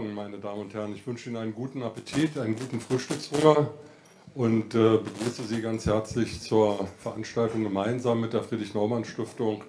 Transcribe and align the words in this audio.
Morgen, 0.00 0.14
meine 0.14 0.38
Damen 0.38 0.62
und 0.62 0.72
Herren. 0.72 0.94
Ich 0.94 1.06
wünsche 1.06 1.28
Ihnen 1.28 1.36
einen 1.36 1.54
guten 1.54 1.82
Appetit, 1.82 2.38
einen 2.38 2.56
guten 2.56 2.80
Frühstückshunger 2.80 3.68
und 4.34 4.74
äh, 4.74 4.96
begrüße 4.96 5.44
Sie 5.46 5.60
ganz 5.60 5.84
herzlich 5.84 6.40
zur 6.40 6.88
Veranstaltung 7.00 7.64
gemeinsam 7.64 8.22
mit 8.22 8.32
der 8.32 8.42
Friedrich-Naumann-Stiftung 8.42 9.62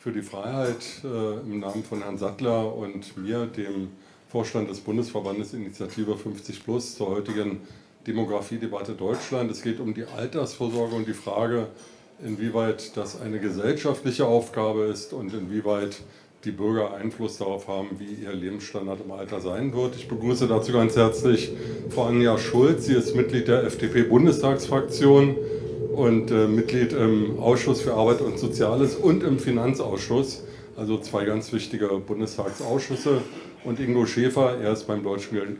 für 0.00 0.10
die 0.10 0.22
Freiheit 0.22 0.84
äh, 1.04 1.40
im 1.42 1.60
Namen 1.60 1.84
von 1.84 2.02
Herrn 2.02 2.18
Sattler 2.18 2.74
und 2.74 3.16
mir, 3.18 3.46
dem 3.46 3.90
Vorstand 4.28 4.68
des 4.68 4.80
Bundesverbandes 4.80 5.54
Initiative 5.54 6.16
50 6.16 6.64
Plus, 6.64 6.96
zur 6.96 7.10
heutigen 7.10 7.60
Demografiedebatte 8.04 8.94
Deutschland. 8.94 9.48
Es 9.52 9.62
geht 9.62 9.78
um 9.78 9.94
die 9.94 10.06
Altersvorsorge 10.06 10.96
und 10.96 11.06
die 11.06 11.14
Frage, 11.14 11.68
inwieweit 12.24 12.96
das 12.96 13.20
eine 13.20 13.38
gesellschaftliche 13.38 14.26
Aufgabe 14.26 14.86
ist 14.86 15.12
und 15.12 15.32
inwieweit 15.32 15.98
die 16.48 16.52
Bürger 16.52 16.94
Einfluss 16.94 17.36
darauf 17.36 17.68
haben, 17.68 17.88
wie 17.98 18.24
ihr 18.24 18.32
Lebensstandard 18.32 19.02
im 19.04 19.12
Alter 19.12 19.38
sein 19.38 19.74
wird. 19.74 19.96
Ich 19.96 20.08
begrüße 20.08 20.48
dazu 20.48 20.72
ganz 20.72 20.96
herzlich 20.96 21.52
Frau 21.90 22.04
Anja 22.04 22.38
Schulz. 22.38 22.86
Sie 22.86 22.94
ist 22.94 23.14
Mitglied 23.14 23.48
der 23.48 23.64
FDP-Bundestagsfraktion 23.64 25.36
und 25.94 26.30
äh, 26.30 26.48
Mitglied 26.48 26.94
im 26.94 27.38
Ausschuss 27.38 27.82
für 27.82 27.92
Arbeit 27.92 28.22
und 28.22 28.38
Soziales 28.38 28.96
und 28.96 29.22
im 29.24 29.38
Finanzausschuss, 29.38 30.42
also 30.74 30.96
zwei 30.96 31.26
ganz 31.26 31.52
wichtige 31.52 31.88
Bundestagsausschüsse. 31.88 33.20
Und 33.62 33.78
Ingo 33.78 34.06
Schäfer, 34.06 34.56
er 34.58 34.72
ist 34.72 34.86
beim 34.86 35.02
Deutschen 35.02 35.58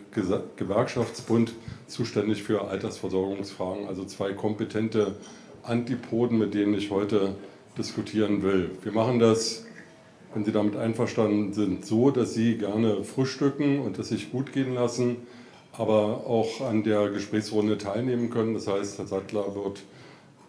Gewerkschaftsbund 0.57 1.53
zuständig 1.87 2.43
für 2.43 2.67
Altersversorgungsfragen, 2.67 3.87
also 3.87 4.07
zwei 4.07 4.33
kompetente 4.33 5.17
Antipoden, 5.65 6.39
mit 6.39 6.55
denen 6.55 6.73
ich 6.73 6.91
heute 6.91 7.35
diskutieren 7.77 8.43
will. 8.43 8.71
Wir 8.83 8.93
machen 8.93 9.19
das 9.19 9.68
wenn 10.39 10.45
Sie 10.45 10.53
damit 10.53 10.77
einverstanden 10.77 11.53
sind, 11.53 11.85
so, 11.85 12.13
dass 12.13 12.33
Sie 12.33 12.59
gerne 12.59 13.03
frühstücken 13.03 13.81
und 13.81 13.99
es 13.99 14.11
sich 14.11 14.31
gut 14.31 14.53
gehen 14.53 14.73
lassen, 14.73 15.17
aber 15.73 16.29
auch 16.29 16.61
an 16.61 16.85
der 16.85 17.09
Gesprächsrunde 17.11 17.77
teilnehmen 17.77 18.31
können. 18.31 18.55
Das 18.55 18.69
heißt, 18.69 18.99
Herr 18.99 19.09
Sattler 19.09 19.57
wird 19.57 19.83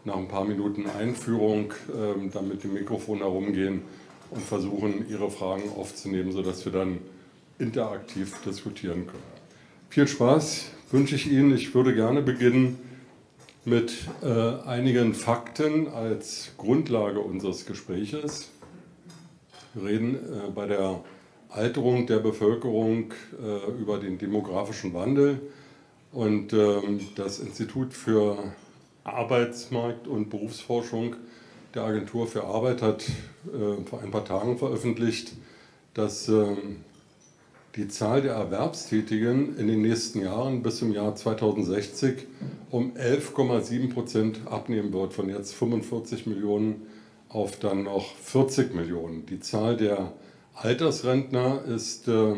nach 0.05 0.15
ein 0.15 0.27
paar 0.27 0.45
Minuten 0.45 0.85
Einführung 0.85 1.73
ähm, 1.91 2.29
dann 2.31 2.47
mit 2.47 2.63
dem 2.63 2.75
Mikrofon 2.75 3.17
herumgehen 3.17 3.81
und 4.29 4.43
versuchen, 4.43 5.09
Ihre 5.09 5.31
Fragen 5.31 5.63
aufzunehmen, 5.75 6.33
sodass 6.33 6.63
wir 6.65 6.71
dann 6.71 6.99
interaktiv 7.57 8.35
diskutieren 8.45 9.07
können. 9.07 9.23
Viel 9.89 10.07
Spaß 10.07 10.67
wünsche 10.91 11.15
ich 11.15 11.31
Ihnen. 11.31 11.55
Ich 11.55 11.73
würde 11.73 11.95
gerne 11.95 12.21
beginnen 12.21 12.77
mit 13.65 14.07
äh, 14.21 14.67
einigen 14.67 15.15
Fakten 15.15 15.87
als 15.87 16.51
Grundlage 16.57 17.21
unseres 17.21 17.65
Gespräches. 17.65 18.51
Reden 19.75 20.15
äh, 20.15 20.51
bei 20.53 20.67
der 20.67 21.03
Alterung 21.49 22.05
der 22.05 22.19
Bevölkerung 22.19 23.13
äh, 23.41 23.71
über 23.71 23.97
den 23.97 24.17
demografischen 24.17 24.93
Wandel. 24.93 25.41
Und 26.11 26.53
ähm, 26.53 27.01
das 27.15 27.39
Institut 27.39 27.93
für 27.93 28.37
Arbeitsmarkt 29.03 30.07
und 30.07 30.29
Berufsforschung 30.29 31.15
der 31.73 31.83
Agentur 31.83 32.27
für 32.27 32.43
Arbeit 32.43 32.81
hat 32.81 33.05
äh, 33.47 33.83
vor 33.85 34.01
ein 34.01 34.11
paar 34.11 34.25
Tagen 34.25 34.57
veröffentlicht, 34.57 35.33
dass 35.93 36.27
ähm, 36.27 36.77
die 37.75 37.87
Zahl 37.87 38.21
der 38.23 38.33
Erwerbstätigen 38.33 39.57
in 39.57 39.67
den 39.67 39.81
nächsten 39.81 40.21
Jahren 40.21 40.63
bis 40.63 40.77
zum 40.77 40.91
Jahr 40.91 41.15
2060 41.15 42.27
um 42.71 42.93
11,7 42.93 43.93
Prozent 43.93 44.41
abnehmen 44.45 44.91
wird, 44.91 45.13
von 45.13 45.29
jetzt 45.29 45.53
45 45.53 46.25
Millionen 46.25 46.87
auf 47.29 47.59
dann 47.59 47.83
noch 47.83 48.15
40 48.15 48.73
Millionen. 48.73 49.25
Die 49.27 49.39
Zahl 49.39 49.77
der 49.77 50.13
Altersrentner 50.55 51.63
ist 51.63 52.07
äh, 52.07 52.33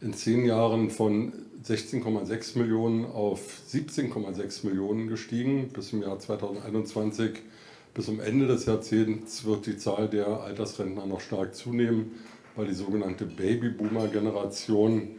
in 0.00 0.14
zehn 0.14 0.44
Jahren 0.44 0.90
von 0.90 1.32
16,6 1.64 2.58
Millionen 2.58 3.06
auf 3.06 3.40
17,6 3.70 4.66
Millionen 4.66 5.08
gestiegen 5.08 5.68
bis 5.68 5.88
zum 5.88 6.02
Jahr 6.02 6.18
2021. 6.18 7.40
Bis 7.94 8.06
zum 8.06 8.20
Ende 8.20 8.46
des 8.46 8.66
Jahrzehnts 8.66 9.44
wird 9.44 9.66
die 9.66 9.76
Zahl 9.76 10.08
der 10.08 10.26
Altersrentner 10.26 11.06
noch 11.06 11.20
stark 11.20 11.54
zunehmen, 11.54 12.12
weil 12.56 12.66
die 12.66 12.74
sogenannte 12.74 13.26
Babyboomer-Generation, 13.26 15.10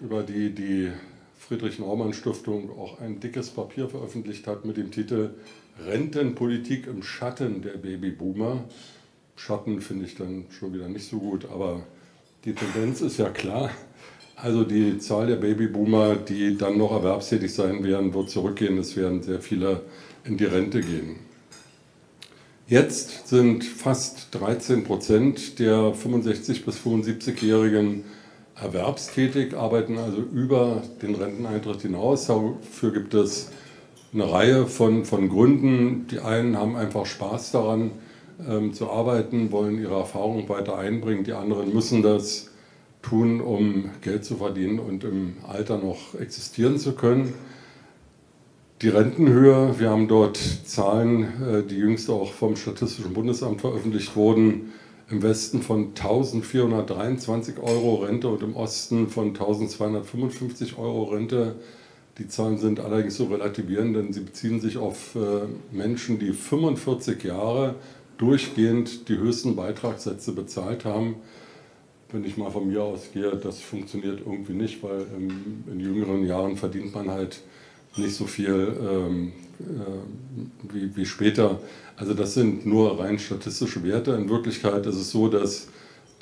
über 0.00 0.22
die 0.22 0.54
die 0.54 0.90
Friedrich-Naumann-Stiftung 1.38 2.70
auch 2.78 3.00
ein 3.00 3.20
dickes 3.20 3.50
Papier 3.50 3.88
veröffentlicht 3.88 4.46
hat 4.46 4.64
mit 4.64 4.76
dem 4.76 4.90
Titel 4.90 5.34
Rentenpolitik 5.82 6.86
im 6.86 7.02
Schatten 7.02 7.62
der 7.62 7.78
Babyboomer. 7.78 8.64
Schatten 9.36 9.80
finde 9.80 10.06
ich 10.06 10.14
dann 10.14 10.44
schon 10.50 10.72
wieder 10.74 10.88
nicht 10.88 11.08
so 11.08 11.18
gut, 11.18 11.46
aber 11.50 11.82
die 12.44 12.54
Tendenz 12.54 13.00
ist 13.00 13.18
ja 13.18 13.30
klar. 13.30 13.70
Also 14.36 14.64
die 14.64 14.98
Zahl 14.98 15.28
der 15.28 15.36
Babyboomer, 15.36 16.16
die 16.16 16.56
dann 16.56 16.78
noch 16.78 16.92
erwerbstätig 16.92 17.52
sein 17.52 17.84
werden, 17.84 18.14
wird 18.14 18.30
zurückgehen. 18.30 18.78
Es 18.78 18.96
werden 18.96 19.22
sehr 19.22 19.40
viele 19.40 19.82
in 20.24 20.36
die 20.36 20.44
Rente 20.44 20.80
gehen. 20.80 21.16
Jetzt 22.66 23.28
sind 23.28 23.62
fast 23.62 24.34
13 24.34 24.84
Prozent 24.84 25.58
der 25.58 25.92
65 25.92 26.64
bis 26.64 26.78
75-Jährigen 26.78 28.04
erwerbstätig, 28.54 29.54
arbeiten 29.54 29.98
also 29.98 30.18
über 30.18 30.82
den 31.02 31.14
Renteneintritt 31.14 31.82
hinaus. 31.82 32.26
Dafür 32.26 32.92
gibt 32.92 33.12
es 33.14 33.50
eine 34.14 34.30
Reihe 34.30 34.66
von, 34.66 35.04
von 35.04 35.28
Gründen. 35.28 36.06
Die 36.10 36.20
einen 36.20 36.56
haben 36.56 36.76
einfach 36.76 37.04
Spaß 37.04 37.50
daran 37.50 37.90
ähm, 38.48 38.72
zu 38.72 38.88
arbeiten, 38.88 39.50
wollen 39.50 39.80
ihre 39.80 39.96
Erfahrungen 39.96 40.48
weiter 40.48 40.78
einbringen. 40.78 41.24
Die 41.24 41.32
anderen 41.32 41.74
müssen 41.74 42.02
das 42.02 42.50
tun, 43.02 43.40
um 43.40 43.90
Geld 44.00 44.24
zu 44.24 44.36
verdienen 44.36 44.78
und 44.78 45.04
im 45.04 45.34
Alter 45.46 45.78
noch 45.78 46.14
existieren 46.18 46.78
zu 46.78 46.92
können. 46.92 47.34
Die 48.82 48.88
Rentenhöhe, 48.88 49.78
wir 49.78 49.90
haben 49.90 50.08
dort 50.08 50.36
Zahlen, 50.36 51.22
äh, 51.42 51.62
die 51.62 51.76
jüngst 51.76 52.08
auch 52.08 52.32
vom 52.32 52.56
Statistischen 52.56 53.14
Bundesamt 53.14 53.60
veröffentlicht 53.60 54.14
wurden, 54.16 54.72
im 55.10 55.22
Westen 55.22 55.60
von 55.60 55.88
1423 55.88 57.58
Euro 57.58 57.96
Rente 57.96 58.28
und 58.28 58.42
im 58.42 58.56
Osten 58.56 59.08
von 59.08 59.28
1255 59.28 60.78
Euro 60.78 61.04
Rente. 61.04 61.56
Die 62.18 62.28
Zahlen 62.28 62.58
sind 62.58 62.78
allerdings 62.78 63.16
so 63.16 63.24
relativierend, 63.24 63.96
denn 63.96 64.12
sie 64.12 64.20
beziehen 64.20 64.60
sich 64.60 64.78
auf 64.78 65.16
äh, 65.16 65.46
Menschen, 65.72 66.18
die 66.18 66.32
45 66.32 67.24
Jahre 67.24 67.74
durchgehend 68.18 69.08
die 69.08 69.18
höchsten 69.18 69.56
Beitragssätze 69.56 70.32
bezahlt 70.32 70.84
haben. 70.84 71.16
Wenn 72.12 72.24
ich 72.24 72.36
mal 72.36 72.50
von 72.50 72.68
mir 72.68 72.82
ausgehe, 72.82 73.36
das 73.36 73.60
funktioniert 73.60 74.20
irgendwie 74.24 74.52
nicht, 74.52 74.82
weil 74.84 75.06
in 75.66 75.80
jüngeren 75.80 76.24
Jahren 76.24 76.56
verdient 76.56 76.94
man 76.94 77.10
halt 77.10 77.40
nicht 77.96 78.14
so 78.14 78.26
viel 78.26 78.76
ähm, 78.80 79.32
äh, 79.60 80.72
wie, 80.72 80.96
wie 80.96 81.06
später. 81.06 81.58
Also 81.96 82.14
das 82.14 82.34
sind 82.34 82.66
nur 82.66 83.00
rein 83.00 83.18
statistische 83.18 83.82
Werte. 83.82 84.12
In 84.12 84.28
Wirklichkeit 84.28 84.86
ist 84.86 84.96
es 84.96 85.10
so, 85.10 85.28
dass 85.28 85.68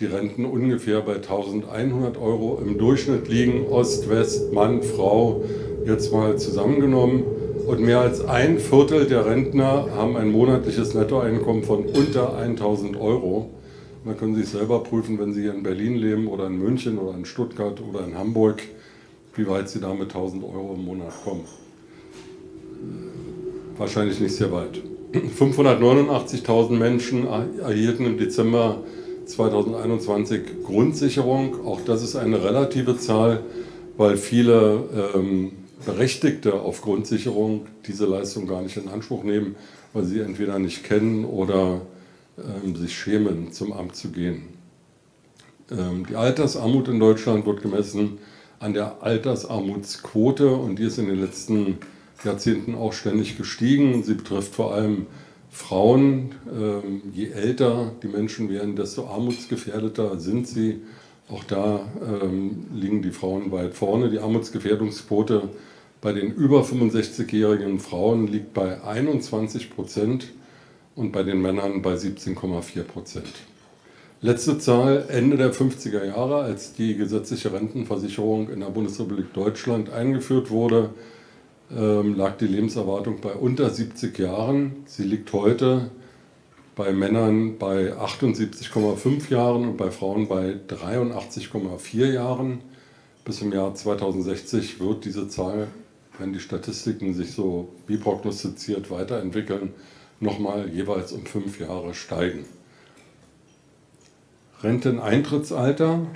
die 0.00 0.06
Renten 0.06 0.44
ungefähr 0.44 1.00
bei 1.00 1.16
1100 1.16 2.16
Euro 2.16 2.60
im 2.64 2.78
Durchschnitt 2.78 3.28
liegen, 3.28 3.66
Ost, 3.66 4.08
West, 4.08 4.52
Mann, 4.52 4.82
Frau, 4.82 5.44
jetzt 5.86 6.12
mal 6.12 6.38
zusammengenommen. 6.38 7.24
Und 7.66 7.80
mehr 7.80 8.00
als 8.00 8.24
ein 8.24 8.58
Viertel 8.58 9.06
der 9.06 9.26
Rentner 9.26 9.88
haben 9.94 10.16
ein 10.16 10.32
monatliches 10.32 10.94
Nettoeinkommen 10.94 11.62
von 11.62 11.84
unter 11.84 12.36
1000 12.36 12.96
Euro. 13.00 13.50
Dann 14.04 14.16
können 14.16 14.34
Sie 14.34 14.42
sich 14.42 14.50
selber 14.50 14.80
prüfen, 14.80 15.18
wenn 15.20 15.32
Sie 15.32 15.42
hier 15.42 15.54
in 15.54 15.62
Berlin 15.62 15.94
leben 15.94 16.26
oder 16.26 16.48
in 16.48 16.58
München 16.58 16.98
oder 16.98 17.16
in 17.16 17.24
Stuttgart 17.24 17.80
oder 17.80 18.04
in 18.04 18.18
Hamburg, 18.18 18.62
wie 19.36 19.46
weit 19.46 19.68
Sie 19.68 19.78
da 19.78 19.94
mit 19.94 20.08
1000 20.14 20.42
Euro 20.42 20.74
im 20.74 20.84
Monat 20.84 21.12
kommen. 21.24 21.44
Wahrscheinlich 23.78 24.18
nicht 24.18 24.34
sehr 24.34 24.50
weit. 24.50 24.80
589.000 25.12 26.72
Menschen 26.72 27.26
erhielten 27.60 28.06
im 28.06 28.18
Dezember 28.18 28.78
2021 29.26 30.64
Grundsicherung. 30.64 31.66
Auch 31.66 31.80
das 31.84 32.02
ist 32.02 32.16
eine 32.16 32.42
relative 32.42 32.98
Zahl, 32.98 33.42
weil 33.96 34.16
viele 34.16 35.12
ähm, 35.14 35.52
Berechtigte 35.84 36.54
auf 36.54 36.82
Grundsicherung 36.82 37.66
diese 37.86 38.06
Leistung 38.06 38.46
gar 38.46 38.62
nicht 38.62 38.76
in 38.76 38.88
Anspruch 38.88 39.24
nehmen, 39.24 39.56
weil 39.92 40.04
sie 40.04 40.20
entweder 40.20 40.58
nicht 40.58 40.84
kennen 40.84 41.24
oder 41.24 41.82
ähm, 42.38 42.76
sich 42.76 42.96
schämen, 42.96 43.52
zum 43.52 43.72
Amt 43.72 43.96
zu 43.96 44.10
gehen. 44.10 44.44
Ähm, 45.70 46.06
die 46.08 46.16
Altersarmut 46.16 46.88
in 46.88 47.00
Deutschland 47.00 47.46
wird 47.46 47.62
gemessen 47.62 48.18
an 48.58 48.74
der 48.74 49.02
Altersarmutsquote 49.02 50.48
und 50.48 50.78
die 50.78 50.84
ist 50.84 50.98
in 50.98 51.06
den 51.06 51.20
letzten 51.20 51.78
Jahrzehnten 52.24 52.74
auch 52.74 52.92
ständig 52.92 53.36
gestiegen. 53.36 54.02
Sie 54.04 54.14
betrifft 54.14 54.54
vor 54.54 54.74
allem 54.74 55.06
Frauen. 55.52 56.34
Ähm, 56.50 57.02
je 57.12 57.28
älter 57.30 57.92
die 58.02 58.08
Menschen 58.08 58.48
werden, 58.48 58.74
desto 58.74 59.06
armutsgefährdeter 59.06 60.18
sind 60.18 60.48
sie. 60.48 60.80
Auch 61.28 61.44
da 61.44 61.80
ähm, 62.02 62.64
liegen 62.74 63.02
die 63.02 63.12
Frauen 63.12 63.52
weit 63.52 63.74
vorne. 63.74 64.10
Die 64.10 64.18
Armutsgefährdungsquote 64.18 65.50
bei 66.00 66.12
den 66.12 66.32
über 66.32 66.62
65-jährigen 66.62 67.78
Frauen 67.78 68.26
liegt 68.26 68.54
bei 68.54 68.82
21 68.82 69.70
Prozent 69.70 70.32
und 70.96 71.12
bei 71.12 71.22
den 71.22 71.40
Männern 71.40 71.80
bei 71.80 71.94
17,4 71.94 72.82
Prozent. 72.82 73.32
Letzte 74.20 74.58
Zahl 74.58 75.06
Ende 75.08 75.36
der 75.36 75.52
50er 75.52 76.04
Jahre, 76.04 76.42
als 76.42 76.74
die 76.74 76.96
gesetzliche 76.96 77.52
Rentenversicherung 77.52 78.50
in 78.50 78.60
der 78.60 78.66
Bundesrepublik 78.66 79.32
Deutschland 79.32 79.90
eingeführt 79.90 80.50
wurde, 80.50 80.90
lag 81.74 82.36
die 82.36 82.46
Lebenserwartung 82.46 83.20
bei 83.20 83.32
unter 83.32 83.70
70 83.70 84.18
Jahren. 84.18 84.84
Sie 84.86 85.04
liegt 85.04 85.32
heute 85.32 85.90
bei 86.74 86.92
Männern 86.92 87.58
bei 87.58 87.92
78,5 87.92 89.30
Jahren 89.30 89.68
und 89.68 89.76
bei 89.76 89.90
Frauen 89.90 90.28
bei 90.28 90.56
83,4 90.68 92.12
Jahren. 92.12 92.60
Bis 93.24 93.40
im 93.40 93.52
Jahr 93.52 93.74
2060 93.74 94.80
wird 94.80 95.04
diese 95.04 95.28
Zahl, 95.28 95.68
wenn 96.18 96.32
die 96.32 96.40
Statistiken 96.40 97.14
sich 97.14 97.32
so 97.32 97.68
wie 97.86 97.96
prognostiziert 97.96 98.90
weiterentwickeln, 98.90 99.72
nochmal 100.20 100.68
jeweils 100.68 101.12
um 101.12 101.24
fünf 101.24 101.60
Jahre 101.60 101.94
steigen. 101.94 102.44
Renteneintrittsalter 104.62 106.06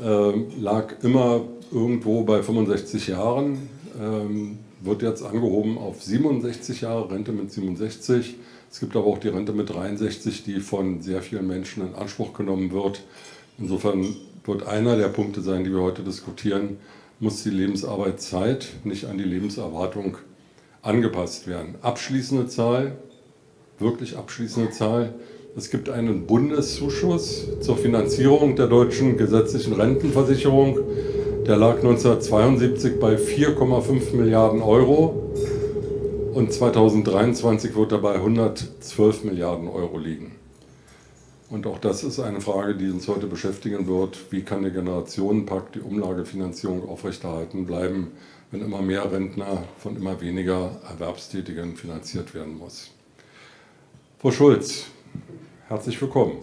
äh, 0.00 0.32
lag 0.58 0.94
immer 1.02 1.42
irgendwo 1.72 2.22
bei 2.22 2.42
65 2.42 3.08
Jahren, 3.08 3.68
ähm, 4.00 4.58
wird 4.80 5.02
jetzt 5.02 5.22
angehoben 5.22 5.78
auf 5.78 6.02
67 6.02 6.82
Jahre, 6.82 7.10
Rente 7.10 7.32
mit 7.32 7.52
67. 7.52 8.36
Es 8.70 8.80
gibt 8.80 8.96
aber 8.96 9.06
auch 9.06 9.18
die 9.18 9.28
Rente 9.28 9.52
mit 9.52 9.70
63, 9.70 10.42
die 10.44 10.60
von 10.60 11.00
sehr 11.00 11.22
vielen 11.22 11.46
Menschen 11.46 11.86
in 11.86 11.94
Anspruch 11.94 12.32
genommen 12.32 12.72
wird. 12.72 13.02
Insofern 13.58 14.16
wird 14.44 14.66
einer 14.66 14.96
der 14.96 15.08
Punkte 15.08 15.40
sein, 15.40 15.64
die 15.64 15.70
wir 15.70 15.80
heute 15.80 16.02
diskutieren, 16.02 16.78
muss 17.20 17.42
die 17.42 17.50
Lebensarbeitszeit 17.50 18.68
nicht 18.84 19.06
an 19.06 19.18
die 19.18 19.24
Lebenserwartung 19.24 20.16
angepasst 20.82 21.46
werden. 21.46 21.76
Abschließende 21.80 22.48
Zahl, 22.48 22.96
wirklich 23.78 24.16
abschließende 24.16 24.70
Zahl. 24.70 25.14
Es 25.56 25.70
gibt 25.70 25.88
einen 25.88 26.26
Bundeszuschuss 26.26 27.60
zur 27.60 27.76
Finanzierung 27.76 28.56
der 28.56 28.66
deutschen 28.66 29.16
gesetzlichen 29.16 29.74
Rentenversicherung. 29.74 30.80
Der 31.46 31.58
lag 31.58 31.76
1972 31.76 32.98
bei 32.98 33.16
4,5 33.16 34.16
Milliarden 34.16 34.62
Euro 34.62 35.30
und 36.32 36.50
2023 36.50 37.76
wird 37.76 37.92
er 37.92 37.98
bei 37.98 38.14
112 38.14 39.24
Milliarden 39.24 39.68
Euro 39.68 39.98
liegen. 39.98 40.36
Und 41.50 41.66
auch 41.66 41.78
das 41.78 42.02
ist 42.02 42.18
eine 42.18 42.40
Frage, 42.40 42.76
die 42.76 42.88
uns 42.88 43.06
heute 43.08 43.26
beschäftigen 43.26 43.86
wird. 43.86 44.18
Wie 44.30 44.40
kann 44.40 44.62
der 44.62 44.70
Generationenpakt, 44.70 45.74
die 45.74 45.80
Umlagefinanzierung 45.80 46.88
aufrechterhalten 46.88 47.66
bleiben, 47.66 48.12
wenn 48.50 48.62
immer 48.62 48.80
mehr 48.80 49.12
Rentner 49.12 49.64
von 49.76 49.96
immer 49.96 50.22
weniger 50.22 50.80
Erwerbstätigen 50.88 51.76
finanziert 51.76 52.32
werden 52.32 52.56
muss? 52.56 52.90
Frau 54.18 54.30
Schulz, 54.30 54.86
herzlich 55.68 56.00
willkommen. 56.00 56.38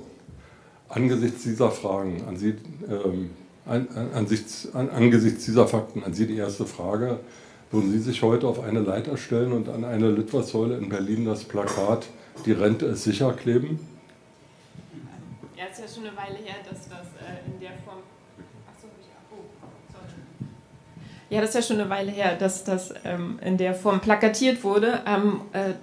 Angesichts 0.89 1.41
dieser 1.41 1.71
Fragen 1.71 2.23
an 2.27 2.37
Sie, 2.37 2.53
ähm, 2.87 3.31
an, 3.71 3.87
an, 4.13 4.27
an, 4.73 4.89
angesichts 4.89 5.45
dieser 5.45 5.67
Fakten 5.67 6.03
an 6.03 6.13
Sie 6.13 6.27
die 6.27 6.37
erste 6.37 6.65
Frage. 6.65 7.19
Würden 7.71 7.91
Sie 7.91 7.99
sich 7.99 8.21
heute 8.21 8.47
auf 8.47 8.61
eine 8.61 8.81
Leiter 8.81 9.15
stellen 9.15 9.53
und 9.53 9.69
an 9.69 9.85
eine 9.85 10.11
Litfaßsäule 10.11 10.77
in 10.77 10.89
Berlin 10.89 11.23
das 11.23 11.45
Plakat 11.45 12.05
Die 12.45 12.51
Rente 12.51 12.85
ist 12.87 13.05
sicher 13.05 13.31
kleben? 13.31 13.79
Ja, 15.55 15.63
es 15.71 15.79
ist 15.79 15.85
ja 15.85 16.01
schon 16.01 16.09
eine 16.09 16.17
Weile 16.17 16.37
her, 16.43 16.55
dass 16.69 16.89
das 16.89 17.07
äh, 17.15 17.49
in 17.49 17.59
der 17.61 17.71
Form. 17.85 17.99
Oh. 19.31 19.35
Ja, 21.29 21.39
das 21.39 21.49
ist 21.51 21.55
ja 21.55 21.61
schon 21.61 21.79
eine 21.79 21.89
Weile 21.89 22.11
her, 22.11 22.35
dass 22.35 22.65
das 22.65 22.93
ähm, 23.05 23.39
in 23.41 23.57
der 23.57 23.73
Form 23.73 24.01
plakatiert 24.01 24.65
wurde. 24.65 24.99
Ähm, 25.05 25.41
äh, 25.53 25.75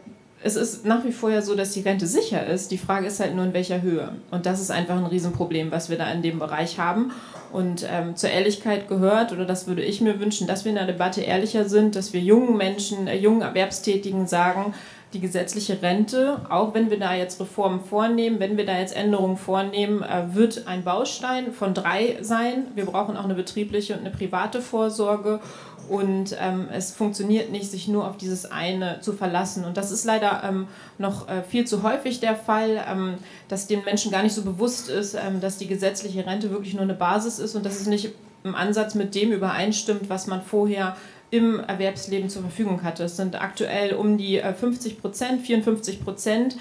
es 0.42 0.56
ist 0.56 0.84
nach 0.84 1.04
wie 1.04 1.12
vor 1.12 1.30
ja 1.30 1.42
so, 1.42 1.54
dass 1.54 1.72
die 1.72 1.80
Rente 1.80 2.06
sicher 2.06 2.46
ist. 2.46 2.70
Die 2.70 2.78
Frage 2.78 3.06
ist 3.06 3.18
halt 3.18 3.34
nur 3.34 3.44
in 3.44 3.54
welcher 3.54 3.82
Höhe. 3.82 4.12
Und 4.30 4.46
das 4.46 4.60
ist 4.60 4.70
einfach 4.70 4.96
ein 4.96 5.06
Riesenproblem, 5.06 5.72
was 5.72 5.90
wir 5.90 5.98
da 5.98 6.10
in 6.12 6.22
dem 6.22 6.38
Bereich 6.38 6.78
haben. 6.78 7.12
Und 7.52 7.86
ähm, 7.90 8.14
zur 8.14 8.30
Ehrlichkeit 8.30 8.88
gehört, 8.88 9.32
oder 9.32 9.44
das 9.44 9.66
würde 9.66 9.82
ich 9.82 10.00
mir 10.00 10.20
wünschen, 10.20 10.46
dass 10.46 10.64
wir 10.64 10.70
in 10.70 10.76
der 10.76 10.86
Debatte 10.86 11.22
ehrlicher 11.22 11.68
sind, 11.68 11.96
dass 11.96 12.12
wir 12.12 12.20
jungen 12.20 12.56
Menschen, 12.56 13.08
äh, 13.08 13.16
jungen 13.16 13.42
Erwerbstätigen 13.42 14.26
sagen, 14.26 14.74
die 15.14 15.20
gesetzliche 15.20 15.80
Rente, 15.80 16.42
auch 16.50 16.74
wenn 16.74 16.90
wir 16.90 16.98
da 16.98 17.14
jetzt 17.14 17.40
Reformen 17.40 17.80
vornehmen, 17.80 18.40
wenn 18.40 18.58
wir 18.58 18.66
da 18.66 18.78
jetzt 18.78 18.94
Änderungen 18.94 19.38
vornehmen, 19.38 20.02
äh, 20.02 20.34
wird 20.34 20.66
ein 20.66 20.84
Baustein 20.84 21.52
von 21.52 21.72
drei 21.72 22.18
sein. 22.20 22.66
Wir 22.74 22.84
brauchen 22.84 23.16
auch 23.16 23.24
eine 23.24 23.34
betriebliche 23.34 23.94
und 23.94 24.00
eine 24.00 24.10
private 24.10 24.60
Vorsorge. 24.60 25.40
Und 25.88 26.36
ähm, 26.38 26.68
es 26.72 26.92
funktioniert 26.92 27.50
nicht, 27.50 27.70
sich 27.70 27.88
nur 27.88 28.06
auf 28.08 28.16
dieses 28.16 28.44
eine 28.46 29.00
zu 29.00 29.12
verlassen. 29.12 29.64
Und 29.64 29.76
das 29.76 29.90
ist 29.90 30.04
leider 30.04 30.42
ähm, 30.46 30.68
noch 30.98 31.28
äh, 31.28 31.42
viel 31.42 31.66
zu 31.66 31.82
häufig 31.82 32.20
der 32.20 32.36
Fall, 32.36 32.84
ähm, 32.88 33.14
dass 33.48 33.66
den 33.66 33.84
Menschen 33.84 34.10
gar 34.10 34.22
nicht 34.22 34.34
so 34.34 34.42
bewusst 34.42 34.88
ist, 34.88 35.14
ähm, 35.14 35.40
dass 35.40 35.58
die 35.58 35.66
gesetzliche 35.66 36.26
Rente 36.26 36.50
wirklich 36.50 36.74
nur 36.74 36.82
eine 36.82 36.94
Basis 36.94 37.38
ist 37.38 37.54
und 37.54 37.64
dass 37.64 37.80
es 37.80 37.86
nicht 37.86 38.12
im 38.44 38.54
Ansatz 38.54 38.94
mit 38.94 39.14
dem 39.14 39.32
übereinstimmt, 39.32 40.08
was 40.08 40.26
man 40.26 40.42
vorher 40.42 40.96
im 41.30 41.60
Erwerbsleben 41.60 42.30
zur 42.30 42.42
Verfügung 42.42 42.82
hatte. 42.82 43.04
Es 43.04 43.16
sind 43.16 43.40
aktuell 43.40 43.94
um 43.94 44.16
die 44.16 44.40
50 44.40 44.92
äh, 44.92 44.96
Prozent, 44.96 45.42
54 45.42 46.02
Prozent, 46.02 46.56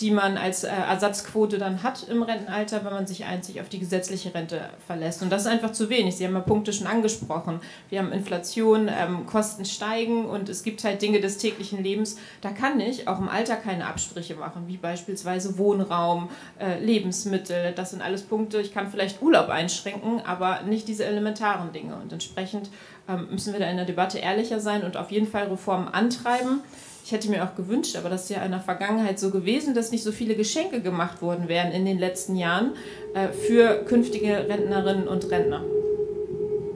die 0.00 0.10
man 0.10 0.36
als 0.36 0.64
äh, 0.64 0.68
Ersatzquote 0.68 1.58
dann 1.58 1.82
hat 1.82 2.08
im 2.08 2.22
Rentenalter, 2.22 2.84
wenn 2.84 2.92
man 2.92 3.06
sich 3.06 3.24
einzig 3.24 3.60
auf 3.60 3.68
die 3.68 3.78
gesetzliche 3.78 4.34
Rente 4.34 4.60
verlässt. 4.86 5.22
Und 5.22 5.30
das 5.30 5.42
ist 5.42 5.48
einfach 5.48 5.72
zu 5.72 5.90
wenig. 5.90 6.16
Sie 6.16 6.26
haben 6.26 6.34
ja 6.34 6.40
Punkte 6.40 6.72
schon 6.72 6.86
angesprochen. 6.86 7.60
Wir 7.88 8.00
haben 8.00 8.10
Inflation, 8.10 8.88
ähm, 8.88 9.26
Kosten 9.26 9.64
steigen 9.64 10.26
und 10.26 10.48
es 10.48 10.62
gibt 10.62 10.82
halt 10.82 11.02
Dinge 11.02 11.20
des 11.20 11.38
täglichen 11.38 11.82
Lebens. 11.82 12.16
Da 12.40 12.50
kann 12.50 12.80
ich 12.80 13.06
auch 13.06 13.18
im 13.18 13.28
Alter 13.28 13.56
keine 13.56 13.86
Abstriche 13.86 14.34
machen, 14.34 14.64
wie 14.66 14.76
beispielsweise 14.76 15.58
Wohnraum, 15.58 16.30
äh, 16.58 16.82
Lebensmittel. 16.82 17.72
Das 17.76 17.90
sind 17.90 18.02
alles 18.02 18.22
Punkte. 18.22 18.60
Ich 18.60 18.72
kann 18.72 18.90
vielleicht 18.90 19.22
Urlaub 19.22 19.48
einschränken, 19.48 20.20
aber 20.24 20.62
nicht 20.62 20.88
diese 20.88 21.04
elementaren 21.04 21.72
Dinge. 21.72 21.96
Und 21.96 22.12
entsprechend 22.12 22.70
ähm, 23.08 23.28
müssen 23.30 23.52
wir 23.52 23.60
da 23.60 23.66
in 23.70 23.76
der 23.76 23.86
Debatte 23.86 24.18
ehrlicher 24.18 24.60
sein 24.60 24.82
und 24.82 24.96
auf 24.96 25.10
jeden 25.10 25.26
Fall 25.26 25.48
Reformen 25.48 25.88
antreiben. 25.88 26.62
Ich 27.04 27.10
hätte 27.12 27.28
mir 27.30 27.44
auch 27.44 27.56
gewünscht, 27.56 27.96
aber 27.96 28.08
das 28.08 28.24
ist 28.24 28.30
ja 28.30 28.44
in 28.44 28.52
der 28.52 28.60
Vergangenheit 28.60 29.18
so 29.18 29.30
gewesen, 29.30 29.74
dass 29.74 29.90
nicht 29.90 30.04
so 30.04 30.12
viele 30.12 30.36
Geschenke 30.36 30.80
gemacht 30.80 31.20
worden 31.20 31.48
wären 31.48 31.72
in 31.72 31.84
den 31.84 31.98
letzten 31.98 32.36
Jahren 32.36 32.72
äh, 33.14 33.28
für 33.28 33.84
künftige 33.84 34.48
Rentnerinnen 34.48 35.08
und 35.08 35.30
Rentner. 35.30 35.64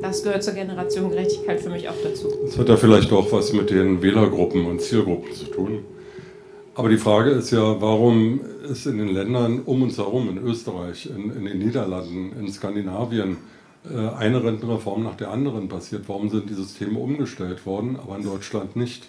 Das 0.03 0.23
gehört 0.23 0.45
zur 0.45 0.55
Generationengerechtigkeit 0.55 1.61
für 1.61 1.71
mich 1.71 1.89
auch 1.89 1.95
dazu. 2.03 2.29
Das 2.45 2.59
hat 2.59 2.69
ja 2.69 2.77
vielleicht 2.77 3.13
auch 3.13 3.31
was 3.33 3.53
mit 3.53 3.71
den 3.71 4.03
Wählergruppen 4.03 4.67
und 4.67 4.83
Zielgruppen 4.83 5.33
zu 5.33 5.47
tun. 5.47 5.85
Aber 6.75 6.91
die 6.91 6.99
Frage 6.99 7.31
ist 7.31 7.51
ja, 7.53 7.81
warum 7.81 8.41
ist 8.71 8.87
in 8.87 8.99
den 8.99 9.09
Ländern 9.09 9.63
um 9.65 9.83
uns 9.83 9.97
herum, 9.97 10.29
in 10.29 10.39
Österreich, 10.39 11.07
in, 11.07 11.31
in 11.31 11.45
den 11.47 11.59
Niederlanden, 11.59 12.33
in 12.39 12.53
Skandinavien, 12.53 13.39
äh, 13.91 13.97
eine 14.19 14.45
Rentenreform 14.45 15.03
nach 15.03 15.17
der 15.17 15.31
anderen 15.31 15.69
passiert? 15.69 16.03
Warum 16.09 16.29
sind 16.29 16.51
die 16.51 16.55
Systeme 16.55 16.99
umgestellt 16.99 17.65
worden, 17.65 17.97
aber 17.97 18.17
in 18.17 18.25
Deutschland 18.25 18.77
nicht? 18.77 19.09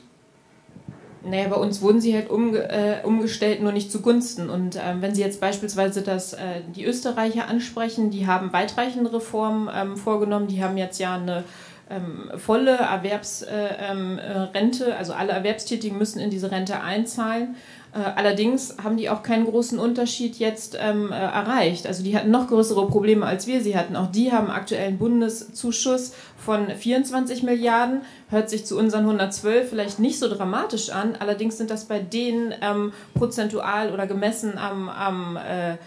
Naja, 1.29 1.47
bei 1.49 1.55
uns 1.55 1.81
wurden 1.81 2.01
sie 2.01 2.13
halt 2.13 2.29
umge 2.29 2.69
äh, 2.69 3.03
umgestellt, 3.03 3.61
nur 3.61 3.71
nicht 3.71 3.91
zugunsten. 3.91 4.49
Und 4.49 4.75
ähm, 4.75 5.01
wenn 5.01 5.13
Sie 5.13 5.21
jetzt 5.21 5.41
beispielsweise 5.41 6.01
das, 6.01 6.33
äh, 6.33 6.61
die 6.75 6.85
Österreicher 6.85 7.47
ansprechen, 7.47 8.09
die 8.09 8.27
haben 8.27 8.53
weitreichende 8.53 9.13
Reformen 9.13 9.69
ähm, 9.73 9.97
vorgenommen, 9.97 10.47
die 10.47 10.63
haben 10.63 10.77
jetzt 10.77 10.99
ja 10.99 11.15
eine 11.15 11.43
ähm, 11.89 12.31
volle 12.37 12.77
Erwerbsrente, 12.77 14.85
äh, 14.85 14.89
ähm, 14.89 14.95
also 14.97 15.13
alle 15.13 15.31
Erwerbstätigen 15.31 15.97
müssen 15.97 16.19
in 16.19 16.29
diese 16.29 16.51
Rente 16.51 16.81
einzahlen. 16.81 17.55
Äh, 17.93 17.99
allerdings 17.99 18.75
haben 18.83 18.97
die 18.97 19.09
auch 19.09 19.23
keinen 19.23 19.45
großen 19.45 19.79
Unterschied 19.79 20.37
jetzt 20.37 20.77
ähm, 20.79 21.11
äh, 21.11 21.15
erreicht. 21.15 21.87
Also 21.87 22.03
die 22.03 22.15
hatten 22.15 22.31
noch 22.31 22.47
größere 22.47 22.87
Probleme 22.87 23.25
als 23.25 23.47
wir 23.47 23.61
sie 23.61 23.77
hatten. 23.77 23.95
Auch 23.95 24.11
die 24.11 24.31
haben 24.31 24.49
aktuellen 24.49 24.97
Bundeszuschuss 24.97 26.13
von 26.37 26.69
24 26.69 27.43
Milliarden. 27.43 28.01
Hört 28.29 28.49
sich 28.49 28.65
zu 28.65 28.77
unseren 28.77 29.03
112 29.03 29.69
vielleicht 29.69 29.99
nicht 29.99 30.19
so 30.19 30.27
dramatisch 30.27 30.89
an. 30.89 31.15
Allerdings 31.19 31.57
sind 31.57 31.69
das 31.69 31.85
bei 31.85 31.99
denen 31.99 32.53
ähm, 32.61 32.93
prozentual 33.13 33.91
oder 33.93 34.05
gemessen 34.05 34.57
am, 34.57 34.89
am 34.89 35.37
äh, 35.37 35.77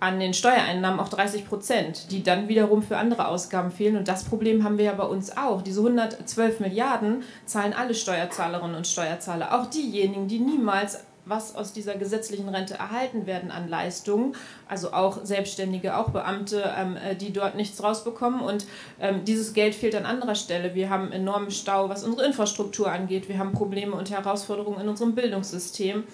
an 0.00 0.18
den 0.18 0.32
Steuereinnahmen 0.32 0.98
auch 0.98 1.10
30 1.10 1.46
Prozent, 1.46 2.10
die 2.10 2.22
dann 2.22 2.48
wiederum 2.48 2.82
für 2.82 2.96
andere 2.96 3.28
Ausgaben 3.28 3.70
fehlen. 3.70 3.98
Und 3.98 4.08
das 4.08 4.24
Problem 4.24 4.64
haben 4.64 4.78
wir 4.78 4.86
ja 4.86 4.94
bei 4.94 5.04
uns 5.04 5.36
auch. 5.36 5.60
Diese 5.60 5.80
112 5.80 6.60
Milliarden 6.60 7.22
zahlen 7.44 7.74
alle 7.74 7.94
Steuerzahlerinnen 7.94 8.76
und 8.76 8.86
Steuerzahler, 8.86 9.54
auch 9.60 9.66
diejenigen, 9.66 10.26
die 10.26 10.38
niemals 10.38 11.04
was 11.24 11.54
aus 11.54 11.72
dieser 11.72 11.94
gesetzlichen 11.94 12.48
Rente 12.48 12.74
erhalten 12.74 13.26
werden 13.26 13.50
an 13.50 13.68
Leistungen, 13.68 14.34
also 14.68 14.92
auch 14.92 15.24
Selbstständige, 15.24 15.96
auch 15.96 16.10
Beamte, 16.10 16.72
ähm, 16.76 16.96
äh, 16.96 17.14
die 17.14 17.32
dort 17.32 17.54
nichts 17.54 17.82
rausbekommen. 17.82 18.40
Und 18.40 18.66
ähm, 19.00 19.24
dieses 19.24 19.52
Geld 19.52 19.74
fehlt 19.74 19.94
an 19.94 20.06
anderer 20.06 20.34
Stelle. 20.34 20.74
Wir 20.74 20.90
haben 20.90 21.12
enormen 21.12 21.50
Stau, 21.50 21.88
was 21.88 22.04
unsere 22.04 22.26
Infrastruktur 22.26 22.90
angeht. 22.90 23.28
Wir 23.28 23.38
haben 23.38 23.52
Probleme 23.52 23.94
und 23.94 24.10
Herausforderungen 24.10 24.80
in 24.80 24.88
unserem 24.88 25.14
Bildungssystem. 25.14 26.04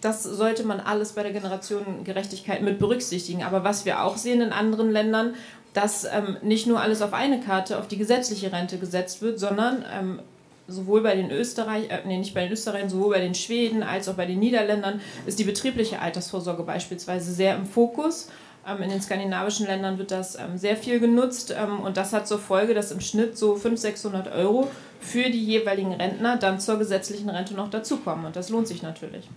Das 0.00 0.22
sollte 0.22 0.64
man 0.64 0.80
alles 0.80 1.12
bei 1.12 1.22
der 1.22 1.32
Generationengerechtigkeit 1.32 2.62
mit 2.62 2.78
berücksichtigen. 2.78 3.42
Aber 3.42 3.64
was 3.64 3.86
wir 3.86 4.02
auch 4.02 4.18
sehen 4.18 4.42
in 4.42 4.52
anderen 4.52 4.90
Ländern, 4.90 5.34
dass 5.72 6.04
ähm, 6.04 6.36
nicht 6.42 6.66
nur 6.66 6.80
alles 6.80 7.02
auf 7.02 7.12
eine 7.12 7.40
Karte, 7.40 7.78
auf 7.78 7.88
die 7.88 7.98
gesetzliche 7.98 8.52
Rente 8.52 8.78
gesetzt 8.78 9.22
wird, 9.22 9.40
sondern 9.40 9.84
ähm, 9.92 10.20
sowohl 10.66 11.02
bei 11.02 11.14
den 11.14 11.30
Österreich, 11.30 11.90
äh, 11.90 12.00
nee, 12.06 12.18
nicht 12.18 12.34
bei 12.34 12.44
den 12.44 12.52
Österreichern, 12.52 12.88
sowohl 12.88 13.14
bei 13.14 13.20
den 13.20 13.34
Schweden 13.34 13.82
als 13.82 14.08
auch 14.08 14.14
bei 14.14 14.26
den 14.26 14.38
Niederländern 14.38 15.00
ist 15.26 15.38
die 15.38 15.44
betriebliche 15.44 16.00
Altersvorsorge 16.00 16.62
beispielsweise 16.62 17.32
sehr 17.32 17.56
im 17.56 17.66
Fokus. 17.66 18.28
Ähm, 18.66 18.82
in 18.82 18.90
den 18.90 19.02
skandinavischen 19.02 19.66
Ländern 19.66 19.98
wird 19.98 20.10
das 20.10 20.36
ähm, 20.36 20.56
sehr 20.56 20.76
viel 20.76 21.00
genutzt 21.00 21.54
ähm, 21.56 21.80
und 21.80 21.96
das 21.96 22.12
hat 22.12 22.26
zur 22.26 22.38
Folge, 22.38 22.72
dass 22.72 22.92
im 22.92 23.00
Schnitt 23.00 23.36
so 23.36 23.54
500, 23.54 23.78
600 23.78 24.32
Euro 24.34 24.70
für 25.00 25.28
die 25.28 25.44
jeweiligen 25.44 25.92
Rentner 25.92 26.38
dann 26.38 26.58
zur 26.60 26.78
gesetzlichen 26.78 27.28
Rente 27.28 27.54
noch 27.54 27.68
dazukommen 27.68 28.24
und 28.24 28.36
das 28.36 28.48
lohnt 28.48 28.66
sich 28.66 28.82
natürlich. 28.82 29.28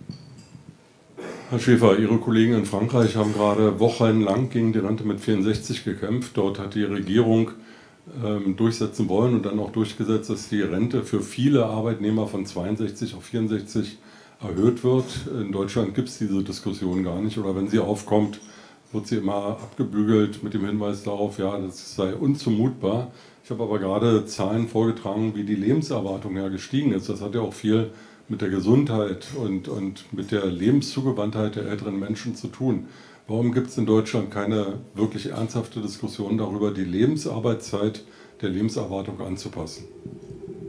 Herr 1.50 1.58
Schäfer, 1.58 1.98
Ihre 1.98 2.18
Kollegen 2.18 2.54
in 2.54 2.64
Frankreich 2.64 3.16
haben 3.16 3.32
gerade 3.32 3.80
wochenlang 3.80 4.50
gegen 4.50 4.72
die 4.72 4.78
Rente 4.78 5.04
mit 5.04 5.20
64 5.20 5.84
gekämpft. 5.84 6.36
Dort 6.36 6.58
hat 6.58 6.74
die 6.74 6.84
Regierung 6.84 7.52
durchsetzen 8.56 9.08
wollen 9.08 9.34
und 9.34 9.46
dann 9.46 9.58
auch 9.58 9.70
durchgesetzt, 9.70 10.30
dass 10.30 10.48
die 10.48 10.62
Rente 10.62 11.02
für 11.02 11.20
viele 11.20 11.66
Arbeitnehmer 11.66 12.26
von 12.26 12.46
62 12.46 13.14
auf 13.14 13.24
64 13.24 13.98
erhöht 14.40 14.84
wird. 14.84 15.04
In 15.40 15.52
Deutschland 15.52 15.94
gibt 15.94 16.08
es 16.08 16.18
diese 16.18 16.42
Diskussion 16.42 17.04
gar 17.04 17.20
nicht 17.20 17.38
oder 17.38 17.54
wenn 17.56 17.68
sie 17.68 17.78
aufkommt, 17.78 18.40
wird 18.92 19.06
sie 19.06 19.16
immer 19.16 19.58
abgebügelt 19.62 20.42
mit 20.42 20.54
dem 20.54 20.64
Hinweis 20.64 21.02
darauf, 21.02 21.38
ja, 21.38 21.58
das 21.58 21.94
sei 21.94 22.14
unzumutbar. 22.14 23.10
Ich 23.44 23.50
habe 23.50 23.62
aber 23.62 23.78
gerade 23.78 24.26
Zahlen 24.26 24.68
vorgetragen, 24.68 25.32
wie 25.34 25.44
die 25.44 25.54
Lebenserwartung 25.54 26.36
ja 26.36 26.48
gestiegen 26.48 26.92
ist. 26.92 27.08
Das 27.08 27.20
hat 27.20 27.34
ja 27.34 27.40
auch 27.40 27.54
viel 27.54 27.90
mit 28.28 28.42
der 28.42 28.50
Gesundheit 28.50 29.26
und, 29.36 29.68
und 29.68 30.04
mit 30.12 30.32
der 30.32 30.46
Lebenszugewandtheit 30.46 31.56
der 31.56 31.66
älteren 31.66 31.98
Menschen 31.98 32.34
zu 32.34 32.48
tun. 32.48 32.88
Warum 33.30 33.52
gibt 33.52 33.68
es 33.68 33.76
in 33.76 33.84
Deutschland 33.84 34.30
keine 34.30 34.78
wirklich 34.94 35.26
ernsthafte 35.26 35.82
Diskussion 35.82 36.38
darüber, 36.38 36.70
die 36.70 36.84
Lebensarbeitszeit 36.84 38.02
der 38.40 38.48
Lebenserwartung 38.48 39.20
anzupassen? 39.20 39.84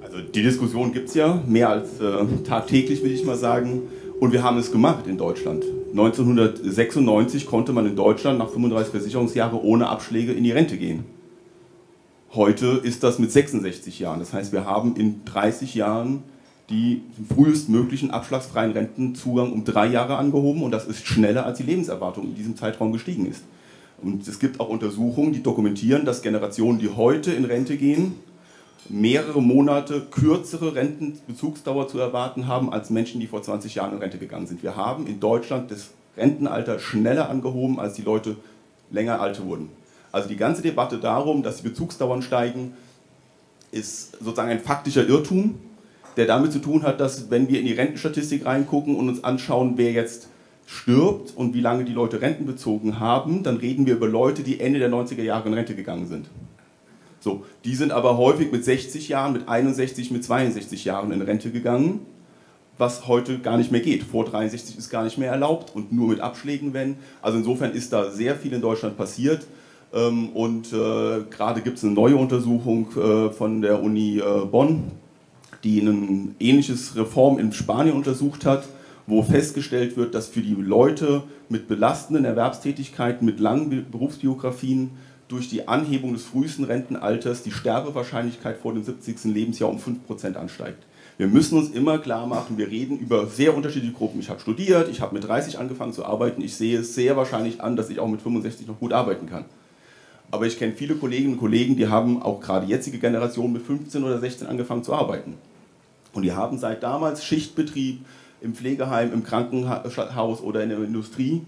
Also 0.01 0.19
die 0.19 0.43
Diskussion 0.43 0.91
gibt 0.91 1.07
es 1.07 1.13
ja 1.15 1.41
mehr 1.47 1.69
als 1.69 2.01
äh, 2.01 2.25
tagtäglich, 2.43 3.01
will 3.01 3.13
ich 3.13 3.23
mal 3.23 3.37
sagen. 3.37 3.83
Und 4.19 4.33
wir 4.33 4.43
haben 4.43 4.57
es 4.57 4.73
gemacht 4.73 5.07
in 5.07 5.17
Deutschland. 5.17 5.63
1996 5.91 7.45
konnte 7.45 7.71
man 7.71 7.85
in 7.85 7.95
Deutschland 7.95 8.39
nach 8.39 8.49
35 8.49 8.91
Versicherungsjahren 8.91 9.57
ohne 9.57 9.87
Abschläge 9.87 10.33
in 10.33 10.43
die 10.43 10.51
Rente 10.51 10.75
gehen. 10.75 11.05
Heute 12.33 12.81
ist 12.83 13.03
das 13.03 13.19
mit 13.19 13.31
66 13.31 13.99
Jahren. 13.99 14.19
Das 14.19 14.33
heißt, 14.33 14.51
wir 14.51 14.65
haben 14.65 14.97
in 14.97 15.23
30 15.23 15.75
Jahren 15.75 16.23
die 16.69 17.01
frühestmöglichen 17.33 18.11
abschlagsfreien 18.11 18.71
Rentenzugang 18.71 19.51
um 19.51 19.65
drei 19.65 19.87
Jahre 19.87 20.17
angehoben 20.17 20.61
und 20.61 20.71
das 20.71 20.85
ist 20.85 21.05
schneller 21.07 21.45
als 21.45 21.57
die 21.57 21.63
Lebenserwartung 21.63 22.25
in 22.25 22.35
diesem 22.35 22.55
Zeitraum 22.55 22.91
gestiegen 22.91 23.25
ist. 23.25 23.43
Und 24.01 24.27
es 24.27 24.39
gibt 24.39 24.59
auch 24.59 24.69
Untersuchungen, 24.69 25.33
die 25.33 25.43
dokumentieren, 25.43 26.05
dass 26.05 26.21
Generationen, 26.21 26.79
die 26.79 26.89
heute 26.89 27.31
in 27.33 27.45
Rente 27.45 27.75
gehen, 27.75 28.15
mehrere 28.87 29.41
Monate 29.41 30.01
kürzere 30.09 30.75
Rentenbezugsdauer 30.75 31.87
zu 31.87 31.99
erwarten 31.99 32.47
haben 32.47 32.71
als 32.71 32.89
Menschen, 32.89 33.19
die 33.19 33.27
vor 33.27 33.41
20 33.41 33.75
Jahren 33.75 33.93
in 33.93 33.99
Rente 33.99 34.17
gegangen 34.17 34.47
sind. 34.47 34.63
Wir 34.63 34.75
haben 34.75 35.05
in 35.05 35.19
Deutschland 35.19 35.69
das 35.71 35.89
Rentenalter 36.17 36.79
schneller 36.79 37.29
angehoben, 37.29 37.79
als 37.79 37.95
die 37.95 38.01
Leute 38.03 38.37
länger 38.91 39.19
alt 39.19 39.43
wurden. 39.43 39.69
Also 40.11 40.27
die 40.29 40.37
ganze 40.37 40.61
Debatte 40.61 40.97
darum, 40.97 41.43
dass 41.43 41.57
die 41.57 41.69
Bezugsdauern 41.69 42.21
steigen, 42.21 42.73
ist 43.71 44.13
sozusagen 44.13 44.49
ein 44.49 44.59
faktischer 44.59 45.07
Irrtum 45.07 45.59
der 46.19 46.27
damit 46.27 46.51
zu 46.51 46.59
tun 46.59 46.83
hat, 46.83 46.99
dass 46.99 47.31
wenn 47.31 47.47
wir 47.47 47.61
in 47.61 47.65
die 47.65 47.71
Rentenstatistik 47.71 48.45
reingucken 48.45 48.97
und 48.97 49.07
uns 49.07 49.23
anschauen, 49.23 49.75
wer 49.77 49.93
jetzt 49.93 50.27
stirbt 50.65 51.33
und 51.35 51.53
wie 51.53 51.61
lange 51.61 51.85
die 51.85 51.93
Leute 51.93 52.21
Renten 52.21 52.45
bezogen 52.45 52.99
haben, 52.99 53.41
dann 53.41 53.55
reden 53.55 53.85
wir 53.85 53.95
über 53.95 54.07
Leute, 54.07 54.43
die 54.43 54.59
Ende 54.59 54.79
der 54.79 54.91
90er 54.91 55.23
Jahre 55.23 55.47
in 55.47 55.53
Rente 55.53 55.75
gegangen 55.75 56.07
sind. 56.07 56.29
So, 57.21 57.45
die 57.63 57.73
sind 57.73 57.93
aber 57.93 58.17
häufig 58.17 58.51
mit 58.51 58.65
60 58.65 59.07
Jahren, 59.07 59.31
mit 59.31 59.47
61, 59.47 60.11
mit 60.11 60.25
62 60.25 60.83
Jahren 60.83 61.13
in 61.13 61.21
Rente 61.21 61.51
gegangen, 61.51 62.01
was 62.77 63.07
heute 63.07 63.39
gar 63.39 63.57
nicht 63.57 63.71
mehr 63.71 63.81
geht. 63.81 64.03
Vor 64.03 64.25
63 64.25 64.77
ist 64.77 64.89
gar 64.89 65.05
nicht 65.05 65.17
mehr 65.17 65.31
erlaubt 65.31 65.73
und 65.73 65.93
nur 65.93 66.09
mit 66.09 66.19
Abschlägen, 66.19 66.73
wenn. 66.73 66.97
Also 67.21 67.37
insofern 67.37 67.71
ist 67.71 67.93
da 67.93 68.11
sehr 68.11 68.35
viel 68.35 68.51
in 68.51 68.61
Deutschland 68.61 68.97
passiert. 68.97 69.47
Ähm, 69.93 70.29
und 70.33 70.73
äh, 70.73 71.23
gerade 71.29 71.61
gibt 71.61 71.77
es 71.77 71.83
eine 71.85 71.93
neue 71.93 72.17
Untersuchung 72.17 72.87
äh, 72.97 73.31
von 73.31 73.61
der 73.61 73.81
Uni 73.81 74.19
äh, 74.19 74.45
Bonn, 74.45 74.91
die 75.63 75.79
ein 75.79 76.35
ähnliches 76.39 76.95
Reform 76.95 77.39
in 77.39 77.51
Spanien 77.51 77.95
untersucht 77.95 78.45
hat, 78.45 78.67
wo 79.07 79.23
festgestellt 79.23 79.97
wird, 79.97 80.13
dass 80.13 80.27
für 80.27 80.41
die 80.41 80.53
Leute 80.53 81.23
mit 81.49 81.67
belastenden 81.67 82.25
Erwerbstätigkeiten, 82.25 83.25
mit 83.25 83.39
langen 83.39 83.87
Berufsbiografien 83.91 84.91
durch 85.27 85.49
die 85.49 85.67
Anhebung 85.67 86.13
des 86.13 86.23
frühesten 86.23 86.63
Rentenalters 86.63 87.43
die 87.43 87.51
Sterbewahrscheinlichkeit 87.51 88.57
vor 88.57 88.73
dem 88.73 88.83
70. 88.83 89.25
Lebensjahr 89.25 89.69
um 89.69 89.77
5% 89.77 90.35
ansteigt. 90.35 90.85
Wir 91.17 91.27
müssen 91.27 91.57
uns 91.57 91.69
immer 91.71 91.97
klar 91.97 92.25
machen, 92.27 92.57
wir 92.57 92.69
reden 92.69 92.97
über 92.97 93.27
sehr 93.27 93.55
unterschiedliche 93.55 93.93
Gruppen. 93.93 94.19
Ich 94.21 94.29
habe 94.29 94.39
studiert, 94.39 94.89
ich 94.89 95.01
habe 95.01 95.13
mit 95.13 95.27
30 95.27 95.59
angefangen 95.59 95.93
zu 95.93 96.05
arbeiten, 96.05 96.41
ich 96.41 96.55
sehe 96.55 96.79
es 96.79 96.95
sehr 96.95 97.17
wahrscheinlich 97.17 97.61
an, 97.61 97.75
dass 97.75 97.89
ich 97.89 97.99
auch 97.99 98.07
mit 98.07 98.21
65 98.21 98.67
noch 98.67 98.79
gut 98.79 98.93
arbeiten 98.93 99.27
kann. 99.27 99.45
Aber 100.31 100.45
ich 100.45 100.57
kenne 100.57 100.73
viele 100.73 100.95
Kolleginnen 100.95 101.33
und 101.33 101.39
Kollegen, 101.39 101.75
die 101.75 101.87
haben 101.87 102.21
auch 102.21 102.39
gerade 102.39 102.67
jetzige 102.67 102.99
Generationen 102.99 103.53
mit 103.53 103.63
15 103.63 104.03
oder 104.03 104.19
16 104.19 104.47
angefangen 104.47 104.83
zu 104.83 104.93
arbeiten. 104.93 105.33
Und 106.19 106.23
die 106.23 106.33
haben 106.33 106.57
seit 106.57 106.83
damals 106.83 107.23
Schichtbetrieb 107.23 108.01
im 108.41 108.53
Pflegeheim, 108.53 109.13
im 109.13 109.23
Krankenhaus 109.23 110.41
oder 110.41 110.61
in 110.61 110.67
der 110.67 110.79
Industrie. 110.79 111.43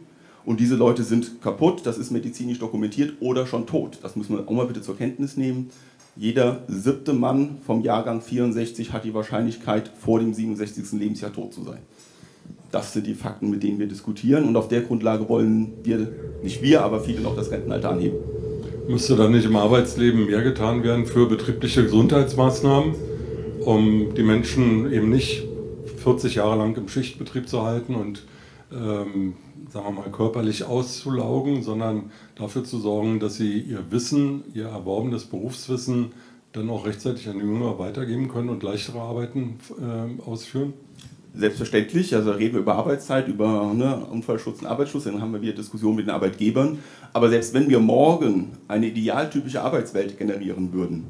Und 0.46 0.62
diese 0.62 0.78
Leute 0.78 1.04
sind 1.04 1.42
kaputt, 1.42 1.82
das 1.84 1.98
ist 1.98 2.10
medizinisch 2.10 2.58
dokumentiert 2.60 3.16
oder 3.20 3.46
schon 3.46 3.68
tot. 3.68 3.98
Das 4.02 4.16
muss 4.16 4.30
man 4.30 4.48
auch 4.48 4.52
mal 4.52 4.68
bitte 4.68 4.82
zur 4.82 4.98
Kenntnis 4.98 5.36
nehmen. 5.36 5.72
Jeder 6.16 6.62
siebte 6.70 7.12
Mann 7.12 7.58
vom 7.68 7.82
Jahrgang 7.82 8.22
64 8.22 8.94
hat 8.94 9.04
die 9.04 9.14
Wahrscheinlichkeit, 9.14 9.92
vor 10.00 10.20
dem 10.20 10.34
67. 10.34 10.94
Lebensjahr 10.94 11.34
tot 11.34 11.54
zu 11.54 11.64
sein. 11.64 11.80
Das 12.72 12.94
sind 12.94 13.08
die 13.08 13.14
Fakten, 13.14 13.50
mit 13.50 13.64
denen 13.64 13.78
wir 13.78 13.88
diskutieren. 13.88 14.46
Und 14.46 14.56
auf 14.56 14.70
der 14.70 14.84
Grundlage 14.84 15.28
wollen 15.28 15.74
wir, 15.84 16.08
nicht 16.44 16.62
wir, 16.62 16.82
aber 16.82 17.02
viele 17.02 17.20
noch 17.20 17.36
das 17.36 17.52
Rentenalter 17.52 17.90
anheben. 17.90 18.20
Müsste 18.88 19.18
dann 19.18 19.34
nicht 19.34 19.46
im 19.46 19.58
Arbeitsleben 19.58 20.28
mehr 20.28 20.44
getan 20.44 20.82
werden 20.82 21.06
für 21.06 21.28
betriebliche 21.28 21.84
Gesundheitsmaßnahmen? 21.84 23.11
Um 23.66 24.14
die 24.16 24.24
Menschen 24.24 24.92
eben 24.92 25.10
nicht 25.10 25.44
40 25.98 26.36
Jahre 26.36 26.58
lang 26.58 26.76
im 26.76 26.88
Schichtbetrieb 26.88 27.48
zu 27.48 27.62
halten 27.62 27.96
und 27.96 28.24
ähm, 28.72 29.36
sagen 29.70 29.86
wir 29.86 30.02
mal 30.04 30.12
körperlich 30.12 30.64
auszulaugen, 30.64 31.62
sondern 31.62 32.12
dafür 32.36 32.64
zu 32.64 32.80
sorgen, 32.80 33.20
dass 33.20 33.36
sie 33.36 33.60
ihr 33.60 33.92
Wissen, 33.92 34.44
ihr 34.54 34.68
erworbenes 34.68 35.26
Berufswissen 35.26 36.12
dann 36.54 36.70
auch 36.70 36.86
rechtzeitig 36.86 37.30
an 37.30 37.40
die 37.40 37.46
Jünger 37.46 37.80
weitergeben 37.80 38.28
können 38.28 38.50
und 38.50 38.64
leichtere 38.64 39.00
Arbeiten 39.00 39.60
äh, 39.80 40.22
ausführen? 40.22 40.74
Selbstverständlich, 41.34 42.14
also 42.14 42.32
reden 42.32 42.56
wir 42.56 42.62
über 42.62 42.76
Arbeitszeit, 42.76 43.30
über 43.30 43.74
ne, 43.74 44.06
Unfallschutz 44.12 44.60
und 44.60 44.68
Arbeitsschutz, 44.68 45.06
dann 45.06 45.22
haben 45.22 45.32
wir 45.32 45.42
wieder 45.42 45.54
Diskussionen 45.54 45.96
mit 45.96 46.08
den 46.08 46.14
Arbeitgebern. 46.14 46.80
Aber 47.14 47.30
selbst 47.30 47.54
wenn 47.54 47.70
wir 47.70 47.80
morgen 47.80 48.50
eine 48.68 48.88
idealtypische 48.88 49.62
Arbeitswelt 49.62 50.18
generieren 50.18 50.74
würden, 50.74 51.08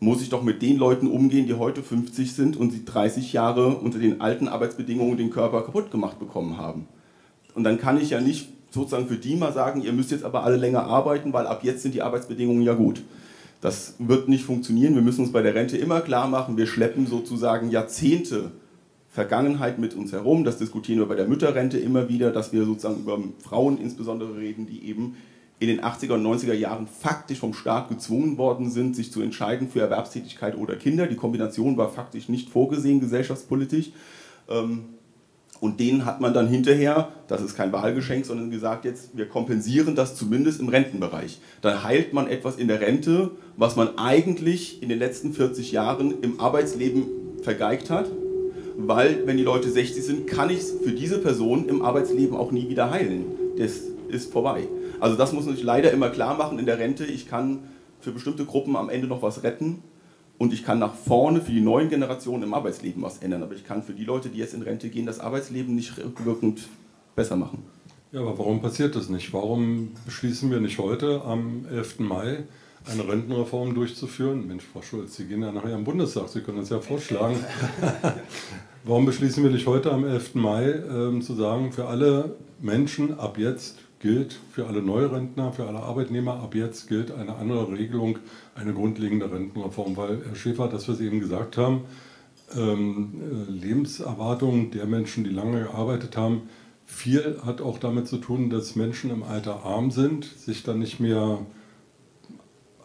muss 0.00 0.22
ich 0.22 0.30
doch 0.30 0.42
mit 0.42 0.62
den 0.62 0.78
Leuten 0.78 1.06
umgehen, 1.06 1.46
die 1.46 1.54
heute 1.54 1.82
50 1.82 2.32
sind 2.32 2.56
und 2.56 2.72
sie 2.72 2.84
30 2.86 3.34
Jahre 3.34 3.76
unter 3.76 3.98
den 3.98 4.22
alten 4.22 4.48
Arbeitsbedingungen 4.48 5.18
den 5.18 5.30
Körper 5.30 5.62
kaputt 5.62 5.90
gemacht 5.90 6.18
bekommen 6.18 6.56
haben. 6.56 6.88
Und 7.54 7.64
dann 7.64 7.78
kann 7.78 8.00
ich 8.00 8.10
ja 8.10 8.20
nicht 8.20 8.48
sozusagen 8.70 9.08
für 9.08 9.16
die 9.16 9.36
mal 9.36 9.52
sagen, 9.52 9.82
ihr 9.82 9.92
müsst 9.92 10.10
jetzt 10.10 10.24
aber 10.24 10.44
alle 10.44 10.56
länger 10.56 10.84
arbeiten, 10.84 11.32
weil 11.34 11.46
ab 11.46 11.64
jetzt 11.64 11.82
sind 11.82 11.94
die 11.94 12.02
Arbeitsbedingungen 12.02 12.62
ja 12.62 12.74
gut. 12.74 13.02
Das 13.60 13.96
wird 13.98 14.28
nicht 14.28 14.44
funktionieren. 14.44 14.94
Wir 14.94 15.02
müssen 15.02 15.20
uns 15.20 15.32
bei 15.32 15.42
der 15.42 15.54
Rente 15.54 15.76
immer 15.76 16.00
klar 16.00 16.28
machen, 16.28 16.56
wir 16.56 16.66
schleppen 16.66 17.06
sozusagen 17.06 17.70
Jahrzehnte 17.70 18.52
Vergangenheit 19.10 19.78
mit 19.78 19.94
uns 19.94 20.12
herum. 20.12 20.44
Das 20.44 20.56
diskutieren 20.56 21.00
wir 21.00 21.06
bei 21.06 21.16
der 21.16 21.26
Mütterrente 21.26 21.78
immer 21.78 22.08
wieder, 22.08 22.30
dass 22.30 22.52
wir 22.52 22.64
sozusagen 22.64 23.00
über 23.00 23.18
Frauen 23.42 23.76
insbesondere 23.76 24.38
reden, 24.38 24.66
die 24.66 24.88
eben 24.88 25.16
in 25.60 25.68
den 25.68 25.82
80er 25.82 26.14
und 26.14 26.26
90er 26.26 26.54
Jahren 26.54 26.86
faktisch 26.86 27.38
vom 27.38 27.52
Staat 27.52 27.90
gezwungen 27.90 28.38
worden 28.38 28.70
sind, 28.70 28.96
sich 28.96 29.12
zu 29.12 29.20
entscheiden 29.20 29.68
für 29.68 29.80
Erwerbstätigkeit 29.80 30.56
oder 30.56 30.74
Kinder. 30.74 31.06
Die 31.06 31.16
Kombination 31.16 31.76
war 31.76 31.90
faktisch 31.90 32.30
nicht 32.30 32.48
vorgesehen 32.48 32.98
gesellschaftspolitisch. 32.98 33.92
Ähm, 34.48 34.86
und 35.60 35.78
denen 35.78 36.06
hat 36.06 36.22
man 36.22 36.32
dann 36.32 36.48
hinterher, 36.48 37.10
das 37.28 37.42
ist 37.42 37.54
kein 37.54 37.70
Wahlgeschenk, 37.72 38.24
sondern 38.24 38.50
gesagt, 38.50 38.86
jetzt 38.86 39.10
wir 39.14 39.28
kompensieren 39.28 39.94
das 39.94 40.16
zumindest 40.16 40.60
im 40.60 40.70
Rentenbereich. 40.70 41.38
Dann 41.60 41.84
heilt 41.84 42.14
man 42.14 42.26
etwas 42.26 42.56
in 42.56 42.66
der 42.66 42.80
Rente, 42.80 43.32
was 43.58 43.76
man 43.76 43.98
eigentlich 43.98 44.82
in 44.82 44.88
den 44.88 44.98
letzten 44.98 45.34
40 45.34 45.72
Jahren 45.72 46.22
im 46.22 46.40
Arbeitsleben 46.40 47.04
vergeigt 47.42 47.90
hat. 47.90 48.10
Weil, 48.78 49.26
wenn 49.26 49.36
die 49.36 49.42
Leute 49.42 49.70
60 49.70 50.02
sind, 50.02 50.26
kann 50.26 50.48
ich 50.48 50.60
es 50.60 50.70
für 50.82 50.92
diese 50.92 51.18
Person 51.18 51.68
im 51.68 51.82
Arbeitsleben 51.82 52.34
auch 52.34 52.50
nie 52.50 52.70
wieder 52.70 52.90
heilen. 52.90 53.26
Das 53.58 53.72
ist 54.08 54.32
vorbei. 54.32 54.66
Also 55.00 55.16
das 55.16 55.32
muss 55.32 55.46
man 55.46 55.54
sich 55.54 55.64
leider 55.64 55.92
immer 55.92 56.10
klar 56.10 56.36
machen 56.36 56.58
in 56.58 56.66
der 56.66 56.78
Rente. 56.78 57.04
Ich 57.04 57.28
kann 57.28 57.60
für 58.00 58.12
bestimmte 58.12 58.44
Gruppen 58.44 58.76
am 58.76 58.88
Ende 58.88 59.06
noch 59.06 59.22
was 59.22 59.42
retten 59.42 59.82
und 60.38 60.52
ich 60.52 60.64
kann 60.64 60.78
nach 60.78 60.94
vorne 60.94 61.40
für 61.40 61.52
die 61.52 61.60
neuen 61.60 61.88
Generationen 61.88 62.42
im 62.42 62.54
Arbeitsleben 62.54 63.02
was 63.02 63.18
ändern. 63.18 63.42
Aber 63.42 63.54
ich 63.54 63.64
kann 63.64 63.82
für 63.82 63.92
die 63.92 64.04
Leute, 64.04 64.28
die 64.28 64.38
jetzt 64.38 64.54
in 64.54 64.62
Rente 64.62 64.88
gehen, 64.88 65.06
das 65.06 65.20
Arbeitsleben 65.20 65.74
nicht 65.74 65.98
rückwirkend 65.98 66.68
besser 67.14 67.36
machen. 67.36 67.62
Ja, 68.12 68.20
aber 68.20 68.38
warum 68.38 68.60
passiert 68.60 68.96
das 68.96 69.08
nicht? 69.08 69.32
Warum 69.32 69.90
beschließen 70.04 70.50
wir 70.50 70.60
nicht 70.60 70.78
heute 70.78 71.22
am 71.22 71.66
11. 71.70 72.00
Mai 72.00 72.44
eine 72.86 73.06
Rentenreform 73.06 73.74
durchzuführen. 73.74 74.46
Mensch, 74.46 74.64
Frau 74.64 74.82
Schulz, 74.82 75.16
Sie 75.16 75.26
gehen 75.26 75.42
ja 75.42 75.52
nachher 75.52 75.74
im 75.74 75.84
Bundestag, 75.84 76.28
Sie 76.28 76.40
können 76.40 76.58
das 76.58 76.70
ja 76.70 76.80
vorschlagen. 76.80 77.36
Warum 78.84 79.04
beschließen 79.04 79.42
wir 79.42 79.50
nicht 79.50 79.66
heute 79.66 79.92
am 79.92 80.04
11. 80.04 80.34
Mai 80.36 80.64
ähm, 80.64 81.22
zu 81.22 81.34
sagen, 81.34 81.72
für 81.72 81.86
alle 81.86 82.36
Menschen 82.60 83.18
ab 83.18 83.36
jetzt 83.38 83.78
gilt, 84.00 84.38
für 84.50 84.66
alle 84.66 84.82
Neurentner, 84.82 85.52
für 85.52 85.66
alle 85.66 85.80
Arbeitnehmer 85.80 86.34
ab 86.34 86.54
jetzt 86.54 86.88
gilt 86.88 87.12
eine 87.12 87.36
andere 87.36 87.70
Regelung, 87.70 88.18
eine 88.54 88.72
grundlegende 88.72 89.30
Rentenreform, 89.30 89.96
weil 89.96 90.22
Herr 90.26 90.34
Schäfer, 90.34 90.68
das 90.68 90.88
wir 90.88 90.94
Sie 90.94 91.06
eben 91.06 91.20
gesagt 91.20 91.56
haben, 91.58 91.82
ähm, 92.56 93.12
äh, 93.20 93.50
Lebenserwartung 93.50 94.70
der 94.70 94.86
Menschen, 94.86 95.22
die 95.24 95.30
lange 95.30 95.64
gearbeitet 95.64 96.16
haben, 96.16 96.42
viel 96.86 97.38
hat 97.44 97.60
auch 97.60 97.78
damit 97.78 98.08
zu 98.08 98.16
tun, 98.16 98.50
dass 98.50 98.74
Menschen 98.74 99.10
im 99.10 99.22
Alter 99.22 99.64
arm 99.64 99.90
sind, 99.90 100.24
sich 100.24 100.62
dann 100.64 100.80
nicht 100.80 100.98
mehr 100.98 101.38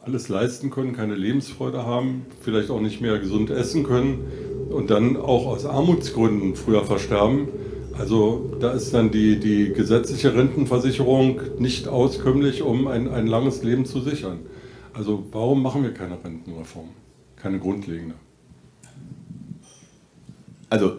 alles 0.04 0.30
leisten 0.30 0.70
können, 0.70 0.94
keine 0.94 1.16
Lebensfreude 1.16 1.86
haben, 1.86 2.28
vielleicht 2.42 2.70
auch 2.70 2.82
nicht 2.82 3.02
mehr 3.02 3.18
gesund 3.18 3.50
essen 3.50 3.84
können 3.84 4.20
und 4.70 4.92
dann 4.92 5.18
auch 5.18 5.48
aus 5.48 5.66
Armutsgründen 5.66 6.56
früher 6.56 6.84
versterben. 6.86 7.48
Also 7.98 8.52
da 8.60 8.72
ist 8.72 8.94
dann 8.94 9.10
die, 9.10 9.40
die 9.40 9.72
gesetzliche 9.72 10.36
Rentenversicherung 10.36 11.40
nicht 11.60 11.88
auskömmlich, 11.88 12.62
um 12.62 12.88
ein, 12.88 13.08
ein 13.10 13.26
langes 13.26 13.64
Leben 13.64 13.86
zu 13.86 14.02
sichern. 14.02 14.40
Also 14.94 15.26
warum 15.32 15.62
machen 15.62 15.84
wir 15.84 15.94
keine 15.94 16.22
Rentenreform? 16.22 16.90
Keine 17.38 17.60
grundlegende. 17.60 18.16
Also 20.70 20.98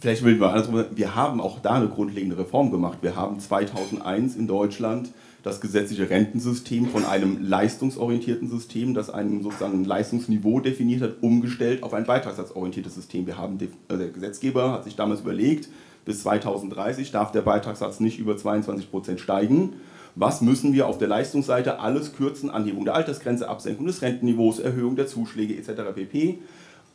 vielleicht 0.00 0.24
will 0.24 0.34
ich 0.34 0.40
mal 0.40 0.50
andersrum 0.50 0.84
wir 0.94 1.14
haben 1.14 1.40
auch 1.40 1.60
da 1.60 1.74
eine 1.74 1.88
grundlegende 1.88 2.38
Reform 2.38 2.72
gemacht. 2.72 2.98
Wir 3.02 3.14
haben 3.14 3.38
2001 3.38 4.34
in 4.34 4.48
Deutschland 4.48 5.10
das 5.44 5.60
gesetzliche 5.60 6.08
Rentensystem 6.08 6.86
von 6.86 7.04
einem 7.04 7.44
leistungsorientierten 7.44 8.48
System, 8.48 8.94
das 8.94 9.10
ein 9.10 9.42
sozusagen 9.42 9.84
Leistungsniveau 9.84 10.60
definiert 10.60 11.02
hat, 11.02 11.16
umgestellt 11.20 11.82
auf 11.82 11.94
ein 11.94 12.04
beitragssatzorientiertes 12.04 12.94
System. 12.94 13.26
Wir 13.26 13.38
haben, 13.38 13.58
äh, 13.60 13.96
der 13.96 14.08
Gesetzgeber 14.08 14.72
hat 14.72 14.84
sich 14.84 14.96
damals 14.96 15.20
überlegt, 15.20 15.68
bis 16.04 16.22
2030 16.22 17.10
darf 17.10 17.32
der 17.32 17.42
Beitragssatz 17.42 18.00
nicht 18.00 18.18
über 18.18 18.36
22 18.36 18.90
Prozent 18.90 19.20
steigen. 19.20 19.74
Was 20.14 20.40
müssen 20.40 20.72
wir 20.72 20.86
auf 20.86 20.98
der 20.98 21.08
Leistungsseite 21.08 21.80
alles 21.80 22.14
kürzen? 22.14 22.50
Anhebung 22.50 22.84
der 22.84 22.94
Altersgrenze, 22.94 23.48
Absenkung 23.48 23.86
des 23.86 24.02
Rentenniveaus, 24.02 24.58
Erhöhung 24.58 24.96
der 24.96 25.06
Zuschläge 25.06 25.56
etc. 25.56 25.94
pp 25.94 26.38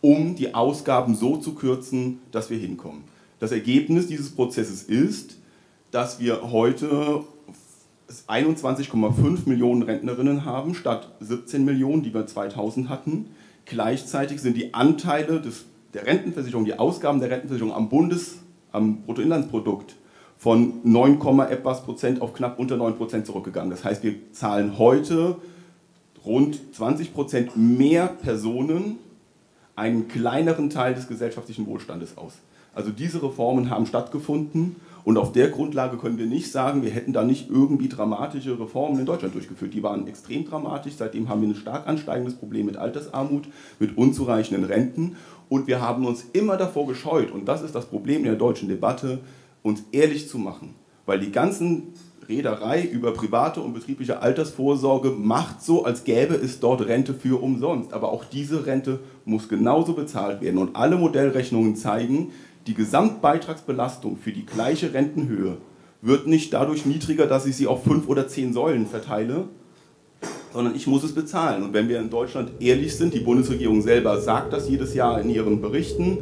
um 0.02 0.36
die 0.36 0.54
Ausgaben 0.54 1.16
so 1.16 1.38
zu 1.38 1.56
kürzen, 1.56 2.20
dass 2.32 2.50
wir 2.50 2.58
hinkommen. 2.58 3.04
Das 3.40 3.52
Ergebnis 3.52 4.08
dieses 4.08 4.32
Prozesses 4.32 4.84
ist, 4.84 5.38
dass 5.92 6.20
wir 6.20 6.52
heute 6.52 7.24
21,5 8.28 9.48
Millionen 9.48 9.84
Rentnerinnen 9.84 10.46
haben, 10.46 10.76
statt 10.76 11.10
17 11.20 11.66
Millionen, 11.66 12.04
die 12.04 12.14
wir 12.14 12.26
2000 12.26 12.90
hatten. 12.90 13.28
Gleichzeitig 13.66 14.42
sind 14.42 14.56
die 14.56 14.74
Anteile 14.74 15.42
des, 15.42 15.66
der 15.94 16.06
Rentenversicherung, 16.06 16.66
die 16.66 16.80
Ausgaben 16.80 17.20
der 17.20 17.30
Rentenversicherung 17.30 17.74
am 17.74 17.90
Bundes, 17.90 18.38
am 18.78 19.02
Bruttoinlandsprodukt 19.02 19.96
von 20.38 20.74
9, 20.84 21.20
etwas 21.50 21.84
Prozent 21.84 22.22
auf 22.22 22.34
knapp 22.34 22.60
unter 22.60 22.78
9 22.78 22.96
Prozent 22.96 23.26
zurückgegangen. 23.26 23.72
Das 23.72 23.84
heißt, 23.84 24.04
wir 24.04 24.14
zahlen 24.32 24.78
heute 24.78 25.38
rund 26.26 26.60
20 26.76 27.14
Prozent 27.14 27.58
mehr 27.58 28.08
Personen 28.08 28.98
einen 29.76 30.08
kleineren 30.08 30.70
Teil 30.70 30.94
des 30.94 31.08
gesellschaftlichen 31.08 31.66
Wohlstandes 31.68 32.18
aus. 32.18 32.34
Also 32.74 32.92
diese 32.92 33.24
Reformen 33.24 33.72
haben 33.72 33.88
stattgefunden 33.88 34.76
und 35.04 35.18
auf 35.18 35.32
der 35.32 35.50
Grundlage 35.50 35.98
können 35.98 36.20
wir 36.20 36.26
nicht 36.28 36.52
sagen, 36.52 36.84
wir 36.84 36.92
hätten 36.92 37.14
da 37.14 37.24
nicht 37.24 37.50
irgendwie 37.50 37.88
dramatische 37.88 38.60
Reformen 38.60 39.00
in 39.00 39.06
Deutschland 39.06 39.34
durchgeführt. 39.34 39.74
Die 39.74 39.82
waren 39.82 40.06
extrem 40.06 40.46
dramatisch. 40.46 40.94
Seitdem 40.98 41.30
haben 41.30 41.42
wir 41.42 41.48
ein 41.48 41.56
stark 41.56 41.88
ansteigendes 41.88 42.36
Problem 42.36 42.66
mit 42.66 42.78
Altersarmut, 42.78 43.46
mit 43.80 43.98
unzureichenden 43.98 44.66
Renten 44.66 45.16
und 45.50 45.68
wir 45.68 45.82
haben 45.82 46.06
uns 46.06 46.26
immer 46.34 46.58
davor 46.58 46.88
gescheut, 46.88 47.32
und 47.32 47.46
das 47.46 47.62
ist 47.62 47.76
das 47.76 47.86
Problem 47.86 48.20
in 48.20 48.26
der 48.26 48.36
deutschen 48.36 48.68
Debatte, 48.68 49.20
uns 49.64 49.84
ehrlich 49.92 50.28
zu 50.30 50.38
machen. 50.38 50.76
Weil 51.06 51.20
die 51.20 51.32
ganzen 51.32 51.94
Reederei 52.28 52.84
über 52.84 53.14
private 53.14 53.62
und 53.62 53.74
betriebliche 53.74 54.22
Altersvorsorge 54.22 55.12
macht 55.12 55.64
so, 55.64 55.86
als 55.86 56.04
gäbe 56.04 56.36
es 56.36 56.60
dort 56.60 56.86
Rente 56.86 57.14
für 57.14 57.42
umsonst. 57.42 57.94
Aber 57.94 58.12
auch 58.12 58.26
diese 58.26 58.66
Rente 58.66 59.00
muss 59.24 59.48
genauso 59.48 59.94
bezahlt 59.94 60.42
werden. 60.42 60.58
Und 60.58 60.76
alle 60.76 60.98
Modellrechnungen 60.98 61.76
zeigen, 61.76 62.32
die 62.68 62.74
Gesamtbeitragsbelastung 62.74 64.18
für 64.18 64.34
die 64.34 64.46
gleiche 64.46 64.94
Rentenhöhe 64.94 65.58
wird 66.02 66.28
nicht 66.28 66.54
dadurch 66.54 66.86
niedriger, 66.86 67.28
dass 67.28 67.46
ich 67.46 67.56
sie 67.56 67.68
auf 67.68 67.84
fünf 67.84 68.08
oder 68.10 68.28
zehn 68.28 68.52
Säulen 68.52 68.86
verteile, 68.86 69.46
sondern 70.58 70.76
ich 70.76 70.88
muss 70.88 71.04
es 71.04 71.14
bezahlen. 71.14 71.62
Und 71.62 71.74
wenn 71.76 71.88
wir 71.88 72.00
in 72.00 72.10
Deutschland 72.10 72.50
ehrlich 72.60 72.96
sind, 72.96 73.14
die 73.14 73.20
Bundesregierung 73.20 73.84
selber 73.84 74.20
sagt 74.20 74.54
das 74.54 74.68
jedes 74.68 74.96
Jahr 74.96 75.22
in 75.22 75.30
ihren 75.30 75.62
Berichten, 75.62 76.18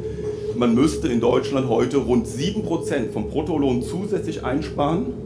man 0.54 0.74
müsste 0.74 1.08
in 1.08 1.20
Deutschland 1.20 1.70
heute 1.70 1.96
rund 1.96 2.26
7% 2.26 3.12
vom 3.12 3.30
Bruttolohn 3.30 3.80
zusätzlich 3.80 4.44
einsparen 4.44 5.25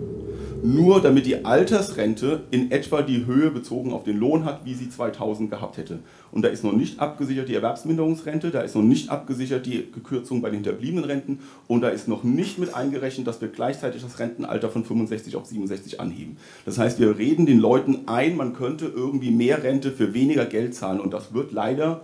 nur 0.62 1.00
damit 1.00 1.26
die 1.26 1.44
Altersrente 1.44 2.44
in 2.50 2.70
etwa 2.70 3.02
die 3.02 3.26
Höhe 3.26 3.50
bezogen 3.50 3.92
auf 3.92 4.04
den 4.04 4.18
Lohn 4.18 4.44
hat, 4.44 4.64
wie 4.64 4.74
sie 4.74 4.88
2000 4.88 5.50
gehabt 5.50 5.76
hätte. 5.76 6.00
Und 6.32 6.42
da 6.42 6.48
ist 6.48 6.64
noch 6.64 6.72
nicht 6.72 7.00
abgesichert 7.00 7.48
die 7.48 7.54
Erwerbsminderungsrente, 7.54 8.50
da 8.50 8.60
ist 8.60 8.74
noch 8.74 8.82
nicht 8.82 9.10
abgesichert 9.10 9.66
die 9.66 9.90
Gekürzung 9.92 10.42
bei 10.42 10.50
den 10.50 10.56
hinterbliebenen 10.56 11.04
Renten 11.04 11.40
und 11.66 11.80
da 11.80 11.88
ist 11.88 12.08
noch 12.08 12.24
nicht 12.24 12.58
mit 12.58 12.74
eingerechnet, 12.74 13.26
dass 13.26 13.40
wir 13.40 13.48
gleichzeitig 13.48 14.02
das 14.02 14.18
Rentenalter 14.18 14.68
von 14.68 14.84
65 14.84 15.36
auf 15.36 15.46
67 15.46 16.00
anheben. 16.00 16.36
Das 16.64 16.78
heißt, 16.78 17.00
wir 17.00 17.18
reden 17.18 17.46
den 17.46 17.58
Leuten 17.58 18.06
ein, 18.06 18.36
man 18.36 18.52
könnte 18.54 18.86
irgendwie 18.86 19.30
mehr 19.30 19.62
Rente 19.62 19.90
für 19.90 20.14
weniger 20.14 20.46
Geld 20.46 20.74
zahlen 20.74 21.00
und 21.00 21.12
das 21.12 21.34
wird 21.34 21.52
leider 21.52 22.02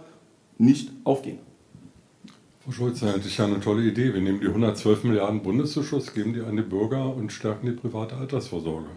nicht 0.59 0.91
aufgehen. 1.05 1.39
Frau 2.67 2.73
Schulz, 2.73 2.99
das 2.99 3.25
ist 3.25 3.37
ja 3.37 3.45
eine 3.45 3.61
tolle 3.61 3.83
Idee. 3.83 4.13
Wir 4.13 4.21
nehmen 4.21 4.41
die 4.41 4.49
112 4.49 5.05
Milliarden 5.05 5.41
Bundeszuschuss, 5.41 6.13
geben 6.13 6.33
die 6.33 6.41
an 6.41 6.57
die 6.57 6.65
Bürger 6.65 7.15
und 7.15 7.31
stärken 7.31 7.67
die 7.67 7.73
private 7.73 8.17
Altersvorsorge. 8.17 8.89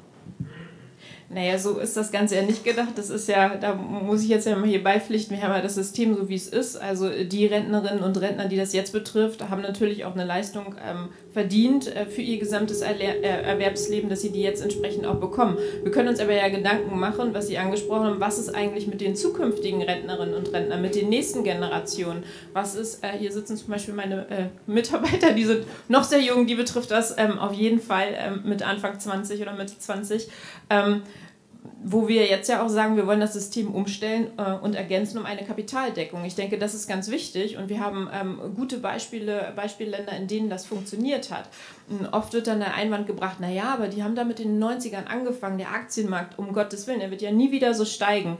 Naja, 1.29 1.59
so 1.59 1.77
ist 1.77 1.95
das 1.95 2.11
Ganze 2.11 2.37
ja 2.37 2.41
nicht 2.41 2.63
gedacht. 2.63 2.93
Das 2.95 3.11
ist 3.11 3.29
ja, 3.29 3.57
da 3.57 3.75
muss 3.75 4.23
ich 4.23 4.29
jetzt 4.29 4.47
ja 4.47 4.55
mal 4.55 4.67
hier 4.67 4.83
beipflichten, 4.83 5.37
wir 5.37 5.43
haben 5.43 5.53
ja 5.53 5.61
das 5.61 5.75
System 5.75 6.15
so, 6.15 6.27
wie 6.29 6.33
es 6.33 6.47
ist. 6.47 6.77
Also 6.77 7.11
die 7.23 7.45
Rentnerinnen 7.45 8.03
und 8.03 8.19
Rentner, 8.19 8.47
die 8.47 8.57
das 8.57 8.73
jetzt 8.73 8.91
betrifft, 8.91 9.47
haben 9.47 9.61
natürlich 9.61 10.03
auch 10.03 10.15
eine 10.15 10.25
Leistung 10.25 10.73
ähm, 10.83 11.09
verdient 11.33 11.95
äh, 11.95 12.05
für 12.05 12.21
ihr 12.21 12.39
gesamtes 12.39 12.81
äh, 12.81 12.93
Erwerbsleben, 12.93 14.09
dass 14.09 14.21
sie 14.21 14.31
die 14.31 14.41
jetzt 14.41 14.61
entsprechend 14.61 15.05
auch 15.05 15.15
bekommen. 15.15 15.57
Wir 15.83 15.91
können 15.91 16.09
uns 16.09 16.19
aber 16.19 16.33
ja 16.33 16.49
Gedanken 16.49 16.99
machen, 16.99 17.33
was 17.33 17.47
Sie 17.47 17.57
angesprochen 17.57 18.07
haben, 18.07 18.19
was 18.19 18.39
ist 18.39 18.53
eigentlich 18.53 18.87
mit 18.87 19.01
den 19.01 19.15
zukünftigen 19.15 19.81
Rentnerinnen 19.81 20.33
und 20.33 20.51
Rentnern, 20.51 20.81
mit 20.81 20.95
den 20.95 21.09
nächsten 21.09 21.43
Generationen? 21.43 22.23
Was 22.53 22.75
ist, 22.75 23.03
äh, 23.03 23.17
hier 23.17 23.31
sitzen 23.31 23.57
zum 23.57 23.69
Beispiel 23.69 23.93
meine 23.93 24.49
Mitarbeiter, 24.67 25.33
die 25.33 25.45
sind 25.45 25.65
noch 25.87 26.03
sehr 26.03 26.21
jung, 26.21 26.47
die 26.47 26.55
betrifft 26.55 26.91
das 26.91 27.15
ähm, 27.17 27.37
auf 27.39 27.53
jeden 27.53 27.79
Fall 27.79 28.07
ähm, 28.17 28.41
mit 28.45 28.63
Anfang 28.63 28.99
20 28.99 29.41
oder 29.41 29.53
Mitte 29.53 29.77
20 29.77 30.27
wo 31.83 32.07
wir 32.07 32.25
jetzt 32.27 32.47
ja 32.49 32.63
auch 32.63 32.69
sagen, 32.69 32.95
wir 32.95 33.07
wollen 33.07 33.19
das 33.19 33.33
System 33.33 33.73
umstellen 33.73 34.27
äh, 34.37 34.51
und 34.53 34.75
ergänzen 34.75 35.17
um 35.17 35.25
eine 35.25 35.43
Kapitaldeckung. 35.43 36.23
Ich 36.23 36.35
denke, 36.35 36.57
das 36.57 36.73
ist 36.73 36.87
ganz 36.87 37.09
wichtig 37.09 37.57
und 37.57 37.69
wir 37.69 37.79
haben 37.79 38.09
ähm, 38.13 38.39
gute 38.55 38.77
Beispiele, 38.77 39.53
Beispielländer, 39.55 40.15
in 40.15 40.27
denen 40.27 40.49
das 40.49 40.65
funktioniert 40.65 41.31
hat. 41.31 41.49
Oft 42.11 42.33
wird 42.33 42.47
dann 42.47 42.59
der 42.59 42.75
Einwand 42.75 43.07
gebracht, 43.07 43.39
naja, 43.39 43.73
aber 43.73 43.87
die 43.87 44.03
haben 44.03 44.15
damit 44.15 44.39
in 44.39 44.59
den 44.59 44.63
90ern 44.63 45.05
angefangen, 45.05 45.57
der 45.57 45.71
Aktienmarkt, 45.71 46.37
um 46.37 46.53
Gottes 46.53 46.85
Willen, 46.87 47.01
er 47.01 47.11
wird 47.11 47.21
ja 47.21 47.31
nie 47.31 47.51
wieder 47.51 47.73
so 47.73 47.85
steigen 47.85 48.37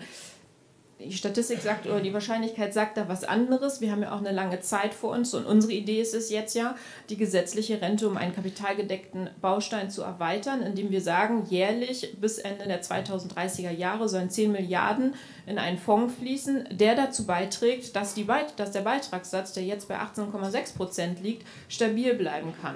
die 1.00 1.14
Statistik 1.14 1.62
sagt 1.62 1.86
oder 1.86 2.02
die 2.02 2.14
Wahrscheinlichkeit 2.14 2.74
sagt 2.74 2.98
da 2.98 3.08
was 3.08 3.24
anderes. 3.24 3.80
Wir 3.80 3.92
haben 3.92 4.02
ja 4.02 4.12
auch 4.12 4.20
eine 4.20 4.34
lange 4.34 4.60
Zeit 4.60 4.94
vor 4.94 5.12
uns 5.12 5.34
und 5.34 5.46
unsere 5.46 5.72
Idee 5.72 6.02
ist 6.02 6.14
es 6.14 6.30
jetzt 6.30 6.56
ja, 6.56 6.76
die 7.10 7.16
gesetzliche 7.16 7.82
Rente 7.82 8.08
um 8.08 8.18
einen 8.18 8.36
kapitalgedeckten 8.36 9.30
Baustein 9.40 9.90
zu 9.90 10.02
erweitern, 10.02 10.62
indem 10.62 10.92
wir 10.92 11.00
sagen, 11.00 11.46
jährlich 11.50 12.18
bis 12.20 12.38
Ende 12.38 12.66
der 12.66 12.84
2030er 12.84 13.72
Jahre 13.72 14.10
sollen 14.10 14.30
10 14.30 14.52
Milliarden 14.52 15.16
in 15.46 15.58
einen 15.58 15.78
Fonds 15.78 16.14
fließen, 16.20 16.68
der 16.72 16.96
dazu 16.96 17.26
beiträgt, 17.26 17.96
dass, 17.96 18.14
die 18.14 18.28
dass 18.58 18.72
der 18.72 18.82
Beitragssatz, 18.82 19.54
der 19.54 19.64
jetzt 19.64 19.88
bei 19.88 19.98
18,6 19.98 20.76
Prozent 20.76 21.24
liegt, 21.24 21.48
stabil 21.70 22.14
bleiben 22.14 22.54
kann. 22.62 22.76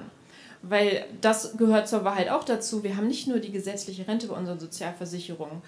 Weil 0.62 1.04
das 1.20 1.58
gehört 1.58 1.88
zur 1.88 2.04
Wahrheit 2.04 2.30
auch 2.30 2.42
dazu. 2.42 2.82
Wir 2.82 2.96
haben 2.96 3.06
nicht 3.06 3.28
nur 3.28 3.38
die 3.38 3.52
gesetzliche 3.52 4.08
Rente 4.08 4.28
bei 4.28 4.34
unseren 4.34 4.58
Sozialversicherungen, 4.58 5.60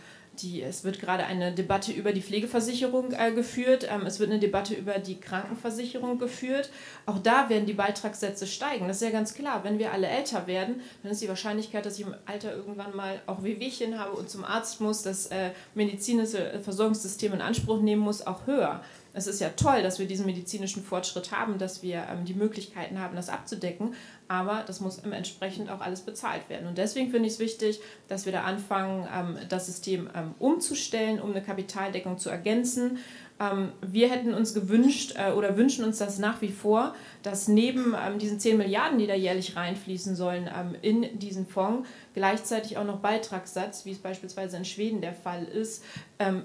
die, 0.43 0.63
es 0.63 0.85
wird 0.85 1.01
gerade 1.01 1.25
eine 1.25 1.53
Debatte 1.53 1.93
über 1.93 2.13
die 2.13 2.23
Pflegeversicherung 2.23 3.13
äh, 3.13 3.33
geführt, 3.33 3.87
ähm, 3.91 4.07
es 4.07 4.21
wird 4.21 4.31
eine 4.31 4.39
Debatte 4.39 4.75
über 4.75 4.99
die 4.99 5.19
Krankenversicherung 5.21 6.19
geführt. 6.19 6.71
Auch 7.07 7.19
da 7.19 7.49
werden 7.49 7.67
die 7.67 7.73
Beitragssätze 7.73 8.47
steigen. 8.47 8.89
Das 8.89 8.99
ist 8.99 9.03
ja 9.03 9.11
ganz 9.11 9.35
klar. 9.35 9.65
Wenn 9.65 9.79
wir 9.79 9.93
alle 9.93 10.07
älter 10.07 10.47
werden, 10.47 10.81
dann 11.03 11.13
ist 11.13 11.23
die 11.23 11.29
Wahrscheinlichkeit, 11.29 11.87
dass 11.87 11.99
ich 11.99 12.07
im 12.07 12.15
Alter 12.27 12.55
irgendwann 12.55 12.95
mal 12.95 13.21
auch 13.27 13.43
Wehwehchen 13.43 13.99
habe 13.99 14.13
und 14.13 14.31
zum 14.31 14.45
Arzt 14.45 14.81
muss, 14.81 15.03
das 15.03 15.27
äh, 15.27 15.51
medizinische 15.75 16.61
Versorgungssystem 16.63 17.33
in 17.33 17.41
Anspruch 17.41 17.81
nehmen 17.81 18.03
muss, 18.03 18.27
auch 18.27 18.47
höher. 18.47 18.83
es 19.13 19.27
ist 19.27 19.41
ja 19.41 19.49
toll, 19.51 19.83
dass 19.83 19.99
wir 19.99 20.07
diesen 20.07 20.27
medizinischen 20.27 20.85
Fortschritt 20.85 21.33
haben, 21.33 21.59
dass 21.59 21.83
wir 21.83 22.07
ähm, 22.11 22.25
die 22.25 22.35
Möglichkeiten 22.35 23.01
haben, 23.01 23.17
das 23.17 23.29
abzudecken, 23.29 23.95
aber 24.29 24.65
das 24.67 24.81
muss 24.81 24.99
entsprechend 24.99 25.71
auch 25.71 25.81
alles 25.81 26.01
bezahlt 26.01 26.49
werden. 26.49 26.67
Und 26.67 26.79
deswegen 26.79 27.11
finde 27.11 27.29
ich 27.29 27.35
es 27.35 27.39
wichtig, 27.39 27.81
dass 28.09 28.27
wir 28.27 28.33
da 28.33 28.43
anfangen, 28.43 29.07
ähm, 29.15 29.39
das 29.49 29.67
System 29.67 30.11
ähm, 30.15 30.35
umzustellen, 30.39 31.21
um 31.21 31.31
eine 31.31 31.43
Kapitaldeckung 31.43 32.19
zu 32.19 32.31
ergänzen. 32.31 32.99
Ähm, 33.39 33.73
wir 33.83 34.11
hätten 34.11 34.35
uns 34.35 34.55
gewünscht 34.55 35.15
äh, 35.17 35.33
oder 35.33 35.57
wünschen 35.57 35.85
uns 35.85 35.99
das 35.99 36.19
nach 36.19 36.43
wie 36.43 36.51
vor, 36.51 36.95
dass 37.23 37.49
neben 37.49 37.95
diesen 38.19 38.41
10 38.41 38.57
Milliarden, 38.57 38.99
die 38.99 39.07
da 39.07 39.15
jährlich 39.15 39.57
reinfließen 39.57 40.17
sollen 40.17 40.49
in 40.83 41.19
diesen 41.19 41.47
Fonds, 41.47 41.89
gleichzeitig 42.15 42.79
auch 42.79 42.85
noch 42.85 43.01
Beitragssatz, 43.01 43.85
wie 43.85 43.91
es 43.91 43.99
beispielsweise 43.99 44.57
in 44.57 44.65
Schweden 44.65 45.01
der 45.01 45.13
Fall 45.13 45.45
ist, 45.45 45.83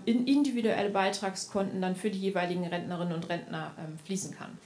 in 0.06 0.26
individuelle 0.26 0.90
Beitragskonten 0.90 1.82
dann 1.82 1.96
für 1.96 2.10
die 2.10 2.20
jeweiligen 2.20 2.66
Rentnerinnen 2.66 3.14
und 3.14 3.30
Rentner 3.30 3.76
fließen 4.06 4.36
kann. 4.36 4.58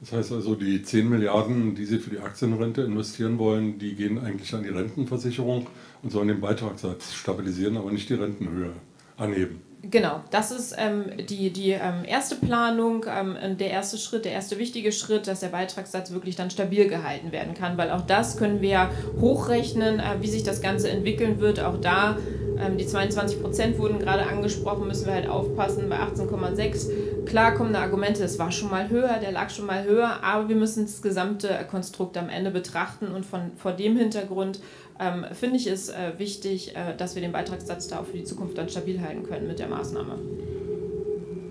Das 0.00 0.12
heißt 0.12 0.32
also, 0.32 0.54
die 0.54 0.82
10 0.82 1.08
Milliarden, 1.08 1.74
die 1.74 1.84
Sie 1.84 1.98
für 1.98 2.10
die 2.10 2.20
Aktienrente 2.20 2.82
investieren 2.82 3.38
wollen, 3.38 3.78
die 3.78 3.94
gehen 3.94 4.18
eigentlich 4.18 4.54
an 4.54 4.62
die 4.62 4.68
Rentenversicherung 4.68 5.66
und 6.02 6.10
sollen 6.10 6.28
den 6.28 6.40
Beitragssatz 6.40 7.14
stabilisieren, 7.14 7.76
aber 7.76 7.90
nicht 7.90 8.08
die 8.08 8.14
Rentenhöhe 8.14 8.72
anheben. 9.16 9.67
Genau, 9.82 10.20
das 10.32 10.50
ist 10.50 10.74
ähm, 10.76 11.04
die, 11.28 11.50
die 11.50 11.70
ähm, 11.70 12.04
erste 12.04 12.34
Planung, 12.34 13.06
ähm, 13.08 13.36
der 13.58 13.70
erste 13.70 13.96
Schritt, 13.96 14.24
der 14.24 14.32
erste 14.32 14.58
wichtige 14.58 14.90
Schritt, 14.90 15.28
dass 15.28 15.38
der 15.40 15.48
Beitragssatz 15.48 16.10
wirklich 16.10 16.34
dann 16.34 16.50
stabil 16.50 16.88
gehalten 16.88 17.30
werden 17.30 17.54
kann, 17.54 17.78
weil 17.78 17.92
auch 17.92 18.00
das 18.00 18.36
können 18.36 18.60
wir 18.60 18.90
hochrechnen, 19.20 20.00
äh, 20.00 20.20
wie 20.20 20.26
sich 20.26 20.42
das 20.42 20.60
Ganze 20.60 20.90
entwickeln 20.90 21.38
wird. 21.38 21.60
Auch 21.60 21.80
da, 21.80 22.18
ähm, 22.58 22.76
die 22.76 22.86
22 22.86 23.40
Prozent 23.40 23.78
wurden 23.78 24.00
gerade 24.00 24.26
angesprochen, 24.26 24.88
müssen 24.88 25.06
wir 25.06 25.14
halt 25.14 25.28
aufpassen 25.28 25.88
bei 25.88 25.96
18,6. 25.96 27.24
Klar 27.24 27.54
kommen 27.54 27.72
da 27.72 27.80
Argumente, 27.80 28.24
es 28.24 28.36
war 28.40 28.50
schon 28.50 28.70
mal 28.70 28.90
höher, 28.90 29.18
der 29.22 29.30
lag 29.30 29.48
schon 29.50 29.66
mal 29.66 29.84
höher, 29.84 30.24
aber 30.24 30.48
wir 30.48 30.56
müssen 30.56 30.86
das 30.86 31.02
gesamte 31.02 31.50
Konstrukt 31.70 32.16
am 32.16 32.28
Ende 32.28 32.50
betrachten 32.50 33.08
und 33.08 33.24
von, 33.24 33.52
vor 33.56 33.72
dem 33.72 33.96
Hintergrund 33.96 34.58
ähm, 35.00 35.24
finde 35.32 35.56
ich 35.56 35.66
es 35.66 35.88
äh, 35.88 36.12
wichtig, 36.18 36.74
äh, 36.76 36.96
dass 36.96 37.14
wir 37.14 37.22
den 37.22 37.32
Beitragssatz 37.32 37.88
da 37.88 38.00
auch 38.00 38.06
für 38.06 38.16
die 38.16 38.24
Zukunft 38.24 38.58
dann 38.58 38.68
stabil 38.68 39.00
halten 39.00 39.22
können 39.22 39.46
mit 39.46 39.58
der 39.58 39.68
Maßnahme. 39.68 40.18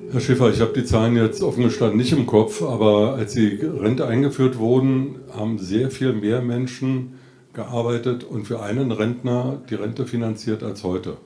Herr 0.09 0.21
Schäfer, 0.21 0.49
ich 0.49 0.61
habe 0.61 0.71
die 0.73 0.85
Zahlen 0.85 1.17
jetzt 1.17 1.43
offen 1.43 1.63
gestanden 1.63 1.97
nicht 1.97 2.13
im 2.13 2.25
Kopf, 2.25 2.61
aber 2.61 3.15
als 3.15 3.33
die 3.33 3.59
Rente 3.61 4.07
eingeführt 4.07 4.57
wurden, 4.57 5.19
haben 5.33 5.59
sehr 5.59 5.91
viel 5.91 6.13
mehr 6.13 6.41
Menschen 6.41 7.15
gearbeitet 7.53 8.23
und 8.23 8.45
für 8.45 8.61
einen 8.61 8.91
Rentner 8.91 9.61
die 9.69 9.75
Rente 9.75 10.05
finanziert 10.05 10.63
als 10.63 10.83
heute. 10.83 11.17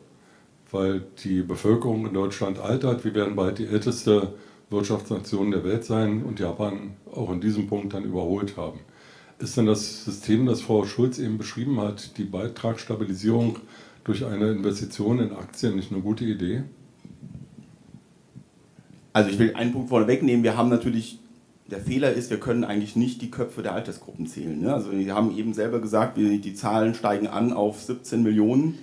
Weil 0.72 1.04
die 1.24 1.44
Bevölkerung 1.44 2.08
in 2.08 2.14
Deutschland 2.14 2.58
altert. 2.58 3.04
Wir 3.04 3.14
werden 3.14 3.36
bald 3.36 3.60
die 3.60 3.68
älteste 3.68 4.34
Wirtschaftsnation 4.72 5.52
der 5.52 5.64
Welt 5.64 5.84
sein 5.84 6.24
und 6.24 6.40
Japan 6.40 6.96
auch 7.14 7.32
in 7.32 7.42
diesem 7.42 7.68
Punkt 7.68 7.94
dann 7.94 8.06
überholt 8.06 8.58
haben. 8.58 8.80
Ist 9.42 9.58
denn 9.58 9.66
das 9.66 10.06
System, 10.06 10.46
das 10.46 10.62
Frau 10.62 10.86
Schulz 10.86 11.18
eben 11.18 11.40
beschrieben 11.40 11.82
hat, 11.82 12.18
die 12.18 12.26
Beitragsstabilisierung 12.26 13.58
durch 14.04 14.24
eine 14.24 14.52
Investition 14.52 15.18
in 15.18 15.32
Aktien 15.32 15.76
nicht 15.76 15.92
eine 15.92 16.02
gute 16.02 16.26
Idee? 16.26 16.62
Also 19.14 19.32
ich 19.32 19.40
will 19.40 19.56
einen 19.56 19.74
Punkt 19.74 19.90
vorne 19.90 20.06
wegnehmen. 20.06 20.44
Wir 20.44 20.58
haben 20.58 20.70
natürlich, 20.70 21.20
der 21.72 21.80
Fehler 21.80 22.14
ist, 22.14 22.30
wir 22.30 22.40
können 22.40 22.64
eigentlich 22.64 22.96
nicht 22.96 23.24
die 23.24 23.32
Köpfe 23.32 23.64
der 23.64 23.74
Altersgruppen 23.74 24.28
zählen. 24.28 24.62
Ne? 24.62 24.74
Also 24.76 24.92
wir 24.92 25.16
haben 25.16 25.36
eben 25.36 25.56
selber 25.56 25.82
gesagt, 25.82 26.18
die 26.18 26.54
Zahlen 26.54 26.94
steigen 26.94 27.26
an 27.26 27.52
auf 27.52 27.82
17 27.82 28.22
Millionen, 28.22 28.78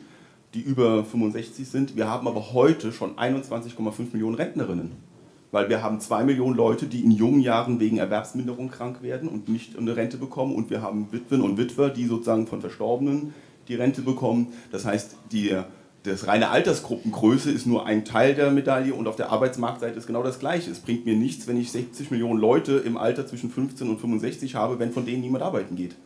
die 0.54 0.60
über 0.60 1.04
65 1.04 1.68
sind. 1.68 1.96
Wir 1.96 2.08
haben 2.08 2.26
aber 2.26 2.52
heute 2.52 2.90
schon 2.90 3.14
21,5 3.16 4.12
Millionen 4.12 4.34
Rentnerinnen 4.34 5.07
weil 5.50 5.68
wir 5.68 5.82
haben 5.82 6.00
zwei 6.00 6.24
Millionen 6.24 6.56
Leute, 6.56 6.86
die 6.86 7.00
in 7.00 7.10
jungen 7.10 7.40
Jahren 7.40 7.80
wegen 7.80 7.98
Erwerbsminderung 7.98 8.70
krank 8.70 9.02
werden 9.02 9.28
und 9.28 9.48
nicht 9.48 9.78
eine 9.78 9.96
Rente 9.96 10.18
bekommen 10.18 10.54
und 10.54 10.70
wir 10.70 10.82
haben 10.82 11.08
Witwen 11.10 11.40
und 11.40 11.56
Witwer, 11.56 11.88
die 11.90 12.06
sozusagen 12.06 12.46
von 12.46 12.60
Verstorbenen 12.60 13.34
die 13.68 13.74
Rente 13.74 14.02
bekommen. 14.02 14.52
Das 14.70 14.84
heißt, 14.84 15.16
die, 15.32 15.56
das 16.02 16.26
reine 16.26 16.50
Altersgruppengröße 16.50 17.50
ist 17.50 17.66
nur 17.66 17.86
ein 17.86 18.04
Teil 18.04 18.34
der 18.34 18.50
Medaille 18.50 18.94
und 18.94 19.06
auf 19.08 19.16
der 19.16 19.30
Arbeitsmarktseite 19.30 19.98
ist 19.98 20.06
genau 20.06 20.22
das 20.22 20.38
Gleiche. 20.38 20.70
Es 20.70 20.80
bringt 20.80 21.06
mir 21.06 21.16
nichts, 21.16 21.46
wenn 21.46 21.58
ich 21.58 21.70
60 21.72 22.10
Millionen 22.10 22.40
Leute 22.40 22.78
im 22.78 22.96
Alter 22.96 23.26
zwischen 23.26 23.50
15 23.50 23.88
und 23.88 24.00
65 24.00 24.54
habe, 24.54 24.78
wenn 24.78 24.92
von 24.92 25.06
denen 25.06 25.22
niemand 25.22 25.42
arbeiten 25.42 25.76
geht. 25.76 25.96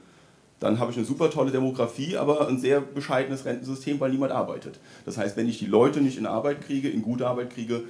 Dann 0.63 0.79
habe 0.79 0.93
ich 0.93 0.97
eine 0.97 1.07
super 1.07 1.29
tolle 1.29 1.51
Demografie, 1.51 2.17
aber 2.17 2.47
ein 2.47 2.57
sehr 2.57 2.81
bescheidenes 2.81 3.45
Rentensystem, 3.45 3.99
weil 3.99 4.13
niemand 4.13 4.31
arbeitet. 4.31 4.79
Das 5.05 5.19
heißt, 5.19 5.37
wenn 5.37 5.49
ich 5.49 5.59
die 5.59 5.67
Leute 5.67 6.01
nicht 6.01 6.19
in 6.19 6.25
Arbeit 6.25 6.61
kriege, 6.61 6.89
in 6.89 7.03
gute 7.03 7.27
Arbeit 7.27 7.51
kriege, 7.51 7.83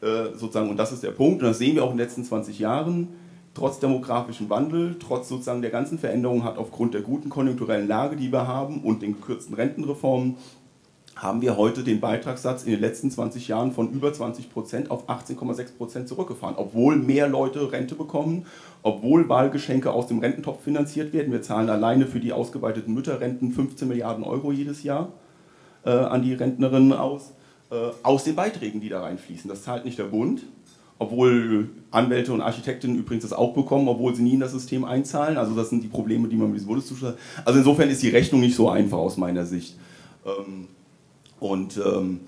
sozusagen, 0.00 0.70
und 0.70 0.76
das 0.76 0.92
ist 0.92 1.02
der 1.02 1.10
Punkt, 1.10 1.42
und 1.42 1.48
das 1.48 1.58
sehen 1.58 1.74
wir 1.74 1.84
auch 1.84 1.90
in 1.90 1.96
den 1.96 2.06
letzten 2.06 2.24
20 2.24 2.58
Jahren, 2.58 3.08
trotz 3.54 3.78
demografischem 3.80 4.48
Wandel, 4.48 4.96
trotz 4.98 5.28
sozusagen 5.28 5.62
der 5.62 5.70
ganzen 5.70 5.98
Veränderungen 5.98 6.44
hat 6.44 6.58
aufgrund 6.58 6.94
der 6.94 7.02
guten 7.02 7.28
konjunkturellen 7.28 7.88
Lage, 7.88 8.16
die 8.16 8.32
wir 8.32 8.46
haben 8.46 8.82
und 8.82 9.02
den 9.02 9.14
gekürzten 9.14 9.54
Rentenreformen, 9.54 10.36
haben 11.16 11.42
wir 11.42 11.58
heute 11.58 11.84
den 11.84 12.00
Beitragssatz 12.00 12.62
in 12.62 12.70
den 12.70 12.80
letzten 12.80 13.10
20 13.10 13.46
Jahren 13.48 13.72
von 13.72 13.92
über 13.92 14.10
20 14.10 14.50
Prozent 14.50 14.90
auf 14.90 15.08
18,6 15.10 15.76
Prozent 15.76 16.08
zurückgefahren. 16.08 16.56
Obwohl 16.56 16.96
mehr 16.96 17.28
Leute 17.28 17.72
Rente 17.72 17.94
bekommen, 17.94 18.46
obwohl 18.82 19.28
Wahlgeschenke 19.28 19.92
aus 19.92 20.06
dem 20.06 20.20
Rententopf 20.20 20.62
finanziert 20.62 21.12
werden. 21.12 21.30
Wir 21.30 21.42
zahlen 21.42 21.68
alleine 21.68 22.06
für 22.06 22.20
die 22.20 22.32
ausgeweiteten 22.32 22.94
Mütterrenten 22.94 23.52
15 23.52 23.86
Milliarden 23.88 24.24
Euro 24.24 24.50
jedes 24.50 24.82
Jahr 24.82 25.12
äh, 25.84 25.90
an 25.90 26.22
die 26.22 26.32
Rentnerinnen 26.32 26.94
aus. 26.94 27.32
Äh, 27.70 27.90
aus 28.02 28.24
den 28.24 28.34
Beiträgen, 28.34 28.80
die 28.80 28.88
da 28.88 29.00
reinfließen. 29.00 29.48
Das 29.48 29.62
zahlt 29.62 29.84
nicht 29.84 29.96
der 29.96 30.04
Bund, 30.04 30.42
obwohl 30.98 31.68
Anwälte 31.92 32.32
und 32.32 32.40
Architekten 32.40 32.96
übrigens 32.96 33.22
das 33.22 33.32
auch 33.32 33.54
bekommen, 33.54 33.86
obwohl 33.86 34.12
sie 34.12 34.22
nie 34.22 34.34
in 34.34 34.40
das 34.40 34.50
System 34.50 34.84
einzahlen. 34.84 35.38
Also 35.38 35.54
das 35.54 35.70
sind 35.70 35.84
die 35.84 35.88
Probleme, 35.88 36.26
die 36.26 36.34
man 36.34 36.48
mit 36.48 36.56
diesem 36.56 36.66
Bundeszuschlag. 36.66 37.14
Also 37.44 37.60
insofern 37.60 37.88
ist 37.88 38.02
die 38.02 38.08
Rechnung 38.08 38.40
nicht 38.40 38.56
so 38.56 38.68
einfach 38.68 38.98
aus 38.98 39.16
meiner 39.16 39.46
Sicht. 39.46 39.76
Ähm, 40.26 40.66
und 41.38 41.76
ähm, 41.76 42.20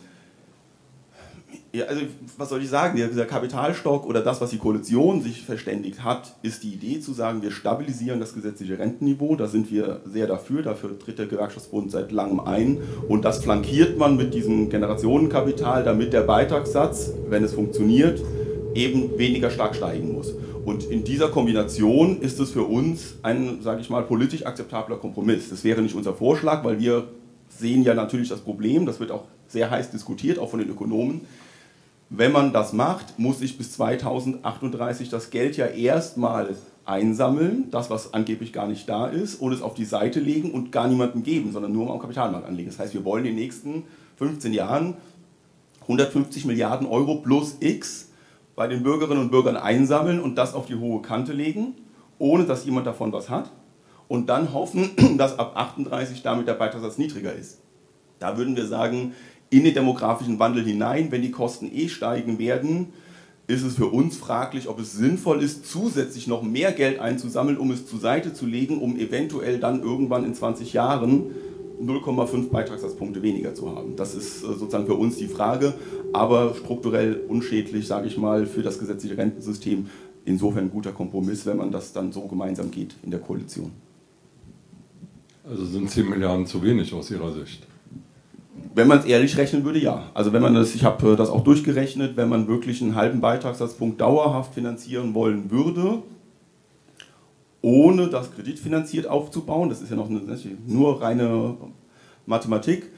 ja, 1.75 1.87
also 1.87 2.03
was 2.37 2.51
soll 2.51 2.63
ich 2.63 2.69
sagen? 2.69 2.97
Dieser 2.97 3.25
Kapitalstock 3.25 4.07
oder 4.07 4.21
das, 4.21 4.43
was 4.43 4.51
die 4.51 4.59
Koalition 4.59 5.23
sich 5.23 5.43
verständigt 5.43 6.05
hat, 6.05 6.37
ist 6.43 6.63
die 6.63 6.75
Idee 6.75 7.01
zu 7.01 7.15
sagen, 7.15 7.41
wir 7.41 7.51
stabilisieren 7.51 8.21
das 8.21 8.35
gesetzliche 8.35 8.79
Rentenniveau. 8.79 9.37
Da 9.37 9.47
sind 9.47 9.71
wir 9.71 10.01
sehr 10.05 10.27
dafür. 10.27 10.63
Dafür 10.63 10.99
tritt 10.99 11.19
der 11.19 11.27
Gewerkschaftsbund 11.27 11.91
seit 11.91 12.13
langem 12.13 12.41
ein. 12.41 12.79
Und 13.09 13.25
das 13.25 13.43
flankiert 13.43 13.97
man 13.97 14.19
mit 14.19 14.35
diesem 14.35 14.69
Generationenkapital, 14.69 15.83
damit 15.83 16.13
der 16.13 16.23
Beitragssatz, 16.23 17.13
wenn 17.31 17.43
es 17.43 17.55
funktioniert, 17.55 18.21
eben 18.75 19.19
weniger 19.19 19.51
stark 19.51 19.75
steigen 19.75 20.13
muss. 20.13 20.35
Und 20.67 20.85
in 20.85 21.05
dieser 21.05 21.29
Kombination 21.29 22.21
ist 22.21 22.39
es 22.39 22.51
für 22.51 22.65
uns 22.65 23.15
ein, 23.23 23.63
sage 23.63 23.81
ich 23.81 23.89
mal, 23.89 24.03
politisch 24.03 24.45
akzeptabler 24.45 24.97
Kompromiss. 24.97 25.49
Das 25.49 25.65
wäre 25.65 25.81
nicht 25.81 25.95
unser 25.95 26.13
Vorschlag, 26.13 26.65
weil 26.65 26.79
wir 26.79 27.09
sehen 27.49 27.83
ja 27.83 27.95
natürlich 27.95 28.29
das 28.29 28.41
Problem, 28.41 28.85
das 28.85 29.01
wird 29.01 29.11
auch 29.11 29.25
sehr 29.49 29.71
heiß 29.71 29.91
diskutiert, 29.91 30.39
auch 30.39 30.51
von 30.51 30.61
den 30.61 30.69
Ökonomen 30.69 31.23
wenn 32.15 32.31
man 32.31 32.53
das 32.53 32.75
macht, 32.75 33.19
muss 33.19 33.41
ich 33.41 33.57
bis 33.57 33.73
2038 33.73 35.09
das 35.09 35.31
Geld 35.31 35.57
ja 35.57 35.67
erstmal 35.67 36.55
einsammeln, 36.85 37.71
das 37.71 37.89
was 37.89 38.13
angeblich 38.13 38.53
gar 38.53 38.67
nicht 38.67 38.87
da 38.87 39.07
ist, 39.07 39.37
und 39.37 39.53
es 39.53 39.63
auf 39.63 39.73
die 39.73 39.87
Seite 39.87 40.21
legen 40.21 40.51
und 40.51 40.73
gar 40.73 40.89
niemandem 40.89 41.23
geben, 41.23 41.53
sondern 41.53 41.73
nur 41.73 41.91
am 41.91 41.99
Kapitalmarkt 41.99 42.47
anlegen. 42.47 42.69
Das 42.69 42.79
heißt, 42.79 42.93
wir 42.93 43.07
wollen 43.07 43.25
in 43.25 43.35
den 43.35 43.43
nächsten 43.43 43.85
15 44.17 44.53
Jahren 44.53 44.95
150 45.83 46.45
Milliarden 46.45 46.87
Euro 46.87 47.17
plus 47.17 47.57
X 47.61 48.11
bei 48.57 48.67
den 48.67 48.83
Bürgerinnen 48.83 49.23
und 49.23 49.31
Bürgern 49.31 49.57
einsammeln 49.57 50.21
und 50.21 50.37
das 50.37 50.53
auf 50.53 50.67
die 50.67 50.77
hohe 50.77 51.01
Kante 51.01 51.33
legen, 51.33 51.75
ohne 52.19 52.45
dass 52.45 52.67
jemand 52.67 52.87
davon 52.87 53.11
was 53.13 53.31
hat. 53.31 53.51
Und 54.07 54.29
dann 54.29 54.53
hoffen, 54.53 54.91
dass 55.17 55.39
ab 55.39 55.53
38 55.57 56.23
damit 56.23 56.47
der 56.47 56.55
Beitragssatz 56.55 56.99
niedriger 56.99 57.33
ist. 57.33 57.63
Da 58.19 58.37
würden 58.37 58.55
wir 58.55 58.67
sagen, 58.67 59.15
in 59.53 59.65
den 59.65 59.75
demografischen 59.75 60.39
Wandel 60.39 60.65
hinein. 60.65 61.13
Wenn 61.13 61.23
die 61.23 61.31
Kosten 61.31 61.71
eh 61.73 61.89
steigen 61.89 62.39
werden, 62.39 62.89
ist 63.47 63.63
es 63.63 63.77
für 63.77 63.87
uns 63.87 64.17
fraglich, 64.17 64.67
ob 64.67 64.81
es 64.81 64.95
sinnvoll 64.95 65.43
ist, 65.43 65.67
zusätzlich 65.71 66.27
noch 66.27 66.43
mehr 66.43 66.73
Geld 66.73 66.99
einzusammeln, 67.01 67.59
um 67.59 67.71
es 67.71 67.87
zur 67.87 68.01
Seite 68.01 68.33
zu 68.33 68.47
legen, 68.47 68.81
um 68.81 68.97
eventuell 68.99 69.61
dann 69.61 69.83
irgendwann 69.83 70.25
in 70.25 70.35
20 70.35 70.73
Jahren 70.73 71.27
0,5 71.83 72.49
Beitragssatzpunkte 72.49 73.23
weniger 73.23 73.55
zu 73.55 73.75
haben. 73.77 73.95
Das 73.97 74.15
ist 74.15 74.43
äh, 74.43 74.47
sozusagen 74.47 74.87
für 74.87 74.95
uns 74.95 75.17
die 75.17 75.27
Frage, 75.27 75.75
aber 76.15 76.55
strukturell 76.55 77.21
unschädlich, 77.29 77.87
sage 77.87 78.07
ich 78.07 78.17
mal, 78.17 78.47
für 78.47 78.63
das 78.63 78.79
gesetzliche 78.79 79.19
Rentensystem. 79.19 79.87
Insofern 80.25 80.65
ein 80.65 80.71
guter 80.71 80.93
Kompromiss, 80.93 81.45
wenn 81.45 81.59
man 81.59 81.71
das 81.71 81.93
dann 81.93 82.13
so 82.13 82.23
gemeinsam 82.23 82.71
geht 82.71 82.95
in 83.03 83.11
der 83.11 83.21
Koalition. 83.21 83.73
Also 85.45 85.67
sind 85.67 85.91
10 85.91 86.09
Milliarden 86.09 86.47
zu 86.47 86.63
wenig 86.63 86.95
aus 86.95 87.11
Ihrer 87.11 87.33
Sicht? 87.33 87.67
Wenn 88.75 88.89
man 88.89 88.99
es 88.99 89.05
ehrlich 89.05 89.37
rechnen 89.37 89.65
würde, 89.65 89.79
ja. 89.79 90.11
Also 90.15 90.33
wenn 90.33 90.43
man 90.43 90.55
das, 90.55 90.75
ich 90.75 90.85
habe 90.85 91.13
äh, 91.13 91.17
das 91.17 91.31
auch 91.31 91.45
durchgerechnet, 91.45 92.17
wenn 92.17 92.29
man 92.29 92.49
wirklich 92.49 92.83
einen 92.83 92.95
halben 92.95 93.21
Beitragssatzpunkt 93.21 94.01
dauerhaft 94.01 94.55
finanzieren 94.55 95.15
wollen 95.15 95.51
würde, 95.51 96.03
ohne 97.63 98.09
das 98.09 98.35
kreditfinanziert 98.35 99.07
aufzubauen, 99.07 99.69
das 99.69 99.81
ist 99.81 99.91
ja 99.91 99.97
noch 99.97 100.11
eine, 100.11 100.21
nur 100.67 101.01
reine 101.01 101.57
Mathematik, 102.27 102.91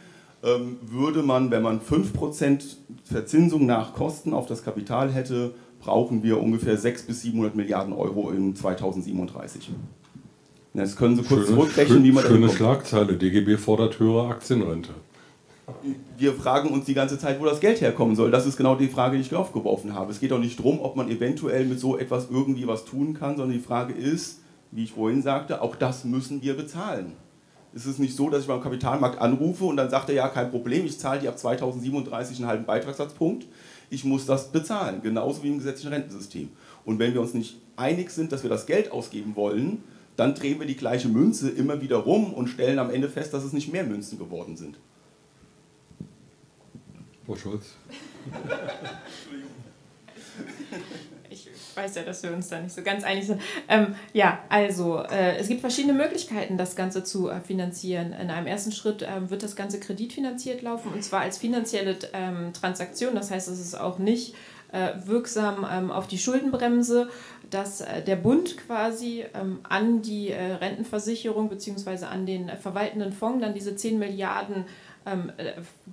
ähm, 0.42 0.76
würde 0.82 1.22
man, 1.22 1.50
wenn 1.50 1.62
man 1.62 1.80
5% 1.80 2.62
Verzinsung 3.04 3.66
nach 3.66 3.94
Kosten 3.94 4.32
auf 4.32 4.46
das 4.46 4.64
Kapital 4.64 5.12
hätte, 5.12 5.54
brauchen 5.80 6.22
wir 6.22 6.40
ungefähr 6.40 6.76
600 6.76 7.06
bis 7.06 7.22
700 7.22 7.54
Milliarden 7.54 7.92
Euro 7.92 8.30
in 8.30 8.56
2037. 8.56 9.70
Jetzt 10.74 10.96
können 10.96 11.16
Sie 11.16 11.22
kurz 11.22 11.46
schöne, 11.46 11.56
zurückrechnen, 11.56 12.02
wie 12.02 12.12
man 12.12 12.24
Schöne 12.24 12.48
Schlagzeile, 12.48 13.16
DGB 13.16 13.56
fordert 13.56 14.00
höhere 14.00 14.28
Aktienrente. 14.28 14.90
Wir 16.16 16.32
fragen 16.32 16.68
uns 16.68 16.84
die 16.84 16.94
ganze 16.94 17.18
Zeit, 17.18 17.40
wo 17.40 17.44
das 17.44 17.58
Geld 17.58 17.80
herkommen 17.80 18.14
soll. 18.14 18.30
Das 18.30 18.46
ist 18.46 18.56
genau 18.56 18.76
die 18.76 18.88
Frage, 18.88 19.16
die 19.16 19.22
ich 19.22 19.34
aufgeworfen 19.34 19.94
habe. 19.94 20.12
Es 20.12 20.20
geht 20.20 20.32
auch 20.32 20.38
nicht 20.38 20.58
darum, 20.58 20.80
ob 20.80 20.94
man 20.94 21.10
eventuell 21.10 21.64
mit 21.64 21.80
so 21.80 21.98
etwas 21.98 22.28
irgendwie 22.30 22.68
was 22.68 22.84
tun 22.84 23.14
kann, 23.14 23.36
sondern 23.36 23.58
die 23.58 23.64
Frage 23.64 23.94
ist, 23.94 24.40
wie 24.70 24.84
ich 24.84 24.92
vorhin 24.92 25.22
sagte, 25.22 25.60
auch 25.60 25.74
das 25.74 26.04
müssen 26.04 26.40
wir 26.42 26.54
bezahlen. 26.56 27.14
Es 27.74 27.86
ist 27.86 27.98
nicht 27.98 28.14
so, 28.14 28.30
dass 28.30 28.42
ich 28.42 28.46
beim 28.46 28.60
Kapitalmarkt 28.60 29.20
anrufe 29.20 29.64
und 29.64 29.76
dann 29.76 29.90
sagt 29.90 30.08
er, 30.08 30.14
ja, 30.14 30.28
kein 30.28 30.50
Problem, 30.50 30.86
ich 30.86 30.98
zahle 30.98 31.20
dir 31.20 31.30
ab 31.30 31.38
2037 31.38 32.38
einen 32.38 32.46
halben 32.46 32.64
Beitragssatzpunkt. 32.64 33.46
Ich 33.90 34.04
muss 34.04 34.26
das 34.26 34.52
bezahlen, 34.52 35.00
genauso 35.02 35.42
wie 35.42 35.48
im 35.48 35.58
gesetzlichen 35.58 35.92
Rentensystem. 35.92 36.50
Und 36.84 37.00
wenn 37.00 37.12
wir 37.12 37.20
uns 37.20 37.34
nicht 37.34 37.56
einig 37.74 38.10
sind, 38.10 38.30
dass 38.30 38.44
wir 38.44 38.50
das 38.50 38.66
Geld 38.66 38.92
ausgeben 38.92 39.34
wollen, 39.34 39.82
dann 40.16 40.36
drehen 40.36 40.60
wir 40.60 40.66
die 40.66 40.76
gleiche 40.76 41.08
Münze 41.08 41.50
immer 41.50 41.80
wieder 41.80 41.96
rum 41.96 42.32
und 42.32 42.46
stellen 42.46 42.78
am 42.78 42.90
Ende 42.90 43.08
fest, 43.08 43.34
dass 43.34 43.42
es 43.42 43.52
nicht 43.52 43.72
mehr 43.72 43.82
Münzen 43.82 44.18
geworden 44.18 44.56
sind. 44.56 44.76
Frau 47.26 47.36
Scholz. 47.36 47.74
Ich 51.30 51.48
weiß 51.76 51.96
ja, 51.96 52.02
dass 52.02 52.22
wir 52.22 52.32
uns 52.32 52.48
da 52.48 52.60
nicht 52.60 52.74
so 52.74 52.82
ganz 52.82 53.02
einig 53.02 53.26
sind. 53.26 53.40
Ähm, 53.68 53.96
ja, 54.12 54.38
also 54.48 54.98
äh, 54.98 55.36
es 55.36 55.48
gibt 55.48 55.60
verschiedene 55.60 55.92
Möglichkeiten, 55.92 56.56
das 56.56 56.76
Ganze 56.76 57.02
zu 57.02 57.28
äh, 57.28 57.40
finanzieren. 57.40 58.12
In 58.12 58.30
einem 58.30 58.46
ersten 58.46 58.70
Schritt 58.70 59.02
äh, 59.02 59.30
wird 59.30 59.42
das 59.42 59.56
Ganze 59.56 59.80
kreditfinanziert 59.80 60.62
laufen 60.62 60.92
und 60.92 61.02
zwar 61.02 61.22
als 61.22 61.38
finanzielle 61.38 61.96
ähm, 62.12 62.52
Transaktion. 62.52 63.16
Das 63.16 63.32
heißt, 63.32 63.48
es 63.48 63.58
ist 63.58 63.74
auch 63.74 63.98
nicht 63.98 64.36
äh, 64.70 64.92
wirksam 65.06 65.66
ähm, 65.68 65.90
auf 65.90 66.06
die 66.06 66.18
Schuldenbremse, 66.18 67.08
dass 67.50 67.80
äh, 67.80 68.02
der 68.02 68.16
Bund 68.16 68.56
quasi 68.56 69.24
ähm, 69.34 69.58
an 69.64 70.02
die 70.02 70.30
äh, 70.30 70.52
Rentenversicherung 70.54 71.48
bzw. 71.48 72.04
an 72.04 72.26
den 72.26 72.48
verwaltenden 72.60 73.12
Fonds 73.12 73.40
dann 73.40 73.54
diese 73.54 73.74
10 73.74 73.98
Milliarden 73.98 74.66
ähm, 75.06 75.32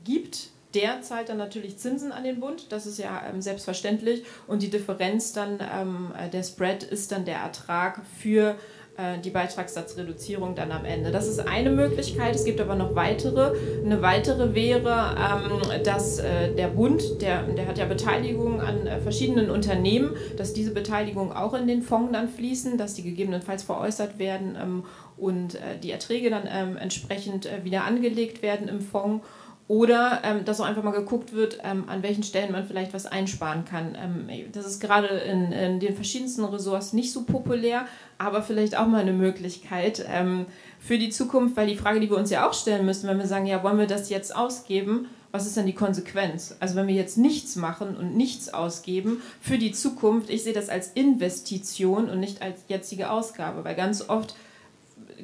gibt 0.03 0.50
der 0.73 1.01
zahlt 1.01 1.29
dann 1.29 1.37
natürlich 1.37 1.77
Zinsen 1.77 2.11
an 2.11 2.23
den 2.23 2.39
Bund, 2.39 2.71
das 2.71 2.85
ist 2.85 2.99
ja 2.99 3.21
ähm, 3.29 3.41
selbstverständlich. 3.41 4.23
Und 4.47 4.61
die 4.61 4.69
Differenz 4.69 5.33
dann, 5.33 5.59
ähm, 5.59 6.11
äh, 6.17 6.29
der 6.29 6.43
Spread 6.43 6.83
ist 6.83 7.11
dann 7.11 7.25
der 7.25 7.37
Ertrag 7.37 8.01
für 8.19 8.55
äh, 8.97 9.19
die 9.19 9.29
Beitragssatzreduzierung 9.29 10.53
dann 10.53 10.71
am 10.71 10.85
Ende. 10.85 11.11
Das 11.11 11.27
ist 11.27 11.39
eine 11.39 11.69
Möglichkeit, 11.69 12.35
es 12.35 12.43
gibt 12.43 12.59
aber 12.59 12.75
noch 12.75 12.93
weitere. 12.93 13.53
Eine 13.85 14.01
weitere 14.01 14.53
wäre, 14.53 15.15
ähm, 15.17 15.83
dass 15.83 16.19
äh, 16.19 16.53
der 16.53 16.67
Bund, 16.67 17.21
der, 17.21 17.43
der 17.43 17.67
hat 17.67 17.77
ja 17.77 17.85
Beteiligung 17.85 18.61
an 18.61 18.87
äh, 18.87 18.99
verschiedenen 18.99 19.49
Unternehmen, 19.49 20.15
dass 20.37 20.53
diese 20.53 20.71
Beteiligungen 20.71 21.31
auch 21.31 21.53
in 21.53 21.67
den 21.67 21.81
Fonds 21.81 22.11
dann 22.11 22.27
fließen, 22.27 22.77
dass 22.77 22.93
die 22.93 23.03
gegebenenfalls 23.03 23.63
veräußert 23.63 24.19
werden 24.19 24.57
ähm, 24.61 24.83
und 25.17 25.55
äh, 25.55 25.77
die 25.81 25.91
Erträge 25.91 26.29
dann 26.29 26.43
ähm, 26.51 26.77
entsprechend 26.77 27.45
äh, 27.45 27.63
wieder 27.63 27.85
angelegt 27.85 28.41
werden 28.41 28.67
im 28.67 28.81
Fonds. 28.81 29.25
Oder 29.71 30.19
ähm, 30.25 30.43
dass 30.43 30.59
auch 30.59 30.65
einfach 30.65 30.83
mal 30.83 30.91
geguckt 30.91 31.31
wird, 31.31 31.59
ähm, 31.63 31.85
an 31.87 32.03
welchen 32.03 32.23
Stellen 32.23 32.51
man 32.51 32.65
vielleicht 32.65 32.93
was 32.93 33.05
einsparen 33.05 33.63
kann. 33.63 33.95
Ähm, 33.97 34.27
das 34.51 34.65
ist 34.65 34.81
gerade 34.81 35.07
in, 35.07 35.53
in, 35.53 35.79
den 35.79 35.95
verschiedensten 35.95 36.43
Ressorts 36.43 36.91
nicht 36.91 37.13
so 37.13 37.23
populär, 37.23 37.85
aber 38.17 38.41
vielleicht 38.41 38.75
auch 38.75 38.85
mal 38.85 38.99
eine 38.99 39.13
Möglichkeit 39.13 40.05
ähm, 40.09 40.45
für 40.77 40.97
die 40.97 41.09
Zukunft, 41.09 41.55
weil 41.55 41.67
die 41.67 41.77
Frage, 41.77 42.01
die 42.01 42.09
wir 42.09 42.17
uns 42.17 42.29
ja 42.29 42.49
auch 42.49 42.53
stellen 42.53 42.85
müssen, 42.85 43.07
wenn 43.07 43.17
wir 43.17 43.27
sagen, 43.27 43.45
ja, 43.45 43.63
wollen 43.63 43.77
wir 43.77 43.87
das 43.87 44.09
jetzt 44.09 44.35
ausgeben, 44.35 45.07
was 45.31 45.47
ist 45.47 45.55
denn 45.55 45.67
die 45.67 45.73
Konsequenz? 45.73 46.57
Also 46.59 46.75
wenn 46.75 46.87
wir 46.87 46.95
jetzt 46.95 47.17
nichts 47.17 47.55
machen 47.55 47.95
und 47.95 48.17
nichts 48.17 48.53
ausgeben 48.53 49.21
für 49.39 49.57
die 49.57 49.71
Zukunft, 49.71 50.29
ich 50.29 50.43
sehe 50.43 50.51
das 50.51 50.67
als 50.67 50.91
Investition 50.95 52.09
und 52.09 52.19
nicht 52.19 52.41
als 52.41 52.59
jetzige 52.67 53.09
Ausgabe, 53.09 53.63
weil 53.63 53.75
ganz 53.75 54.09
oft 54.09 54.35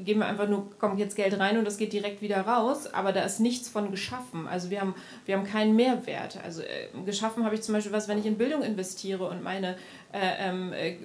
geben 0.03 0.21
wir 0.21 0.27
einfach 0.27 0.47
nur, 0.47 0.69
kommt 0.77 0.99
jetzt 0.99 1.15
Geld 1.15 1.39
rein 1.39 1.57
und 1.57 1.65
das 1.65 1.77
geht 1.77 1.93
direkt 1.93 2.21
wieder 2.21 2.41
raus, 2.41 2.87
aber 2.93 3.11
da 3.11 3.21
ist 3.21 3.39
nichts 3.39 3.69
von 3.69 3.91
geschaffen. 3.91 4.47
Also 4.47 4.69
wir 4.69 4.81
haben, 4.81 4.95
wir 5.25 5.37
haben 5.37 5.45
keinen 5.45 5.75
Mehrwert. 5.75 6.39
Also 6.43 6.61
äh, 6.61 6.89
geschaffen 7.05 7.45
habe 7.45 7.55
ich 7.55 7.61
zum 7.61 7.73
Beispiel 7.73 7.91
was, 7.91 8.07
wenn 8.07 8.19
ich 8.19 8.25
in 8.25 8.37
Bildung 8.37 8.61
investiere 8.61 9.29
und 9.29 9.43
meine 9.43 9.75
äh, 10.13 10.49
ähm, 10.49 10.73
äh, 10.73 10.95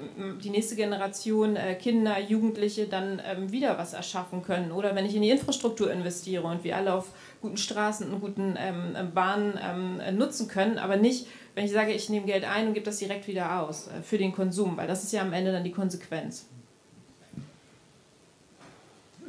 die 0.42 0.50
nächste 0.50 0.76
Generation 0.76 1.56
äh, 1.56 1.74
Kinder, 1.74 2.20
Jugendliche 2.20 2.86
dann 2.86 3.20
ähm, 3.24 3.50
wieder 3.50 3.76
was 3.78 3.94
erschaffen 3.94 4.42
können. 4.42 4.70
Oder 4.70 4.94
wenn 4.94 5.04
ich 5.04 5.16
in 5.16 5.22
die 5.22 5.30
Infrastruktur 5.30 5.90
investiere 5.90 6.44
und 6.44 6.62
wir 6.62 6.76
alle 6.76 6.94
auf 6.94 7.08
guten 7.40 7.56
Straßen 7.56 8.12
und 8.12 8.20
guten 8.20 8.56
ähm, 8.58 8.94
ähm 8.96 9.12
Bahnen 9.12 9.58
ähm, 9.60 10.16
nutzen 10.16 10.48
können, 10.48 10.78
aber 10.78 10.96
nicht, 10.96 11.26
wenn 11.54 11.64
ich 11.64 11.72
sage, 11.72 11.92
ich 11.92 12.08
nehme 12.08 12.26
Geld 12.26 12.44
ein 12.44 12.68
und 12.68 12.74
gebe 12.74 12.86
das 12.86 12.98
direkt 12.98 13.26
wieder 13.26 13.60
aus 13.60 13.88
äh, 13.88 14.02
für 14.02 14.18
den 14.18 14.32
Konsum, 14.32 14.76
weil 14.76 14.86
das 14.86 15.02
ist 15.02 15.12
ja 15.12 15.22
am 15.22 15.32
Ende 15.32 15.52
dann 15.52 15.64
die 15.64 15.72
Konsequenz. 15.72 16.48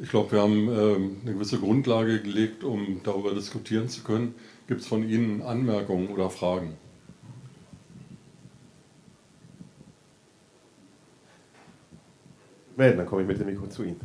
Ich 0.00 0.08
glaube, 0.08 0.32
wir 0.32 0.42
haben 0.42 0.68
ähm, 0.68 1.20
eine 1.22 1.34
gewisse 1.34 1.58
Grundlage 1.58 2.20
gelegt, 2.20 2.64
um 2.64 3.00
darüber 3.04 3.34
diskutieren 3.34 3.88
zu 3.88 4.02
können. 4.02 4.34
Gibt 4.66 4.80
es 4.80 4.86
von 4.86 5.08
Ihnen 5.08 5.40
Anmerkungen 5.42 6.08
oder 6.08 6.30
Fragen? 6.30 6.76
Melden, 12.76 12.98
dann 12.98 13.06
komme 13.06 13.22
ich 13.22 13.28
mit 13.28 13.38
dem 13.38 13.46
Mikro 13.46 13.68
zu 13.68 13.84
Ihnen. 13.84 14.00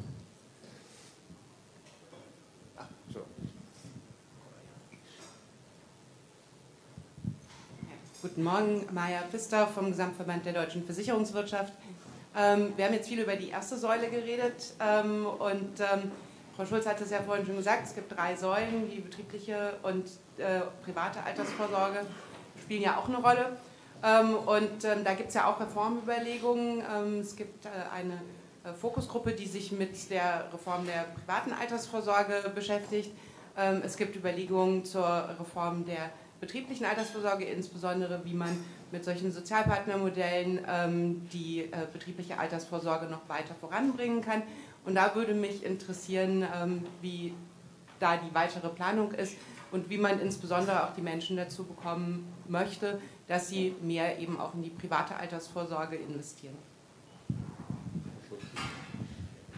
Guten 8.21 8.43
Morgen, 8.43 8.85
Maja 8.93 9.21
Pfister 9.31 9.65
vom 9.65 9.87
Gesamtverband 9.87 10.45
der 10.45 10.53
deutschen 10.53 10.83
Versicherungswirtschaft. 10.83 11.73
Ähm, 12.35 12.73
wir 12.75 12.85
haben 12.85 12.93
jetzt 12.93 13.09
viel 13.09 13.19
über 13.19 13.35
die 13.35 13.49
erste 13.49 13.77
Säule 13.77 14.09
geredet 14.09 14.73
ähm, 14.79 15.25
und 15.25 15.79
ähm, 15.79 16.11
Frau 16.55 16.65
Schulz 16.65 16.85
hat 16.85 16.99
es 17.01 17.09
ja 17.09 17.21
vorhin 17.21 17.45
schon 17.45 17.55
gesagt, 17.55 17.85
es 17.85 17.95
gibt 17.95 18.15
drei 18.15 18.35
Säulen, 18.35 18.89
die 18.89 18.99
betriebliche 18.99 19.75
und 19.81 20.05
äh, 20.37 20.61
private 20.83 21.23
Altersvorsorge 21.23 22.01
spielen 22.61 22.81
ja 22.81 22.97
auch 22.97 23.07
eine 23.07 23.17
Rolle. 23.17 23.57
Ähm, 24.03 24.35
und 24.35 24.83
ähm, 24.83 25.03
da 25.03 25.13
gibt 25.13 25.29
es 25.29 25.35
ja 25.35 25.49
auch 25.49 25.59
Reformüberlegungen. 25.59 26.83
Ähm, 26.95 27.19
es 27.19 27.35
gibt 27.35 27.65
äh, 27.65 27.69
eine 27.93 28.21
äh, 28.63 28.73
Fokusgruppe, 28.73 29.31
die 29.31 29.47
sich 29.47 29.71
mit 29.71 30.09
der 30.09 30.49
Reform 30.53 30.85
der 30.85 31.05
privaten 31.15 31.53
Altersvorsorge 31.53 32.51
beschäftigt. 32.53 33.11
es 33.55 33.97
gibt 33.97 34.15
Überlegungen 34.15 34.85
zur 34.85 35.29
Reform 35.37 35.85
der 35.85 36.11
betrieblichen 36.39 36.85
Altersvorsorge, 36.85 37.43
insbesondere 37.43 38.23
wie 38.23 38.33
man 38.33 38.49
mit 38.91 39.05
solchen 39.05 39.31
Sozialpartnermodellen 39.31 40.61
ähm, 40.67 41.27
die 41.31 41.61
äh, 41.61 41.87
betriebliche 41.91 42.39
Altersvorsorge 42.39 43.05
noch 43.07 43.27
weiter 43.27 43.55
voranbringen 43.59 44.21
kann. 44.21 44.43
Und 44.85 44.95
da 44.95 45.15
würde 45.15 45.33
mich 45.33 45.63
interessieren, 45.63 46.45
ähm, 46.55 46.85
wie 47.01 47.33
da 47.99 48.17
die 48.17 48.33
weitere 48.33 48.69
Planung 48.69 49.11
ist 49.11 49.35
und 49.71 49.89
wie 49.89 49.97
man 49.97 50.19
insbesondere 50.19 50.83
auch 50.83 50.93
die 50.93 51.01
Menschen 51.01 51.37
dazu 51.37 51.65
bekommen 51.65 52.31
möchte, 52.47 52.99
dass 53.27 53.49
sie 53.49 53.75
mehr 53.81 54.19
eben 54.19 54.39
auch 54.39 54.53
in 54.53 54.63
die 54.63 54.69
private 54.69 55.15
Altersvorsorge 55.15 55.95
investieren. 55.95 56.57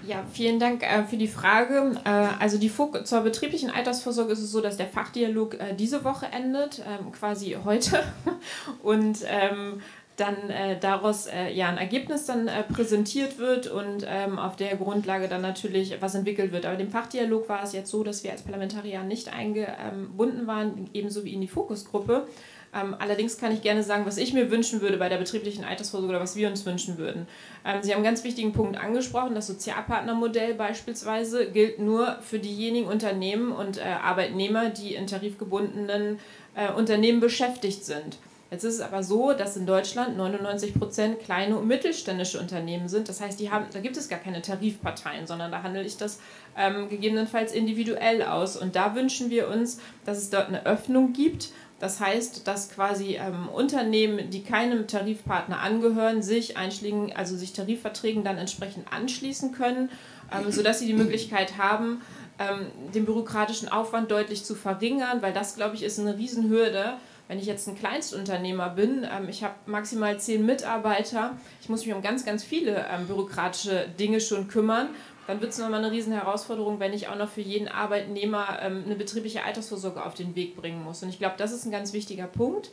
Ja, 0.07 0.23
vielen 0.31 0.59
Dank 0.59 0.83
äh, 0.83 1.03
für 1.03 1.17
die 1.17 1.27
Frage. 1.27 1.93
Äh, 2.03 2.09
also 2.39 2.57
die 2.57 2.71
zur 3.03 3.21
betrieblichen 3.21 3.69
Altersvorsorge 3.69 4.33
ist 4.33 4.39
es 4.39 4.51
so, 4.51 4.61
dass 4.61 4.77
der 4.77 4.87
Fachdialog 4.87 5.55
äh, 5.55 5.75
diese 5.75 6.03
Woche 6.03 6.25
endet, 6.27 6.79
ähm, 6.79 7.11
quasi 7.11 7.57
heute. 7.63 8.03
Und 8.83 9.19
ähm, 9.27 9.81
dann 10.17 10.49
äh, 10.49 10.79
daraus 10.79 11.25
äh, 11.27 11.51
ja 11.51 11.69
ein 11.69 11.77
Ergebnis 11.77 12.25
dann 12.25 12.47
äh, 12.47 12.63
präsentiert 12.63 13.39
wird 13.39 13.67
und 13.67 14.05
ähm, 14.07 14.37
auf 14.37 14.55
der 14.55 14.75
Grundlage 14.75 15.27
dann 15.27 15.41
natürlich 15.41 15.99
was 15.99 16.13
entwickelt 16.15 16.51
wird. 16.51 16.65
Aber 16.65 16.75
dem 16.75 16.91
Fachdialog 16.91 17.49
war 17.49 17.63
es 17.63 17.73
jetzt 17.73 17.89
so, 17.89 18.03
dass 18.03 18.23
wir 18.23 18.31
als 18.31 18.43
Parlamentarier 18.43 19.01
nicht 19.03 19.33
eingebunden 19.33 20.45
waren, 20.47 20.89
ebenso 20.93 21.23
wie 21.23 21.33
in 21.33 21.41
die 21.41 21.47
Fokusgruppe. 21.47 22.27
Ähm, 22.73 22.95
allerdings 22.99 23.38
kann 23.38 23.51
ich 23.51 23.62
gerne 23.62 23.84
sagen, 23.84 24.05
was 24.05 24.17
ich 24.17 24.34
mir 24.34 24.49
wünschen 24.49 24.81
würde 24.81 24.97
bei 24.97 25.10
der 25.10 25.17
betrieblichen 25.17 25.65
Altersvorsorge 25.65 26.15
oder 26.15 26.23
was 26.23 26.36
wir 26.36 26.47
uns 26.47 26.65
wünschen 26.65 26.97
würden. 26.97 27.27
Ähm, 27.65 27.84
Sie 27.84 27.91
haben 27.91 27.97
einen 27.97 28.05
ganz 28.05 28.23
wichtigen 28.23 28.53
Punkt 28.53 28.77
angesprochen. 28.77 29.36
Das 29.36 29.47
Sozialpartnermodell 29.47 30.53
beispielsweise 30.53 31.51
gilt 31.51 31.79
nur 31.79 32.17
für 32.21 32.39
diejenigen 32.39 32.88
Unternehmen 32.88 33.51
und 33.51 33.77
äh, 33.77 33.81
Arbeitnehmer, 33.81 34.69
die 34.69 34.95
in 34.95 35.07
tarifgebundenen 35.07 36.19
äh, 36.55 36.71
Unternehmen 36.71 37.19
beschäftigt 37.19 37.84
sind. 37.84 38.17
Jetzt 38.51 38.65
ist 38.65 38.75
es 38.75 38.81
aber 38.81 39.01
so, 39.01 39.31
dass 39.31 39.55
in 39.55 39.65
Deutschland 39.65 40.17
99 40.17 40.73
Prozent 40.73 41.21
kleine 41.21 41.57
und 41.57 41.67
mittelständische 41.67 42.38
Unternehmen 42.38 42.89
sind. 42.89 43.07
Das 43.07 43.21
heißt, 43.21 43.39
die 43.39 43.49
haben, 43.49 43.65
da 43.71 43.79
gibt 43.79 43.95
es 43.95 44.10
gar 44.10 44.19
keine 44.19 44.41
Tarifparteien, 44.41 45.25
sondern 45.25 45.51
da 45.51 45.63
handle 45.63 45.84
ich 45.84 45.95
das 45.95 46.19
ähm, 46.57 46.89
gegebenenfalls 46.89 47.53
individuell 47.53 48.23
aus. 48.23 48.57
Und 48.57 48.75
da 48.75 48.93
wünschen 48.93 49.29
wir 49.29 49.47
uns, 49.47 49.79
dass 50.03 50.17
es 50.17 50.29
dort 50.29 50.49
eine 50.49 50.65
Öffnung 50.65 51.13
gibt 51.13 51.51
das 51.81 51.99
heißt, 51.99 52.47
dass 52.47 52.69
quasi 52.69 53.15
ähm, 53.15 53.49
Unternehmen, 53.49 54.29
die 54.29 54.43
keinem 54.43 54.87
Tarifpartner 54.87 55.59
angehören, 55.59 56.21
sich 56.21 56.55
Einschlägen, 56.55 57.11
also 57.15 57.35
sich 57.35 57.53
Tarifverträgen 57.53 58.23
dann 58.23 58.37
entsprechend 58.37 58.93
anschließen 58.93 59.51
können, 59.51 59.89
ähm, 60.31 60.51
sodass 60.51 60.77
sie 60.77 60.85
die 60.85 60.93
Möglichkeit 60.93 61.57
haben, 61.57 62.01
ähm, 62.37 62.67
den 62.93 63.05
bürokratischen 63.05 63.67
Aufwand 63.67 64.11
deutlich 64.11 64.45
zu 64.45 64.53
verringern, 64.53 65.23
weil 65.23 65.33
das, 65.33 65.55
glaube 65.55 65.75
ich, 65.75 65.81
ist 65.81 65.99
eine 65.99 66.17
Riesenhürde, 66.17 66.97
Wenn 67.31 67.39
ich 67.39 67.45
jetzt 67.45 67.65
ein 67.69 67.75
Kleinstunternehmer 67.75 68.71
bin, 68.71 69.07
ähm, 69.09 69.29
ich 69.29 69.41
habe 69.41 69.55
maximal 69.65 70.19
zehn 70.19 70.45
Mitarbeiter, 70.45 71.37
ich 71.61 71.69
muss 71.69 71.85
mich 71.85 71.95
um 71.95 72.01
ganz, 72.01 72.25
ganz 72.25 72.43
viele 72.43 72.85
ähm, 72.91 73.07
bürokratische 73.07 73.87
Dinge 73.97 74.19
schon 74.19 74.49
kümmern, 74.49 74.89
dann 75.27 75.41
wird 75.41 75.51
es 75.51 75.57
nochmal 75.57 75.84
eine 75.84 75.91
riesen 75.91 76.13
Herausforderung, 76.13 76.79
wenn 76.79 76.93
ich 76.93 77.07
auch 77.07 77.15
noch 77.15 77.29
für 77.29 77.41
jeden 77.41 77.67
Arbeitnehmer 77.67 78.60
ähm, 78.62 78.84
eine 78.86 78.95
betriebliche 78.95 79.43
Altersvorsorge 79.43 80.03
auf 80.03 80.13
den 80.13 80.36
Weg 80.36 80.55
bringen 80.55 80.84
muss. 80.84 81.03
Und 81.03 81.10
ich 81.10 81.19
glaube, 81.19 81.36
das 81.38 81.51
ist 81.51 81.65
ein 81.65 81.71
ganz 81.71 81.93
wichtiger 81.93 82.27
Punkt. 82.27 82.71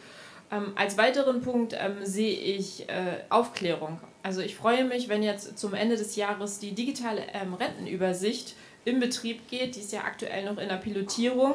Ähm, 0.51 0.73
als 0.77 0.97
weiteren 0.97 1.43
Punkt 1.43 1.77
ähm, 1.79 1.97
sehe 2.03 2.35
ich 2.35 2.89
äh, 2.89 3.19
Aufklärung. 3.29 4.01
Also 4.23 4.41
ich 4.41 4.57
freue 4.57 4.85
mich, 4.85 5.09
wenn 5.09 5.23
jetzt 5.23 5.59
zum 5.59 5.75
Ende 5.75 5.97
des 5.97 6.17
Jahres 6.17 6.59
die 6.59 6.73
digitale 6.73 7.23
ähm, 7.35 7.55
Rentenübersicht 7.55 8.55
im 8.85 9.01
Betrieb 9.01 9.49
geht. 9.49 9.77
Die 9.77 9.81
ist 9.81 9.93
ja 9.93 10.01
aktuell 10.01 10.45
noch 10.45 10.59
in 10.59 10.69
der 10.69 10.77
Pilotierung. 10.77 11.55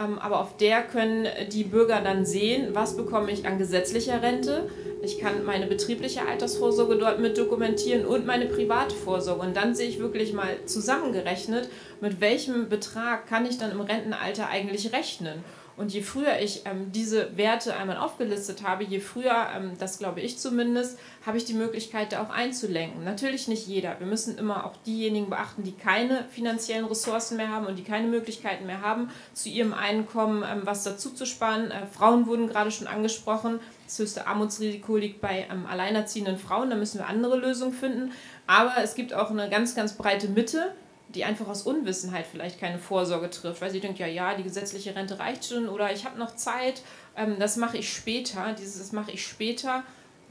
Ähm, 0.00 0.18
aber 0.18 0.40
auf 0.40 0.56
der 0.56 0.82
können 0.82 1.28
die 1.52 1.64
Bürger 1.64 2.00
dann 2.00 2.24
sehen, 2.24 2.68
was 2.72 2.96
bekomme 2.96 3.30
ich 3.30 3.46
an 3.46 3.58
gesetzlicher 3.58 4.22
Rente. 4.22 4.68
Ich 5.02 5.18
kann 5.18 5.44
meine 5.44 5.66
betriebliche 5.66 6.26
Altersvorsorge 6.26 6.96
dort 6.96 7.20
mit 7.20 7.38
dokumentieren 7.38 8.04
und 8.04 8.26
meine 8.26 8.46
private 8.46 8.94
Vorsorge. 8.94 9.46
Und 9.46 9.56
dann 9.56 9.74
sehe 9.74 9.88
ich 9.88 9.98
wirklich 9.98 10.32
mal 10.32 10.64
zusammengerechnet, 10.66 11.68
mit 12.00 12.20
welchem 12.20 12.68
Betrag 12.68 13.26
kann 13.26 13.46
ich 13.46 13.58
dann 13.58 13.72
im 13.72 13.80
Rentenalter 13.80 14.48
eigentlich 14.48 14.92
rechnen. 14.92 15.44
Und 15.80 15.94
je 15.94 16.02
früher 16.02 16.38
ich 16.40 16.66
ähm, 16.66 16.92
diese 16.92 17.38
Werte 17.38 17.74
einmal 17.74 17.96
aufgelistet 17.96 18.62
habe, 18.62 18.84
je 18.84 19.00
früher, 19.00 19.48
ähm, 19.56 19.72
das 19.78 19.98
glaube 19.98 20.20
ich 20.20 20.38
zumindest, 20.38 20.98
habe 21.24 21.38
ich 21.38 21.46
die 21.46 21.54
Möglichkeit, 21.54 22.12
da 22.12 22.22
auch 22.22 22.28
einzulenken. 22.28 23.02
Natürlich 23.02 23.48
nicht 23.48 23.66
jeder. 23.66 23.98
Wir 23.98 24.06
müssen 24.06 24.36
immer 24.36 24.66
auch 24.66 24.76
diejenigen 24.84 25.30
beachten, 25.30 25.62
die 25.62 25.72
keine 25.72 26.26
finanziellen 26.32 26.84
Ressourcen 26.84 27.38
mehr 27.38 27.48
haben 27.48 27.64
und 27.64 27.78
die 27.78 27.82
keine 27.82 28.08
Möglichkeiten 28.08 28.66
mehr 28.66 28.82
haben, 28.82 29.08
zu 29.32 29.48
ihrem 29.48 29.72
Einkommen 29.72 30.44
ähm, 30.46 30.60
was 30.64 30.84
dazu 30.84 31.14
zu 31.14 31.24
sparen. 31.24 31.70
Äh, 31.70 31.86
Frauen 31.86 32.26
wurden 32.26 32.48
gerade 32.48 32.70
schon 32.70 32.86
angesprochen. 32.86 33.58
Das 33.86 33.98
höchste 34.00 34.26
Armutsrisiko 34.26 34.98
liegt 34.98 35.22
bei 35.22 35.46
ähm, 35.50 35.64
alleinerziehenden 35.64 36.36
Frauen. 36.36 36.68
Da 36.68 36.76
müssen 36.76 36.98
wir 36.98 37.06
andere 37.06 37.38
Lösungen 37.38 37.72
finden. 37.72 38.12
Aber 38.46 38.74
es 38.82 38.94
gibt 38.94 39.14
auch 39.14 39.30
eine 39.30 39.48
ganz, 39.48 39.74
ganz 39.74 39.94
breite 39.94 40.28
Mitte 40.28 40.74
die 41.14 41.24
einfach 41.24 41.48
aus 41.48 41.62
Unwissenheit 41.62 42.26
vielleicht 42.30 42.60
keine 42.60 42.78
Vorsorge 42.78 43.30
trifft, 43.30 43.60
weil 43.60 43.70
sie 43.70 43.80
denkt, 43.80 43.98
ja, 43.98 44.06
ja, 44.06 44.34
die 44.34 44.42
gesetzliche 44.42 44.94
Rente 44.94 45.18
reicht 45.18 45.44
schon 45.44 45.68
oder 45.68 45.92
ich 45.92 46.04
habe 46.04 46.18
noch 46.18 46.36
Zeit, 46.36 46.82
ähm, 47.16 47.36
das 47.38 47.56
mache 47.56 47.78
ich 47.78 47.92
später, 47.92 48.54
dieses 48.58 48.78
das 48.78 48.92
mache 48.92 49.10
ich 49.10 49.26
später 49.26 49.82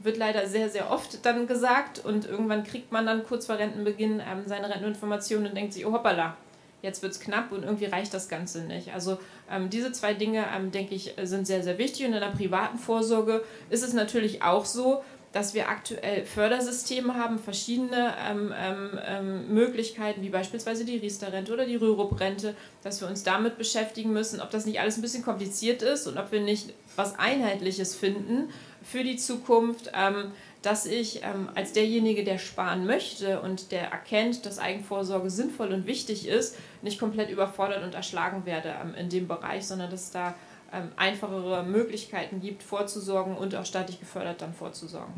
wird 0.02 0.16
leider 0.16 0.46
sehr, 0.46 0.70
sehr 0.70 0.90
oft 0.90 1.24
dann 1.26 1.46
gesagt 1.46 2.02
und 2.04 2.26
irgendwann 2.26 2.64
kriegt 2.64 2.90
man 2.90 3.06
dann 3.06 3.24
kurz 3.24 3.46
vor 3.46 3.58
Rentenbeginn 3.58 4.20
ähm, 4.20 4.44
seine 4.46 4.70
Renteninformationen 4.70 5.48
und 5.48 5.54
denkt 5.54 5.74
sich, 5.74 5.84
oh 5.84 5.92
hoppala, 5.92 6.36
jetzt 6.82 7.02
wird 7.02 7.12
es 7.12 7.20
knapp 7.20 7.52
und 7.52 7.64
irgendwie 7.64 7.84
reicht 7.84 8.14
das 8.14 8.28
Ganze 8.28 8.62
nicht. 8.62 8.94
Also 8.94 9.18
ähm, 9.50 9.68
diese 9.68 9.92
zwei 9.92 10.14
Dinge, 10.14 10.46
ähm, 10.56 10.70
denke 10.70 10.94
ich, 10.94 11.14
sind 11.22 11.46
sehr, 11.46 11.62
sehr 11.62 11.78
wichtig 11.78 12.06
und 12.06 12.14
in 12.14 12.20
der 12.20 12.28
privaten 12.28 12.78
Vorsorge 12.78 13.44
ist 13.68 13.82
es 13.82 13.92
natürlich 13.92 14.42
auch 14.42 14.64
so, 14.64 15.04
dass 15.32 15.54
wir 15.54 15.68
aktuell 15.68 16.24
Fördersysteme 16.24 17.14
haben, 17.14 17.38
verschiedene 17.38 18.14
ähm, 18.28 18.52
ähm, 18.56 18.98
ähm, 19.06 19.54
Möglichkeiten, 19.54 20.22
wie 20.22 20.28
beispielsweise 20.28 20.84
die 20.84 20.96
Riester-Rente 20.96 21.52
oder 21.52 21.66
die 21.66 21.76
Rürup-Rente, 21.76 22.54
dass 22.82 23.00
wir 23.00 23.08
uns 23.08 23.22
damit 23.22 23.56
beschäftigen 23.56 24.12
müssen, 24.12 24.40
ob 24.40 24.50
das 24.50 24.66
nicht 24.66 24.80
alles 24.80 24.96
ein 24.96 25.02
bisschen 25.02 25.24
kompliziert 25.24 25.82
ist 25.82 26.08
und 26.08 26.18
ob 26.18 26.32
wir 26.32 26.40
nicht 26.40 26.72
was 26.96 27.16
Einheitliches 27.18 27.94
finden 27.94 28.50
für 28.82 29.04
die 29.04 29.16
Zukunft, 29.16 29.92
ähm, 29.94 30.32
dass 30.62 30.84
ich 30.84 31.22
ähm, 31.22 31.48
als 31.54 31.72
derjenige, 31.72 32.24
der 32.24 32.38
sparen 32.38 32.84
möchte 32.84 33.40
und 33.40 33.72
der 33.72 33.90
erkennt, 33.90 34.44
dass 34.44 34.58
Eigenvorsorge 34.58 35.30
sinnvoll 35.30 35.72
und 35.72 35.86
wichtig 35.86 36.26
ist, 36.26 36.56
nicht 36.82 36.98
komplett 36.98 37.30
überfordert 37.30 37.84
und 37.84 37.94
erschlagen 37.94 38.44
werde 38.46 38.74
ähm, 38.82 38.94
in 38.94 39.08
dem 39.08 39.28
Bereich, 39.28 39.66
sondern 39.66 39.90
dass 39.90 40.10
da 40.10 40.34
ähm, 40.72 40.88
einfachere 40.96 41.64
Möglichkeiten 41.64 42.40
gibt, 42.40 42.62
vorzusorgen 42.62 43.36
und 43.36 43.54
auch 43.54 43.66
staatlich 43.66 44.00
gefördert 44.00 44.42
dann 44.42 44.54
vorzusorgen. 44.54 45.14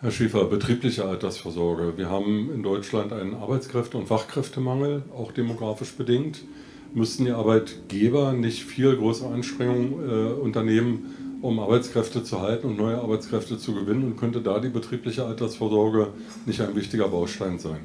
Herr 0.00 0.10
Schiefer, 0.10 0.44
betriebliche 0.44 1.06
Altersvorsorge. 1.06 1.96
Wir 1.96 2.10
haben 2.10 2.50
in 2.52 2.62
Deutschland 2.62 3.12
einen 3.12 3.34
Arbeitskräfte- 3.34 3.96
und 3.96 4.06
Fachkräftemangel, 4.06 5.02
auch 5.16 5.32
demografisch 5.32 5.94
bedingt. 5.94 6.44
Müssten 6.92 7.24
die 7.24 7.30
Arbeitgeber 7.30 8.34
nicht 8.34 8.64
viel 8.64 8.94
größere 8.96 9.32
Anstrengungen 9.32 9.92
äh, 9.92 10.32
unternehmen, 10.34 11.38
um 11.40 11.58
Arbeitskräfte 11.58 12.22
zu 12.22 12.40
halten 12.40 12.66
und 12.66 12.76
neue 12.76 12.98
Arbeitskräfte 12.98 13.56
zu 13.56 13.74
gewinnen? 13.74 14.04
Und 14.04 14.16
könnte 14.16 14.42
da 14.42 14.60
die 14.60 14.68
betriebliche 14.68 15.24
Altersvorsorge 15.24 16.08
nicht 16.44 16.60
ein 16.60 16.76
wichtiger 16.76 17.08
Baustein 17.08 17.58
sein? 17.58 17.80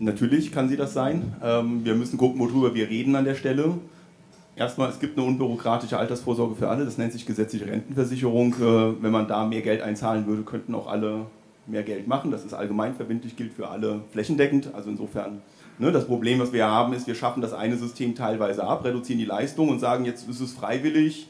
Natürlich 0.00 0.50
kann 0.50 0.68
sie 0.68 0.76
das 0.76 0.94
sein. 0.94 1.36
Ähm, 1.42 1.84
wir 1.84 1.94
müssen 1.94 2.16
gucken, 2.16 2.40
worüber 2.40 2.74
wir 2.74 2.88
reden 2.88 3.14
an 3.16 3.24
der 3.24 3.34
Stelle. 3.34 3.74
Erstmal, 4.54 4.90
es 4.90 5.00
gibt 5.00 5.16
eine 5.16 5.26
unbürokratische 5.26 5.98
Altersvorsorge 5.98 6.54
für 6.54 6.68
alle, 6.68 6.84
das 6.84 6.98
nennt 6.98 7.12
sich 7.12 7.24
gesetzliche 7.24 7.66
Rentenversicherung. 7.66 8.54
Äh, 8.54 9.02
wenn 9.02 9.10
man 9.10 9.26
da 9.26 9.46
mehr 9.46 9.62
Geld 9.62 9.80
einzahlen 9.80 10.26
würde, 10.26 10.42
könnten 10.42 10.74
auch 10.74 10.88
alle 10.88 11.26
mehr 11.66 11.82
Geld 11.82 12.06
machen. 12.06 12.30
Das 12.30 12.44
ist 12.44 12.52
allgemeinverbindlich, 12.52 13.36
gilt 13.36 13.52
für 13.52 13.68
alle 13.68 14.02
flächendeckend. 14.10 14.74
Also 14.74 14.90
insofern, 14.90 15.40
ne, 15.78 15.90
das 15.90 16.06
Problem, 16.06 16.38
was 16.38 16.52
wir 16.52 16.66
haben, 16.66 16.92
ist, 16.92 17.06
wir 17.06 17.14
schaffen 17.14 17.40
das 17.40 17.54
eine 17.54 17.76
System 17.76 18.14
teilweise 18.14 18.64
ab, 18.64 18.84
reduzieren 18.84 19.18
die 19.18 19.24
Leistung 19.24 19.68
und 19.70 19.78
sagen, 19.78 20.04
jetzt 20.04 20.28
ist 20.28 20.40
es 20.40 20.52
freiwillig, 20.52 21.28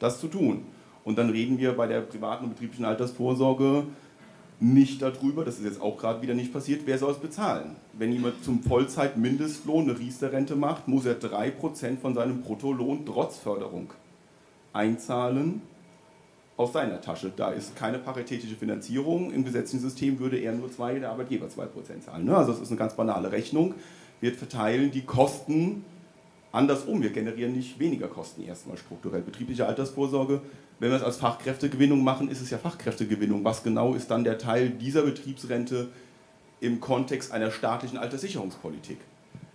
das 0.00 0.20
zu 0.20 0.26
tun. 0.26 0.64
Und 1.04 1.18
dann 1.18 1.30
reden 1.30 1.58
wir 1.58 1.76
bei 1.76 1.86
der 1.86 2.00
privaten 2.00 2.44
und 2.44 2.50
betrieblichen 2.50 2.86
Altersvorsorge 2.86 3.84
nicht 4.64 5.02
darüber, 5.02 5.44
das 5.44 5.58
ist 5.58 5.64
jetzt 5.64 5.80
auch 5.80 5.98
gerade 5.98 6.22
wieder 6.22 6.32
nicht 6.32 6.52
passiert, 6.52 6.82
wer 6.86 6.96
soll 6.96 7.12
es 7.12 7.18
bezahlen? 7.18 7.76
Wenn 7.92 8.12
jemand 8.12 8.42
zum 8.42 8.62
Vollzeit-Mindestlohn 8.62 9.90
eine 9.90 9.98
Riester-Rente 9.98 10.56
macht, 10.56 10.88
muss 10.88 11.04
er 11.04 11.20
3% 11.20 11.98
von 11.98 12.14
seinem 12.14 12.40
Bruttolohn 12.40 13.04
trotz 13.04 13.36
Förderung 13.36 13.92
einzahlen 14.72 15.60
aus 16.56 16.72
seiner 16.72 17.00
Tasche. 17.02 17.30
Da 17.36 17.50
ist 17.50 17.76
keine 17.76 17.98
paritätische 17.98 18.54
Finanzierung. 18.54 19.32
Im 19.32 19.44
gesetzlichen 19.44 19.82
System 19.82 20.18
würde 20.18 20.38
er 20.38 20.52
nur 20.52 20.72
zwei, 20.72 20.98
der 20.98 21.10
Arbeitgeber 21.10 21.46
2% 21.46 22.00
zahlen. 22.00 22.24
Ne? 22.24 22.34
Also 22.34 22.52
das 22.52 22.62
ist 22.62 22.68
eine 22.68 22.78
ganz 22.78 22.94
banale 22.94 23.32
Rechnung. 23.32 23.74
Wir 24.22 24.32
verteilen 24.32 24.90
die 24.90 25.02
Kosten 25.02 25.84
andersrum. 26.52 27.02
Wir 27.02 27.10
generieren 27.10 27.52
nicht 27.52 27.78
weniger 27.78 28.08
Kosten 28.08 28.42
erstmal 28.42 28.78
strukturell. 28.78 29.20
Betriebliche 29.20 29.66
Altersvorsorge 29.66 30.40
wenn 30.80 30.90
wir 30.90 30.96
es 30.96 31.02
als 31.02 31.16
Fachkräftegewinnung 31.16 32.02
machen, 32.02 32.28
ist 32.28 32.40
es 32.40 32.50
ja 32.50 32.58
Fachkräftegewinnung. 32.58 33.44
Was 33.44 33.62
genau 33.62 33.94
ist 33.94 34.10
dann 34.10 34.24
der 34.24 34.38
Teil 34.38 34.70
dieser 34.70 35.02
Betriebsrente 35.02 35.88
im 36.60 36.80
Kontext 36.80 37.32
einer 37.32 37.50
staatlichen 37.50 37.98
Alterssicherungspolitik? 37.98 38.98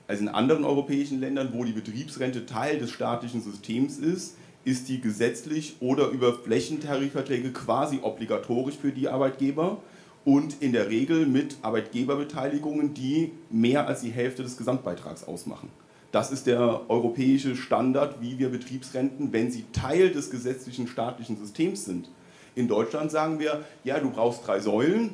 Also 0.07 0.23
in 0.23 0.29
anderen 0.29 0.63
europäischen 0.63 1.19
Ländern, 1.19 1.49
wo 1.53 1.63
die 1.63 1.71
Betriebsrente 1.71 2.45
Teil 2.45 2.79
des 2.79 2.91
staatlichen 2.91 3.41
Systems 3.41 3.99
ist, 3.99 4.35
ist 4.65 4.89
die 4.89 5.01
gesetzlich 5.01 5.75
oder 5.79 6.09
über 6.09 6.33
Flächentarifverträge 6.33 7.51
quasi 7.51 7.99
obligatorisch 8.01 8.75
für 8.75 8.91
die 8.91 9.07
Arbeitgeber 9.07 9.77
und 10.25 10.61
in 10.61 10.73
der 10.73 10.89
Regel 10.89 11.25
mit 11.25 11.57
Arbeitgeberbeteiligungen, 11.61 12.93
die 12.93 13.31
mehr 13.49 13.87
als 13.87 14.01
die 14.01 14.11
Hälfte 14.11 14.43
des 14.43 14.57
Gesamtbeitrags 14.57 15.23
ausmachen. 15.23 15.69
Das 16.11 16.31
ist 16.31 16.47
der 16.47 16.89
europäische 16.89 17.55
Standard, 17.55 18.21
wie 18.21 18.39
wir 18.39 18.49
Betriebsrenten, 18.49 19.31
wenn 19.31 19.51
sie 19.51 19.65
Teil 19.71 20.11
des 20.11 20.31
gesetzlichen 20.31 20.87
staatlichen 20.87 21.37
Systems 21.37 21.85
sind. 21.85 22.09
In 22.55 22.67
Deutschland 22.67 23.11
sagen 23.11 23.39
wir, 23.39 23.63
ja, 23.83 23.99
du 23.99 24.09
brauchst 24.09 24.45
drei 24.47 24.59
Säulen. 24.59 25.11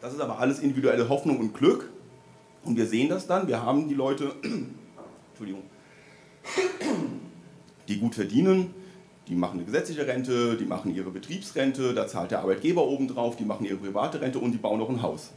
Das 0.00 0.14
ist 0.14 0.20
aber 0.20 0.38
alles 0.38 0.58
individuelle 0.60 1.08
Hoffnung 1.08 1.38
und 1.38 1.54
Glück. 1.54 1.90
Und 2.64 2.76
wir 2.76 2.86
sehen 2.86 3.08
das 3.08 3.26
dann. 3.26 3.46
Wir 3.46 3.62
haben 3.62 3.88
die 3.88 3.94
Leute, 3.94 4.32
Entschuldigung, 5.30 5.62
die 7.88 7.98
gut 7.98 8.14
verdienen, 8.14 8.74
die 9.28 9.34
machen 9.34 9.58
eine 9.58 9.66
gesetzliche 9.66 10.06
Rente, 10.06 10.56
die 10.56 10.64
machen 10.64 10.94
ihre 10.94 11.10
Betriebsrente, 11.10 11.94
da 11.94 12.06
zahlt 12.08 12.30
der 12.30 12.40
Arbeitgeber 12.40 12.86
obendrauf, 12.86 13.36
die 13.36 13.44
machen 13.44 13.66
ihre 13.66 13.76
private 13.76 14.20
Rente 14.20 14.38
und 14.38 14.52
die 14.52 14.58
bauen 14.58 14.78
noch 14.78 14.88
ein 14.88 15.02
Haus. 15.02 15.30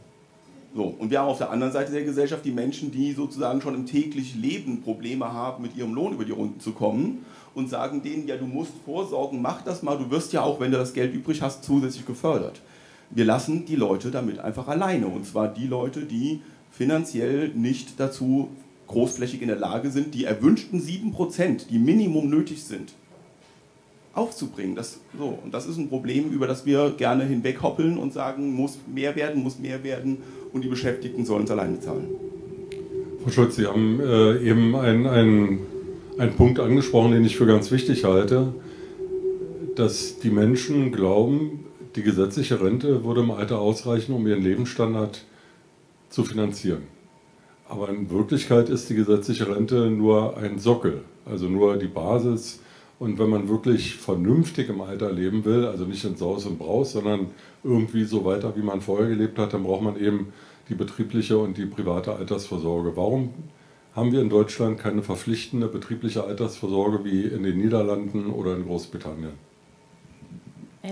So, 0.76 0.94
und 0.98 1.10
wir 1.10 1.20
haben 1.20 1.28
auf 1.28 1.38
der 1.38 1.50
anderen 1.50 1.72
Seite 1.72 1.90
der 1.90 2.04
Gesellschaft 2.04 2.44
die 2.44 2.50
Menschen, 2.50 2.90
die 2.92 3.12
sozusagen 3.12 3.62
schon 3.62 3.74
im 3.74 3.86
täglichen 3.86 4.42
Leben 4.42 4.82
Probleme 4.82 5.32
haben, 5.32 5.62
mit 5.62 5.74
ihrem 5.74 5.94
Lohn 5.94 6.12
über 6.12 6.26
die 6.26 6.32
Runden 6.32 6.60
zu 6.60 6.72
kommen 6.72 7.24
und 7.54 7.70
sagen 7.70 8.02
denen, 8.02 8.28
ja, 8.28 8.36
du 8.36 8.44
musst 8.44 8.74
vorsorgen, 8.84 9.40
mach 9.40 9.62
das 9.62 9.82
mal, 9.82 9.96
du 9.96 10.10
wirst 10.10 10.34
ja 10.34 10.42
auch, 10.42 10.60
wenn 10.60 10.70
du 10.70 10.76
das 10.76 10.92
Geld 10.92 11.14
übrig 11.14 11.40
hast, 11.40 11.64
zusätzlich 11.64 12.04
gefördert. 12.04 12.60
Wir 13.08 13.24
lassen 13.24 13.64
die 13.64 13.74
Leute 13.74 14.10
damit 14.10 14.38
einfach 14.38 14.68
alleine. 14.68 15.06
Und 15.06 15.24
zwar 15.24 15.48
die 15.48 15.66
Leute, 15.66 16.02
die 16.02 16.42
finanziell 16.70 17.48
nicht 17.54 17.98
dazu 17.98 18.50
großflächig 18.86 19.40
in 19.40 19.48
der 19.48 19.56
Lage 19.56 19.90
sind, 19.90 20.14
die 20.14 20.26
erwünschten 20.26 20.82
7%, 20.82 21.68
die 21.70 21.78
Minimum 21.78 22.28
nötig 22.28 22.62
sind, 22.62 22.92
aufzubringen. 24.12 24.74
Das, 24.74 25.00
so, 25.16 25.38
und 25.42 25.54
das 25.54 25.66
ist 25.66 25.78
ein 25.78 25.88
Problem, 25.88 26.30
über 26.30 26.46
das 26.46 26.66
wir 26.66 26.90
gerne 26.90 27.24
hinweghoppeln 27.24 27.96
und 27.96 28.12
sagen, 28.12 28.52
muss 28.52 28.76
mehr 28.86 29.16
werden, 29.16 29.42
muss 29.42 29.58
mehr 29.58 29.82
werden 29.82 30.18
und 30.52 30.64
die 30.64 30.68
Beschäftigten 30.68 31.24
sollen 31.24 31.44
es 31.44 31.50
alleine 31.50 31.80
zahlen. 31.80 32.08
Frau 33.22 33.30
Schulz, 33.30 33.56
Sie 33.56 33.66
haben 33.66 34.00
äh, 34.00 34.38
eben 34.48 34.76
einen, 34.76 35.06
einen 35.06 36.32
Punkt 36.36 36.60
angesprochen, 36.60 37.12
den 37.12 37.24
ich 37.24 37.36
für 37.36 37.46
ganz 37.46 37.70
wichtig 37.70 38.04
halte, 38.04 38.54
dass 39.74 40.18
die 40.20 40.30
Menschen 40.30 40.92
glauben, 40.92 41.64
die 41.96 42.02
gesetzliche 42.02 42.60
Rente 42.60 43.04
würde 43.04 43.22
im 43.22 43.30
Alter 43.30 43.58
ausreichen, 43.58 44.14
um 44.14 44.26
ihren 44.26 44.42
Lebensstandard 44.42 45.24
zu 46.08 46.24
finanzieren. 46.24 46.82
Aber 47.68 47.88
in 47.88 48.10
Wirklichkeit 48.10 48.68
ist 48.68 48.88
die 48.90 48.94
gesetzliche 48.94 49.48
Rente 49.48 49.90
nur 49.90 50.36
ein 50.36 50.58
Sockel, 50.58 51.02
also 51.24 51.46
nur 51.46 51.76
die 51.76 51.88
Basis 51.88 52.60
Und 52.98 53.18
wenn 53.18 53.28
man 53.28 53.48
wirklich 53.48 53.96
vernünftig 53.96 54.70
im 54.70 54.80
Alter 54.80 55.12
leben 55.12 55.44
will, 55.44 55.66
also 55.66 55.84
nicht 55.84 56.04
in 56.04 56.16
Saus 56.16 56.46
und 56.46 56.58
Braus, 56.58 56.92
sondern 56.92 57.26
irgendwie 57.62 58.04
so 58.04 58.24
weiter, 58.24 58.56
wie 58.56 58.62
man 58.62 58.80
vorher 58.80 59.08
gelebt 59.08 59.38
hat, 59.38 59.52
dann 59.52 59.64
braucht 59.64 59.82
man 59.82 60.00
eben 60.00 60.32
die 60.68 60.74
betriebliche 60.74 61.36
und 61.36 61.58
die 61.58 61.66
private 61.66 62.14
Altersvorsorge. 62.14 62.96
Warum 62.96 63.34
haben 63.94 64.12
wir 64.12 64.20
in 64.20 64.30
Deutschland 64.30 64.78
keine 64.78 65.02
verpflichtende 65.02 65.68
betriebliche 65.68 66.24
Altersvorsorge 66.24 67.04
wie 67.04 67.22
in 67.22 67.42
den 67.42 67.58
Niederlanden 67.58 68.30
oder 68.30 68.54
in 68.56 68.64
Großbritannien? 68.64 69.32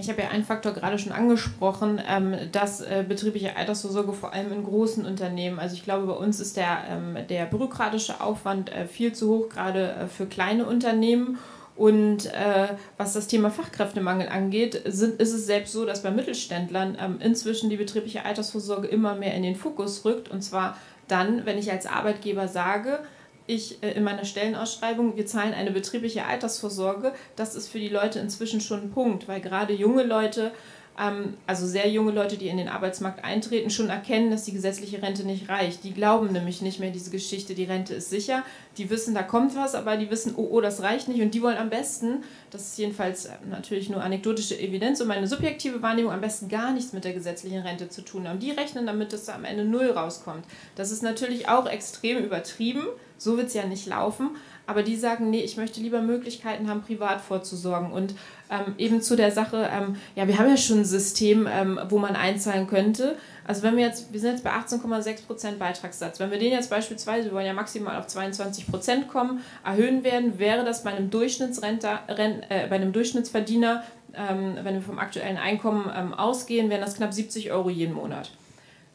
Ich 0.00 0.08
habe 0.08 0.22
ja 0.22 0.28
einen 0.28 0.44
Faktor 0.44 0.72
gerade 0.72 0.98
schon 0.98 1.12
angesprochen, 1.12 2.00
ähm, 2.08 2.34
dass 2.50 2.80
äh, 2.80 3.04
betriebliche 3.06 3.56
Altersvorsorge 3.56 4.12
vor 4.12 4.32
allem 4.32 4.52
in 4.52 4.64
großen 4.64 5.06
Unternehmen, 5.06 5.58
also 5.58 5.76
ich 5.76 5.84
glaube, 5.84 6.06
bei 6.06 6.14
uns 6.14 6.40
ist 6.40 6.56
der, 6.56 6.78
ähm, 6.88 7.16
der 7.28 7.46
bürokratische 7.46 8.20
Aufwand 8.20 8.72
äh, 8.72 8.86
viel 8.86 9.12
zu 9.12 9.28
hoch, 9.28 9.48
gerade 9.48 9.92
äh, 9.92 10.06
für 10.08 10.26
kleine 10.26 10.66
Unternehmen. 10.66 11.38
Und 11.76 12.26
äh, 12.26 12.68
was 12.96 13.14
das 13.14 13.26
Thema 13.26 13.50
Fachkräftemangel 13.50 14.28
angeht, 14.28 14.80
sind, 14.86 15.20
ist 15.20 15.32
es 15.32 15.46
selbst 15.46 15.72
so, 15.72 15.84
dass 15.84 16.02
bei 16.02 16.10
Mittelständlern 16.12 16.96
ähm, 17.00 17.16
inzwischen 17.20 17.68
die 17.68 17.76
betriebliche 17.76 18.24
Altersvorsorge 18.24 18.86
immer 18.86 19.16
mehr 19.16 19.34
in 19.34 19.42
den 19.42 19.56
Fokus 19.56 20.04
rückt. 20.04 20.30
Und 20.30 20.42
zwar 20.42 20.76
dann, 21.08 21.44
wenn 21.46 21.58
ich 21.58 21.72
als 21.72 21.86
Arbeitgeber 21.86 22.46
sage, 22.46 23.00
ich 23.46 23.82
äh, 23.82 23.90
in 23.92 24.04
meiner 24.04 24.24
Stellenausschreibung, 24.24 25.16
wir 25.16 25.26
zahlen 25.26 25.52
eine 25.52 25.72
betriebliche 25.72 26.26
Altersvorsorge, 26.26 27.12
das 27.34 27.56
ist 27.56 27.68
für 27.68 27.80
die 27.80 27.88
Leute 27.88 28.20
inzwischen 28.20 28.60
schon 28.60 28.82
ein 28.82 28.90
Punkt, 28.90 29.26
weil 29.26 29.40
gerade 29.40 29.74
junge 29.74 30.04
Leute 30.04 30.52
ähm, 30.98 31.34
also 31.46 31.66
sehr 31.66 31.88
junge 31.88 32.12
Leute, 32.12 32.36
die 32.36 32.48
in 32.48 32.56
den 32.56 32.68
Arbeitsmarkt 32.68 33.24
eintreten, 33.24 33.70
schon 33.70 33.88
erkennen, 33.88 34.30
dass 34.30 34.44
die 34.44 34.52
gesetzliche 34.52 35.02
Rente 35.02 35.24
nicht 35.24 35.48
reicht. 35.48 35.84
Die 35.84 35.92
glauben 35.92 36.32
nämlich 36.32 36.62
nicht 36.62 36.80
mehr 36.80 36.90
diese 36.90 37.10
Geschichte, 37.10 37.54
die 37.54 37.64
Rente 37.64 37.94
ist 37.94 38.10
sicher. 38.10 38.42
Die 38.76 38.90
wissen, 38.90 39.14
da 39.14 39.22
kommt 39.22 39.56
was, 39.56 39.74
aber 39.74 39.96
die 39.96 40.10
wissen, 40.10 40.34
oh, 40.36 40.48
oh, 40.50 40.60
das 40.60 40.82
reicht 40.82 41.08
nicht. 41.08 41.20
Und 41.20 41.34
die 41.34 41.42
wollen 41.42 41.56
am 41.56 41.70
besten, 41.70 42.24
das 42.50 42.62
ist 42.62 42.78
jedenfalls 42.78 43.28
natürlich 43.48 43.88
nur 43.88 44.02
anekdotische 44.02 44.58
Evidenz 44.58 45.00
und 45.00 45.08
meine 45.08 45.26
subjektive 45.26 45.82
Wahrnehmung, 45.82 46.12
am 46.12 46.20
besten 46.20 46.48
gar 46.48 46.72
nichts 46.72 46.92
mit 46.92 47.04
der 47.04 47.12
gesetzlichen 47.12 47.60
Rente 47.60 47.88
zu 47.88 48.02
tun 48.02 48.28
haben. 48.28 48.38
Die 48.38 48.50
rechnen 48.50 48.86
damit, 48.86 49.12
dass 49.12 49.26
da 49.26 49.34
am 49.34 49.44
Ende 49.44 49.64
null 49.64 49.90
rauskommt. 49.90 50.44
Das 50.76 50.90
ist 50.90 51.02
natürlich 51.02 51.48
auch 51.48 51.66
extrem 51.66 52.18
übertrieben. 52.24 52.82
So 53.16 53.36
wird 53.36 53.48
es 53.48 53.54
ja 53.54 53.64
nicht 53.64 53.86
laufen 53.86 54.30
aber 54.66 54.82
die 54.82 54.96
sagen, 54.96 55.30
nee, 55.30 55.40
ich 55.40 55.56
möchte 55.56 55.80
lieber 55.80 56.00
Möglichkeiten 56.00 56.68
haben, 56.68 56.82
privat 56.82 57.20
vorzusorgen. 57.20 57.92
Und 57.92 58.14
ähm, 58.50 58.74
eben 58.78 59.02
zu 59.02 59.16
der 59.16 59.30
Sache, 59.30 59.68
ähm, 59.70 59.96
ja, 60.14 60.26
wir 60.26 60.38
haben 60.38 60.48
ja 60.48 60.56
schon 60.56 60.80
ein 60.80 60.84
System, 60.84 61.46
ähm, 61.50 61.78
wo 61.88 61.98
man 61.98 62.16
einzahlen 62.16 62.66
könnte. 62.66 63.16
Also 63.46 63.62
wenn 63.62 63.76
wir 63.76 63.84
jetzt, 63.84 64.12
wir 64.12 64.20
sind 64.20 64.32
jetzt 64.32 64.44
bei 64.44 64.50
18,6 64.50 65.26
Prozent 65.26 65.58
Beitragssatz, 65.58 66.18
wenn 66.18 66.30
wir 66.30 66.38
den 66.38 66.52
jetzt 66.52 66.70
beispielsweise, 66.70 67.28
wir 67.28 67.34
wollen 67.34 67.46
ja 67.46 67.52
maximal 67.52 67.98
auf 67.98 68.06
22 68.06 68.66
Prozent 68.66 69.08
kommen, 69.08 69.40
erhöhen 69.64 70.02
werden, 70.02 70.38
wäre 70.38 70.64
das 70.64 70.82
bei 70.82 70.92
einem 70.92 71.10
Durchschnittsrenter, 71.10 72.00
äh, 72.08 72.66
bei 72.68 72.76
einem 72.76 72.92
Durchschnittsverdiener, 72.92 73.84
ähm, 74.14 74.56
wenn 74.62 74.74
wir 74.74 74.82
vom 74.82 74.98
aktuellen 74.98 75.36
Einkommen 75.36 75.90
ähm, 75.94 76.14
ausgehen, 76.14 76.70
wären 76.70 76.80
das 76.80 76.94
knapp 76.94 77.12
70 77.12 77.52
Euro 77.52 77.68
jeden 77.68 77.94
Monat. 77.94 78.30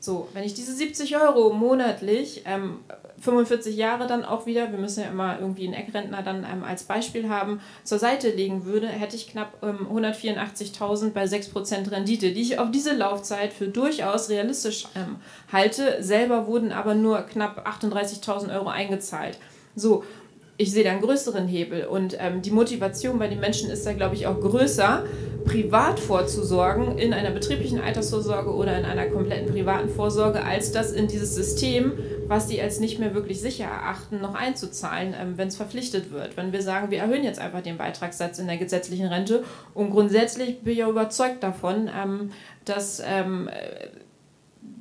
So, 0.02 0.30
wenn 0.34 0.44
ich 0.44 0.54
diese 0.54 0.74
70 0.74 1.18
Euro 1.18 1.52
monatlich, 1.52 2.44
ähm, 2.46 2.80
45 3.22 3.76
Jahre 3.76 4.08
dann 4.08 4.24
auch 4.24 4.46
wieder, 4.46 4.72
wir 4.72 4.80
müssen 4.80 5.02
ja 5.04 5.10
immer 5.10 5.40
irgendwie 5.40 5.66
einen 5.66 5.74
Eckrentner 5.74 6.24
dann 6.24 6.46
ähm, 6.50 6.64
als 6.64 6.84
Beispiel 6.84 7.28
haben, 7.28 7.60
zur 7.84 8.00
Seite 8.00 8.30
legen 8.30 8.64
würde, 8.66 8.88
hätte 8.88 9.18
ich 9.18 9.30
knapp 9.30 9.58
ähm, 9.62 9.88
184.000 9.92 11.12
bei 11.12 11.26
6% 11.26 11.92
Rendite, 11.92 12.32
die 12.32 12.42
ich 12.42 12.60
auf 12.60 12.72
diese 12.72 12.94
Laufzeit 12.94 13.52
für 13.52 13.68
durchaus 13.68 14.30
realistisch 14.30 14.86
ähm, 14.96 15.18
halte. 15.52 16.02
Selber 16.02 16.48
wurden 16.48 16.72
aber 16.72 16.96
nur 16.96 17.22
knapp 17.24 17.68
38.000 17.68 18.56
Euro 18.56 18.70
eingezahlt. 18.70 19.38
So, 19.76 20.04
ich 20.60 20.74
sehe 20.74 20.84
da 20.84 20.92
einen 20.92 21.02
größeren 21.02 21.48
Hebel 21.48 21.86
und 21.86 22.18
ähm, 22.20 22.42
die 22.42 22.52
Motivation 22.52 23.18
bei 23.18 23.30
den 23.30 23.40
Menschen 23.40 23.72
ist 23.72 23.86
da, 23.86 23.94
glaube 23.94 24.16
ich, 24.16 24.28
auch 24.28 24.42
größer, 24.42 25.06
privat 25.46 26.02
vorzusorgen 26.02 26.98
in 26.98 27.14
einer 27.14 27.32
betrieblichen 27.32 27.80
Altersvorsorge 27.80 28.54
oder 28.54 28.78
in 28.78 28.84
einer 28.84 29.06
kompletten 29.06 29.54
privaten 29.54 29.88
Vorsorge, 29.88 30.44
als 30.44 30.74
das 30.74 30.92
in 30.92 31.08
dieses 31.08 31.34
System, 31.34 31.94
was 32.28 32.50
sie 32.50 32.62
als 32.62 32.82
nicht 32.82 33.00
mehr 33.00 33.16
wirklich 33.16 33.40
sicher 33.40 33.64
erachten, 33.64 34.20
noch 34.20 34.36
einzuzahlen, 34.36 35.16
ähm, 35.18 35.38
wenn 35.38 35.48
es 35.48 35.56
verpflichtet 35.56 36.12
wird. 36.12 36.36
Wenn 36.36 36.52
wir 36.52 36.62
sagen, 36.62 36.92
wir 36.92 37.00
erhöhen 37.00 37.24
jetzt 37.24 37.40
einfach 37.40 37.62
den 37.62 37.78
Beitragssatz 37.78 38.38
in 38.38 38.48
der 38.48 38.58
gesetzlichen 38.58 39.08
Rente 39.08 39.46
und 39.74 39.92
grundsätzlich 39.92 40.60
bin 40.60 40.74
ich 40.74 40.84
auch 40.84 40.90
überzeugt 40.90 41.42
davon, 41.42 41.90
ähm, 41.98 42.32
dass 42.66 43.02
ähm, 43.08 43.50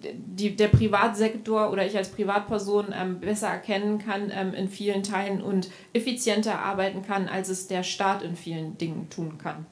die, 0.03 0.57
der 0.57 0.69
Privatsektor 0.69 1.71
oder 1.73 1.87
ich 1.87 1.97
als 1.97 2.11
Privatperson 2.11 2.87
ähm, 2.93 3.21
besser 3.21 3.49
erkennen 3.49 3.99
kann 3.99 4.31
ähm, 4.33 4.55
in 4.55 4.69
vielen 4.69 5.03
Teilen 5.03 5.43
und 5.43 5.71
effizienter 5.93 6.61
arbeiten 6.61 7.03
kann, 7.03 7.29
als 7.29 7.49
es 7.49 7.67
der 7.67 7.83
Staat 7.83 8.23
in 8.23 8.37
vielen 8.37 8.79
Dingen 8.79 9.09
tun 9.11 9.39
kann. 9.39 9.67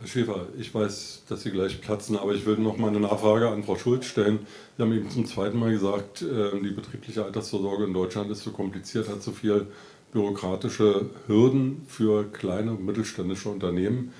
Herr 0.00 0.08
Schäfer, 0.08 0.46
ich 0.58 0.74
weiß, 0.74 1.24
dass 1.28 1.42
Sie 1.42 1.50
gleich 1.50 1.80
platzen, 1.82 2.16
aber 2.16 2.34
ich 2.34 2.46
will 2.46 2.56
noch 2.56 2.78
mal 2.78 2.88
eine 2.88 3.00
Nachfrage 3.00 3.50
an 3.50 3.62
Frau 3.62 3.76
Schulz 3.76 4.06
stellen. 4.06 4.40
Sie 4.76 4.82
haben 4.82 4.92
eben 4.94 5.10
zum 5.10 5.26
zweiten 5.26 5.58
Mal 5.58 5.72
gesagt, 5.72 6.22
äh, 6.22 6.58
die 6.58 6.70
betriebliche 6.70 7.24
Altersvorsorge 7.24 7.84
in 7.84 7.92
Deutschland 7.92 8.30
ist 8.30 8.42
zu 8.42 8.50
kompliziert, 8.50 9.08
hat 9.08 9.22
zu 9.22 9.32
viel 9.32 9.66
bürokratische 10.12 11.10
Hürden 11.26 11.82
für 11.86 12.24
kleine 12.24 12.72
und 12.72 12.84
mittelständische 12.84 13.48
Unternehmen. 13.50 14.12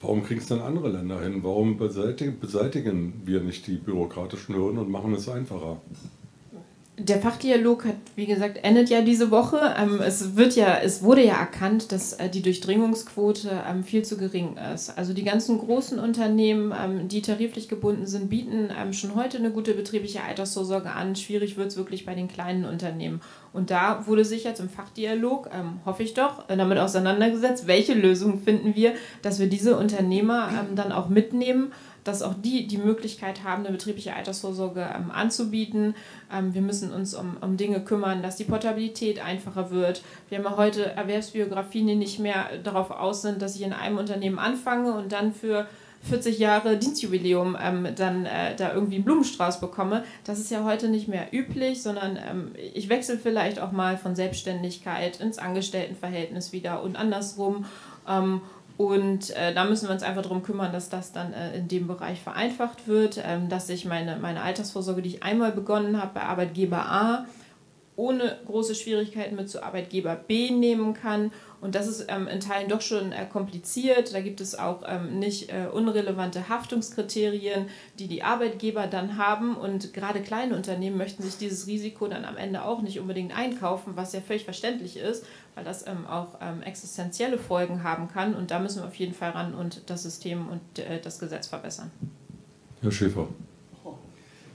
Warum 0.00 0.24
kriegen 0.24 0.40
es 0.40 0.46
dann 0.46 0.60
andere 0.60 0.88
Länder 0.88 1.20
hin? 1.20 1.42
Warum 1.42 1.76
beseitigen, 1.76 2.40
beseitigen 2.40 3.20
wir 3.24 3.40
nicht 3.40 3.66
die 3.66 3.76
bürokratischen 3.76 4.54
Hürden 4.54 4.78
und 4.78 4.90
machen 4.90 5.12
es 5.12 5.28
einfacher? 5.28 5.80
Der 7.02 7.20
Fachdialog 7.20 7.84
hat, 7.86 7.96
wie 8.14 8.26
gesagt, 8.26 8.60
endet 8.62 8.90
ja 8.90 9.00
diese 9.00 9.30
Woche. 9.30 9.74
Ähm, 9.78 10.00
es, 10.00 10.36
wird 10.36 10.54
ja, 10.54 10.78
es 10.82 11.02
wurde 11.02 11.24
ja 11.24 11.34
erkannt, 11.34 11.92
dass 11.92 12.12
äh, 12.14 12.28
die 12.28 12.42
Durchdringungsquote 12.42 13.50
ähm, 13.68 13.84
viel 13.84 14.04
zu 14.04 14.16
gering 14.16 14.56
ist. 14.74 14.96
Also 14.98 15.14
die 15.14 15.24
ganzen 15.24 15.58
großen 15.58 15.98
Unternehmen, 15.98 16.74
ähm, 16.78 17.08
die 17.08 17.22
tariflich 17.22 17.68
gebunden 17.68 18.06
sind, 18.06 18.28
bieten 18.28 18.70
schon 18.92 19.14
heute 19.14 19.38
eine 19.38 19.50
gute 19.50 19.74
betriebliche 19.74 20.22
Altersvorsorge 20.22 20.90
an. 20.90 21.16
Schwierig 21.16 21.56
wird 21.56 21.68
es 21.68 21.76
wirklich 21.76 22.04
bei 22.04 22.14
den 22.14 22.28
kleinen 22.28 22.64
Unternehmen. 22.64 23.20
Und 23.52 23.70
da 23.70 24.06
wurde 24.06 24.24
sich 24.24 24.44
jetzt 24.44 24.60
im 24.60 24.68
Fachdialog, 24.68 25.50
hoffe 25.84 26.02
ich 26.02 26.14
doch, 26.14 26.48
äh, 26.48 26.56
damit 26.56 26.78
auseinandergesetzt, 26.78 27.66
welche 27.66 27.94
Lösungen 27.94 28.42
finden 28.42 28.76
wir, 28.76 28.92
dass 29.22 29.40
wir 29.40 29.48
diese 29.48 29.76
Unternehmer 29.76 30.66
dann 30.74 30.92
auch 30.92 31.08
mitnehmen 31.08 31.72
dass 32.04 32.22
auch 32.22 32.34
die 32.34 32.66
die 32.66 32.78
Möglichkeit 32.78 33.44
haben, 33.44 33.64
eine 33.64 33.76
betriebliche 33.76 34.14
Altersvorsorge 34.14 34.88
ähm, 34.94 35.10
anzubieten. 35.10 35.94
Ähm, 36.32 36.54
wir 36.54 36.62
müssen 36.62 36.92
uns 36.92 37.14
um, 37.14 37.36
um 37.40 37.56
Dinge 37.56 37.80
kümmern, 37.80 38.22
dass 38.22 38.36
die 38.36 38.44
Portabilität 38.44 39.24
einfacher 39.24 39.70
wird. 39.70 40.02
Wir 40.28 40.38
haben 40.38 40.44
ja 40.44 40.56
heute 40.56 40.92
Erwerbsbiografien, 40.92 41.86
die 41.86 41.96
nicht 41.96 42.18
mehr 42.18 42.58
darauf 42.62 42.90
aus 42.90 43.22
sind, 43.22 43.42
dass 43.42 43.56
ich 43.56 43.62
in 43.62 43.72
einem 43.72 43.98
Unternehmen 43.98 44.38
anfange 44.38 44.94
und 44.94 45.12
dann 45.12 45.32
für 45.32 45.66
40 46.02 46.38
Jahre 46.38 46.78
Dienstjubiläum 46.78 47.56
ähm, 47.60 47.88
dann 47.94 48.24
äh, 48.24 48.56
da 48.56 48.72
irgendwie 48.72 48.96
einen 48.96 49.04
Blumenstrauß 49.04 49.60
bekomme. 49.60 50.04
Das 50.24 50.38
ist 50.38 50.50
ja 50.50 50.64
heute 50.64 50.88
nicht 50.88 51.08
mehr 51.08 51.28
üblich, 51.32 51.82
sondern 51.82 52.16
ähm, 52.16 52.52
ich 52.74 52.88
wechsle 52.88 53.18
vielleicht 53.18 53.60
auch 53.60 53.72
mal 53.72 53.98
von 53.98 54.16
Selbstständigkeit 54.16 55.20
ins 55.20 55.38
Angestelltenverhältnis 55.38 56.52
wieder 56.52 56.82
und 56.82 56.96
andersrum. 56.96 57.66
Ähm, 58.08 58.40
und 58.80 59.36
äh, 59.36 59.52
da 59.52 59.66
müssen 59.66 59.88
wir 59.88 59.92
uns 59.92 60.02
einfach 60.02 60.22
darum 60.22 60.42
kümmern, 60.42 60.72
dass 60.72 60.88
das 60.88 61.12
dann 61.12 61.34
äh, 61.34 61.58
in 61.58 61.68
dem 61.68 61.86
Bereich 61.86 62.22
vereinfacht 62.22 62.88
wird, 62.88 63.20
ähm, 63.22 63.50
dass 63.50 63.68
ich 63.68 63.84
meine, 63.84 64.16
meine 64.16 64.40
Altersvorsorge, 64.40 65.02
die 65.02 65.10
ich 65.10 65.22
einmal 65.22 65.52
begonnen 65.52 66.00
habe 66.00 66.12
bei 66.14 66.22
Arbeitgeber 66.22 66.86
A, 66.86 67.26
ohne 67.96 68.38
große 68.46 68.74
Schwierigkeiten 68.74 69.36
mit 69.36 69.50
zu 69.50 69.62
Arbeitgeber 69.62 70.16
B 70.16 70.50
nehmen 70.50 70.94
kann. 70.94 71.30
Und 71.60 71.74
das 71.74 71.86
ist 71.86 72.06
ähm, 72.08 72.26
in 72.26 72.40
Teilen 72.40 72.70
doch 72.70 72.80
schon 72.80 73.12
äh, 73.12 73.26
kompliziert. 73.26 74.14
Da 74.14 74.22
gibt 74.22 74.40
es 74.40 74.58
auch 74.58 74.82
ähm, 74.86 75.18
nicht 75.18 75.50
äh, 75.50 75.66
unrelevante 75.70 76.48
Haftungskriterien, 76.48 77.66
die 77.98 78.08
die 78.08 78.22
Arbeitgeber 78.22 78.86
dann 78.86 79.18
haben. 79.18 79.56
Und 79.56 79.92
gerade 79.92 80.22
kleine 80.22 80.56
Unternehmen 80.56 80.96
möchten 80.96 81.22
sich 81.22 81.36
dieses 81.36 81.66
Risiko 81.66 82.08
dann 82.08 82.24
am 82.24 82.38
Ende 82.38 82.64
auch 82.64 82.80
nicht 82.80 82.98
unbedingt 82.98 83.36
einkaufen, 83.36 83.92
was 83.96 84.14
ja 84.14 84.22
völlig 84.22 84.44
verständlich 84.44 84.96
ist, 84.96 85.26
weil 85.54 85.64
das 85.64 85.86
ähm, 85.86 86.06
auch 86.06 86.38
ähm, 86.40 86.62
existenzielle 86.62 87.38
Folgen 87.38 87.82
haben 87.82 88.08
kann. 88.08 88.34
Und 88.34 88.50
da 88.50 88.58
müssen 88.58 88.82
wir 88.82 88.88
auf 88.88 88.94
jeden 88.94 89.14
Fall 89.14 89.30
ran 89.30 89.54
und 89.54 89.88
das 89.90 90.02
System 90.02 90.48
und 90.48 90.78
äh, 90.78 91.00
das 91.00 91.18
Gesetz 91.18 91.46
verbessern. 91.46 91.90
Herr 92.82 92.92
Schäfer. 92.92 93.28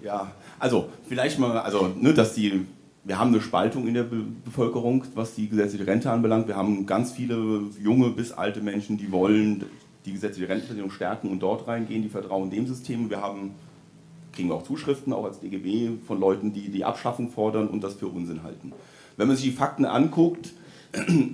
Ja, 0.01 0.31
also 0.59 0.89
vielleicht 1.07 1.39
mal, 1.39 1.57
also 1.59 1.87
ne, 1.87 2.13
dass 2.13 2.33
die 2.33 2.65
wir 3.05 3.19
haben 3.19 3.29
eine 3.29 3.41
Spaltung 3.41 3.87
in 3.87 3.93
der 3.93 4.03
Be 4.03 4.23
Bevölkerung, 4.43 5.03
was 5.13 5.35
die 5.35 5.47
gesetzliche 5.47 5.85
Rente 5.85 6.09
anbelangt. 6.09 6.47
Wir 6.47 6.55
haben 6.55 6.87
ganz 6.87 7.11
viele 7.11 7.61
junge 7.81 8.09
bis 8.09 8.31
alte 8.31 8.61
Menschen, 8.61 8.97
die 8.97 9.11
wollen 9.11 9.63
die 10.05 10.13
gesetzliche 10.13 10.49
Rentenversicherung 10.49 10.91
stärken 10.91 11.29
und 11.29 11.39
dort 11.39 11.67
reingehen, 11.67 12.01
die 12.01 12.09
vertrauen 12.09 12.49
dem 12.49 12.65
System. 12.67 13.09
Wir 13.09 13.21
haben, 13.21 13.51
kriegen 14.33 14.49
wir 14.49 14.55
auch 14.55 14.63
Zuschriften, 14.63 15.13
auch 15.13 15.25
als 15.25 15.39
DGB, 15.39 15.91
von 16.05 16.19
Leuten, 16.19 16.51
die 16.51 16.69
die 16.69 16.83
Abschaffung 16.83 17.29
fordern 17.29 17.67
und 17.67 17.83
das 17.83 17.93
für 17.93 18.07
Unsinn 18.07 18.43
halten. 18.43 18.73
Wenn 19.17 19.27
man 19.27 19.37
sich 19.37 19.45
die 19.45 19.55
Fakten 19.55 19.85
anguckt, 19.85 20.53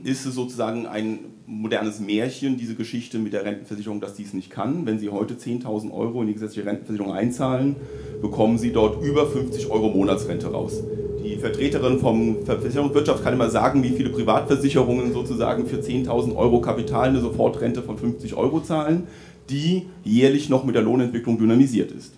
ist 0.03 0.25
es 0.25 0.35
sozusagen 0.35 0.85
ein 0.85 1.19
modernes 1.45 1.99
Märchen, 1.99 2.57
diese 2.57 2.75
Geschichte 2.75 3.19
mit 3.19 3.33
der 3.33 3.43
Rentenversicherung, 3.43 3.99
dass 3.99 4.13
dies 4.13 4.33
nicht 4.33 4.49
kann. 4.49 4.85
Wenn 4.85 4.99
Sie 4.99 5.09
heute 5.09 5.33
10.000 5.33 5.91
Euro 5.91 6.21
in 6.21 6.27
die 6.27 6.33
gesetzliche 6.33 6.65
Rentenversicherung 6.65 7.13
einzahlen, 7.13 7.75
bekommen 8.21 8.57
Sie 8.57 8.71
dort 8.71 9.03
über 9.03 9.27
50 9.27 9.69
Euro 9.69 9.89
Monatsrente 9.89 10.47
raus. 10.51 10.81
die 11.23 11.35
Vertreterin 11.37 11.99
vom 11.99 12.45
Versicherungswirtschaft 12.45 13.23
kann 13.23 13.33
immer 13.33 13.49
sagen, 13.49 13.83
wie 13.83 13.89
viele 13.89 14.09
Privatversicherungen 14.09 15.13
sozusagen 15.13 15.67
für 15.67 15.77
10.000 15.77 16.35
Euro 16.35 16.61
Kapital 16.61 17.09
eine 17.09 17.19
Sofortrente 17.19 17.83
von 17.83 17.97
50 17.97 18.35
Euro 18.35 18.61
zahlen, 18.61 19.07
die 19.49 19.87
jährlich 20.03 20.49
noch 20.49 20.63
mit 20.63 20.75
der 20.75 20.83
Lohnentwicklung 20.83 21.37
dynamisiert 21.37 21.91
ist. 21.91 22.13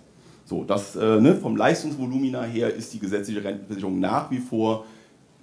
So, 0.46 0.64
das, 0.64 0.96
äh, 0.96 1.20
ne, 1.20 1.36
vom 1.36 1.56
Leistungsvolumina 1.56 2.44
her 2.44 2.74
ist 2.74 2.94
die 2.94 3.00
gesetzliche 3.00 3.44
Rentenversicherung 3.44 4.00
nach 4.00 4.30
wie 4.30 4.40
vor 4.40 4.86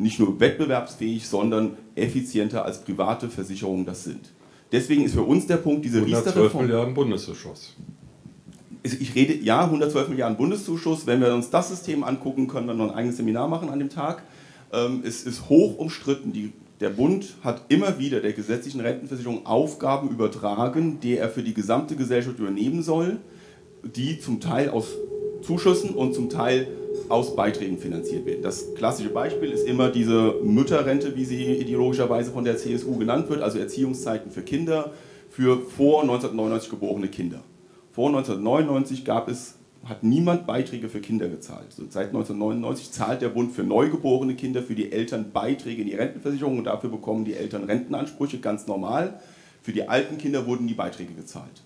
nicht 0.01 0.19
nur 0.19 0.41
wettbewerbsfähig, 0.41 1.29
sondern 1.29 1.77
effizienter 1.95 2.65
als 2.65 2.83
private 2.83 3.29
Versicherungen 3.29 3.85
das 3.85 4.05
sind. 4.05 4.31
Deswegen 4.73 5.05
ist 5.05 5.15
für 5.15 5.23
uns 5.23 5.47
der 5.47 5.57
Punkt, 5.57 5.85
diese 5.85 6.05
Riester-Reform. 6.05 6.67
Milliarden 6.67 6.95
Bundeszuschuss. 6.95 7.77
Ich 8.83 9.15
rede, 9.15 9.35
ja, 9.35 9.65
112 9.65 10.09
Milliarden 10.09 10.37
Bundeszuschuss. 10.37 11.07
Wenn 11.07 11.21
wir 11.21 11.35
uns 11.35 11.51
das 11.51 11.69
System 11.69 12.03
angucken, 12.03 12.49
können 12.49 12.67
wir 12.67 12.75
noch 12.75 12.91
ein 12.91 12.95
eigenes 12.95 13.19
Seminar 13.19 13.49
machen 13.49 13.69
an 13.69 13.79
dem 13.79 13.91
Tag. 13.91 14.23
Ähm, 14.73 15.03
es 15.05 15.25
ist 15.25 15.49
hoch 15.49 15.77
umstritten. 15.77 16.33
Die, 16.33 16.53
der 16.79 16.91
Bund 16.91 17.35
hat 17.43 17.65
immer 17.69 17.99
wieder 17.99 18.21
der 18.21 18.33
gesetzlichen 18.33 18.81
Rentenversicherung 18.81 19.45
Aufgaben 19.45 20.09
übertragen, 20.09 20.99
die 21.01 21.19
er 21.19 21.29
für 21.29 21.43
die 21.43 21.53
gesamte 21.53 21.97
Gesellschaft 21.97 22.39
übernehmen 22.39 22.83
soll, 22.83 23.19
die 23.83 24.19
zum 24.19 24.41
Teil 24.41 24.71
aus 24.71 24.89
Zuschüssen 25.43 25.91
und 25.91 26.15
zum 26.15 26.31
Teil 26.31 26.69
aus 27.09 27.35
Beiträgen 27.35 27.79
finanziert 27.79 28.25
werden. 28.27 28.43
Das 28.43 28.75
klassische 28.75 29.11
Beispiel 29.11 29.51
ist 29.51 29.67
immer 29.67 29.91
diese 29.91 30.37
Mütterrente, 30.45 31.17
wie 31.17 31.25
sie 31.25 31.45
ideologischerweise 31.45 32.31
von 32.31 32.45
der 32.45 32.57
CSU 32.57 32.97
genannt 32.97 33.29
wird, 33.29 33.43
also 33.43 33.59
Erziehungszeiten 33.59 34.31
für 34.31 34.43
Kinder, 34.43 34.93
für 35.31 35.61
vor 35.61 36.03
1999 36.03 36.71
geborene 36.71 37.09
Kinder. 37.09 37.41
Vor 37.93 38.09
1999 38.09 39.05
gab 39.05 39.29
es, 39.29 39.57
hat 39.85 40.03
niemand 40.05 40.47
Beiträge 40.47 40.89
für 40.89 41.01
Kinder 41.01 41.29
gezahlt. 41.29 41.67
Also 41.71 41.85
seit 41.89 42.09
1999 42.09 42.93
zahlt 42.93 43.23
der 43.23 43.31
Bund 43.31 43.53
für 43.53 43.65
neugeborene 43.65 44.35
Kinder, 44.35 44.63
für 44.63 44.75
die 44.75 44.93
Eltern 44.93 45.33
Beiträge 45.33 45.83
in 45.83 45.89
die 45.89 45.95
Rentenversicherung 45.95 46.59
und 46.59 46.65
dafür 46.65 46.91
bekommen 46.91 47.25
die 47.25 47.35
Eltern 47.35 47.65
Rentenansprüche, 47.65 48.39
ganz 48.39 48.67
normal. 48.67 49.21
Für 49.63 49.73
die 49.73 49.89
alten 49.89 50.19
Kinder 50.19 50.47
wurden 50.47 50.67
die 50.67 50.75
Beiträge 50.75 51.13
gezahlt. 51.15 51.63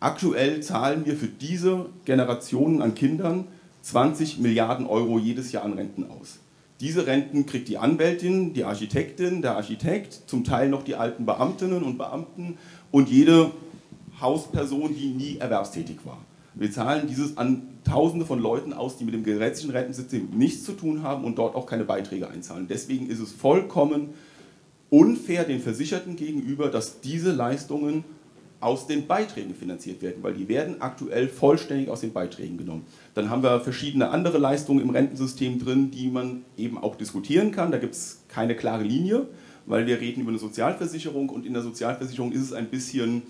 Aktuell 0.00 0.62
zahlen 0.62 1.04
wir 1.04 1.14
für 1.14 1.26
diese 1.26 1.86
Generationen 2.06 2.80
an 2.80 2.94
Kindern 2.94 3.44
20 3.82 4.38
Milliarden 4.38 4.86
Euro 4.86 5.18
jedes 5.18 5.52
Jahr 5.52 5.64
an 5.64 5.74
Renten 5.74 6.06
aus. 6.10 6.38
Diese 6.80 7.06
Renten 7.06 7.44
kriegt 7.44 7.68
die 7.68 7.76
Anwältin, 7.76 8.54
die 8.54 8.64
Architektin, 8.64 9.42
der 9.42 9.56
Architekt, 9.56 10.22
zum 10.26 10.42
Teil 10.42 10.70
noch 10.70 10.84
die 10.84 10.94
alten 10.94 11.26
Beamtinnen 11.26 11.82
und 11.82 11.98
Beamten 11.98 12.56
und 12.90 13.10
jede 13.10 13.50
Hausperson, 14.22 14.94
die 14.96 15.08
nie 15.08 15.36
erwerbstätig 15.36 15.98
war. 16.04 16.24
Wir 16.54 16.72
zahlen 16.72 17.06
dieses 17.06 17.36
an 17.36 17.68
Tausende 17.84 18.24
von 18.24 18.38
Leuten 18.38 18.72
aus, 18.72 18.96
die 18.96 19.04
mit 19.04 19.14
dem 19.14 19.24
gesetzlichen 19.24 19.70
Rentensystem 19.70 20.30
nichts 20.32 20.64
zu 20.64 20.72
tun 20.72 21.02
haben 21.02 21.24
und 21.24 21.36
dort 21.36 21.54
auch 21.54 21.66
keine 21.66 21.84
Beiträge 21.84 22.28
einzahlen. 22.28 22.66
Deswegen 22.68 23.08
ist 23.08 23.20
es 23.20 23.32
vollkommen 23.32 24.10
unfair 24.90 25.44
den 25.44 25.60
Versicherten 25.60 26.16
gegenüber, 26.16 26.68
dass 26.68 27.00
diese 27.00 27.32
Leistungen 27.32 28.04
aus 28.60 28.86
den 28.86 29.06
Beiträgen 29.06 29.54
finanziert 29.54 30.02
werden, 30.02 30.22
weil 30.22 30.34
die 30.34 30.48
werden 30.48 30.82
aktuell 30.82 31.28
vollständig 31.28 31.88
aus 31.88 32.02
den 32.02 32.12
Beiträgen 32.12 32.58
genommen. 32.58 32.84
Dann 33.14 33.30
haben 33.30 33.42
wir 33.42 33.60
verschiedene 33.60 34.10
andere 34.10 34.36
Leistungen 34.38 34.80
im 34.80 34.90
Rentensystem 34.90 35.58
drin, 35.58 35.90
die 35.90 36.08
man 36.08 36.44
eben 36.58 36.76
auch 36.76 36.96
diskutieren 36.96 37.52
kann. 37.52 37.72
Da 37.72 37.78
gibt 37.78 37.94
es 37.94 38.20
keine 38.28 38.54
klare 38.54 38.84
Linie, 38.84 39.26
weil 39.64 39.86
wir 39.86 40.00
reden 40.00 40.20
über 40.20 40.30
eine 40.30 40.38
Sozialversicherung 40.38 41.30
und 41.30 41.46
in 41.46 41.54
der 41.54 41.62
Sozialversicherung 41.62 42.32
ist 42.32 42.42
es 42.42 42.52
ein 42.52 42.68
bisschen 42.68 43.22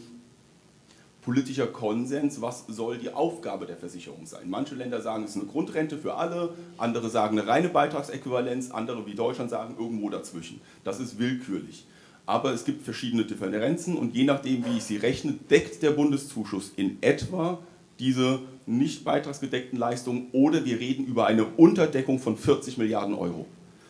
politischer 1.23 1.67
Konsens, 1.67 2.41
was 2.41 2.65
soll 2.67 2.99
die 2.99 3.13
Aufgabe 3.13 3.67
der 3.67 3.77
Versicherung 3.77 4.27
sein. 4.27 4.49
Manche 4.49 4.75
Länder 4.75 5.01
sagen, 5.01 5.23
es 5.23 5.31
ist 5.31 5.37
eine 5.37 5.47
Grundrente 5.47 5.99
für 5.99 6.15
alle, 6.15 6.55
andere 6.77 7.09
sagen 7.09 7.39
eine 7.39 7.47
reine 7.47 7.69
Beitragsäquivalenz, 7.69 8.71
andere 8.71 9.07
wie 9.07 9.15
Deutschland 9.15 9.51
sagen 9.51 9.77
irgendwo 9.79 10.09
dazwischen. 10.09 10.61
Das 10.83 10.99
ist 10.99 11.19
willkürlich 11.19 11.85
aber 12.31 12.55
es 12.55 12.65
gibt 12.65 12.83
verschiedene 12.83 13.25
Differenzen 13.25 13.97
und 13.97 14.15
je 14.15 14.23
nachdem, 14.23 14.65
wie 14.65 14.77
ich 14.77 14.85
sie 14.85 14.97
rechne, 14.97 15.35
deckt 15.51 15.83
der 15.83 15.91
Bundeszuschuss 15.91 16.73
in 16.77 16.99
etwa 17.01 17.59
diese 17.99 18.39
nicht 18.67 19.05
beitragsgedeckten 19.05 19.77
Leistungen 19.77 20.29
oder 20.31 20.65
wir 20.65 20.79
reden 20.79 21.05
über 21.07 21.27
eine 21.27 21.45
Unterdeckung 21.45 22.21
von 22.21 22.37
40 22.37 22.79
Milliarden 22.79 23.17
Euro. 23.17 23.47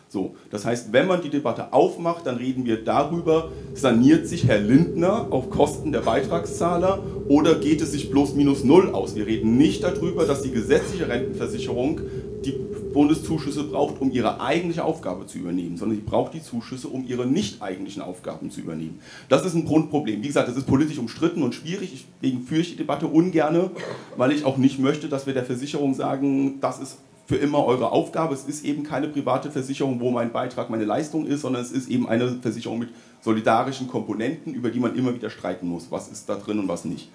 So, 0.09 0.35
das 0.49 0.65
heißt, 0.65 0.91
wenn 0.91 1.07
man 1.07 1.21
die 1.21 1.29
Debatte 1.29 1.71
aufmacht, 1.71 2.25
dann 2.25 2.37
reden 2.37 2.65
wir 2.65 2.83
darüber, 2.83 3.51
saniert 3.75 4.27
sich 4.27 4.47
Herr 4.47 4.59
Lindner 4.59 5.27
auf 5.29 5.51
Kosten 5.51 5.91
der 5.91 6.01
Beitragszahler 6.01 7.01
oder 7.29 7.55
geht 7.55 7.81
es 7.81 7.91
sich 7.91 8.09
bloß 8.09 8.33
minus 8.33 8.63
null 8.63 8.89
aus? 8.89 9.15
Wir 9.15 9.27
reden 9.27 9.57
nicht 9.57 9.83
darüber, 9.83 10.25
dass 10.25 10.41
die 10.41 10.51
gesetzliche 10.51 11.07
Rentenversicherung 11.07 12.01
die 12.43 12.55
Bundeszuschüsse 12.93 13.63
braucht, 13.63 14.01
um 14.01 14.11
ihre 14.11 14.41
eigentliche 14.41 14.83
Aufgabe 14.83 15.25
zu 15.25 15.37
übernehmen, 15.37 15.77
sondern 15.77 15.97
sie 15.97 16.03
braucht 16.03 16.33
die 16.33 16.41
Zuschüsse, 16.41 16.87
um 16.87 17.05
ihre 17.07 17.25
nicht 17.25 17.61
eigentlichen 17.61 18.01
Aufgaben 18.01 18.51
zu 18.51 18.61
übernehmen. 18.61 18.99
Das 19.29 19.45
ist 19.45 19.53
ein 19.53 19.65
Grundproblem. 19.65 20.21
Wie 20.21 20.27
gesagt, 20.27 20.47
das 20.47 20.57
ist 20.57 20.67
politisch 20.67 20.97
umstritten 20.97 21.43
und 21.43 21.55
schwierig. 21.55 22.05
Deswegen 22.21 22.43
führe 22.43 22.61
ich 22.61 22.71
die 22.71 22.77
Debatte 22.77 23.07
ungerne, 23.07 23.71
weil 24.17 24.31
ich 24.31 24.45
auch 24.45 24.57
nicht 24.57 24.79
möchte, 24.79 25.09
dass 25.09 25.25
wir 25.25 25.33
der 25.33 25.45
Versicherung 25.45 25.93
sagen, 25.93 26.59
das 26.61 26.79
ist 26.79 26.97
für 27.27 27.37
immer 27.37 27.65
eure 27.65 27.91
Aufgabe. 27.91 28.33
Es 28.33 28.43
ist 28.43 28.65
eben 28.65 28.83
keine 28.83 29.07
private 29.07 29.51
Versicherung, 29.51 29.99
wo 29.99 30.11
mein 30.11 30.31
Beitrag 30.31 30.69
meine 30.69 30.85
Leistung 30.85 31.25
ist, 31.25 31.41
sondern 31.41 31.61
es 31.61 31.71
ist 31.71 31.89
eben 31.89 32.07
eine 32.07 32.29
Versicherung 32.41 32.79
mit 32.79 32.89
solidarischen 33.21 33.87
Komponenten, 33.87 34.53
über 34.53 34.69
die 34.69 34.79
man 34.79 34.95
immer 34.95 35.13
wieder 35.13 35.29
streiten 35.29 35.67
muss. 35.67 35.87
Was 35.89 36.09
ist 36.09 36.27
da 36.27 36.35
drin 36.35 36.59
und 36.59 36.67
was 36.67 36.85
nicht. 36.85 37.09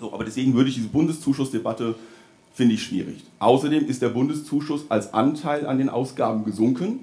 So, 0.00 0.14
aber 0.14 0.24
deswegen 0.24 0.54
würde 0.54 0.70
ich 0.70 0.76
diese 0.76 0.88
Bundeszuschussdebatte 0.88 1.94
finde 2.52 2.74
ich 2.74 2.82
schwierig. 2.82 3.24
Außerdem 3.38 3.86
ist 3.86 4.02
der 4.02 4.08
Bundeszuschuss 4.10 4.90
als 4.90 5.14
Anteil 5.14 5.66
an 5.66 5.78
den 5.78 5.88
Ausgaben 5.88 6.44
gesunken. 6.44 7.00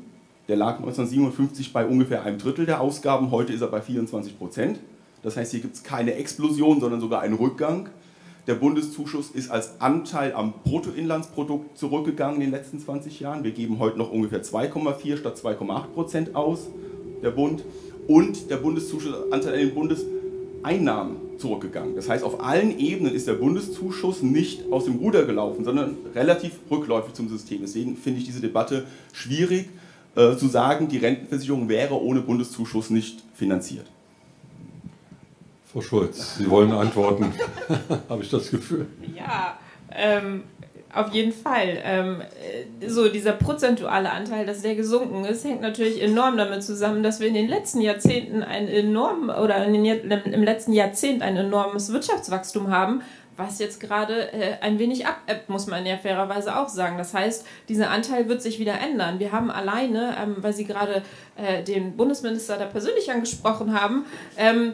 Der 0.48 0.56
lag 0.56 0.78
1957 0.80 1.74
bei 1.74 1.86
ungefähr 1.86 2.24
einem 2.24 2.38
Drittel 2.38 2.66
der 2.66 2.80
Ausgaben, 2.80 3.32
heute 3.32 3.54
ist 3.54 3.62
er 3.62 3.68
bei 3.68 3.82
24 3.82 4.38
Prozent. 4.38 4.80
Das 5.24 5.36
heißt, 5.36 5.52
hier 5.52 5.60
gibt 5.60 5.76
es 5.76 5.84
keine 5.84 6.14
Explosion, 6.14 6.80
sondern 6.80 7.02
sogar 7.02 7.22
einen 7.22 7.34
Rückgang. 7.34 7.90
Der 8.46 8.56
Bundeszuschuss 8.56 9.32
ist 9.32 9.52
als 9.52 9.82
Anteil 9.82 10.34
am 10.34 10.54
Bruttoinlandsprodukt 10.64 11.78
zurückgegangen 11.78 12.36
in 12.36 12.42
den 12.44 12.52
letzten 12.52 12.80
20 12.80 13.20
Jahren. 13.20 13.44
Wir 13.44 13.52
geben 13.52 13.80
heute 13.80 13.98
noch 13.98 14.10
ungefähr 14.10 14.42
2,4 14.42 15.18
statt 15.18 15.38
2,8 15.38 15.82
Prozent 15.88 16.36
aus, 16.36 16.68
der 17.22 17.32
Bund. 17.32 17.64
Und 18.08 18.50
der 18.50 18.56
Bundeszuschussanteil 18.58 19.54
an 19.54 19.60
den 19.60 19.74
Bundeseinnahmen 19.74 21.27
zurückgegangen. 21.38 21.96
Das 21.96 22.10
heißt, 22.10 22.24
auf 22.24 22.44
allen 22.44 22.78
Ebenen 22.80 23.14
ist 23.14 23.28
der 23.28 23.34
Bundeszuschuss 23.34 24.22
nicht 24.22 24.72
aus 24.72 24.86
dem 24.86 24.96
Ruder 24.96 25.26
gelaufen, 25.26 25.64
sondern 25.64 25.98
relativ 26.16 26.54
rückläufig 26.70 27.14
zum 27.14 27.30
System. 27.30 27.62
Deswegen 27.62 27.96
finde 27.96 28.20
ich 28.20 28.26
diese 28.26 28.42
Debatte 28.42 28.86
schwierig 29.14 29.70
äh, 30.16 30.36
zu 30.36 30.48
sagen, 30.48 30.88
die 30.88 30.98
Rentenversicherung 30.98 31.70
wäre 31.70 32.02
ohne 32.02 32.22
Bundeszuschuss 32.22 32.90
nicht 32.90 33.24
finanziert. 33.36 33.86
Frau 35.72 35.82
Schulz, 35.82 36.38
Sie 36.38 36.50
wollen 36.50 36.72
antworten, 36.72 37.32
habe 38.10 38.24
ich 38.24 38.30
das 38.30 38.50
Gefühl. 38.50 38.88
Ja, 39.16 39.60
ähm, 39.92 40.44
auf 40.98 41.14
jeden 41.14 41.32
Fall. 41.32 41.80
Ähm, 41.84 42.22
äh, 42.22 42.88
so 42.90 43.10
dieser 43.10 43.34
prozentuale 43.34 44.12
Anteil, 44.12 44.46
dass 44.46 44.62
der 44.62 44.76
gesunken 44.76 45.26
ist, 45.26 45.46
hängt 45.46 45.62
natürlich 45.62 46.02
enorm 46.02 46.38
damit 46.38 46.64
zusammen, 46.64 47.04
dass 47.04 47.20
wir 47.20 47.28
in 47.28 47.34
den 47.34 47.48
letzten 47.48 47.82
Jahrzehnten 47.82 48.44
ein 48.44 48.68
enorm 48.68 49.30
oder 49.30 49.66
den, 49.66 49.86
im 49.86 50.44
letzten 50.44 50.74
Jahrzehnt 50.74 51.22
ein 51.22 51.38
enormes 51.38 51.92
Wirtschaftswachstum 51.92 52.72
haben, 52.72 53.02
was 53.38 53.60
jetzt 53.60 53.80
gerade 53.80 54.34
äh, 54.34 54.58
ein 54.62 54.80
wenig 54.80 55.06
abebbt, 55.06 55.50
muss 55.50 55.68
man 55.68 55.86
ja 55.86 55.98
fairerweise 55.98 56.58
auch 56.58 56.70
sagen. 56.70 56.98
Das 56.98 57.14
heißt, 57.14 57.46
dieser 57.70 57.92
Anteil 57.92 58.28
wird 58.28 58.42
sich 58.42 58.60
wieder 58.60 58.80
ändern. 58.80 59.20
Wir 59.20 59.32
haben 59.32 59.52
alleine, 59.52 60.16
ähm, 60.22 60.38
weil 60.40 60.54
Sie 60.54 60.66
gerade 60.66 61.04
äh, 61.36 61.64
den 61.64 61.96
Bundesminister 61.96 62.58
da 62.58 62.66
persönlich 62.66 63.12
angesprochen 63.12 63.80
haben, 63.80 64.06
ähm, 64.38 64.72
äh, 64.72 64.74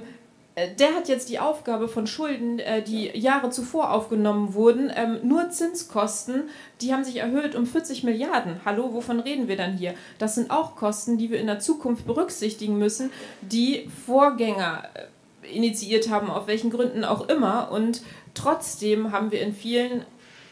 der 0.56 0.94
hat 0.94 1.08
jetzt 1.08 1.30
die 1.30 1.40
Aufgabe 1.40 1.88
von 1.88 2.06
Schulden, 2.06 2.60
äh, 2.60 2.84
die 2.84 3.08
Jahre 3.18 3.50
zuvor 3.50 3.92
aufgenommen 3.92 4.54
wurden, 4.54 4.92
ähm, 4.96 5.18
nur 5.24 5.50
Zinskosten, 5.50 6.44
die 6.82 6.94
haben 6.94 7.04
sich 7.04 7.18
erhöht 7.18 7.56
um 7.56 7.66
40 7.66 8.04
Milliarden. 8.04 8.62
Hallo, 8.64 8.94
wovon 8.94 9.20
reden 9.20 9.48
wir 9.48 9.58
dann 9.58 9.74
hier? 9.74 9.96
Das 10.20 10.36
sind 10.36 10.52
auch 10.52 10.76
Kosten, 10.76 11.18
die 11.18 11.32
wir 11.32 11.40
in 11.40 11.48
der 11.48 11.60
Zukunft 11.60 12.06
berücksichtigen 12.06 12.78
müssen, 12.78 13.12
die 13.42 13.90
Vorgänger 14.06 14.84
äh, 14.94 15.56
initiiert 15.56 16.10
haben, 16.10 16.30
auf 16.30 16.46
welchen 16.46 16.70
Gründen 16.70 17.04
auch 17.04 17.28
immer. 17.30 17.72
Und 17.72 18.04
trotzdem 18.36 19.12
haben 19.12 19.32
wir 19.32 19.42
in 19.42 19.54
vielen 19.54 20.06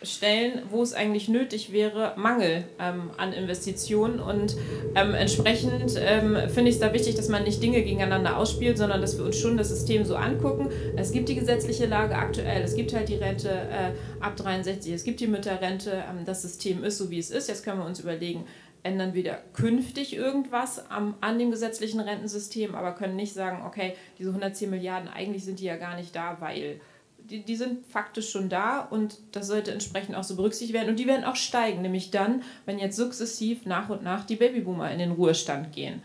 Stellen, 0.04 0.64
wo 0.70 0.82
es 0.82 0.94
eigentlich 0.94 1.30
nötig 1.30 1.72
wäre, 1.72 2.14
Mangel 2.18 2.64
ähm, 2.80 3.12
an 3.18 3.34
Investitionen. 3.34 4.20
Und 4.20 4.56
ähm, 4.96 5.14
entsprechend 5.14 5.96
ähm, 5.98 6.36
finde 6.50 6.70
ich 6.70 6.76
es 6.76 6.80
da 6.82 6.94
wichtig, 6.94 7.16
dass 7.16 7.30
man 7.30 7.44
nicht 7.44 7.62
Dinge 7.62 7.84
gegeneinander 7.84 8.38
ausspielt, 8.38 8.78
sondern 8.78 9.02
dass 9.02 9.18
wir 9.18 9.26
uns 9.26 9.38
schon 9.38 9.58
das 9.58 9.70
System 9.70 10.04
so 10.04 10.16
angucken. 10.16 10.70
Es 10.96 11.12
gibt 11.12 11.30
die 11.30 11.36
gesetzliche 11.36 11.86
Lage 11.86 12.16
aktuell, 12.16 12.64
es 12.64 12.76
gibt 12.76 12.94
halt 12.94 13.10
die 13.10 13.16
Rente 13.16 13.50
äh, 13.50 13.92
ab 14.24 14.36
63, 14.38 14.94
es 14.94 15.04
gibt 15.04 15.20
die 15.20 15.28
Mütterrente. 15.28 15.92
Ähm, 15.92 16.26
das 16.26 16.42
System 16.42 16.84
ist 16.84 16.98
so, 16.98 17.12
wie 17.12 17.20
es 17.20 17.30
ist. 17.30 17.48
Jetzt 17.48 17.64
können 17.64 17.80
wir 17.80 17.86
uns 17.86 18.00
überlegen, 18.00 18.46
ändern 18.84 19.14
wir 19.14 19.24
da 19.24 19.38
künftig 19.54 20.16
irgendwas 20.16 20.90
am, 20.90 21.16
an 21.22 21.38
dem 21.38 21.52
gesetzlichen 21.52 22.00
Rentensystem, 22.00 22.76
aber 22.76 22.94
können 22.94 23.16
nicht 23.16 23.34
sagen, 23.34 23.64
okay, 23.66 23.94
diese 24.18 24.30
110 24.30 24.70
Milliarden, 24.70 25.10
eigentlich 25.10 25.46
sind 25.46 25.60
die 25.60 25.66
ja 25.66 25.78
gar 25.78 25.96
nicht 25.96 26.16
da, 26.16 26.38
weil 26.40 26.82
die, 27.30 27.44
die 27.44 27.56
sind 27.56 27.86
faktisch 27.88 28.30
schon 28.30 28.50
da 28.50 28.80
und 28.80 29.18
das 29.32 29.48
sollte 29.48 29.72
entsprechend 29.72 30.16
auch 30.16 30.24
so 30.24 30.36
berücksichtigt 30.36 30.74
werden. 30.74 30.90
Und 30.90 31.00
die 31.00 31.08
werden 31.08 31.24
auch 31.24 31.36
steigen, 31.36 31.82
nämlich 31.82 32.12
dann, 32.12 32.44
wenn 32.66 32.80
jetzt 32.80 32.98
sukzessiv 32.98 33.66
nach 33.66 33.90
und 33.90 34.04
nach 34.04 34.26
die 34.26 34.36
Babyboomer 34.36 34.92
in 34.92 35.00
den 35.00 35.12
Ruhestand 35.12 35.72
gehen. 35.72 36.02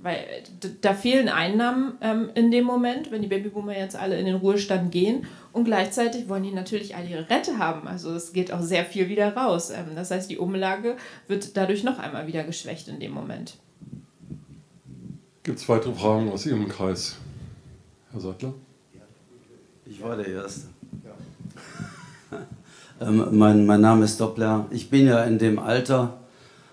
Weil 0.00 0.24
da 0.80 0.94
fehlen 0.94 1.28
Einnahmen 1.28 1.98
ähm, 2.00 2.30
in 2.34 2.52
dem 2.52 2.64
Moment, 2.64 3.10
wenn 3.10 3.20
die 3.20 3.26
Babyboomer 3.26 3.76
jetzt 3.76 3.96
alle 3.96 4.16
in 4.16 4.26
den 4.26 4.36
Ruhestand 4.36 4.92
gehen. 4.92 5.26
Und 5.52 5.64
gleichzeitig 5.64 6.28
wollen 6.28 6.44
die 6.44 6.52
natürlich 6.52 6.94
alle 6.94 7.08
ihre 7.08 7.28
Rente 7.28 7.58
haben. 7.58 7.88
Also 7.88 8.14
es 8.14 8.32
geht 8.32 8.52
auch 8.52 8.62
sehr 8.62 8.84
viel 8.84 9.08
wieder 9.08 9.36
raus. 9.36 9.70
Ähm, 9.70 9.96
das 9.96 10.12
heißt, 10.12 10.30
die 10.30 10.38
Umlage 10.38 10.96
wird 11.26 11.56
dadurch 11.56 11.82
noch 11.82 11.98
einmal 11.98 12.28
wieder 12.28 12.44
geschwächt 12.44 12.86
in 12.86 13.00
dem 13.00 13.10
Moment. 13.10 13.56
Gibt 15.42 15.58
es 15.58 15.68
weitere 15.68 15.94
Fragen 15.94 16.30
aus 16.30 16.46
Ihrem 16.46 16.68
Kreis? 16.68 17.16
Herr 18.12 18.20
Sattler? 18.20 18.54
Ich 19.88 20.02
war 20.02 20.16
der 20.16 20.28
Erste. 20.28 20.68
Ja. 21.04 22.38
ähm, 23.08 23.28
mein, 23.32 23.66
mein 23.66 23.80
Name 23.80 24.04
ist 24.04 24.20
Doppler. 24.20 24.66
Ich 24.70 24.90
bin 24.90 25.06
ja 25.06 25.24
in 25.24 25.38
dem 25.38 25.58
Alter, 25.58 26.18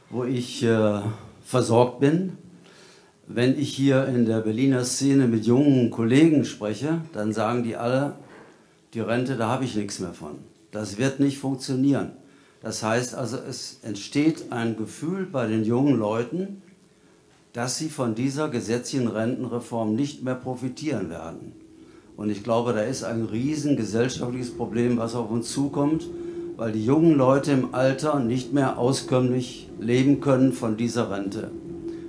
wo 0.09 0.23
ich 0.23 0.63
äh, 0.63 1.01
versorgt 1.43 1.99
bin 1.99 2.37
wenn 3.27 3.57
ich 3.57 3.73
hier 3.73 4.05
in 4.05 4.25
der 4.25 4.41
Berliner 4.41 4.85
Szene 4.85 5.27
mit 5.27 5.45
jungen 5.45 5.89
Kollegen 5.89 6.45
spreche, 6.45 7.01
dann 7.13 7.33
sagen 7.33 7.63
die 7.63 7.75
alle, 7.75 8.13
die 8.93 8.99
Rente, 8.99 9.35
da 9.35 9.49
habe 9.49 9.65
ich 9.65 9.75
nichts 9.75 9.99
mehr 9.99 10.13
von. 10.13 10.39
Das 10.71 10.97
wird 10.97 11.19
nicht 11.19 11.39
funktionieren. 11.39 12.11
Das 12.61 12.83
heißt 12.83 13.15
also, 13.15 13.37
es 13.37 13.79
entsteht 13.83 14.51
ein 14.51 14.77
Gefühl 14.77 15.25
bei 15.25 15.47
den 15.47 15.63
jungen 15.63 15.97
Leuten, 15.97 16.61
dass 17.53 17.77
sie 17.77 17.89
von 17.89 18.15
dieser 18.15 18.49
gesetzlichen 18.49 19.07
Rentenreform 19.07 19.95
nicht 19.95 20.23
mehr 20.23 20.35
profitieren 20.35 21.09
werden. 21.09 21.53
Und 22.17 22.29
ich 22.29 22.43
glaube, 22.43 22.73
da 22.73 22.81
ist 22.81 23.03
ein 23.03 23.23
riesen 23.23 23.75
gesellschaftliches 23.75 24.55
Problem, 24.55 24.97
was 24.97 25.15
auf 25.15 25.29
uns 25.29 25.51
zukommt, 25.51 26.07
weil 26.55 26.71
die 26.71 26.85
jungen 26.85 27.15
Leute 27.15 27.51
im 27.51 27.75
Alter 27.75 28.19
nicht 28.19 28.53
mehr 28.53 28.77
auskömmlich 28.77 29.69
leben 29.79 30.21
können 30.21 30.53
von 30.53 30.77
dieser 30.77 31.11
Rente 31.11 31.51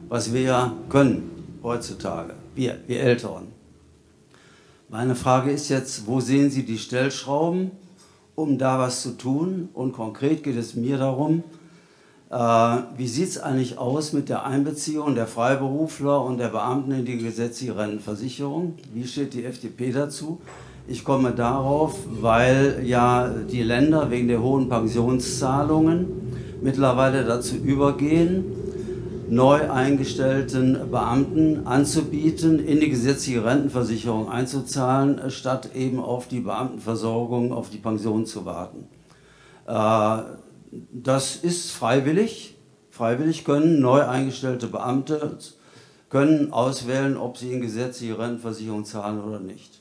was 0.08 0.32
wir 0.32 0.40
ja 0.42 0.72
können 0.88 1.30
heutzutage, 1.62 2.34
wir, 2.54 2.78
wir 2.86 3.00
Älteren. 3.00 3.48
Meine 4.88 5.16
Frage 5.16 5.50
ist 5.50 5.68
jetzt, 5.68 6.06
wo 6.06 6.20
sehen 6.20 6.50
Sie 6.50 6.64
die 6.64 6.78
Stellschrauben, 6.78 7.72
um 8.36 8.56
da 8.56 8.78
was 8.78 9.02
zu 9.02 9.16
tun? 9.16 9.68
Und 9.74 9.92
konkret 9.92 10.44
geht 10.44 10.56
es 10.56 10.74
mir 10.74 10.98
darum, 10.98 11.42
wie 12.28 13.06
sieht 13.06 13.28
es 13.28 13.38
eigentlich 13.38 13.78
aus 13.78 14.12
mit 14.12 14.28
der 14.28 14.44
Einbeziehung 14.44 15.14
der 15.14 15.28
Freiberufler 15.28 16.24
und 16.24 16.38
der 16.38 16.48
Beamten 16.48 16.90
in 16.90 17.04
die 17.04 17.18
gesetzliche 17.18 17.76
Rentenversicherung? 17.76 18.74
Wie 18.92 19.06
steht 19.06 19.34
die 19.34 19.44
FDP 19.44 19.92
dazu? 19.92 20.40
Ich 20.88 21.04
komme 21.04 21.32
darauf, 21.32 21.96
weil 22.20 22.82
ja 22.84 23.28
die 23.28 23.62
Länder 23.62 24.10
wegen 24.10 24.28
der 24.28 24.42
hohen 24.42 24.68
Pensionszahlungen 24.68 26.06
mittlerweile 26.62 27.24
dazu 27.24 27.56
übergehen, 27.56 28.44
neu 29.28 29.70
eingestellten 29.70 30.90
Beamten 30.90 31.66
anzubieten, 31.66 32.58
in 32.64 32.80
die 32.80 32.90
gesetzliche 32.90 33.44
Rentenversicherung 33.44 34.28
einzuzahlen, 34.28 35.30
statt 35.30 35.70
eben 35.74 36.00
auf 36.00 36.28
die 36.28 36.40
Beamtenversorgung, 36.40 37.52
auf 37.52 37.70
die 37.70 37.78
Pension 37.78 38.26
zu 38.26 38.44
warten. 38.44 38.86
Äh, 39.66 40.45
das 40.70 41.36
ist 41.36 41.72
freiwillig. 41.72 42.54
Freiwillig 42.90 43.44
können 43.44 43.80
neu 43.80 44.02
eingestellte 44.02 44.68
Beamte 44.68 45.38
können 46.08 46.52
auswählen, 46.52 47.16
ob 47.16 47.36
sie 47.36 47.52
in 47.52 47.60
gesetzliche 47.60 48.18
Rentenversicherung 48.18 48.84
zahlen 48.84 49.22
oder 49.22 49.40
nicht. 49.40 49.80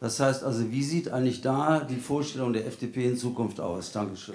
Das 0.00 0.20
heißt 0.20 0.44
also, 0.44 0.70
wie 0.70 0.82
sieht 0.82 1.08
eigentlich 1.08 1.40
da 1.40 1.80
die 1.80 1.96
Vorstellung 1.96 2.52
der 2.52 2.66
FDP 2.66 3.06
in 3.06 3.16
Zukunft 3.16 3.60
aus? 3.60 3.92
Dankeschön. 3.92 4.34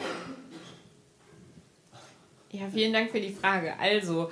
Ja, 2.52 2.68
vielen 2.74 2.92
Dank 2.92 3.12
für 3.12 3.22
die 3.22 3.32
Frage. 3.32 3.78
Also, 3.80 4.32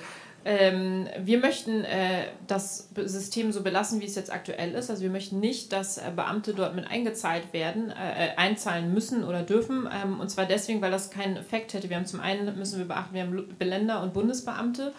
ähm, 0.49 1.09
wir 1.19 1.39
möchten 1.39 1.83
äh, 1.83 2.23
das 2.47 2.87
System 2.95 3.51
so 3.51 3.63
belassen, 3.63 3.99
wie 3.99 4.05
es 4.05 4.15
jetzt 4.15 4.31
aktuell 4.31 4.75
ist. 4.75 4.89
Also 4.89 5.03
wir 5.03 5.09
möchten 5.09 5.41
nicht, 5.41 5.73
dass 5.73 5.97
äh, 5.97 6.03
Beamte 6.15 6.53
dort 6.53 6.73
mit 6.73 6.89
eingezahlt 6.89 7.51
werden, 7.51 7.89
äh, 7.89 8.27
äh, 8.27 8.35
einzahlen 8.37 8.93
müssen 8.93 9.25
oder 9.25 9.43
dürfen. 9.43 9.89
Ähm, 9.91 10.21
und 10.21 10.29
zwar 10.29 10.45
deswegen, 10.45 10.81
weil 10.81 10.89
das 10.89 11.09
keinen 11.09 11.35
Effekt 11.35 11.73
hätte. 11.73 11.89
Wir 11.89 11.97
haben 11.97 12.05
zum 12.05 12.21
einen, 12.21 12.57
müssen 12.57 12.79
wir 12.79 12.87
beachten, 12.87 13.13
wir 13.13 13.23
haben 13.23 13.55
Beländer- 13.59 14.01
und 14.01 14.13
Bundesbeamte. 14.13 14.93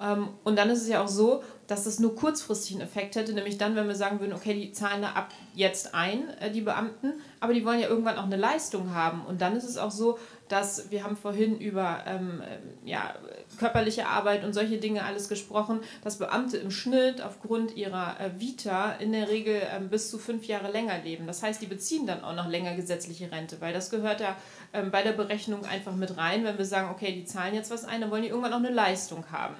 Ähm, 0.00 0.28
und 0.42 0.56
dann 0.56 0.70
ist 0.70 0.80
es 0.80 0.88
ja 0.88 1.02
auch 1.02 1.08
so, 1.08 1.42
dass 1.66 1.84
das 1.84 1.98
nur 1.98 2.16
kurzfristig 2.16 2.72
einen 2.72 2.82
Effekt 2.82 3.14
hätte, 3.16 3.34
nämlich 3.34 3.58
dann, 3.58 3.76
wenn 3.76 3.86
wir 3.86 3.94
sagen 3.94 4.20
würden, 4.20 4.32
okay, 4.32 4.54
die 4.54 4.72
zahlen 4.72 5.02
da 5.02 5.10
ab 5.10 5.28
jetzt 5.54 5.94
ein, 5.94 6.30
äh, 6.40 6.50
die 6.50 6.62
Beamten, 6.62 7.12
aber 7.40 7.52
die 7.52 7.64
wollen 7.64 7.78
ja 7.78 7.88
irgendwann 7.88 8.16
auch 8.16 8.24
eine 8.24 8.36
Leistung 8.36 8.94
haben. 8.94 9.24
Und 9.26 9.42
dann 9.42 9.54
ist 9.54 9.64
es 9.64 9.76
auch 9.76 9.90
so, 9.90 10.18
dass 10.48 10.90
wir 10.90 11.04
haben 11.04 11.16
vorhin 11.16 11.58
über 11.58 12.04
ähm, 12.06 12.42
äh, 12.42 12.88
ja, 12.88 13.14
körperliche 13.58 14.06
Arbeit 14.06 14.44
und 14.44 14.52
solche 14.52 14.78
Dinge 14.78 15.04
alles 15.04 15.28
gesprochen, 15.28 15.80
dass 16.02 16.18
Beamte 16.18 16.58
im 16.58 16.70
Schnitt 16.70 17.22
aufgrund 17.22 17.76
ihrer 17.76 18.20
äh, 18.20 18.38
Vita 18.38 18.92
in 18.92 19.12
der 19.12 19.28
Regel 19.28 19.62
ähm, 19.74 19.88
bis 19.88 20.10
zu 20.10 20.18
fünf 20.18 20.46
Jahre 20.46 20.70
länger 20.70 20.98
leben. 20.98 21.26
Das 21.26 21.42
heißt, 21.42 21.62
die 21.62 21.66
beziehen 21.66 22.06
dann 22.06 22.22
auch 22.22 22.34
noch 22.34 22.48
länger 22.48 22.74
gesetzliche 22.74 23.32
Rente, 23.32 23.60
weil 23.60 23.72
das 23.72 23.90
gehört 23.90 24.20
ja 24.20 24.36
ähm, 24.72 24.90
bei 24.90 25.02
der 25.02 25.12
Berechnung 25.12 25.64
einfach 25.64 25.94
mit 25.94 26.16
rein. 26.16 26.44
Wenn 26.44 26.58
wir 26.58 26.66
sagen, 26.66 26.90
okay, 26.90 27.12
die 27.12 27.24
zahlen 27.24 27.54
jetzt 27.54 27.70
was 27.70 27.84
ein, 27.84 28.02
dann 28.02 28.10
wollen 28.10 28.22
die 28.22 28.28
irgendwann 28.28 28.52
auch 28.52 28.58
eine 28.58 28.70
Leistung 28.70 29.24
haben. 29.32 29.56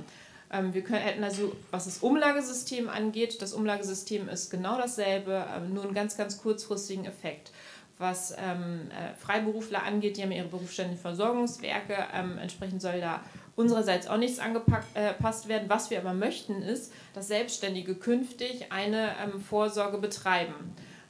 Ähm, 0.53 0.74
wir 0.74 0.82
können, 0.82 1.01
hätten 1.01 1.24
also, 1.24 1.53
was 1.70 1.87
das 1.87 1.99
Umlagesystem 1.99 2.89
angeht, 2.89 3.41
das 3.41 3.55
Umlagesystem 3.55 4.28
ist 4.28 4.51
genau 4.51 4.76
dasselbe, 4.76 5.47
ähm, 5.57 5.72
nur 5.72 5.85
einen 5.85 5.95
ganz, 5.95 6.16
ganz 6.16 6.39
kurzfristigen 6.39 7.07
Effekt 7.07 7.51
was 7.99 8.32
ähm, 8.32 8.88
äh, 8.90 9.14
Freiberufler 9.14 9.82
angeht, 9.82 10.16
die 10.16 10.22
haben 10.22 10.32
ihre 10.32 10.49
berufsständigen 10.49 11.01
Versorgungswerke. 11.01 11.97
Ähm, 12.12 12.38
entsprechend 12.38 12.82
soll 12.82 13.01
da 13.01 13.20
unsererseits 13.57 14.09
auch 14.09 14.16
nichts 14.16 14.38
angepasst 14.38 15.47
äh, 15.47 15.49
werden. 15.49 15.68
Was 15.68 15.90
wir 15.90 15.99
aber 15.99 16.12
möchten, 16.12 16.62
ist, 16.62 16.92
dass 17.14 17.28
Selbstständige 17.28 17.95
künftig 17.95 18.72
eine 18.72 19.12
ähm, 19.22 19.40
Vorsorge 19.40 19.99
betreiben. 19.99 20.55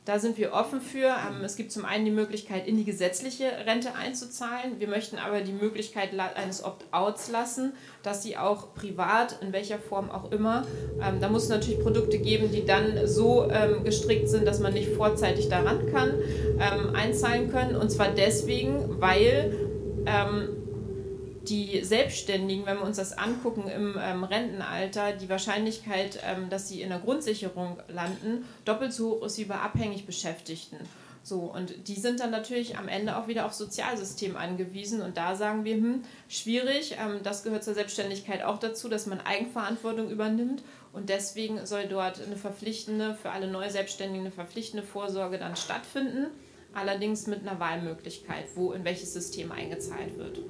Da 0.05 0.19
sind 0.19 0.37
wir 0.37 0.53
offen 0.53 0.83
für. 0.83 1.07
Ähm, 1.07 1.43
es 1.45 1.57
gibt 1.57 1.73
zum 1.73 1.87
einen 1.87 2.05
die 2.05 2.11
Möglichkeit, 2.11 2.67
in 2.67 2.77
die 2.77 2.85
gesetzliche 2.85 3.47
Rente 3.67 3.95
einzuzahlen. 3.95 4.79
Wir 4.79 4.89
möchten 4.89 5.17
aber 5.17 5.41
die 5.41 5.53
Möglichkeit 5.53 6.11
eines 6.37 6.63
Opt-outs 6.63 7.31
lassen, 7.31 7.73
dass 8.03 8.23
sie 8.23 8.37
auch 8.37 8.75
privat, 8.75 9.39
in 9.41 9.55
welcher 9.55 9.79
Form 9.79 10.11
auch 10.11 10.31
immer, 10.31 10.67
ähm, 11.01 11.21
da 11.21 11.31
muss 11.31 11.45
es 11.45 11.49
natürlich 11.49 11.81
Produkte 11.81 12.19
geben, 12.19 12.53
die 12.53 12.67
dann 12.67 13.07
so 13.07 13.49
ähm, 13.51 13.83
gestrickt 13.83 14.29
sind, 14.29 14.47
dass 14.47 14.61
man 14.61 14.75
nicht 14.75 14.91
vorzeitig 14.91 15.49
daran 15.49 15.91
kann, 15.91 16.15
einzahlen 16.95 17.51
können. 17.51 17.77
Und 17.77 17.91
zwar 17.91 18.09
deswegen, 18.09 19.01
weil 19.01 19.53
die 21.49 21.85
Selbstständigen, 21.85 22.67
wenn 22.67 22.79
wir 22.79 22.85
uns 22.85 22.97
das 22.97 23.17
angucken 23.17 23.69
im 23.69 23.97
ähm, 24.01 24.25
Rentenalter, 24.25 25.13
die 25.13 25.29
Wahrscheinlichkeit, 25.29 26.21
ähm, 26.25 26.49
dass 26.49 26.69
sie 26.69 26.83
in 26.83 26.89
der 26.89 26.99
Grundsicherung 26.99 27.79
landen, 27.89 28.45
doppelt 28.65 28.93
so 28.93 29.11
hoch 29.11 29.27
ist 29.27 29.39
wie 29.39 29.45
bei 29.45 29.57
abhängig 29.57 30.07
Beschäftigten. 30.07 30.79
So, 31.23 31.41
und 31.41 31.89
die 31.89 31.95
sind 31.95 32.21
dann 32.21 32.31
natürlich 32.31 32.77
am 32.77 32.87
Ende 32.87 33.17
auch 33.17 33.29
wieder 33.29 33.47
aufs 33.47 33.57
Sozialsystem 33.57 34.37
angewiesen. 34.37 35.01
Und 35.01 35.17
da 35.17 35.35
sagen 35.37 35.65
wir, 35.65 35.75
hm, 35.75 36.03
schwierig, 36.29 36.97
ähm, 37.01 37.21
das 37.23 37.43
gehört 37.43 37.65
zur 37.65 37.73
Selbstständigkeit 37.73 38.43
auch 38.43 38.59
dazu, 38.59 38.89
dass 38.89 39.07
man 39.07 39.21
Eigenverantwortung 39.21 40.11
übernimmt. 40.11 40.63
Und 40.93 41.09
deswegen 41.09 41.65
soll 41.65 41.87
dort 41.89 42.23
eine 42.23 42.37
verpflichtende, 42.37 43.15
für 43.15 43.31
alle 43.31 43.49
Neuselbstständigen 43.49 44.27
eine 44.27 44.35
verpflichtende 44.35 44.87
Vorsorge 44.87 45.39
dann 45.39 45.57
stattfinden. 45.57 46.27
Allerdings 46.75 47.27
mit 47.27 47.41
einer 47.41 47.59
Wahlmöglichkeit, 47.59 48.45
wo 48.55 48.73
in 48.73 48.85
welches 48.85 49.15
System 49.15 49.51
eingezahlt 49.51 50.19
wird. 50.19 50.41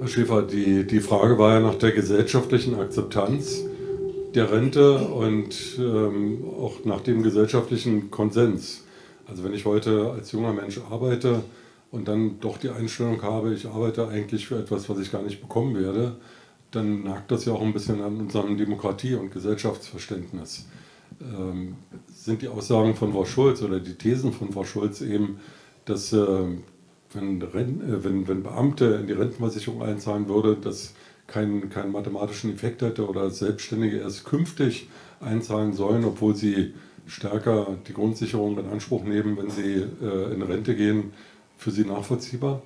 Herr 0.00 0.08
Schäfer, 0.08 0.40
die, 0.40 0.86
die 0.86 1.00
Frage 1.00 1.36
war 1.36 1.52
ja 1.52 1.60
nach 1.60 1.74
der 1.74 1.92
gesellschaftlichen 1.92 2.74
Akzeptanz 2.80 3.66
der 4.34 4.50
Rente 4.50 4.96
und 4.96 5.78
ähm, 5.78 6.42
auch 6.58 6.86
nach 6.86 7.02
dem 7.02 7.22
gesellschaftlichen 7.22 8.10
Konsens. 8.10 8.84
Also 9.26 9.44
wenn 9.44 9.52
ich 9.52 9.66
heute 9.66 10.10
als 10.12 10.32
junger 10.32 10.54
Mensch 10.54 10.80
arbeite 10.90 11.42
und 11.90 12.08
dann 12.08 12.40
doch 12.40 12.56
die 12.56 12.70
Einstellung 12.70 13.20
habe, 13.20 13.52
ich 13.52 13.66
arbeite 13.66 14.08
eigentlich 14.08 14.46
für 14.46 14.58
etwas, 14.58 14.88
was 14.88 14.98
ich 15.00 15.12
gar 15.12 15.22
nicht 15.22 15.42
bekommen 15.42 15.74
werde, 15.78 16.16
dann 16.70 17.02
nagt 17.02 17.30
das 17.30 17.44
ja 17.44 17.52
auch 17.52 17.60
ein 17.60 17.74
bisschen 17.74 18.00
an 18.00 18.16
unserem 18.20 18.56
Demokratie- 18.56 19.16
und 19.16 19.30
Gesellschaftsverständnis. 19.30 20.64
Ähm, 21.20 21.76
sind 22.06 22.40
die 22.40 22.48
Aussagen 22.48 22.94
von 22.94 23.12
Frau 23.12 23.26
Schulz 23.26 23.60
oder 23.60 23.80
die 23.80 23.96
Thesen 23.96 24.32
von 24.32 24.50
Frau 24.50 24.64
Schulz 24.64 25.02
eben, 25.02 25.40
dass 25.84 26.14
äh, 26.14 26.46
wenn, 27.12 27.40
äh, 27.40 28.04
wenn, 28.04 28.28
wenn 28.28 28.42
Beamte 28.42 28.98
in 29.00 29.06
die 29.06 29.12
Rentenversicherung 29.12 29.82
einzahlen 29.82 30.28
würde, 30.28 30.56
das 30.56 30.94
keinen, 31.26 31.70
keinen 31.70 31.92
mathematischen 31.92 32.52
Effekt 32.52 32.82
hätte 32.82 33.08
oder 33.08 33.30
Selbstständige 33.30 33.98
erst 33.98 34.24
künftig 34.24 34.88
einzahlen 35.20 35.72
sollen, 35.72 36.04
obwohl 36.04 36.34
sie 36.34 36.74
stärker 37.06 37.76
die 37.86 37.92
Grundsicherung 37.92 38.58
in 38.58 38.66
Anspruch 38.66 39.04
nehmen, 39.04 39.36
wenn 39.36 39.50
sie 39.50 39.84
äh, 40.02 40.34
in 40.34 40.42
Rente 40.42 40.74
gehen, 40.74 41.12
für 41.56 41.70
Sie 41.70 41.84
nachvollziehbar? 41.84 42.62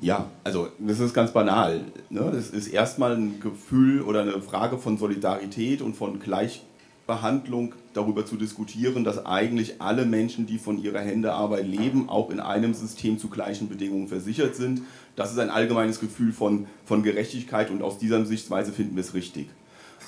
Ja, 0.00 0.30
also 0.44 0.68
das 0.78 1.00
ist 1.00 1.12
ganz 1.12 1.32
banal. 1.32 1.84
Ne? 2.08 2.30
Das 2.32 2.50
ist 2.50 2.68
erstmal 2.68 3.16
ein 3.16 3.40
Gefühl 3.40 4.02
oder 4.02 4.22
eine 4.22 4.40
Frage 4.40 4.78
von 4.78 4.96
Solidarität 4.96 5.82
und 5.82 5.94
von 5.94 6.20
Gleich, 6.20 6.64
Behandlung 7.10 7.74
darüber 7.92 8.24
zu 8.24 8.36
diskutieren, 8.36 9.02
dass 9.02 9.26
eigentlich 9.26 9.80
alle 9.80 10.06
Menschen, 10.06 10.46
die 10.46 10.58
von 10.58 10.80
ihrer 10.80 11.00
Händearbeit 11.00 11.66
leben, 11.66 12.08
auch 12.08 12.30
in 12.30 12.38
einem 12.38 12.72
System 12.72 13.18
zu 13.18 13.28
gleichen 13.28 13.68
Bedingungen 13.68 14.06
versichert 14.06 14.54
sind. 14.54 14.82
Das 15.16 15.32
ist 15.32 15.40
ein 15.40 15.50
allgemeines 15.50 15.98
Gefühl 15.98 16.32
von, 16.32 16.66
von 16.84 17.02
Gerechtigkeit 17.02 17.72
und 17.72 17.82
aus 17.82 17.98
dieser 17.98 18.24
Sichtweise 18.24 18.70
finden 18.70 18.94
wir 18.94 19.00
es 19.00 19.12
richtig. 19.12 19.48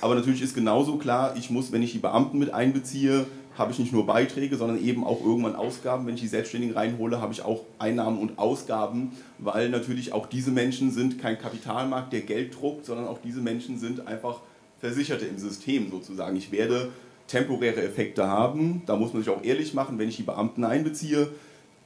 Aber 0.00 0.14
natürlich 0.14 0.42
ist 0.42 0.54
genauso 0.54 0.96
klar, 0.96 1.34
ich 1.36 1.50
muss, 1.50 1.72
wenn 1.72 1.82
ich 1.82 1.90
die 1.90 1.98
Beamten 1.98 2.38
mit 2.38 2.54
einbeziehe, 2.54 3.26
habe 3.58 3.72
ich 3.72 3.80
nicht 3.80 3.92
nur 3.92 4.06
Beiträge, 4.06 4.56
sondern 4.56 4.80
eben 4.80 5.04
auch 5.04 5.20
irgendwann 5.24 5.56
Ausgaben. 5.56 6.06
Wenn 6.06 6.14
ich 6.14 6.20
die 6.20 6.28
Selbstständigen 6.28 6.76
reinhole, 6.76 7.20
habe 7.20 7.32
ich 7.32 7.42
auch 7.42 7.64
Einnahmen 7.80 8.18
und 8.18 8.38
Ausgaben, 8.38 9.10
weil 9.38 9.70
natürlich 9.70 10.12
auch 10.12 10.26
diese 10.26 10.52
Menschen 10.52 10.92
sind 10.92 11.20
kein 11.20 11.36
Kapitalmarkt, 11.36 12.12
der 12.12 12.20
Geld 12.20 12.54
druckt, 12.54 12.86
sondern 12.86 13.08
auch 13.08 13.18
diese 13.22 13.40
Menschen 13.40 13.78
sind 13.78 14.06
einfach 14.06 14.40
Versicherte 14.82 15.26
im 15.26 15.38
System 15.38 15.92
sozusagen. 15.92 16.36
Ich 16.36 16.50
werde 16.50 16.90
temporäre 17.28 17.80
Effekte 17.82 18.26
haben, 18.26 18.82
da 18.84 18.96
muss 18.96 19.12
man 19.12 19.22
sich 19.22 19.32
auch 19.32 19.44
ehrlich 19.44 19.74
machen, 19.74 19.96
wenn 19.96 20.08
ich 20.08 20.16
die 20.16 20.24
Beamten 20.24 20.64
einbeziehe, 20.64 21.28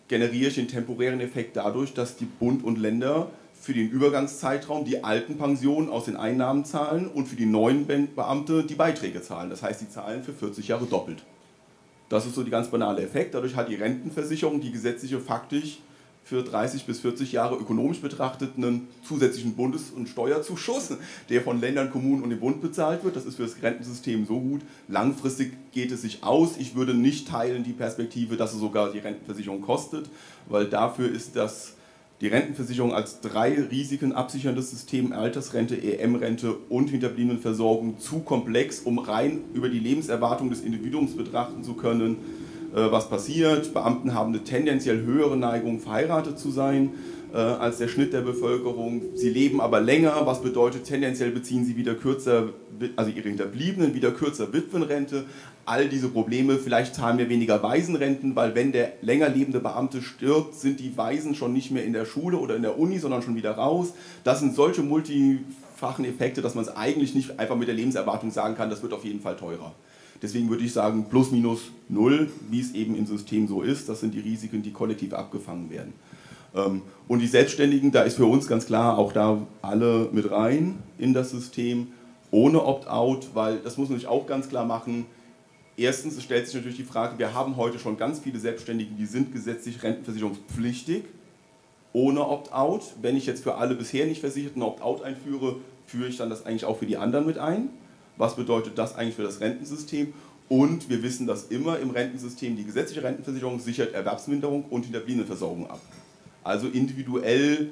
generiere 0.09 0.49
ich 0.49 0.55
den 0.55 0.67
temporären 0.67 1.21
Effekt 1.21 1.57
dadurch, 1.57 1.93
dass 1.93 2.17
die 2.17 2.25
Bund 2.25 2.65
und 2.65 2.79
Länder 2.79 3.31
für 3.53 3.75
den 3.75 3.91
Übergangszeitraum 3.91 4.87
die 4.87 5.05
alten 5.05 5.37
Pensionen 5.37 5.91
aus 5.91 6.07
den 6.07 6.17
Einnahmen 6.17 6.65
zahlen 6.65 7.07
und 7.07 7.27
für 7.29 7.37
die 7.37 7.45
neuen 7.45 7.87
Beamte 7.87 8.65
die 8.65 8.75
Beiträge 8.75 9.21
zahlen. 9.21 9.51
Das 9.51 9.63
heißt, 9.63 9.81
sie 9.81 9.91
zahlen 9.91 10.23
für 10.23 10.33
40 10.33 10.69
Jahre 10.69 10.87
doppelt. 10.87 11.23
Das 12.09 12.25
ist 12.25 12.35
so 12.35 12.45
die 12.45 12.51
ganz 12.51 12.69
banale 12.69 13.03
Effekt. 13.03 13.35
Dadurch 13.35 13.57
hat 13.57 13.69
die 13.69 13.75
Rentenversicherung, 13.75 14.61
die 14.61 14.73
gesetzliche, 14.73 15.21
faktisch 15.21 15.81
für 16.27 16.43
30 16.43 16.87
bis 16.87 16.99
40 16.99 17.31
Jahre 17.31 17.55
ökonomisch 17.55 18.01
betrachtet 18.01 18.55
einen 18.57 18.89
zusätzlichen 19.07 19.55
Bundes- 19.55 19.93
und 19.95 20.09
Steuerzuschuss, 20.09 20.97
der 21.29 21.41
von 21.41 21.61
Ländern, 21.61 21.93
Kommunen 21.93 22.24
und 22.24 22.31
dem 22.31 22.41
Bund 22.41 22.61
bezahlt 22.61 23.05
wird. 23.05 23.14
Das 23.14 23.27
ist 23.27 23.37
für 23.37 23.45
das 23.45 23.62
Rentensystem 23.62 24.27
so 24.27 24.41
gut. 24.41 24.62
Langfristig 24.89 25.53
geht 25.70 25.93
es 25.93 26.03
sich 26.03 26.24
aus. 26.24 26.57
Ich 26.59 26.74
würde 26.74 26.95
nicht 26.95 27.29
teilen 27.29 27.62
die 27.62 27.72
Perspektive, 27.72 28.37
dass 28.37 28.55
es 28.55 28.59
sogar 28.59 28.91
die 28.91 28.99
Rentenversicherung 28.99 29.61
kostet, 29.61 30.11
weil 30.49 30.66
dafür 30.66 31.09
ist 31.09 31.37
das 31.37 31.74
die 32.20 32.27
Rentenversicherung 32.27 32.93
als 32.93 33.20
drei 33.20 33.55
Risiken 33.61 34.11
absicherndes 34.12 34.70
System, 34.70 35.12
Altersrente, 35.12 35.81
EM-Rente 35.81 36.57
und 36.68 36.91
Hinterbliebenenversorgung, 36.91 38.01
zu 38.01 38.18
komplex, 38.20 38.81
um 38.81 38.99
rein 38.99 39.45
über 39.55 39.68
die 39.68 39.79
Lebenserwartung 39.79 40.51
des 40.51 40.62
Individuums 40.62 41.16
betrachten 41.16 41.62
zu 41.62 41.74
können, 41.74 42.16
was 42.81 43.09
passiert. 43.09 43.72
Beamten 43.74 44.14
haben 44.14 44.35
eine 44.35 44.45
tendenziell 44.45 45.03
höhere 45.03 45.37
Neigung, 45.37 45.81
verheiratet 45.81 46.39
zu 46.39 46.51
sein 46.51 46.91
äh, 47.33 47.39
als 47.39 47.79
der 47.79 47.89
Schnitt 47.89 48.12
der 48.12 48.22
Bevölkerung. 48.22 49.03
Sie 49.14 49.31
leben 49.31 49.61
aber 49.61 49.81
länger, 49.81 50.14
was 50.24 50.43
bedeutet, 50.43 50.85
tendenziell 50.85 51.31
beziehen 51.31 51.64
sie 51.64 51.77
wieder 51.77 51.95
kürzer, 51.95 52.51
also 52.97 53.11
ihre 53.11 53.29
Hinterbliebenen 53.29 53.95
wieder 53.95 54.11
kürzer 54.11 54.53
Witwenrente 54.53 55.24
all 55.66 55.89
diese 55.89 56.09
Probleme. 56.09 56.59
Vielleicht 56.59 56.95
zahlen 56.95 57.18
wir 57.18 57.29
weniger 57.29 57.62
Waisenrenten, 57.62 58.37
weil 58.37 58.55
wenn 58.55 58.72
der 58.72 58.93
länger 59.03 59.29
lebende 59.29 59.61
Beamte 59.61 60.01
stirbt, 60.01 60.55
sind 60.55 60.81
die 60.81 60.97
Waisen 60.97 61.35
schon 61.35 61.53
nicht 61.53 61.72
mehr 61.72 61.85
in 61.85 61.93
der 61.93 62.05
Schule 62.05 62.39
oder 62.39 62.57
in 62.57 62.62
der 62.62 62.79
Uni, 62.79 62.99
sondern 62.99 63.22
schon 63.22 63.35
wieder 63.37 63.53
raus. 63.53 63.93
Das 64.22 64.41
sind 64.41 64.55
solche 64.55 64.83
multifachen 64.83 66.05
Effekte, 66.05 66.41
dass 66.41 66.55
man 66.55 66.64
es 66.64 66.77
eigentlich 66.77 67.14
nicht 67.14 67.39
einfach 67.39 67.57
mit 67.57 67.68
der 67.68 67.74
Lebenserwartung 67.74 68.31
sagen 68.31 68.55
kann, 68.55 68.70
das 68.70 68.83
wird 68.83 68.93
auf 68.93 69.05
jeden 69.05 69.20
Fall 69.20 69.37
teurer. 69.37 69.74
Deswegen 70.23 70.49
würde 70.49 70.64
ich 70.64 70.73
sagen, 70.73 71.07
plus 71.11 71.31
minus 71.31 71.71
null, 71.89 72.31
wie 72.51 72.61
es 72.61 72.73
eben 72.73 72.97
im 72.97 73.07
System 73.07 73.49
so 73.49 73.62
ist. 73.62 73.89
Das 73.89 74.01
sind 74.01 74.14
die 74.14 74.21
Risiken, 74.21 74.62
die 74.62 74.73
kollektiv 74.73 75.12
abgefangen 75.12 75.71
werden. 75.71 75.93
Ähm, 76.55 76.83
und 77.09 77.21
die 77.21 77.27
Selbstständigen, 77.27 77.93
da 77.93 78.03
ist 78.03 78.17
für 78.17 78.27
uns 78.27 78.47
ganz 78.47 78.67
klar 78.67 78.99
auch 78.99 79.12
da 79.12 79.47
alle 79.62 80.09
mit 80.12 80.31
rein 80.31 80.79
in 80.99 81.14
das 81.14 81.31
System, 81.31 81.89
ohne 82.31 82.64
Opt-out, 82.64 83.29
weil 83.35 83.59
das 83.59 83.77
muss 83.77 83.89
man 83.89 83.99
sich 83.99 84.09
auch 84.09 84.27
ganz 84.27 84.49
klar 84.49 84.64
machen 84.64 85.07
Erstens 85.79 86.23
stellt 86.23 86.47
sich 86.47 86.55
natürlich 86.55 86.79
die 86.79 86.85
Frage, 86.85 87.19
wir 87.19 87.35
haben 87.35 87.57
heute 87.57 87.79
schon 87.79 87.99
ganz 87.99 88.21
viele 88.21 88.39
Selbstständige, 88.39 88.95
die 88.95 89.05
sind 89.05 89.33
gesetzlich 89.33 89.83
rentenversicherungspflichtig, 89.83 91.05
ohne 91.93 92.27
Opt-out. 92.27 92.95
Wenn 93.03 93.14
ich 93.14 93.27
jetzt 93.27 93.43
für 93.43 93.57
alle 93.57 93.75
bisher 93.75 94.07
nicht 94.07 94.21
Versicherten 94.21 94.62
Opt-out 94.62 95.03
einführe, 95.03 95.57
führe 95.87 96.09
ich 96.09 96.17
dann 96.17 96.31
das 96.31 96.47
eigentlich 96.47 96.64
auch 96.64 96.79
für 96.79 96.87
die 96.87 96.97
anderen 96.97 97.27
mit 97.27 97.37
ein. 97.37 97.69
Was 98.17 98.37
bedeutet 98.37 98.79
das 98.79 98.95
eigentlich 98.95 99.14
für 99.14 99.23
das 99.23 99.41
Rentensystem? 99.41 100.12
Und 100.49 100.89
wir 100.89 101.03
wissen, 101.03 101.27
dass 101.27 101.45
immer 101.45 101.79
im 101.79 101.91
Rentensystem 101.91 102.57
die 102.57 102.64
gesetzliche 102.64 103.03
Rentenversicherung 103.03 103.59
sichert 103.59 103.95
Erwerbsminderung 103.95 104.64
und 104.71 104.85
Hinterbliebenenversorgung 104.85 105.69
ab. 105.69 105.81
Also 106.45 106.69
individuell 106.69 107.71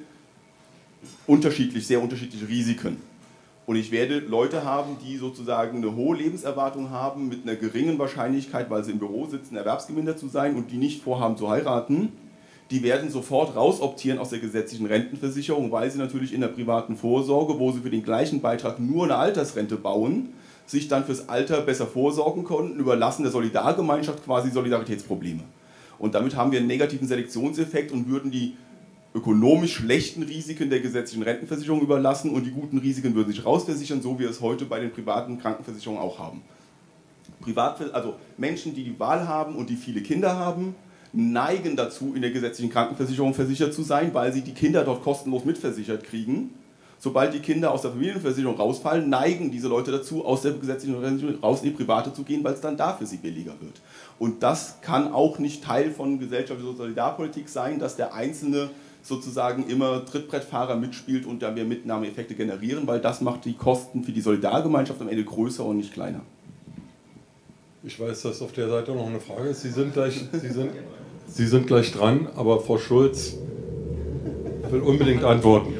unterschiedlich, 1.26 1.86
sehr 1.86 2.02
unterschiedliche 2.02 2.48
Risiken. 2.48 2.96
Und 3.66 3.76
ich 3.76 3.90
werde 3.90 4.18
Leute 4.18 4.64
haben, 4.64 4.96
die 5.02 5.16
sozusagen 5.16 5.78
eine 5.78 5.94
hohe 5.94 6.16
Lebenserwartung 6.16 6.90
haben, 6.90 7.28
mit 7.28 7.44
einer 7.44 7.56
geringen 7.56 7.98
Wahrscheinlichkeit, 7.98 8.68
weil 8.68 8.84
sie 8.84 8.92
im 8.92 8.98
Büro 8.98 9.26
sitzen, 9.26 9.56
erwerbsgemindert 9.56 10.18
zu 10.18 10.28
sein 10.28 10.56
und 10.56 10.70
die 10.70 10.76
nicht 10.76 11.02
vorhaben 11.02 11.36
zu 11.36 11.48
heiraten. 11.48 12.12
Die 12.70 12.82
werden 12.82 13.10
sofort 13.10 13.56
rausoptieren 13.56 14.18
aus 14.18 14.30
der 14.30 14.38
gesetzlichen 14.38 14.86
Rentenversicherung, 14.86 15.70
weil 15.70 15.90
sie 15.90 15.98
natürlich 15.98 16.32
in 16.32 16.40
der 16.40 16.48
privaten 16.48 16.96
Vorsorge, 16.96 17.58
wo 17.58 17.72
sie 17.72 17.80
für 17.80 17.90
den 17.90 18.02
gleichen 18.02 18.40
Beitrag 18.40 18.80
nur 18.80 19.04
eine 19.04 19.16
Altersrente 19.16 19.76
bauen, 19.76 20.30
sich 20.66 20.88
dann 20.88 21.04
fürs 21.04 21.28
Alter 21.28 21.60
besser 21.60 21.86
vorsorgen 21.86 22.44
konnten, 22.44 22.80
überlassen 22.80 23.22
der 23.22 23.32
Solidargemeinschaft 23.32 24.24
quasi 24.24 24.50
Solidaritätsprobleme. 24.50 25.42
Und 25.98 26.14
damit 26.14 26.36
haben 26.36 26.52
wir 26.52 26.58
einen 26.58 26.68
negativen 26.68 27.06
Selektionseffekt 27.06 27.92
und 27.92 28.08
würden 28.08 28.30
die 28.30 28.56
ökonomisch 29.14 29.74
schlechten 29.74 30.22
Risiken 30.22 30.70
der 30.70 30.80
gesetzlichen 30.80 31.22
Rentenversicherung 31.22 31.82
überlassen 31.82 32.30
und 32.30 32.44
die 32.44 32.50
guten 32.50 32.78
Risiken 32.78 33.14
würden 33.14 33.32
sich 33.32 33.44
rausversichern, 33.44 34.02
so 34.02 34.18
wie 34.18 34.24
wir 34.24 34.30
es 34.30 34.40
heute 34.40 34.64
bei 34.64 34.80
den 34.80 34.90
privaten 34.90 35.38
Krankenversicherungen 35.38 36.02
auch 36.02 36.18
haben. 36.18 36.42
Privat, 37.40 37.92
also 37.94 38.14
Menschen, 38.36 38.74
die 38.74 38.84
die 38.84 38.98
Wahl 38.98 39.28
haben 39.28 39.54
und 39.54 39.70
die 39.70 39.76
viele 39.76 40.00
Kinder 40.00 40.36
haben, 40.36 40.74
neigen 41.14 41.76
dazu, 41.76 42.12
in 42.14 42.22
der 42.22 42.30
gesetzlichen 42.30 42.72
Krankenversicherung 42.72 43.34
versichert 43.34 43.72
zu 43.72 43.82
sein, 43.82 44.12
weil 44.12 44.32
sie 44.32 44.42
die 44.42 44.52
Kinder 44.52 44.84
dort 44.84 45.02
kostenlos 45.02 45.44
mitversichert 45.44 46.04
kriegen. 46.04 46.50
Sobald 46.98 47.34
die 47.34 47.40
Kinder 47.40 47.70
aus 47.70 47.82
der 47.82 47.90
Familienversicherung 47.90 48.56
rausfallen, 48.56 49.10
neigen 49.10 49.50
diese 49.50 49.68
Leute 49.68 49.92
dazu, 49.92 50.24
aus 50.24 50.42
der 50.42 50.52
gesetzlichen 50.52 50.98
Versicherung 50.98 51.38
raus 51.42 51.62
in 51.62 51.68
die 51.68 51.74
private 51.74 52.12
zu 52.12 52.22
gehen, 52.22 52.42
weil 52.42 52.54
es 52.54 52.60
dann 52.60 52.76
da 52.76 52.94
für 52.94 53.04
sie 53.04 53.18
billiger 53.18 53.52
wird. 53.60 53.80
Und 54.18 54.42
das 54.42 54.80
kann 54.80 55.12
auch 55.12 55.38
nicht 55.38 55.62
Teil 55.62 55.90
von 55.90 56.18
gesellschaftlicher 56.18 56.76
Solidarpolitik 56.76 57.48
sein, 57.48 57.78
dass 57.78 57.96
der 57.96 58.14
Einzelne 58.14 58.70
sozusagen 59.02 59.68
immer 59.68 60.04
Trittbrettfahrer 60.06 60.76
mitspielt 60.76 61.26
und 61.26 61.42
da 61.42 61.54
wir 61.54 61.64
Mitnahmeeffekte 61.64 62.34
generieren, 62.34 62.86
weil 62.86 63.00
das 63.00 63.20
macht 63.20 63.44
die 63.44 63.52
Kosten 63.52 64.02
für 64.02 64.12
die 64.12 64.22
Solidargemeinschaft 64.22 65.00
am 65.02 65.08
Ende 65.08 65.24
größer 65.24 65.64
und 65.64 65.76
nicht 65.76 65.92
kleiner. 65.92 66.22
Ich 67.82 68.00
weiß, 68.00 68.22
dass 68.22 68.40
auf 68.40 68.52
der 68.52 68.70
Seite 68.70 68.92
noch 68.92 69.06
eine 69.06 69.20
Frage 69.20 69.50
ist. 69.50 69.60
Sie 69.60 69.68
sind 69.68 69.92
gleich, 69.92 70.24
Sie 70.32 70.48
sind, 70.48 70.70
Sie 71.34 71.48
sind 71.48 71.66
gleich 71.66 71.90
dran, 71.90 72.28
aber 72.36 72.60
Frau 72.60 72.78
Schulz 72.78 73.34
will 74.70 74.82
unbedingt 74.82 75.24
antworten. 75.24 75.74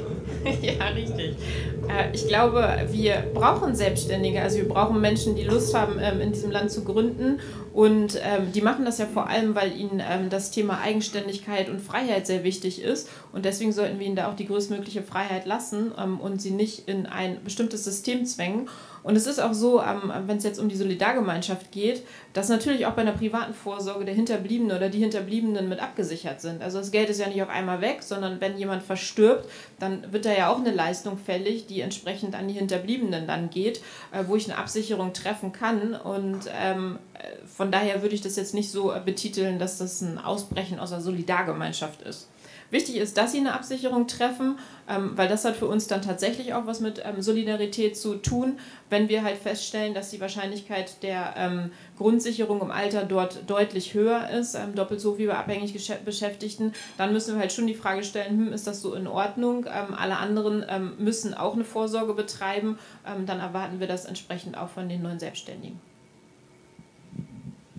ja, 0.63 0.87
richtig. 0.89 1.37
Äh, 1.89 2.13
ich 2.13 2.27
glaube, 2.27 2.89
wir 2.91 3.23
brauchen 3.33 3.77
Selbstständige, 3.77 4.43
also 4.43 4.57
wir 4.57 4.69
brauchen 4.69 5.01
Menschen, 5.01 5.37
die 5.37 5.45
Lust 5.45 5.73
haben, 5.73 6.01
ähm, 6.01 6.21
in 6.21 6.33
diesem 6.33 6.51
Land 6.51 6.73
zu 6.73 6.83
gründen. 6.83 7.39
Und 7.73 8.21
ähm, 8.25 8.51
die 8.53 8.63
machen 8.63 8.85
das 8.85 8.99
ja 8.99 9.07
vor 9.07 9.29
allem, 9.29 9.55
weil 9.55 9.77
ihnen 9.77 10.03
ähm, 10.05 10.29
das 10.29 10.51
Thema 10.51 10.81
Eigenständigkeit 10.81 11.69
und 11.69 11.81
Freiheit 11.81 12.27
sehr 12.27 12.43
wichtig 12.43 12.83
ist. 12.83 13.09
Und 13.33 13.45
deswegen 13.45 13.73
sollten 13.73 14.01
wir 14.01 14.07
ihnen 14.07 14.17
da 14.17 14.29
auch 14.29 14.37
die 14.37 14.47
größtmögliche 14.47 15.05
Freiheit 15.05 15.47
lassen 15.47 15.93
und 15.93 16.43
sie 16.43 16.51
nicht 16.51 16.89
in 16.89 17.07
ein 17.07 17.39
bestimmtes 17.45 17.85
System 17.85 18.27
zwängen. 18.27 18.69
Und 19.05 19.17
es 19.17 19.27
ist 19.27 19.39
auch 19.39 19.53
so, 19.53 19.83
wenn 20.27 20.39
es 20.39 20.45
jetzt 20.45 20.59
um 20.59 20.71
die 20.71 20.77
Solidargemeinschaft 20.77 21.71
geht, 21.71 22.03
dass 22.33 22.49
natürlich 22.49 22.87
auch 22.87 22.93
bei 22.93 23.03
einer 23.03 23.13
privaten 23.13 23.53
Vorsorge 23.53 24.07
der 24.07 24.15
Hinterbliebene 24.15 24.75
oder 24.75 24.89
die 24.89 24.99
Hinterbliebenen 24.99 25.69
mit 25.69 25.79
abgesichert 25.79 26.41
sind. 26.41 26.63
Also 26.63 26.79
das 26.79 26.91
Geld 26.91 27.11
ist 27.11 27.21
ja 27.21 27.29
nicht 27.29 27.43
auf 27.43 27.51
einmal 27.51 27.83
weg, 27.83 28.03
sondern 28.03 28.41
wenn 28.41 28.57
jemand 28.57 28.83
verstirbt, 28.83 29.47
dann 29.79 30.11
wird 30.11 30.25
da 30.25 30.33
ja 30.33 30.49
auch 30.49 30.59
eine 30.59 30.73
Leistung 30.73 31.19
fällig, 31.19 31.67
die 31.67 31.83
entsprechend 31.83 32.35
an 32.35 32.49
die 32.49 32.55
Hinterbliebenen 32.55 33.27
dann 33.27 33.51
geht, 33.51 33.83
äh, 34.11 34.25
wo 34.27 34.37
ich 34.37 34.51
eine 34.51 34.59
Absicherung 34.59 35.13
treffen 35.13 35.53
kann. 35.53 35.95
Und 35.95 36.51
ähm, 36.59 36.99
äh, 37.13 37.47
von 37.47 37.71
daher 37.71 38.01
würde 38.01 38.15
ich 38.15 38.23
das 38.23 38.37
jetzt 38.37 38.55
nicht 38.55 38.71
so 38.71 38.91
betiteln, 39.05 39.59
dass 39.59 39.77
das 39.77 40.01
ein 40.01 40.17
Ausbrechen 40.17 40.81
aus 40.81 40.91
der 40.91 41.03
Solidargemeinschaft 41.03 42.01
ist. 42.01 42.31
Wichtig 42.71 42.97
ist, 42.97 43.17
dass 43.17 43.33
sie 43.33 43.39
eine 43.39 43.53
Absicherung 43.53 44.07
treffen, 44.07 44.59
ähm, 44.89 45.13
weil 45.17 45.29
das 45.29 45.45
hat 45.45 45.57
für 45.57 45.67
uns 45.67 45.87
dann 45.87 46.03
tatsächlich 46.03 46.55
auch 46.55 46.67
was 46.67 46.81
mit 46.81 47.01
ähm, 47.05 47.23
Solidarität 47.23 47.97
zu 47.97 48.17
tun, 48.17 48.59
wenn 48.91 49.09
wir 49.09 49.23
halt 49.23 49.39
feststellen, 49.39 49.95
dass 49.95 50.11
die 50.11 50.21
Wahrscheinlichkeit 50.21 51.03
der 51.03 51.35
ähm, 51.37 51.71
Grundsicherung 51.97 52.61
im 52.61 52.71
Alter 52.71 53.05
dort 53.05 53.49
deutlich 53.49 53.95
höher 53.95 54.29
ist, 54.31 54.59
doppelt 54.75 55.01
so 55.01 55.19
wie 55.19 55.27
bei 55.27 55.37
abhängig 55.37 55.73
Beschäftigten, 56.05 56.73
dann 56.99 57.13
müssen 57.13 57.35
wir 57.35 57.41
halt 57.41 57.53
schon 57.53 57.67
die 57.67 57.75
Frage 57.75 58.03
stellen, 58.03 58.47
hm, 58.47 58.53
ist 58.53 58.67
das 58.67 58.81
so 58.83 58.95
in 58.95 59.07
Ordnung? 59.07 59.67
Alle 59.67 60.17
anderen 60.17 60.65
müssen 60.99 61.35
auch 61.35 61.55
eine 61.55 61.65
Vorsorge 61.65 62.15
betreiben, 62.15 62.79
dann 63.27 63.41
erwarten 63.41 63.81
wir 63.81 63.87
das 63.87 64.05
entsprechend 64.05 64.57
auch 64.59 64.69
von 64.69 64.89
den 64.89 65.03
neuen 65.03 65.19
Selbstständigen. 65.19 65.81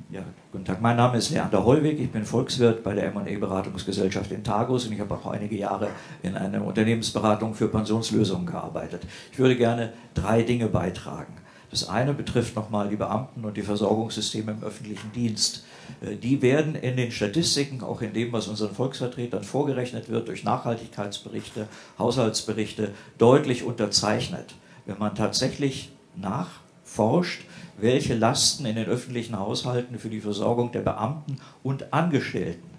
Ja, 0.09 0.23
guten 0.55 0.63
Tag, 0.63 0.79
mein 0.79 0.95
Name 0.95 1.17
ist 1.17 1.31
Leander 1.31 1.65
Hollweg, 1.65 1.99
ich 1.99 2.09
bin 2.09 2.23
Volkswirt 2.23 2.81
bei 2.81 2.93
der 2.93 3.07
M&E 3.07 3.35
Beratungsgesellschaft 3.35 4.31
in 4.31 4.41
Tagus 4.41 4.85
und 4.85 4.93
ich 4.93 5.01
habe 5.01 5.13
auch 5.13 5.25
einige 5.27 5.57
Jahre 5.57 5.89
in 6.23 6.37
einer 6.37 6.63
Unternehmensberatung 6.63 7.53
für 7.53 7.67
Pensionslösungen 7.67 8.45
gearbeitet. 8.45 9.01
Ich 9.33 9.37
würde 9.37 9.57
gerne 9.57 9.91
drei 10.13 10.43
Dinge 10.43 10.67
beitragen. 10.67 11.33
Das 11.71 11.89
eine 11.89 12.13
betrifft 12.13 12.55
nochmal 12.55 12.87
die 12.87 12.95
Beamten 12.95 13.43
und 13.43 13.57
die 13.57 13.63
Versorgungssysteme 13.63 14.53
im 14.53 14.63
öffentlichen 14.63 15.11
Dienst. 15.11 15.65
Äh, 15.99 16.15
die 16.15 16.41
werden 16.41 16.75
in 16.75 16.95
den 16.95 17.11
Statistiken, 17.11 17.83
auch 17.83 18.01
in 18.01 18.13
dem, 18.13 18.31
was 18.31 18.47
unseren 18.47 18.73
Volksvertretern 18.73 19.43
vorgerechnet 19.43 20.07
wird, 20.07 20.29
durch 20.29 20.45
Nachhaltigkeitsberichte, 20.45 21.67
Haushaltsberichte, 21.99 22.93
deutlich 23.17 23.63
unterzeichnet. 23.63 24.55
Wenn 24.85 24.99
man 24.99 25.15
tatsächlich 25.15 25.91
nachforscht, 26.95 27.41
welche 27.77 28.15
Lasten 28.15 28.65
in 28.65 28.75
den 28.75 28.87
öffentlichen 28.87 29.37
Haushalten 29.37 29.99
für 29.99 30.09
die 30.09 30.21
Versorgung 30.21 30.71
der 30.71 30.79
Beamten 30.79 31.37
und 31.61 31.93
Angestellten 31.93 32.69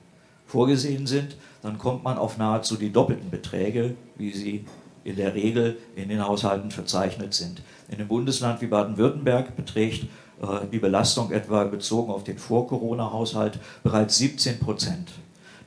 vorgesehen 0.46 1.06
sind, 1.06 1.36
dann 1.62 1.76
kommt 1.76 2.04
man 2.04 2.16
auf 2.16 2.38
nahezu 2.38 2.76
die 2.76 2.92
doppelten 2.92 3.30
Beträge, 3.30 3.94
wie 4.16 4.32
sie 4.32 4.64
in 5.04 5.16
der 5.16 5.34
Regel 5.34 5.76
in 5.96 6.08
den 6.08 6.24
Haushalten 6.24 6.70
verzeichnet 6.70 7.34
sind. 7.34 7.62
In 7.88 7.96
einem 7.96 8.08
Bundesland 8.08 8.60
wie 8.60 8.66
Baden-Württemberg 8.66 9.54
beträgt 9.54 10.04
äh, 10.40 10.66
die 10.72 10.78
Belastung 10.78 11.30
etwa 11.30 11.64
bezogen 11.64 12.10
auf 12.10 12.24
den 12.24 12.38
Vor-Corona-Haushalt 12.38 13.58
bereits 13.82 14.16
17 14.18 14.58
Prozent. 14.58 15.10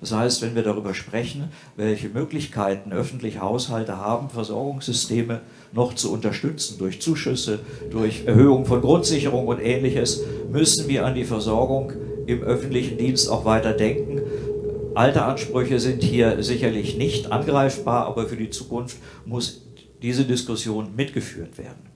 Das 0.02 0.14
heißt, 0.14 0.41
wenn 0.41 0.56
wir 0.56 0.64
darüber 0.64 0.93
sprechen, 0.93 1.50
welche 1.76 2.08
Möglichkeiten 2.08 2.93
öffentliche 2.93 3.41
Haushalte 3.41 3.97
haben, 3.97 4.30
Versorgungssysteme 4.30 5.41
noch 5.74 5.93
zu 5.93 6.14
unterstützen 6.14 6.78
durch 6.80 7.02
Zuschüsse, 7.02 7.60
durch 7.91 8.26
Erhöhung 8.26 8.66
von 8.66 8.80
Grundsicherung 8.80 9.47
und 9.47 9.60
ähnliches, 9.60 10.24
müssen 10.50 10.88
wir 10.88 11.06
an 11.06 11.16
die 11.16 11.26
Versorgung 11.26 11.91
im 12.28 12.41
öffentlichen 12.43 12.97
Dienst 12.97 13.30
auch 13.30 13.43
weiter 13.43 13.74
denken. 13.74 14.22
Alte 14.95 15.24
Ansprüche 15.24 15.80
sind 15.80 16.02
hier 16.02 16.41
sicherlich 16.43 16.97
nicht 16.97 17.32
angreifbar, 17.32 18.06
aber 18.06 18.28
für 18.28 18.38
die 18.38 18.50
Zukunft 18.50 18.97
muss 19.26 19.62
diese 20.02 20.24
Diskussion 20.24 20.95
mitgeführt 20.95 21.58
werden. 21.58 21.89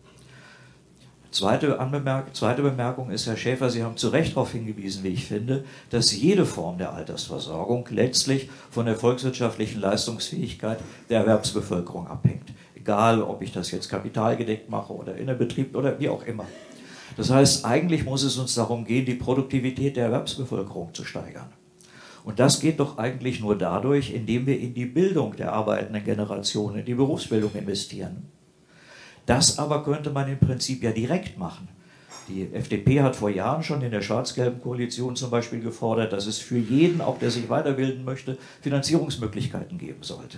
Zweite, 1.33 1.79
Anbemerk 1.79 2.35
zweite 2.35 2.61
Bemerkung 2.61 3.09
ist, 3.09 3.25
Herr 3.25 3.37
Schäfer, 3.37 3.71
Sie 3.71 3.81
haben 3.81 3.97
zu 3.97 4.09
Recht 4.09 4.35
darauf 4.35 4.51
hingewiesen, 4.51 5.03
wie 5.03 5.07
ich 5.07 5.25
finde, 5.25 5.65
dass 5.89 6.15
jede 6.15 6.45
Form 6.45 6.77
der 6.77 6.93
Altersversorgung 6.93 7.87
letztlich 7.89 8.51
von 8.69 8.85
der 8.85 8.95
volkswirtschaftlichen 8.95 9.81
Leistungsfähigkeit 9.81 10.77
der 11.09 11.21
Erwerbsbevölkerung 11.21 12.05
abhängt. 12.05 12.53
Egal, 12.75 13.23
ob 13.23 13.41
ich 13.41 13.51
das 13.51 13.71
jetzt 13.71 13.89
kapitalgedeckt 13.89 14.69
mache 14.69 14.93
oder 14.93 15.15
in 15.15 15.25
Betrieb 15.35 15.75
oder 15.75 15.99
wie 15.99 16.09
auch 16.09 16.23
immer. 16.23 16.45
Das 17.17 17.31
heißt, 17.31 17.65
eigentlich 17.65 18.05
muss 18.05 18.21
es 18.21 18.37
uns 18.37 18.53
darum 18.53 18.85
gehen, 18.85 19.07
die 19.07 19.15
Produktivität 19.15 19.97
der 19.97 20.05
Erwerbsbevölkerung 20.05 20.93
zu 20.93 21.03
steigern. 21.03 21.51
Und 22.23 22.39
das 22.39 22.59
geht 22.59 22.79
doch 22.79 22.99
eigentlich 22.99 23.39
nur 23.39 23.57
dadurch, 23.57 24.13
indem 24.13 24.45
wir 24.45 24.59
in 24.59 24.75
die 24.75 24.85
Bildung 24.85 25.35
der 25.35 25.53
arbeitenden 25.53 26.03
Generation, 26.03 26.77
in 26.77 26.85
die 26.85 26.93
Berufsbildung 26.93 27.55
investieren. 27.55 28.32
Das 29.25 29.57
aber 29.57 29.83
könnte 29.83 30.09
man 30.09 30.29
im 30.29 30.39
Prinzip 30.39 30.83
ja 30.83 30.91
direkt 30.91 31.37
machen. 31.37 31.67
Die 32.29 32.47
FDP 32.53 33.01
hat 33.01 33.15
vor 33.15 33.29
Jahren 33.29 33.63
schon 33.63 33.81
in 33.81 33.91
der 33.91 34.01
schwarz-gelben 34.01 34.61
Koalition 34.61 35.15
zum 35.15 35.29
Beispiel 35.29 35.59
gefordert, 35.59 36.13
dass 36.13 36.25
es 36.25 36.37
für 36.37 36.57
jeden, 36.57 37.01
auch 37.01 37.19
der 37.19 37.31
sich 37.31 37.49
weiterbilden 37.49 38.05
möchte, 38.05 38.37
Finanzierungsmöglichkeiten 38.61 39.77
geben 39.77 40.03
sollte. 40.03 40.37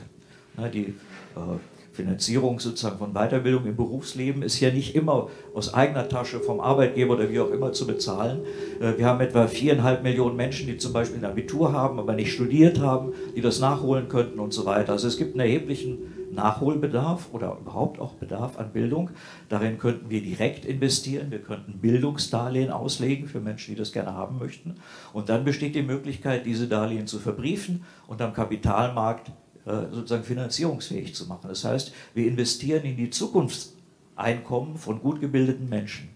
Die 0.74 0.96
äh, 1.36 1.60
Finanzierung 1.96 2.60
sozusagen 2.60 2.98
von 2.98 3.14
Weiterbildung 3.14 3.66
im 3.66 3.76
Berufsleben 3.76 4.42
ist 4.42 4.60
ja 4.60 4.72
nicht 4.72 4.96
immer 4.96 5.30
aus 5.54 5.74
eigener 5.74 6.10
Tasche 6.10 6.40
vom 6.40 6.60
Arbeitgeber 6.60 7.16
oder 7.16 7.30
wie 7.30 7.40
auch 7.40 7.52
immer 7.52 7.72
zu 7.72 7.86
bezahlen. 7.88 8.42
Äh, 8.80 8.98
wir 8.98 9.06
haben 9.06 9.22
etwa 9.22 9.48
viereinhalb 9.48 10.02
Millionen 10.02 10.36
Menschen, 10.36 10.68
die 10.68 10.78
zum 10.78 10.92
Beispiel 10.92 11.20
ein 11.20 11.26
Abitur 11.26 11.72
haben, 11.72 12.00
aber 12.00 12.14
nicht 12.14 12.34
studiert 12.34 12.80
haben, 12.80 13.14
die 13.36 13.42
das 13.42 13.60
nachholen 13.60 14.10
könnten 14.10 14.40
und 14.40 14.54
so 14.54 14.66
weiter. 14.66 14.94
Also 14.94 15.08
es 15.08 15.18
gibt 15.18 15.34
einen 15.34 15.42
erheblichen 15.42 16.15
Nachholbedarf 16.36 17.30
oder 17.32 17.58
überhaupt 17.60 18.00
auch 18.00 18.14
Bedarf 18.14 18.60
an 18.60 18.72
Bildung. 18.72 19.10
Darin 19.50 19.78
könnten 19.78 20.10
wir 20.10 20.22
direkt 20.22 20.66
investieren. 20.66 21.32
Wir 21.32 21.42
könnten 21.42 21.80
Bildungsdarlehen 21.80 22.72
auslegen 22.72 23.28
für 23.28 23.40
Menschen, 23.40 23.74
die 23.74 23.80
das 23.80 23.92
gerne 23.92 24.14
haben 24.14 24.38
möchten. 24.38 24.76
Und 25.14 25.30
dann 25.30 25.44
besteht 25.44 25.76
die 25.76 25.82
Möglichkeit, 25.82 26.46
diese 26.46 26.68
Darlehen 26.68 27.08
zu 27.08 27.20
verbriefen 27.20 27.84
und 28.08 28.22
am 28.22 28.34
Kapitalmarkt 28.34 29.32
äh, 29.66 29.92
sozusagen 29.92 30.24
finanzierungsfähig 30.24 31.16
zu 31.16 31.26
machen. 31.26 31.48
Das 31.48 31.66
heißt, 31.66 31.92
wir 32.14 32.28
investieren 32.28 32.84
in 32.84 32.98
die 32.98 33.10
Zukunftseinkommen 33.10 34.78
von 34.78 35.00
gut 35.00 35.22
gebildeten 35.22 35.70
Menschen. 35.70 36.10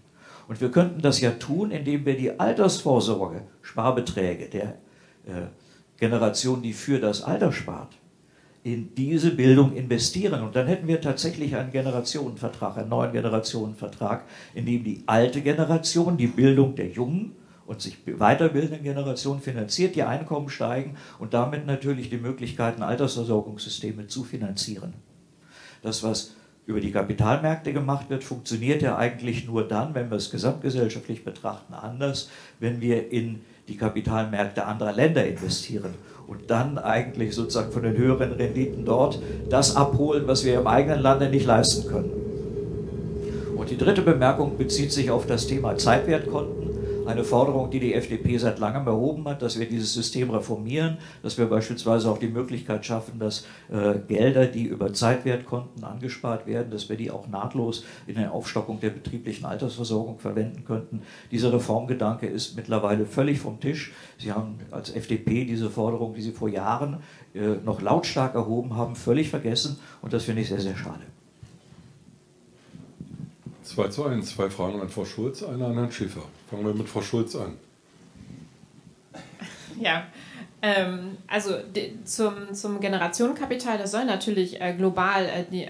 Und 0.46 0.60
wir 0.60 0.70
könnten 0.70 1.00
das 1.00 1.20
ja 1.20 1.30
tun, 1.32 1.70
indem 1.70 2.04
wir 2.06 2.16
die 2.16 2.38
Altersvorsorge, 2.38 3.42
Sparbeträge 3.62 4.48
der 4.48 4.78
äh, 5.26 5.46
Generation, 5.96 6.62
die 6.62 6.72
für 6.72 6.98
das 6.98 7.22
Alter 7.22 7.52
spart, 7.52 7.99
in 8.62 8.94
diese 8.94 9.30
Bildung 9.30 9.74
investieren. 9.74 10.42
Und 10.42 10.54
dann 10.54 10.66
hätten 10.66 10.86
wir 10.86 11.00
tatsächlich 11.00 11.56
einen 11.56 11.70
Generationenvertrag, 11.70 12.76
einen 12.76 12.90
neuen 12.90 13.12
Generationenvertrag, 13.12 14.24
in 14.54 14.66
dem 14.66 14.84
die 14.84 15.02
alte 15.06 15.40
Generation 15.40 16.16
die 16.16 16.26
Bildung 16.26 16.74
der 16.74 16.88
jungen 16.88 17.32
und 17.66 17.80
sich 17.80 17.98
weiterbildenden 18.04 18.82
Generation 18.82 19.40
finanziert, 19.40 19.94
die 19.94 20.02
Einkommen 20.02 20.50
steigen 20.50 20.96
und 21.18 21.32
damit 21.32 21.66
natürlich 21.66 22.10
die 22.10 22.18
Möglichkeiten, 22.18 22.82
Altersversorgungssysteme 22.82 24.08
zu 24.08 24.24
finanzieren. 24.24 24.92
Das, 25.82 26.02
was 26.02 26.34
über 26.66 26.80
die 26.80 26.92
Kapitalmärkte 26.92 27.72
gemacht 27.72 28.10
wird, 28.10 28.24
funktioniert 28.24 28.82
ja 28.82 28.96
eigentlich 28.96 29.46
nur 29.46 29.66
dann, 29.66 29.94
wenn 29.94 30.10
wir 30.10 30.16
es 30.16 30.30
gesamtgesellschaftlich 30.30 31.24
betrachten, 31.24 31.72
anders, 31.72 32.28
wenn 32.58 32.80
wir 32.80 33.10
in 33.10 33.40
die 33.68 33.76
Kapitalmärkte 33.76 34.66
anderer 34.66 34.92
Länder 34.92 35.24
investieren 35.24 35.94
und 36.30 36.48
dann 36.48 36.78
eigentlich 36.78 37.34
sozusagen 37.34 37.72
von 37.72 37.82
den 37.82 37.96
höheren 37.96 38.30
Renditen 38.30 38.84
dort 38.84 39.20
das 39.48 39.74
abholen, 39.74 40.28
was 40.28 40.44
wir 40.44 40.60
im 40.60 40.66
eigenen 40.68 41.00
Lande 41.00 41.28
nicht 41.28 41.44
leisten 41.44 41.88
können. 41.88 42.12
Und 43.56 43.68
die 43.68 43.76
dritte 43.76 44.02
Bemerkung 44.02 44.56
bezieht 44.56 44.92
sich 44.92 45.10
auf 45.10 45.26
das 45.26 45.48
Thema 45.48 45.76
Zeitwertkonten 45.76 46.69
eine 47.06 47.24
Forderung, 47.24 47.70
die 47.70 47.80
die 47.80 47.94
FDP 47.94 48.38
seit 48.38 48.58
langem 48.58 48.86
erhoben 48.86 49.26
hat, 49.28 49.42
dass 49.42 49.58
wir 49.58 49.68
dieses 49.68 49.92
System 49.94 50.30
reformieren, 50.30 50.98
dass 51.22 51.38
wir 51.38 51.46
beispielsweise 51.46 52.10
auch 52.10 52.18
die 52.18 52.28
Möglichkeit 52.28 52.84
schaffen, 52.84 53.18
dass 53.18 53.46
äh, 53.70 53.98
Gelder, 54.06 54.46
die 54.46 54.64
über 54.64 54.92
Zeitwertkonten 54.92 55.84
angespart 55.84 56.46
werden, 56.46 56.70
dass 56.70 56.88
wir 56.88 56.96
die 56.96 57.10
auch 57.10 57.28
nahtlos 57.28 57.84
in 58.06 58.14
der 58.16 58.32
Aufstockung 58.32 58.80
der 58.80 58.90
betrieblichen 58.90 59.46
Altersversorgung 59.46 60.18
verwenden 60.18 60.64
könnten. 60.64 61.02
Dieser 61.30 61.52
Reformgedanke 61.52 62.26
ist 62.26 62.56
mittlerweile 62.56 63.06
völlig 63.06 63.40
vom 63.40 63.60
Tisch. 63.60 63.92
Sie 64.18 64.32
haben 64.32 64.58
als 64.70 64.94
FDP 64.94 65.44
diese 65.44 65.70
Forderung, 65.70 66.14
die 66.14 66.22
Sie 66.22 66.32
vor 66.32 66.48
Jahren 66.48 66.98
äh, 67.34 67.56
noch 67.64 67.80
lautstark 67.80 68.34
erhoben 68.34 68.76
haben, 68.76 68.96
völlig 68.96 69.30
vergessen 69.30 69.78
und 70.02 70.12
das 70.12 70.24
finde 70.24 70.42
ich 70.42 70.48
sehr, 70.48 70.60
sehr 70.60 70.76
schade. 70.76 71.09
2 73.70 73.88
zu 73.88 74.04
1, 74.04 74.34
zwei 74.34 74.50
Fragen 74.50 74.80
an 74.80 74.88
Frau 74.88 75.04
Schulz, 75.04 75.44
eine 75.44 75.64
an 75.64 75.74
Herrn 75.74 75.92
Schäfer. 75.92 76.22
Fangen 76.50 76.66
wir 76.66 76.74
mit 76.74 76.88
Frau 76.88 77.02
Schulz 77.02 77.36
an. 77.36 77.56
Ja, 79.78 80.08
ähm, 80.62 81.16
also 81.26 81.54
zum, 82.04 82.52
zum 82.52 82.80
Generationenkapital, 82.80 83.78
das 83.78 83.92
soll 83.92 84.04
natürlich 84.04 84.60
äh, 84.60 84.74
global 84.74 85.24
äh, 85.24 85.56
äh, 85.56 85.64
äh 85.64 85.68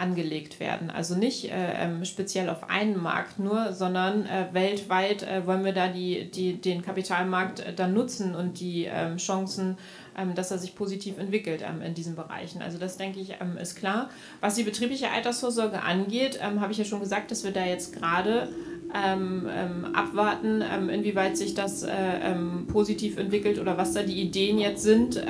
angelegt 0.00 0.58
werden. 0.58 0.90
Also 0.90 1.14
nicht 1.14 1.44
äh, 1.44 1.84
ähm, 1.84 2.04
speziell 2.04 2.48
auf 2.48 2.68
einen 2.68 3.00
Markt 3.00 3.38
nur, 3.38 3.72
sondern 3.72 4.26
äh, 4.26 4.46
weltweit 4.52 5.26
wollen 5.46 5.64
wir 5.64 5.72
da 5.72 5.88
die, 5.88 6.30
die, 6.30 6.54
den 6.54 6.82
Kapitalmarkt 6.82 7.64
dann 7.76 7.94
nutzen 7.94 8.34
und 8.34 8.58
die 8.58 8.84
ähm, 8.84 9.16
Chancen 9.16 9.76
ähm, 10.14 10.34
dass 10.34 10.50
er 10.50 10.58
sich 10.58 10.74
positiv 10.74 11.16
entwickelt 11.16 11.64
in 11.84 11.94
diesen 11.94 12.16
Bereichen. 12.16 12.60
Also 12.60 12.76
das 12.76 12.98
denke 12.98 13.18
ich 13.18 13.34
ist 13.58 13.76
klar. 13.76 14.10
Was 14.40 14.56
die 14.56 14.62
betriebliche 14.62 15.10
Altersvorsorge 15.10 15.80
angeht, 15.82 16.38
habe 16.42 16.70
ich 16.70 16.76
ja 16.76 16.84
schon 16.84 17.00
gesagt, 17.00 17.30
dass 17.30 17.44
wir 17.44 17.50
da 17.50 17.64
jetzt 17.64 17.94
gerade 17.94 18.50
ähm, 18.94 19.48
ähm, 19.50 19.94
abwarten, 19.94 20.62
ähm, 20.62 20.88
inwieweit 20.88 21.36
sich 21.36 21.54
das 21.54 21.82
äh, 21.82 22.34
positiv 22.66 23.18
entwickelt 23.18 23.58
oder 23.58 23.76
was 23.76 23.92
da 23.92 24.02
die 24.02 24.20
Ideen 24.20 24.58
jetzt 24.58 24.82
sind 24.82 25.22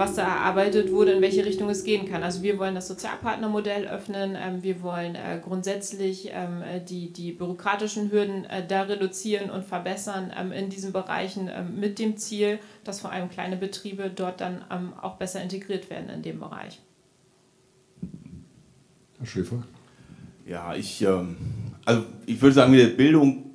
was 0.00 0.14
da 0.14 0.22
erarbeitet 0.22 0.90
wurde, 0.90 1.12
in 1.12 1.22
welche 1.22 1.44
Richtung 1.44 1.68
es 1.68 1.84
gehen 1.84 2.08
kann. 2.08 2.22
Also 2.22 2.42
wir 2.42 2.58
wollen 2.58 2.74
das 2.74 2.88
Sozialpartnermodell 2.88 3.86
öffnen, 3.86 4.34
ähm, 4.34 4.62
wir 4.62 4.82
wollen 4.82 5.14
äh, 5.14 5.38
grundsätzlich 5.44 6.30
ähm, 6.32 6.62
die, 6.88 7.12
die 7.12 7.32
bürokratischen 7.32 8.10
Hürden 8.10 8.46
äh, 8.46 8.66
da 8.66 8.82
reduzieren 8.82 9.50
und 9.50 9.62
verbessern 9.62 10.32
ähm, 10.36 10.52
in 10.52 10.70
diesen 10.70 10.92
Bereichen 10.92 11.50
mit 11.78 11.98
dem 11.98 12.16
Ziel, 12.16 12.58
dass 12.82 13.00
vor 13.00 13.12
allem 13.12 13.28
kleine 13.28 13.56
Betriebe 13.56 14.10
dort 14.10 14.40
dann 14.40 14.64
auch 15.02 15.16
besser 15.16 15.42
integriert 15.42 15.90
werden 15.90 16.08
in 16.08 16.22
dem 16.22 16.40
Bereich. 16.40 16.80
Herr 19.18 19.26
Schäfer? 19.26 19.62
Ja, 20.46 20.74
ich, 20.74 21.06
also 21.90 22.04
ich 22.24 22.40
würde 22.40 22.54
sagen, 22.54 22.72
Bildung, 22.96 23.50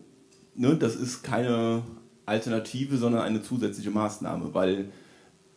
ne, 0.56 0.76
das 0.76 0.98
ist 0.98 1.24
keine 1.24 1.84
Alternative, 2.26 2.98
sondern 2.98 3.22
eine 3.22 3.42
zusätzliche 3.42 3.92
Maßnahme, 3.92 4.54
weil 4.54 4.90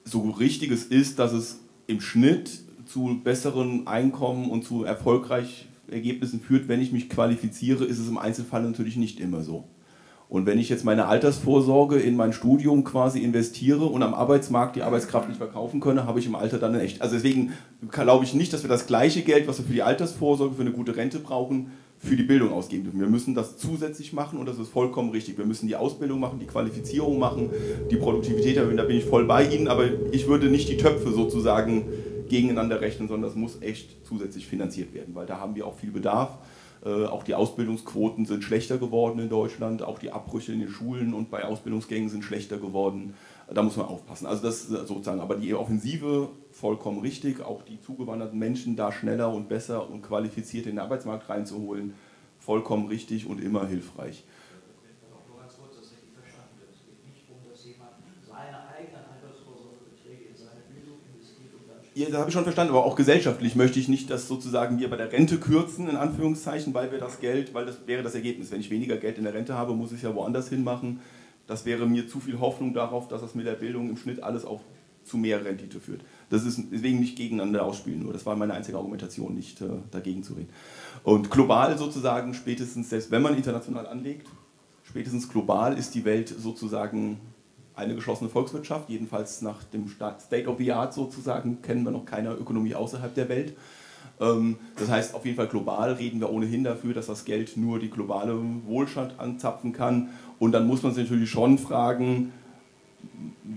so 0.04 0.30
richtig 0.30 0.70
es 0.70 0.84
ist, 0.84 1.18
dass 1.18 1.32
es 1.32 1.58
im 1.88 2.00
Schnitt 2.00 2.60
zu 2.86 3.20
besseren 3.24 3.88
Einkommen 3.88 4.48
und 4.48 4.64
zu 4.64 4.84
erfolgreichen 4.84 5.66
Ergebnissen 5.90 6.40
führt, 6.40 6.68
wenn 6.68 6.80
ich 6.80 6.92
mich 6.92 7.08
qualifiziere, 7.08 7.84
ist 7.84 7.98
es 7.98 8.08
im 8.08 8.16
Einzelfall 8.16 8.62
natürlich 8.62 8.96
nicht 8.96 9.18
immer 9.18 9.42
so. 9.42 9.64
Und 10.28 10.46
wenn 10.46 10.58
ich 10.58 10.68
jetzt 10.68 10.84
meine 10.84 11.06
Altersvorsorge 11.06 11.98
in 11.98 12.14
mein 12.14 12.32
Studium 12.32 12.84
quasi 12.84 13.20
investiere 13.20 13.86
und 13.86 14.02
am 14.04 14.14
Arbeitsmarkt 14.14 14.76
die 14.76 14.82
Arbeitskraft 14.82 15.28
nicht 15.28 15.38
verkaufen 15.38 15.80
könne, 15.80 16.06
habe 16.06 16.20
ich 16.20 16.26
im 16.26 16.36
Alter 16.36 16.58
dann 16.58 16.78
echt. 16.78 17.02
Also 17.02 17.16
deswegen 17.16 17.54
glaube 17.90 18.24
ich 18.24 18.34
nicht, 18.34 18.52
dass 18.52 18.62
wir 18.62 18.68
das 18.68 18.86
gleiche 18.86 19.22
Geld, 19.22 19.48
was 19.48 19.58
wir 19.58 19.64
für 19.64 19.72
die 19.72 19.82
Altersvorsorge, 19.82 20.54
für 20.54 20.60
eine 20.60 20.72
gute 20.72 20.94
Rente 20.94 21.18
brauchen, 21.18 21.72
für 21.98 22.16
die 22.16 22.22
Bildung 22.22 22.52
ausgeben 22.52 22.84
dürfen. 22.84 23.00
Wir 23.00 23.08
müssen 23.08 23.34
das 23.34 23.58
zusätzlich 23.58 24.12
machen 24.12 24.38
und 24.38 24.46
das 24.46 24.58
ist 24.58 24.68
vollkommen 24.68 25.10
richtig. 25.10 25.36
Wir 25.36 25.46
müssen 25.46 25.66
die 25.66 25.76
Ausbildung 25.76 26.20
machen, 26.20 26.38
die 26.38 26.46
Qualifizierung 26.46 27.18
machen, 27.18 27.50
die 27.90 27.96
Produktivität 27.96 28.56
erhöhen, 28.56 28.76
da 28.76 28.84
bin 28.84 28.96
ich 28.96 29.04
voll 29.04 29.24
bei 29.24 29.44
Ihnen, 29.44 29.68
aber 29.68 29.84
ich 30.12 30.28
würde 30.28 30.48
nicht 30.48 30.68
die 30.68 30.76
Töpfe 30.76 31.10
sozusagen 31.10 31.84
gegeneinander 32.28 32.80
rechnen, 32.80 33.08
sondern 33.08 33.28
das 33.28 33.36
muss 33.36 33.60
echt 33.62 34.06
zusätzlich 34.06 34.46
finanziert 34.46 34.94
werden, 34.94 35.14
weil 35.14 35.26
da 35.26 35.40
haben 35.40 35.54
wir 35.54 35.66
auch 35.66 35.76
viel 35.76 35.90
Bedarf. 35.90 36.38
Äh, 36.84 37.06
auch 37.06 37.24
die 37.24 37.34
Ausbildungsquoten 37.34 38.26
sind 38.26 38.44
schlechter 38.44 38.78
geworden 38.78 39.18
in 39.18 39.28
Deutschland, 39.28 39.82
auch 39.82 39.98
die 39.98 40.10
Abbrüche 40.10 40.52
in 40.52 40.60
den 40.60 40.68
Schulen 40.68 41.14
und 41.14 41.30
bei 41.30 41.44
Ausbildungsgängen 41.44 42.08
sind 42.08 42.22
schlechter 42.22 42.58
geworden. 42.58 43.14
Da 43.52 43.62
muss 43.62 43.76
man 43.76 43.86
aufpassen. 43.86 44.26
Also 44.26 44.42
das 44.42 44.68
sozusagen, 44.68 45.20
aber 45.20 45.36
die 45.36 45.54
Offensive 45.54 46.28
vollkommen 46.52 47.00
richtig, 47.00 47.40
auch 47.40 47.62
die 47.62 47.80
zugewanderten 47.80 48.38
Menschen 48.38 48.76
da 48.76 48.92
schneller 48.92 49.32
und 49.32 49.48
besser 49.48 49.88
und 49.88 50.02
qualifiziert 50.02 50.66
in 50.66 50.72
den 50.72 50.80
Arbeitsmarkt 50.80 51.28
reinzuholen, 51.30 51.94
vollkommen 52.38 52.88
richtig 52.88 53.26
und 53.26 53.40
immer 53.40 53.66
hilfreich. 53.66 54.24
Ja, 61.98 62.06
das 62.06 62.18
habe 62.18 62.28
ich 62.28 62.34
schon 62.34 62.44
verstanden, 62.44 62.72
aber 62.74 62.84
auch 62.84 62.94
gesellschaftlich 62.94 63.56
möchte 63.56 63.80
ich 63.80 63.88
nicht, 63.88 64.08
dass 64.08 64.28
sozusagen 64.28 64.78
wir 64.78 64.88
bei 64.88 64.96
der 64.96 65.10
Rente 65.10 65.38
kürzen, 65.38 65.88
in 65.88 65.96
Anführungszeichen, 65.96 66.72
weil 66.72 66.92
wir 66.92 67.00
das 67.00 67.18
Geld, 67.18 67.54
weil 67.54 67.66
das 67.66 67.88
wäre 67.88 68.04
das 68.04 68.14
Ergebnis. 68.14 68.52
Wenn 68.52 68.60
ich 68.60 68.70
weniger 68.70 68.98
Geld 68.98 69.18
in 69.18 69.24
der 69.24 69.34
Rente 69.34 69.54
habe, 69.54 69.74
muss 69.74 69.90
ich 69.90 69.96
es 69.96 70.02
ja 70.02 70.14
woanders 70.14 70.48
hin 70.48 70.62
machen. 70.62 71.00
Das 71.48 71.64
wäre 71.64 71.86
mir 71.86 72.06
zu 72.06 72.20
viel 72.20 72.38
Hoffnung 72.38 72.74
darauf, 72.74 73.08
dass 73.08 73.22
das 73.22 73.34
mit 73.34 73.46
der 73.46 73.54
Bildung 73.54 73.88
im 73.88 73.96
Schnitt 73.96 74.22
alles 74.22 74.44
auch 74.44 74.60
zu 75.02 75.16
mehr 75.16 75.44
Rendite 75.44 75.80
führt. 75.80 76.02
Das 76.28 76.44
ist 76.44 76.60
deswegen 76.70 77.00
nicht 77.00 77.16
gegeneinander 77.16 77.64
ausspielen, 77.64 78.02
nur 78.02 78.12
das 78.12 78.26
war 78.26 78.36
meine 78.36 78.52
einzige 78.52 78.76
Argumentation, 78.76 79.34
nicht 79.34 79.60
äh, 79.62 79.68
dagegen 79.90 80.22
zu 80.22 80.34
reden. 80.34 80.50
Und 81.02 81.30
global 81.30 81.76
sozusagen, 81.78 82.34
spätestens, 82.34 82.90
selbst 82.90 83.10
wenn 83.10 83.22
man 83.22 83.34
international 83.34 83.86
anlegt, 83.86 84.28
spätestens 84.84 85.28
global 85.28 85.76
ist 85.76 85.94
die 85.94 86.04
Welt 86.04 86.28
sozusagen 86.28 87.18
eine 87.74 87.94
geschlossene 87.94 88.28
Volkswirtschaft, 88.28 88.90
jedenfalls 88.90 89.40
nach 89.40 89.62
dem 89.64 89.88
State 89.88 90.48
of 90.48 90.58
the 90.58 90.72
Art 90.72 90.92
sozusagen, 90.92 91.62
kennen 91.62 91.84
wir 91.84 91.92
noch 91.92 92.04
keine 92.04 92.32
Ökonomie 92.32 92.74
außerhalb 92.74 93.14
der 93.14 93.28
Welt. 93.28 93.56
Ähm, 94.20 94.56
das 94.76 94.88
heißt, 94.88 95.14
auf 95.14 95.24
jeden 95.24 95.36
Fall 95.36 95.48
global 95.48 95.92
reden 95.92 96.20
wir 96.20 96.30
ohnehin 96.30 96.64
dafür, 96.64 96.94
dass 96.94 97.06
das 97.06 97.24
Geld 97.24 97.56
nur 97.56 97.78
die 97.78 97.90
globale 97.90 98.38
Wohlstand 98.66 99.18
anzapfen 99.18 99.72
kann. 99.72 100.10
Und 100.38 100.52
dann 100.52 100.66
muss 100.66 100.82
man 100.82 100.94
sich 100.94 101.04
natürlich 101.04 101.30
schon 101.30 101.58
fragen, 101.58 102.32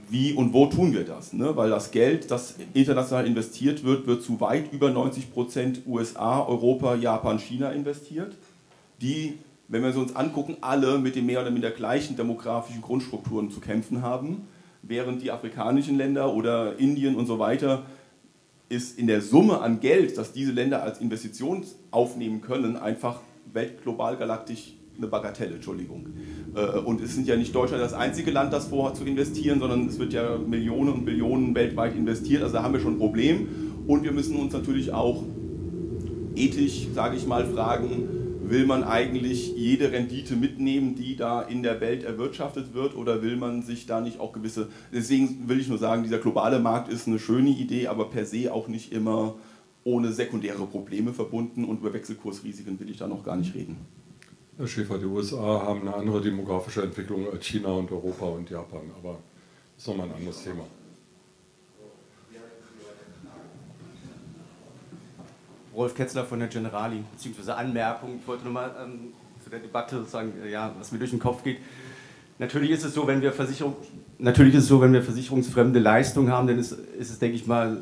wie 0.09 0.33
und 0.33 0.53
wo 0.53 0.67
tun 0.67 0.93
wir 0.93 1.03
das? 1.03 1.33
Ne? 1.33 1.55
Weil 1.55 1.69
das 1.69 1.91
Geld, 1.91 2.29
das 2.31 2.55
international 2.73 3.25
investiert 3.25 3.83
wird, 3.83 4.07
wird 4.07 4.23
zu 4.23 4.39
weit 4.39 4.71
über 4.71 4.91
90 4.91 5.33
Prozent 5.33 5.81
USA, 5.87 6.43
Europa, 6.45 6.95
Japan, 6.95 7.39
China 7.39 7.71
investiert, 7.71 8.35
die 9.01 9.37
wenn 9.71 9.83
wir 9.83 9.95
uns 9.95 10.17
angucken, 10.17 10.57
alle 10.59 10.99
mit 10.99 11.15
den 11.15 11.25
mehr 11.25 11.39
oder 11.39 11.49
minder 11.49 11.71
gleichen 11.71 12.17
demografischen 12.17 12.81
Grundstrukturen 12.81 13.51
zu 13.51 13.61
kämpfen 13.61 14.01
haben, 14.01 14.45
während 14.81 15.21
die 15.21 15.31
afrikanischen 15.31 15.97
Länder 15.97 16.33
oder 16.33 16.77
Indien 16.77 17.15
und 17.15 17.25
so 17.25 17.39
weiter 17.39 17.83
ist 18.71 18.97
in 18.97 19.07
der 19.07 19.21
Summe 19.21 19.59
an 19.59 19.81
Geld, 19.81 20.17
das 20.17 20.31
diese 20.31 20.51
Länder 20.51 20.81
als 20.81 20.99
Investition 20.99 21.63
aufnehmen 21.91 22.41
können, 22.41 22.77
einfach 22.77 23.19
weltglobal 23.53 24.15
galaktisch 24.17 24.73
eine 24.97 25.07
Bagatelle, 25.07 25.55
Entschuldigung. 25.55 26.07
Äh, 26.55 26.79
und 26.79 27.01
es 27.01 27.15
sind 27.15 27.27
ja 27.27 27.35
nicht 27.35 27.53
Deutschland 27.53 27.83
das 27.83 27.93
einzige 27.93 28.31
Land, 28.31 28.53
das 28.53 28.67
vorhat 28.67 28.95
zu 28.95 29.03
investieren, 29.03 29.59
sondern 29.59 29.87
es 29.87 29.99
wird 29.99 30.13
ja 30.13 30.37
Millionen 30.37 30.93
und 30.93 31.05
Billionen 31.05 31.53
weltweit 31.55 31.95
investiert. 31.95 32.43
Also 32.43 32.55
da 32.55 32.63
haben 32.63 32.73
wir 32.73 32.79
schon 32.79 32.95
ein 32.95 32.99
Problem. 32.99 33.47
Und 33.87 34.03
wir 34.03 34.11
müssen 34.11 34.35
uns 34.35 34.53
natürlich 34.53 34.93
auch 34.93 35.23
ethisch, 36.35 36.87
sage 36.93 37.17
ich 37.17 37.25
mal, 37.25 37.45
fragen, 37.45 38.20
will 38.51 38.65
man 38.65 38.83
eigentlich 38.83 39.55
jede 39.55 39.91
Rendite 39.91 40.35
mitnehmen, 40.35 40.95
die 40.95 41.15
da 41.15 41.41
in 41.41 41.63
der 41.63 41.81
Welt 41.81 42.03
erwirtschaftet 42.03 42.73
wird, 42.73 42.95
oder 42.95 43.21
will 43.21 43.37
man 43.37 43.63
sich 43.63 43.85
da 43.85 44.01
nicht 44.01 44.19
auch 44.19 44.33
gewisse. 44.33 44.67
Deswegen 44.93 45.47
will 45.47 45.59
ich 45.59 45.69
nur 45.69 45.77
sagen, 45.77 46.03
dieser 46.03 46.19
globale 46.19 46.59
Markt 46.59 46.91
ist 46.91 47.07
eine 47.07 47.17
schöne 47.17 47.49
Idee, 47.49 47.87
aber 47.87 48.09
per 48.09 48.25
se 48.25 48.53
auch 48.53 48.67
nicht 48.67 48.91
immer 48.91 49.35
ohne 49.83 50.11
sekundäre 50.11 50.65
Probleme 50.67 51.13
verbunden 51.13 51.65
und 51.65 51.79
über 51.79 51.93
Wechselkursrisiken 51.93 52.79
will 52.79 52.89
ich 52.89 52.97
da 52.97 53.07
noch 53.07 53.23
gar 53.23 53.35
nicht 53.35 53.55
reden. 53.55 53.77
Herr 54.57 54.67
Schäfer, 54.67 54.97
die 54.99 55.05
USA 55.05 55.63
haben 55.63 55.81
eine 55.81 55.95
andere 55.95 56.21
demografische 56.21 56.83
Entwicklung 56.83 57.31
als 57.31 57.45
China 57.45 57.69
und 57.69 57.91
Europa 57.91 58.25
und 58.25 58.49
Japan, 58.49 58.81
aber 59.01 59.17
das 59.75 59.83
ist 59.83 59.87
nochmal 59.87 60.07
ein 60.07 60.15
anderes 60.15 60.43
Thema. 60.43 60.65
Rolf 65.75 65.95
Ketzler 65.95 66.25
von 66.25 66.39
der 66.39 66.47
Generali, 66.47 67.03
beziehungsweise 67.11 67.55
Anmerkung. 67.55 68.19
Ich 68.19 68.27
wollte 68.27 68.45
nochmal 68.45 68.71
ähm, 68.83 69.13
zu 69.43 69.49
der 69.49 69.59
Debatte 69.59 70.03
sagen, 70.03 70.33
äh, 70.43 70.51
ja, 70.51 70.71
was 70.77 70.91
mir 70.91 70.99
durch 70.99 71.11
den 71.11 71.19
Kopf 71.19 71.43
geht. 71.43 71.59
Natürlich 72.39 72.71
ist 72.71 72.83
es 72.83 72.93
so, 72.93 73.05
wenn 73.07 73.21
wir 73.21 73.31
Versicherung, 73.31 73.75
natürlich 74.17 74.55
ist 74.55 74.63
es 74.63 74.69
so, 74.69 74.81
wenn 74.81 74.93
wir 74.93 75.03
versicherungsfremde 75.03 75.79
Leistungen 75.79 76.31
haben, 76.31 76.47
dann 76.47 76.57
ist, 76.57 76.71
ist 76.71 77.11
es, 77.11 77.19
denke 77.19 77.35
ich 77.35 77.45
mal, 77.45 77.77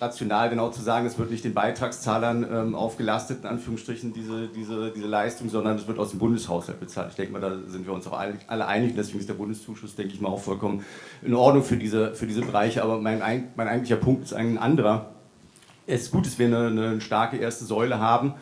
rational 0.00 0.50
genau 0.50 0.68
zu 0.68 0.82
sagen, 0.82 1.06
es 1.06 1.18
wird 1.18 1.30
nicht 1.30 1.42
den 1.42 1.54
Beitragszahlern 1.54 2.46
ähm, 2.50 2.74
aufgelastet, 2.74 3.38
in 3.42 3.48
Anführungsstrichen, 3.48 4.12
diese, 4.12 4.48
diese, 4.48 4.90
diese 4.90 5.06
Leistung, 5.06 5.48
sondern 5.48 5.76
es 5.76 5.86
wird 5.86 5.98
aus 5.98 6.10
dem 6.10 6.18
Bundeshaushalt 6.18 6.78
bezahlt. 6.78 7.10
Ich 7.10 7.16
denke 7.16 7.32
mal, 7.32 7.40
da 7.40 7.56
sind 7.66 7.86
wir 7.86 7.94
uns 7.94 8.06
auch 8.06 8.18
alle 8.46 8.66
einig, 8.66 8.94
deswegen 8.94 9.20
ist 9.20 9.28
der 9.28 9.34
Bundeszuschuss, 9.34 9.94
denke 9.94 10.12
ich 10.12 10.20
mal, 10.20 10.28
auch 10.28 10.40
vollkommen 10.42 10.84
in 11.22 11.34
Ordnung 11.34 11.64
für 11.64 11.78
diese, 11.78 12.14
für 12.14 12.26
diese 12.26 12.42
Bereiche. 12.42 12.82
Aber 12.82 13.00
mein, 13.00 13.20
mein 13.56 13.68
eigentlicher 13.68 13.96
Punkt 13.96 14.24
ist 14.24 14.34
ein 14.34 14.58
anderer 14.58 15.15
es 15.86 16.02
ist 16.02 16.10
gut, 16.10 16.26
dass 16.26 16.38
wir 16.38 16.46
eine, 16.46 16.66
eine 16.66 17.00
starke 17.00 17.36
erste 17.36 17.64
Säule 17.64 17.98
haben. 17.98 18.34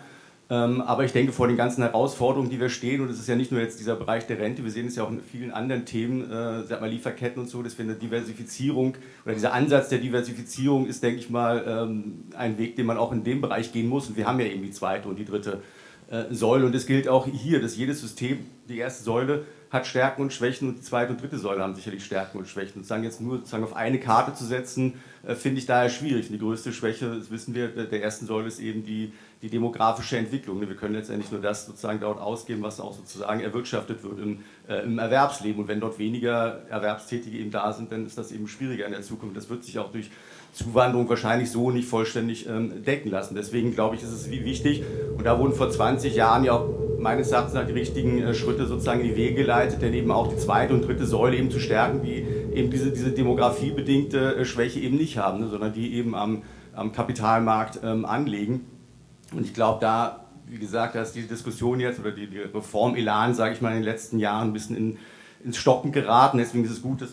Ähm, 0.51 0.83
aber 0.83 1.05
ich 1.05 1.13
denke, 1.13 1.33
vor 1.33 1.49
den 1.49 1.57
ganzen 1.57 1.83
Herausforderungen, 1.83 2.51
die 2.51 2.61
wir 2.61 2.69
stehen, 2.69 3.01
und 3.01 3.09
es 3.09 3.19
ist 3.19 3.29
ja 3.29 3.35
nicht 3.35 3.51
nur 3.51 3.61
jetzt 3.61 3.81
dieser 3.81 3.97
Bereich 3.97 4.27
der 4.27 4.39
Rente, 4.39 4.63
wir 4.63 4.71
sehen 4.71 4.87
es 4.87 4.97
ja 4.97 5.05
auch 5.05 5.11
in 5.11 5.21
vielen 5.21 5.51
anderen 5.51 5.87
Themen, 5.87 6.31
äh, 6.31 6.65
sag 6.65 6.83
mal 6.83 6.91
Lieferketten 6.91 7.41
und 7.41 7.49
so, 7.49 7.63
dass 7.63 7.79
wir 7.79 7.85
eine 7.85 7.95
Diversifizierung 7.95 8.95
oder 9.25 9.35
dieser 9.35 9.55
Ansatz 9.55 9.89
der 9.89 9.99
Diversifizierung 9.99 10.87
ist, 10.87 11.03
denke 11.03 11.21
ich 11.21 11.31
mal, 11.31 11.65
ähm, 11.67 12.25
ein 12.37 12.59
Weg, 12.59 12.77
den 12.77 12.85
man 12.85 12.99
auch 12.99 13.13
in 13.13 13.25
dem 13.25 13.41
Bereich 13.41 13.73
gehen 13.73 13.89
muss. 13.89 14.09
Und 14.09 14.19
wir 14.19 14.27
haben 14.27 14.39
ja 14.39 14.47
eben 14.47 14.63
die 14.63 14.71
zweite 14.71 15.09
und 15.09 15.19
die 15.19 15.25
dritte 15.25 15.63
äh, 16.11 16.25
Säule. 16.31 16.67
Und 16.67 16.75
es 16.75 16.87
gilt 16.87 17.09
auch 17.09 17.27
hier, 17.27 17.63
dass 17.63 17.77
jedes 17.79 18.03
System, 18.03 18.41
die 18.69 18.79
erste 18.79 19.03
Säule, 19.03 19.47
hat 19.75 19.89
Stärken 19.89 20.23
und 20.23 20.33
Schwächen 20.33 20.69
und 20.69 20.79
die 20.79 20.83
zweite 20.83 21.11
und 21.11 21.21
dritte 21.21 21.37
Säule 21.37 21.61
haben 21.61 21.75
sicherlich 21.75 22.05
Stärken 22.05 22.39
und 22.39 22.47
Schwächen. 22.47 22.75
Sozusagen 22.77 23.03
jetzt 23.03 23.21
nur 23.21 23.39
sozusagen 23.39 23.65
auf 23.65 23.75
eine 23.75 23.99
Karte 23.99 24.33
zu 24.33 24.45
setzen, 24.45 25.01
äh, 25.27 25.35
finde 25.35 25.59
ich 25.59 25.67
daher 25.67 25.91
schwierig. 25.91 26.27
Und 26.27 26.35
die 26.35 26.39
größte 26.39 26.73
Schwäche, 26.73 27.17
das 27.17 27.33
wissen 27.33 27.57
wir, 27.57 27.69
der 27.69 28.01
ersten 28.01 28.25
Säule 28.27 28.47
ist 28.47 28.61
eben 28.61 28.85
die, 28.85 29.13
die 29.43 29.51
demografische 29.51 30.17
Entwicklung. 30.17 30.61
Wir 30.61 30.77
können 30.77 30.95
letztendlich 30.95 31.33
nur 31.33 31.41
das 31.41 31.67
sozusagen 31.67 31.99
dort 31.99 32.21
ausgeben, 32.21 32.63
was 32.63 32.79
auch 32.79 32.95
sozusagen 32.95 33.41
erwirtschaftet 33.41 34.05
wird 34.05 34.21
im, 34.21 34.45
äh, 34.69 34.85
im 34.85 34.97
Erwerbsleben. 35.01 35.63
Und 35.63 35.67
wenn 35.67 35.81
dort 35.81 35.99
weniger 35.99 36.63
Erwerbstätige 36.71 37.37
eben 37.37 37.51
da 37.51 37.73
sind, 37.73 37.91
dann 37.91 38.07
ist 38.07 38.17
das 38.17 38.31
eben 38.31 38.47
schwieriger 38.47 38.87
in 38.87 38.93
der 38.93 39.03
Zukunft. 39.03 39.37
Das 39.37 39.51
wird 39.51 39.65
sich 39.65 39.81
auch 39.81 39.91
durch 39.91 40.09
Zuwanderung 40.55 41.09
wahrscheinlich 41.09 41.51
so 41.51 41.71
nicht 41.71 41.89
vollständig 41.89 42.49
ähm, 42.49 42.85
decken 42.85 43.11
lassen. 43.11 43.35
Deswegen 43.35 43.75
glaube 43.75 43.97
ich, 43.97 44.03
ist 44.03 44.13
es 44.13 44.31
wichtig. 44.31 44.85
Und 45.17 45.25
da 45.25 45.39
wurden 45.39 45.53
vor 45.53 45.69
20 45.69 46.15
Jahren 46.15 46.45
ja 46.45 46.53
auch 46.53 46.69
meines 46.99 47.33
Erachtens 47.33 47.55
nach 47.55 47.67
die 47.67 47.73
richtigen 47.73 48.23
äh, 48.23 48.35
Schritte 48.35 48.67
sozusagen 48.67 49.01
in 49.01 49.09
die 49.09 49.17
Wege 49.17 49.35
geleitet, 49.35 49.83
denn 49.83 49.93
eben 49.93 50.11
auch 50.13 50.29
die 50.29 50.39
zweite 50.39 50.73
und 50.73 50.87
dritte 50.87 51.07
Säule 51.07 51.37
eben 51.37 51.51
zu 51.51 51.59
stärken, 51.59 52.03
die 52.03 52.25
eben 52.55 52.71
diese, 52.71 52.93
diese 52.93 53.11
demografiebedingte 53.11 54.37
äh, 54.37 54.45
Schwäche 54.45 54.81
eben 54.81 54.97
nicht 54.97 55.19
haben, 55.19 55.41
ne, 55.41 55.49
sondern 55.49 55.73
die 55.73 55.95
eben 55.95 56.15
am, 56.15 56.43
am 56.73 56.93
Kapitalmarkt 56.93 57.81
ähm, 57.83 58.05
anlegen. 58.05 58.67
Und 59.33 59.45
ich 59.45 59.55
glaube, 59.55 59.81
da, 59.81 60.25
wie 60.47 60.59
gesagt, 60.59 60.95
da 60.95 61.03
ist 61.03 61.13
die 61.13 61.27
Diskussion 61.27 61.81
jetzt 61.81 61.99
oder 61.99 62.13
die, 62.13 62.29
die 62.29 62.39
Reformelan, 62.39 63.35
sage 63.35 63.55
ich 63.55 63.61
mal, 63.61 63.71
in 63.71 63.77
den 63.77 63.85
letzten 63.85 64.21
Jahren 64.21 64.49
ein 64.49 64.53
bisschen 64.53 64.77
in, 64.77 64.99
ins 65.45 65.57
Stocken 65.57 65.91
geraten. 65.91 66.39
Deswegen 66.39 66.65
ist 66.65 66.71
es 66.71 66.83
gut, 66.83 67.03
dass 67.03 67.11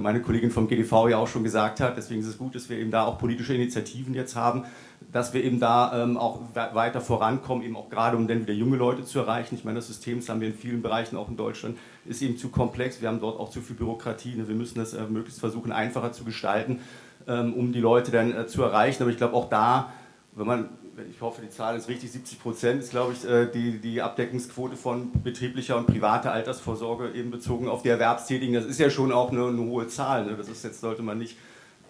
meine 0.00 0.20
Kollegin 0.20 0.50
vom 0.50 0.68
GDV 0.68 1.08
ja 1.08 1.18
auch 1.18 1.28
schon 1.28 1.44
gesagt 1.44 1.80
hat. 1.80 1.96
Deswegen 1.96 2.20
ist 2.20 2.26
es 2.26 2.38
gut, 2.38 2.54
dass 2.54 2.68
wir 2.68 2.78
eben 2.78 2.90
da 2.90 3.04
auch 3.04 3.18
politische 3.18 3.54
Initiativen 3.54 4.14
jetzt 4.14 4.36
haben, 4.36 4.64
dass 5.12 5.34
wir 5.34 5.44
eben 5.44 5.60
da 5.60 6.02
ähm, 6.02 6.16
auch 6.16 6.40
weiter 6.54 7.00
vorankommen, 7.00 7.64
eben 7.64 7.76
auch 7.76 7.88
gerade 7.90 8.16
um 8.16 8.26
dann 8.26 8.42
wieder 8.42 8.52
junge 8.52 8.76
Leute 8.76 9.04
zu 9.04 9.18
erreichen. 9.18 9.54
Ich 9.54 9.64
meine, 9.64 9.76
das 9.76 9.86
System, 9.86 10.18
das 10.18 10.28
haben 10.28 10.40
wir 10.40 10.48
in 10.48 10.54
vielen 10.54 10.82
Bereichen 10.82 11.16
auch 11.16 11.28
in 11.28 11.36
Deutschland, 11.36 11.78
ist 12.04 12.22
eben 12.22 12.36
zu 12.36 12.48
komplex. 12.48 13.00
Wir 13.00 13.08
haben 13.08 13.20
dort 13.20 13.38
auch 13.38 13.50
zu 13.50 13.60
viel 13.60 13.76
Bürokratie. 13.76 14.34
Ne? 14.34 14.48
Wir 14.48 14.54
müssen 14.54 14.78
das 14.78 14.94
äh, 14.94 15.02
möglichst 15.04 15.40
versuchen, 15.40 15.72
einfacher 15.72 16.12
zu 16.12 16.24
gestalten, 16.24 16.80
ähm, 17.26 17.54
um 17.54 17.72
die 17.72 17.80
Leute 17.80 18.10
dann 18.10 18.32
äh, 18.34 18.46
zu 18.46 18.62
erreichen. 18.62 19.02
Aber 19.02 19.10
ich 19.10 19.18
glaube 19.18 19.34
auch 19.34 19.48
da, 19.48 19.92
wenn 20.34 20.46
man 20.46 20.68
ich 21.10 21.20
hoffe, 21.20 21.42
die 21.42 21.50
Zahl 21.50 21.76
ist 21.76 21.88
richtig, 21.88 22.10
70 22.12 22.40
Prozent 22.40 22.82
ist, 22.82 22.90
glaube 22.90 23.12
ich, 23.12 23.28
äh, 23.28 23.46
die, 23.50 23.78
die 23.78 24.00
Abdeckungsquote 24.00 24.76
von 24.76 25.10
betrieblicher 25.22 25.76
und 25.76 25.86
privater 25.86 26.32
Altersvorsorge 26.32 27.12
eben 27.12 27.30
bezogen 27.30 27.68
auf 27.68 27.82
die 27.82 27.88
Erwerbstätigen. 27.88 28.54
Das 28.54 28.64
ist 28.64 28.80
ja 28.80 28.90
schon 28.90 29.12
auch 29.12 29.30
eine, 29.30 29.46
eine 29.46 29.60
hohe 29.60 29.88
Zahl. 29.88 30.24
Ne? 30.24 30.36
Das 30.36 30.48
ist 30.48 30.64
jetzt, 30.64 30.80
sollte 30.80 31.02
man 31.02 31.18
nicht 31.18 31.36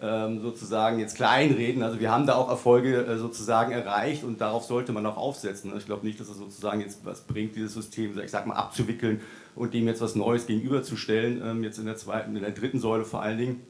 ähm, 0.01 0.41
sozusagen 0.41 0.99
jetzt 0.99 1.15
kleinreden. 1.15 1.83
Also 1.83 1.99
wir 1.99 2.11
haben 2.11 2.27
da 2.27 2.35
auch 2.35 2.49
Erfolge 2.49 3.05
äh, 3.05 3.17
sozusagen 3.17 3.71
erreicht 3.71 4.23
und 4.23 4.41
darauf 4.41 4.65
sollte 4.65 4.91
man 4.91 5.05
auch 5.05 5.17
aufsetzen. 5.17 5.73
Ich 5.77 5.85
glaube 5.85 6.05
nicht, 6.05 6.19
dass 6.19 6.29
es 6.29 6.37
sozusagen 6.37 6.81
jetzt 6.81 7.05
was 7.05 7.21
bringt, 7.21 7.55
dieses 7.55 7.73
System, 7.73 8.17
ich 8.19 8.31
sag 8.31 8.45
mal, 8.45 8.55
abzuwickeln 8.55 9.21
und 9.55 9.73
dem 9.73 9.87
jetzt 9.87 10.01
was 10.01 10.15
Neues 10.15 10.45
gegenüberzustellen, 10.45 11.41
ähm, 11.43 11.63
jetzt 11.63 11.79
in 11.79 11.85
der 11.85 11.97
zweiten, 11.97 12.35
in 12.35 12.43
der 12.43 12.51
dritten 12.51 12.79
Säule 12.79 13.05
vor 13.05 13.21
allen 13.21 13.37
Dingen, 13.37 13.61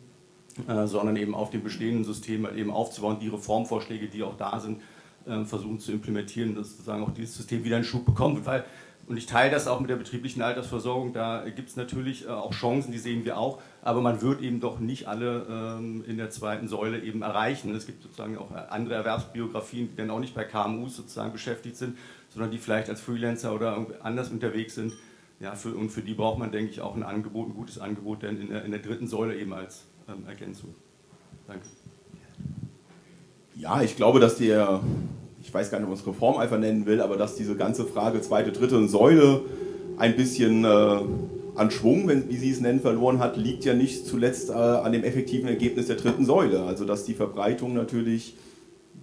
äh, 0.67 0.87
sondern 0.87 1.15
eben 1.15 1.33
auf 1.33 1.49
dem 1.49 1.63
bestehenden 1.63 2.03
System 2.03 2.45
halt 2.45 2.57
eben 2.57 2.71
aufzubauen, 2.71 3.19
die 3.21 3.29
Reformvorschläge, 3.29 4.07
die 4.07 4.23
auch 4.23 4.35
da 4.35 4.59
sind, 4.59 4.81
versuchen 5.45 5.79
zu 5.79 5.91
implementieren, 5.91 6.55
dass 6.55 6.71
sozusagen 6.71 7.03
auch 7.03 7.13
dieses 7.13 7.35
System 7.35 7.63
wieder 7.63 7.75
einen 7.75 7.85
Schub 7.85 8.05
bekommt. 8.05 8.45
Weil, 8.45 8.65
und 9.07 9.17
ich 9.17 9.25
teile 9.25 9.51
das 9.51 9.67
auch 9.67 9.79
mit 9.79 9.89
der 9.89 9.95
betrieblichen 9.95 10.41
Altersversorgung, 10.41 11.13
da 11.13 11.47
gibt 11.49 11.69
es 11.69 11.75
natürlich 11.75 12.25
äh, 12.25 12.29
auch 12.29 12.53
Chancen, 12.53 12.91
die 12.91 12.97
sehen 12.97 13.25
wir 13.25 13.37
auch, 13.37 13.61
aber 13.81 14.01
man 14.01 14.21
wird 14.21 14.41
eben 14.41 14.59
doch 14.59 14.79
nicht 14.79 15.07
alle 15.07 15.45
ähm, 15.49 16.03
in 16.07 16.17
der 16.17 16.29
zweiten 16.29 16.67
Säule 16.67 17.01
eben 17.01 17.21
erreichen. 17.21 17.73
Es 17.73 17.85
gibt 17.85 18.03
sozusagen 18.03 18.37
auch 18.37 18.51
andere 18.69 18.95
Erwerbsbiografien, 18.95 19.89
die 19.91 19.95
dann 19.95 20.09
auch 20.09 20.19
nicht 20.19 20.35
bei 20.35 20.43
KMUs 20.43 20.95
sozusagen 20.95 21.31
beschäftigt 21.31 21.77
sind, 21.77 21.97
sondern 22.29 22.51
die 22.51 22.57
vielleicht 22.57 22.89
als 22.89 23.01
Freelancer 23.01 23.53
oder 23.53 23.85
anders 24.01 24.29
unterwegs 24.29 24.75
sind. 24.75 24.93
Ja, 25.39 25.55
für, 25.55 25.75
und 25.75 25.89
für 25.89 26.01
die 26.01 26.15
braucht 26.15 26.39
man, 26.39 26.51
denke 26.51 26.71
ich, 26.71 26.81
auch 26.81 26.95
ein 26.95 27.03
Angebot, 27.03 27.49
ein 27.49 27.53
gutes 27.53 27.77
Angebot, 27.77 28.23
denn 28.23 28.41
in 28.41 28.49
der, 28.49 28.65
in 28.65 28.71
der 28.71 28.81
dritten 28.81 29.07
Säule 29.07 29.35
eben 29.37 29.53
als 29.53 29.85
ähm, 30.09 30.25
Ergänzung. 30.27 30.73
Danke. 31.47 31.67
Ja, 33.59 33.81
ich 33.81 33.95
glaube, 33.95 34.19
dass 34.19 34.37
der, 34.37 34.81
ich 35.41 35.51
weiß 35.51 35.71
gar 35.71 35.79
nicht, 35.79 35.85
ob 35.85 35.89
man 35.89 35.99
es 35.99 36.05
Reform 36.05 36.37
einfach 36.37 36.59
nennen 36.59 36.85
will, 36.85 37.01
aber 37.01 37.17
dass 37.17 37.35
diese 37.35 37.55
ganze 37.55 37.85
Frage 37.85 38.21
zweite, 38.21 38.51
dritte 38.51 38.87
Säule 38.87 39.41
ein 39.97 40.15
bisschen 40.15 40.63
äh, 40.63 40.99
an 41.55 41.71
Schwung, 41.71 42.07
wenn, 42.07 42.29
wie 42.29 42.37
Sie 42.37 42.51
es 42.51 42.61
nennen, 42.61 42.81
verloren 42.81 43.17
hat, 43.17 43.35
liegt 43.35 43.65
ja 43.65 43.73
nicht 43.73 44.05
zuletzt 44.05 44.51
äh, 44.51 44.53
an 44.53 44.91
dem 44.91 45.03
effektiven 45.03 45.49
Ergebnis 45.49 45.87
der 45.87 45.95
dritten 45.95 46.23
Säule. 46.23 46.61
Also 46.65 46.85
dass 46.85 47.05
die 47.05 47.15
Verbreitung 47.15 47.73
natürlich, 47.73 48.35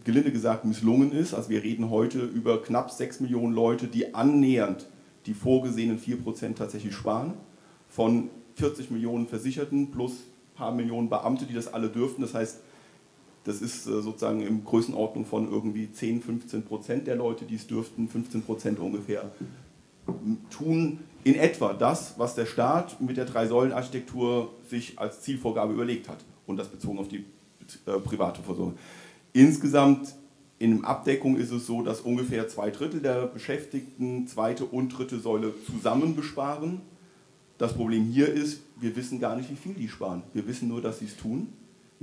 gelinde 0.04 0.30
gesagt, 0.30 0.64
misslungen 0.64 1.10
ist. 1.10 1.34
Also 1.34 1.50
wir 1.50 1.64
reden 1.64 1.90
heute 1.90 2.20
über 2.20 2.62
knapp 2.62 2.92
6 2.92 3.20
Millionen 3.20 3.54
Leute, 3.54 3.88
die 3.88 4.14
annähernd 4.14 4.86
die 5.26 5.34
vorgesehenen 5.34 5.98
4% 5.98 6.54
tatsächlich 6.54 6.94
sparen. 6.94 7.34
Von 7.88 8.30
40 8.54 8.92
Millionen 8.92 9.26
Versicherten 9.26 9.90
plus 9.90 10.12
ein 10.12 10.56
paar 10.56 10.72
Millionen 10.72 11.08
Beamte, 11.08 11.44
die 11.44 11.54
das 11.54 11.74
alle 11.74 11.88
dürften. 11.88 12.22
Das 12.22 12.34
heißt, 12.34 12.60
das 13.44 13.60
ist 13.60 13.86
äh, 13.86 14.02
sozusagen 14.02 14.40
in 14.40 14.64
Größenordnung 14.64 15.26
von 15.26 15.50
irgendwie 15.50 15.92
10, 15.92 16.22
15 16.22 16.62
Prozent 16.64 17.06
der 17.06 17.16
Leute, 17.16 17.44
die 17.44 17.56
es 17.56 17.66
dürften, 17.66 18.08
15 18.08 18.42
Prozent 18.42 18.78
ungefähr, 18.78 19.30
tun 20.50 21.00
in 21.24 21.34
etwa 21.34 21.72
das, 21.72 22.18
was 22.18 22.34
der 22.34 22.46
Staat 22.46 23.00
mit 23.00 23.16
der 23.16 23.24
Drei-Säulen-Architektur 23.24 24.50
sich 24.68 24.98
als 24.98 25.22
Zielvorgabe 25.22 25.72
überlegt 25.72 26.08
hat. 26.08 26.18
Und 26.46 26.58
das 26.58 26.68
bezogen 26.68 26.98
auf 26.98 27.08
die 27.08 27.24
äh, 27.86 27.98
private 27.98 28.42
Versorgung. 28.42 28.74
Insgesamt 29.32 30.14
in 30.58 30.84
Abdeckung 30.84 31.36
ist 31.36 31.50
es 31.50 31.66
so, 31.66 31.82
dass 31.82 32.00
ungefähr 32.00 32.48
zwei 32.48 32.70
Drittel 32.70 33.00
der 33.00 33.26
Beschäftigten 33.26 34.26
zweite 34.26 34.64
und 34.64 34.90
dritte 34.90 35.18
Säule 35.18 35.52
zusammen 35.66 36.14
besparen. 36.14 36.80
Das 37.58 37.74
Problem 37.74 38.04
hier 38.04 38.28
ist, 38.28 38.62
wir 38.80 38.94
wissen 38.96 39.20
gar 39.20 39.36
nicht, 39.36 39.50
wie 39.50 39.56
viel 39.56 39.74
die 39.74 39.88
sparen. 39.88 40.22
Wir 40.32 40.46
wissen 40.46 40.68
nur, 40.68 40.80
dass 40.80 40.98
sie 40.98 41.06
es 41.06 41.16
tun. 41.16 41.48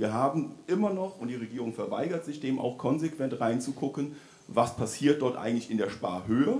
Wir 0.02 0.12
haben 0.12 0.56
immer 0.66 0.92
noch, 0.92 1.20
und 1.20 1.28
die 1.28 1.36
Regierung 1.36 1.74
verweigert 1.74 2.24
sich 2.24 2.40
dem 2.40 2.58
auch 2.58 2.76
konsequent 2.76 3.40
reinzugucken, 3.40 4.16
was 4.48 4.74
passiert 4.74 5.22
dort 5.22 5.36
eigentlich 5.36 5.70
in 5.70 5.78
der 5.78 5.90
Sparhöhe. 5.90 6.56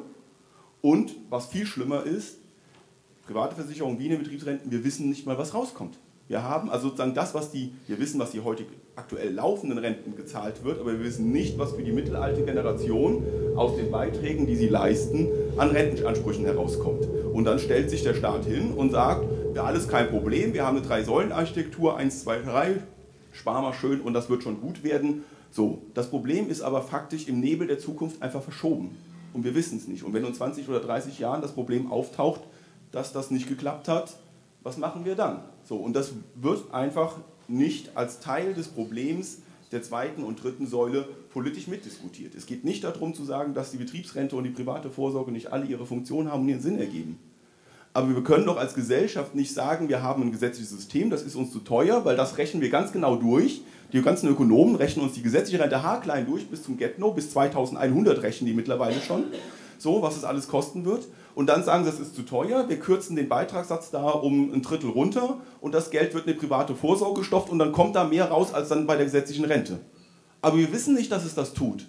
Und 0.80 1.16
was 1.28 1.47
viel 1.47 1.66
schlimmer 1.66 2.05
ist, 2.05 2.38
private 3.26 3.57
Versicherungen 3.57 3.99
wie 3.99 4.05
in 4.05 4.11
den 4.11 4.20
Betriebsrenten, 4.20 4.70
wir 4.70 4.84
wissen 4.84 5.09
nicht 5.09 5.26
mal, 5.26 5.38
was 5.38 5.55
rauskommt. 5.55 5.99
Wir 6.28 6.45
haben 6.45 6.70
also 6.70 6.84
sozusagen 6.86 7.14
das, 7.14 7.34
was 7.34 7.51
die, 7.51 7.72
wir 7.88 7.99
wissen, 7.99 8.20
was 8.20 8.30
die 8.30 8.43
heute 8.43 8.64
aktuell 8.95 9.34
laufenden 9.34 9.78
Renten 9.78 10.14
gezahlt 10.14 10.62
wird, 10.62 10.78
aber 10.78 10.93
wir 10.93 11.05
wissen 11.05 11.32
nicht, 11.32 11.59
was 11.59 11.72
für 11.72 11.82
die 11.82 11.90
mittelalte 11.90 12.45
Generation 12.45 13.24
aus 13.57 13.74
den 13.74 13.90
Beiträgen, 13.90 14.47
die 14.47 14.55
sie 14.55 14.68
leisten, 14.68 15.26
an 15.57 15.70
Rentenansprüchen 15.70 16.45
herauskommt. 16.45 17.09
Und 17.32 17.45
dann 17.45 17.59
stellt 17.59 17.90
sich 17.90 18.05
der 18.05 18.14
Staat 18.14 18.45
hin 18.45 18.72
und 18.72 18.93
sagt, 18.93 19.24
ja, 19.57 19.64
alles 19.64 19.88
kein 19.88 20.11
Problem, 20.11 20.55
wir 20.55 20.64
haben 20.64 20.76
eine 20.76 20.86
Drei-Säulen-Architektur, 20.86 21.97
1, 21.97 22.22
2, 22.22 22.38
3, 22.43 22.76
spar 23.32 23.62
mal 23.62 23.72
schön 23.72 24.00
und 24.00 24.14
das 24.14 24.30
wird 24.30 24.42
schon 24.42 24.60
gut 24.60 24.84
werden. 24.84 25.24
So, 25.50 25.82
das 25.94 26.08
Problem 26.08 26.48
ist 26.48 26.62
aber 26.62 26.82
faktisch 26.82 27.28
im 27.28 27.40
Nebel 27.40 27.66
der 27.66 27.78
Zukunft 27.78 28.22
einfach 28.22 28.42
verschoben. 28.42 28.96
Und 29.32 29.44
wir 29.44 29.54
wissen 29.54 29.78
es 29.78 29.88
nicht. 29.88 30.02
Und 30.02 30.12
wenn 30.12 30.24
in 30.24 30.34
20 30.34 30.68
oder 30.68 30.80
30 30.80 31.18
Jahren 31.18 31.42
das 31.42 31.52
Problem 31.52 31.90
auftaucht, 31.90 32.42
dass 32.90 33.12
das 33.12 33.30
nicht 33.30 33.48
geklappt 33.48 33.88
hat, 33.88 34.16
was 34.62 34.76
machen 34.76 35.04
wir 35.04 35.14
dann? 35.14 35.42
So, 35.64 35.76
und 35.76 35.94
das 35.94 36.12
wird 36.34 36.72
einfach 36.72 37.16
nicht 37.48 37.96
als 37.96 38.20
Teil 38.20 38.54
des 38.54 38.68
Problems 38.68 39.38
der 39.72 39.82
zweiten 39.82 40.22
und 40.22 40.42
dritten 40.42 40.66
Säule 40.66 41.08
politisch 41.32 41.66
mitdiskutiert. 41.66 42.34
Es 42.34 42.46
geht 42.46 42.64
nicht 42.64 42.84
darum 42.84 43.14
zu 43.14 43.24
sagen, 43.24 43.54
dass 43.54 43.70
die 43.70 43.78
Betriebsrente 43.78 44.36
und 44.36 44.44
die 44.44 44.50
private 44.50 44.90
Vorsorge 44.90 45.32
nicht 45.32 45.52
alle 45.52 45.64
ihre 45.66 45.86
Funktion 45.86 46.30
haben 46.30 46.42
und 46.42 46.48
ihren 46.50 46.60
Sinn 46.60 46.78
ergeben. 46.78 47.18
Aber 47.95 48.14
wir 48.14 48.22
können 48.22 48.47
doch 48.47 48.57
als 48.57 48.74
Gesellschaft 48.74 49.34
nicht 49.34 49.53
sagen, 49.53 49.88
wir 49.88 50.03
haben 50.03 50.22
ein 50.22 50.32
gesetzliches 50.32 50.70
System, 50.70 51.11
das 51.11 51.22
ist 51.22 51.34
uns 51.34 51.53
zu 51.53 51.59
teuer, 51.59 52.05
weil 52.05 52.16
das 52.16 52.38
rechnen 52.38 52.62
wir 52.62 52.70
ganz 52.70 52.93
genau 52.93 53.16
durch. 53.16 53.62
Die 53.93 54.01
ganzen 54.01 54.30
Ökonomen 54.30 54.76
rechnen 54.76 55.05
uns 55.05 55.14
die 55.14 55.22
gesetzliche 55.22 55.62
Rente 55.62 55.82
haarklein 55.82 56.24
durch 56.24 56.49
bis 56.49 56.62
zum 56.62 56.78
Get-No, 56.78 57.12
bis 57.12 57.30
2100 57.32 58.22
rechnen 58.22 58.47
die 58.47 58.55
mittlerweile 58.55 58.99
schon. 59.03 59.24
So, 59.76 60.01
was 60.01 60.16
es 60.16 60.24
alles 60.24 60.49
kosten 60.49 60.86
wird. 60.86 61.07
Und 61.34 61.49
dann 61.49 61.64
sagen 61.64 61.84
sie, 61.84 61.90
das 61.90 62.01
ist 62.01 62.14
zu 62.14 62.22
teuer, 62.22 62.68
wir 62.68 62.78
kürzen 62.78 63.16
den 63.16 63.28
Beitragssatz 63.28 63.90
da 63.90 64.09
um 64.09 64.53
ein 64.53 64.62
Drittel 64.62 64.88
runter 64.88 65.38
und 65.61 65.74
das 65.74 65.90
Geld 65.90 66.14
wird 66.14 66.26
in 66.26 66.32
eine 66.32 66.40
private 66.40 66.74
Vorsorge 66.74 67.20
gestopft 67.20 67.51
und 67.51 67.59
dann 67.59 67.72
kommt 67.72 67.97
da 67.97 68.05
mehr 68.05 68.30
raus 68.30 68.55
als 68.55 68.68
dann 68.68 68.86
bei 68.86 68.97
der 68.97 69.05
gesetzlichen 69.05 69.45
Rente. 69.45 69.80
Aber 70.40 70.57
wir 70.57 70.72
wissen 70.72 70.95
nicht, 70.95 71.12
dass 71.12 71.24
es 71.24 71.34
das 71.34 71.53
tut. 71.53 71.86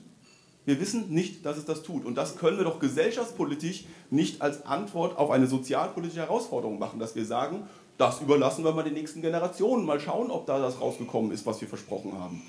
Wir 0.66 0.80
wissen 0.80 1.10
nicht, 1.10 1.46
dass 1.46 1.58
es 1.58 1.66
das 1.66 1.84
tut. 1.84 2.06
Und 2.06 2.16
das 2.16 2.38
können 2.38 2.58
wir 2.58 2.64
doch 2.64 2.80
gesellschaftspolitisch 2.80 3.84
nicht 4.10 4.42
als 4.42 4.66
Antwort 4.66 5.18
auf 5.18 5.30
eine 5.30 5.48
sozialpolitische 5.48 6.22
Herausforderung 6.22 6.80
machen, 6.80 7.00
dass 7.00 7.16
wir 7.16 7.26
sagen, 7.26 7.68
das 7.98 8.22
überlassen 8.22 8.64
wir 8.64 8.72
mal 8.72 8.84
den 8.84 8.94
nächsten 8.94 9.22
Generationen. 9.22 9.86
Mal 9.86 10.00
schauen, 10.00 10.32
ob 10.32 10.46
da 10.46 10.60
das 10.60 10.80
rausgekommen 10.80 11.32
ist, 11.32 11.46
was 11.46 11.60
wir 11.62 11.68
versprochen 11.68 12.14
haben. 12.18 12.42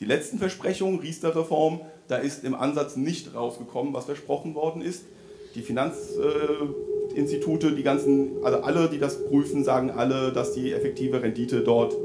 Die 0.00 0.04
letzten 0.04 0.38
Versprechungen, 0.38 1.00
Riester-Reform, 1.00 1.80
da 2.08 2.18
ist 2.18 2.44
im 2.44 2.54
Ansatz 2.54 2.96
nicht 2.96 3.34
rausgekommen, 3.34 3.94
was 3.94 4.04
versprochen 4.04 4.54
worden 4.54 4.82
ist. 4.82 5.04
Die 5.54 5.62
Finanzinstitute, 5.62 7.72
die 7.72 7.82
ganzen, 7.82 8.44
also 8.44 8.58
alle, 8.58 8.90
die 8.90 8.98
das 8.98 9.26
prüfen, 9.26 9.64
sagen 9.64 9.90
alle, 9.90 10.32
dass 10.32 10.52
die 10.52 10.72
effektive 10.72 11.22
Rendite 11.22 11.62
dort 11.62 11.96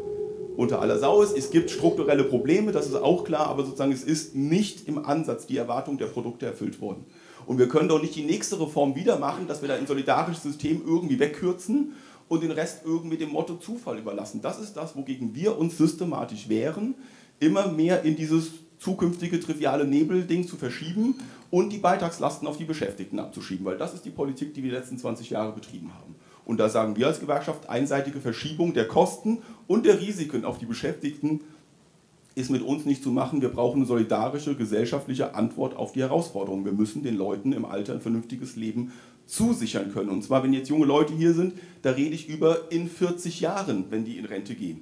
unter 0.57 0.81
aller 0.81 0.99
Sau 0.99 1.21
ist. 1.21 1.37
Es 1.37 1.51
gibt 1.51 1.71
strukturelle 1.71 2.23
Probleme, 2.23 2.71
das 2.71 2.87
ist 2.87 2.95
auch 2.95 3.23
klar, 3.23 3.47
aber 3.47 3.63
sozusagen 3.63 3.91
es 3.91 4.03
ist 4.03 4.35
nicht 4.35 4.87
im 4.87 5.05
Ansatz 5.05 5.47
die 5.47 5.57
Erwartung 5.57 5.97
der 5.97 6.07
Produkte 6.07 6.45
erfüllt 6.45 6.81
worden. 6.81 7.05
Und 7.45 7.57
wir 7.57 7.67
können 7.67 7.89
doch 7.89 8.01
nicht 8.01 8.15
die 8.15 8.23
nächste 8.23 8.59
Reform 8.59 8.95
wieder 8.95 9.17
machen, 9.17 9.47
dass 9.47 9.61
wir 9.61 9.69
da 9.69 9.75
ein 9.75 9.87
solidarisches 9.87 10.43
System 10.43 10.81
irgendwie 10.85 11.19
wegkürzen 11.19 11.93
und 12.27 12.43
den 12.43 12.51
Rest 12.51 12.81
irgendwie 12.85 13.17
dem 13.17 13.29
Motto 13.29 13.55
Zufall 13.55 13.97
überlassen. 13.97 14.41
Das 14.41 14.59
ist 14.59 14.73
das, 14.73 14.95
wogegen 14.95 15.35
wir 15.35 15.57
uns 15.57 15.77
systematisch 15.77 16.47
wehren, 16.47 16.95
immer 17.39 17.67
mehr 17.67 18.03
in 18.03 18.15
dieses 18.15 18.51
zukünftige 18.79 19.39
triviale 19.39 19.85
Nebelding 19.85 20.47
zu 20.47 20.55
verschieben 20.55 21.15
und 21.49 21.71
die 21.71 21.77
Beitragslasten 21.77 22.47
auf 22.47 22.57
die 22.57 22.65
Beschäftigten 22.65 23.19
abzuschieben, 23.19 23.65
weil 23.65 23.77
das 23.77 23.93
ist 23.93 24.05
die 24.05 24.09
Politik, 24.09 24.53
die 24.53 24.63
wir 24.63 24.71
die 24.71 24.75
letzten 24.77 24.97
20 24.97 25.29
Jahre 25.29 25.51
betrieben 25.51 25.91
haben. 25.93 26.15
Und 26.45 26.59
da 26.59 26.69
sagen 26.69 26.95
wir 26.95 27.07
als 27.07 27.19
Gewerkschaft, 27.19 27.69
einseitige 27.69 28.19
Verschiebung 28.19 28.73
der 28.73 28.87
Kosten 28.87 29.39
und 29.67 29.85
der 29.85 29.99
Risiken 29.99 30.45
auf 30.45 30.57
die 30.57 30.65
Beschäftigten 30.65 31.41
ist 32.35 32.49
mit 32.49 32.61
uns 32.61 32.85
nicht 32.85 33.03
zu 33.03 33.11
machen. 33.11 33.41
Wir 33.41 33.49
brauchen 33.49 33.77
eine 33.77 33.85
solidarische 33.85 34.55
gesellschaftliche 34.55 35.35
Antwort 35.35 35.75
auf 35.75 35.91
die 35.91 36.01
Herausforderungen. 36.01 36.65
Wir 36.65 36.71
müssen 36.71 37.03
den 37.03 37.17
Leuten 37.17 37.51
im 37.51 37.65
Alter 37.65 37.93
ein 37.93 38.01
vernünftiges 38.01 38.55
Leben 38.55 38.91
zusichern 39.25 39.93
können. 39.93 40.09
Und 40.09 40.23
zwar, 40.23 40.43
wenn 40.43 40.53
jetzt 40.53 40.69
junge 40.69 40.85
Leute 40.85 41.13
hier 41.13 41.33
sind, 41.33 41.53
da 41.81 41.91
rede 41.91 42.15
ich 42.15 42.29
über 42.29 42.71
in 42.71 42.89
40 42.89 43.41
Jahren, 43.41 43.85
wenn 43.89 44.05
die 44.05 44.17
in 44.17 44.25
Rente 44.25 44.55
gehen. 44.55 44.81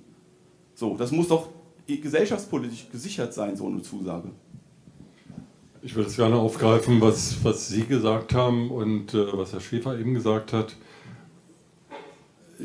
So, 0.76 0.95
das 0.95 1.12
muss 1.12 1.28
doch 1.28 1.49
gesellschaftspolitisch 1.88 2.88
gesichert 2.91 3.34
sein, 3.34 3.55
so 3.55 3.68
eine 3.68 3.82
Zusage. 3.82 4.30
Ich 5.81 5.95
würde 5.95 6.10
es 6.10 6.15
gerne 6.15 6.36
aufgreifen, 6.36 6.99
was, 7.02 7.44
was 7.44 7.69
Sie 7.69 7.86
gesagt 7.86 8.34
haben 8.34 8.69
und 8.69 9.14
äh, 9.14 9.26
was 9.34 9.53
Herr 9.53 9.61
Schäfer 9.61 9.98
eben 9.98 10.14
gesagt 10.14 10.52
hat. 10.52 10.76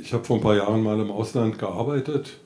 Ich 0.00 0.12
habe 0.12 0.24
vor 0.24 0.36
ein 0.36 0.42
paar 0.42 0.56
Jahren 0.56 0.82
mal 0.82 0.98
im 0.98 1.12
Ausland 1.12 1.58
gearbeitet 1.58 2.40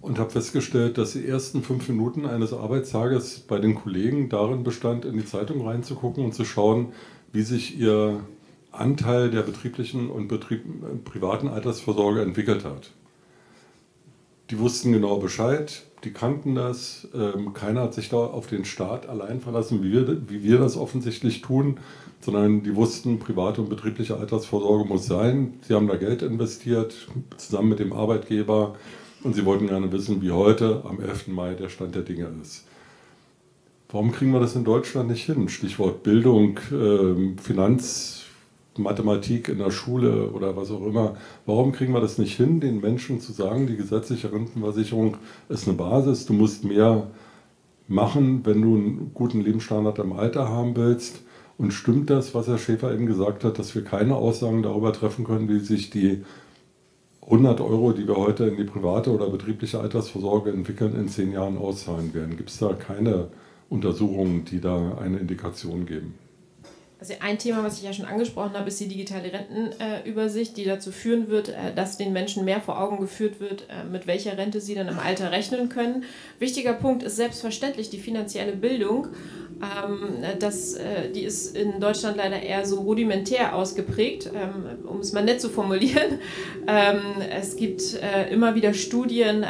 und 0.00 0.18
habe 0.18 0.30
festgestellt, 0.30 0.96
dass 0.96 1.12
die 1.12 1.26
ersten 1.26 1.62
fünf 1.62 1.86
Minuten 1.90 2.24
eines 2.24 2.54
Arbeitstages 2.54 3.40
bei 3.40 3.58
den 3.58 3.74
Kollegen 3.74 4.30
darin 4.30 4.62
bestand, 4.62 5.04
in 5.04 5.18
die 5.18 5.26
Zeitung 5.26 5.66
reinzugucken 5.66 6.24
und 6.24 6.34
zu 6.34 6.46
schauen, 6.46 6.94
wie 7.32 7.42
sich 7.42 7.78
ihr 7.78 8.20
Anteil 8.72 9.30
der 9.30 9.42
betrieblichen 9.42 10.10
und 10.10 10.28
Betrieb, 10.28 10.64
privaten 11.04 11.48
Altersvorsorge 11.48 12.22
entwickelt 12.22 12.64
hat. 12.64 12.92
Die 14.48 14.58
wussten 14.58 14.92
genau 14.92 15.18
Bescheid, 15.18 15.82
die 16.04 16.12
kannten 16.12 16.54
das. 16.54 17.08
Ähm, 17.14 17.52
keiner 17.52 17.82
hat 17.82 17.94
sich 17.94 18.08
da 18.08 18.16
auf 18.16 18.46
den 18.46 18.64
Staat 18.64 19.08
allein 19.08 19.40
verlassen, 19.40 19.82
wie 19.82 19.92
wir, 19.92 20.28
wie 20.28 20.42
wir 20.42 20.58
das 20.58 20.76
offensichtlich 20.76 21.42
tun, 21.42 21.78
sondern 22.20 22.62
die 22.62 22.74
wussten, 22.76 23.18
private 23.18 23.60
und 23.62 23.68
betriebliche 23.68 24.16
Altersvorsorge 24.16 24.88
muss 24.88 25.06
sein. 25.06 25.54
Sie 25.62 25.74
haben 25.74 25.88
da 25.88 25.96
Geld 25.96 26.22
investiert, 26.22 27.08
zusammen 27.36 27.70
mit 27.70 27.78
dem 27.78 27.92
Arbeitgeber, 27.92 28.76
und 29.22 29.34
sie 29.34 29.44
wollten 29.44 29.66
gerne 29.66 29.92
wissen, 29.92 30.22
wie 30.22 30.30
heute 30.30 30.82
am 30.88 31.00
11. 31.00 31.28
Mai 31.28 31.54
der 31.54 31.68
Stand 31.68 31.94
der 31.94 32.02
Dinge 32.02 32.28
ist. 32.42 32.64
Warum 33.90 34.12
kriegen 34.12 34.32
wir 34.32 34.40
das 34.40 34.54
in 34.54 34.64
Deutschland 34.64 35.10
nicht 35.10 35.24
hin? 35.26 35.48
Stichwort 35.48 36.02
Bildung, 36.02 36.58
ähm, 36.72 37.36
Finanz, 37.38 38.19
Mathematik 38.82 39.48
in 39.48 39.58
der 39.58 39.70
Schule 39.70 40.30
oder 40.30 40.56
was 40.56 40.70
auch 40.70 40.84
immer. 40.86 41.16
Warum 41.46 41.72
kriegen 41.72 41.92
wir 41.92 42.00
das 42.00 42.18
nicht 42.18 42.36
hin, 42.36 42.60
den 42.60 42.80
Menschen 42.80 43.20
zu 43.20 43.32
sagen, 43.32 43.66
die 43.66 43.76
gesetzliche 43.76 44.32
Rentenversicherung 44.32 45.16
ist 45.48 45.68
eine 45.68 45.76
Basis, 45.76 46.26
du 46.26 46.32
musst 46.32 46.64
mehr, 46.64 47.08
machen, 47.88 48.42
wenn 48.44 48.62
du 48.62 48.76
einen 48.76 49.10
guten 49.14 49.40
Lebensstandard 49.40 49.98
im 49.98 50.12
Alter 50.12 50.48
haben 50.48 50.76
willst? 50.76 51.22
Und 51.58 51.72
stimmt 51.72 52.08
das, 52.08 52.34
was 52.34 52.46
Herr 52.46 52.56
Schäfer 52.56 52.94
eben 52.94 53.04
gesagt 53.04 53.44
hat, 53.44 53.58
dass 53.58 53.74
wir 53.74 53.84
keine 53.84 54.16
Aussagen 54.16 54.62
darüber 54.62 54.94
treffen 54.94 55.26
können, 55.26 55.48
wie 55.48 55.58
sich 55.58 55.90
die 55.90 56.24
100 57.22 57.60
Euro, 57.60 57.92
die 57.92 58.08
wir 58.08 58.16
heute 58.16 58.46
in 58.46 58.56
die 58.56 58.64
private 58.64 59.10
oder 59.10 59.28
betriebliche 59.28 59.78
Altersvorsorge 59.78 60.50
entwickeln, 60.50 60.96
in 60.96 61.08
zehn 61.08 61.32
Jahren 61.32 61.58
auszahlen 61.58 62.14
werden? 62.14 62.36
Gibt 62.38 62.48
es 62.48 62.58
da 62.58 62.72
keine 62.72 63.28
Untersuchungen, 63.68 64.46
die 64.46 64.60
da 64.60 64.96
eine 64.98 65.18
Indikation 65.18 65.84
geben? 65.84 66.14
Also 67.00 67.14
ein 67.20 67.38
Thema, 67.38 67.64
was 67.64 67.78
ich 67.78 67.84
ja 67.84 67.94
schon 67.94 68.04
angesprochen 68.04 68.52
habe, 68.52 68.68
ist 68.68 68.78
die 68.78 68.86
digitale 68.86 69.32
Rentenübersicht, 69.32 70.54
die 70.58 70.64
dazu 70.64 70.92
führen 70.92 71.28
wird, 71.28 71.48
äh, 71.48 71.74
dass 71.74 71.96
den 71.96 72.12
Menschen 72.12 72.44
mehr 72.44 72.60
vor 72.60 72.78
Augen 72.78 73.00
geführt 73.00 73.40
wird, 73.40 73.62
äh, 73.70 73.84
mit 73.90 74.06
welcher 74.06 74.36
Rente 74.36 74.60
sie 74.60 74.74
dann 74.74 74.86
im 74.86 74.98
Alter 74.98 75.32
rechnen 75.32 75.70
können. 75.70 76.04
Wichtiger 76.38 76.74
Punkt 76.74 77.02
ist 77.02 77.16
selbstverständlich 77.16 77.88
die 77.88 77.98
finanzielle 77.98 78.52
Bildung. 78.52 79.08
Ähm, 79.62 80.22
das, 80.38 80.74
äh, 80.74 81.10
die 81.10 81.22
ist 81.22 81.56
in 81.56 81.80
Deutschland 81.80 82.18
leider 82.18 82.42
eher 82.42 82.66
so 82.66 82.80
rudimentär 82.80 83.54
ausgeprägt, 83.54 84.30
ähm, 84.34 84.86
um 84.86 85.00
es 85.00 85.12
mal 85.12 85.24
nett 85.24 85.40
zu 85.40 85.48
formulieren. 85.48 86.18
Ähm, 86.66 87.00
es 87.32 87.56
gibt 87.56 87.98
immer 88.30 88.54
wieder 88.54 88.74
Studien, 88.74 89.44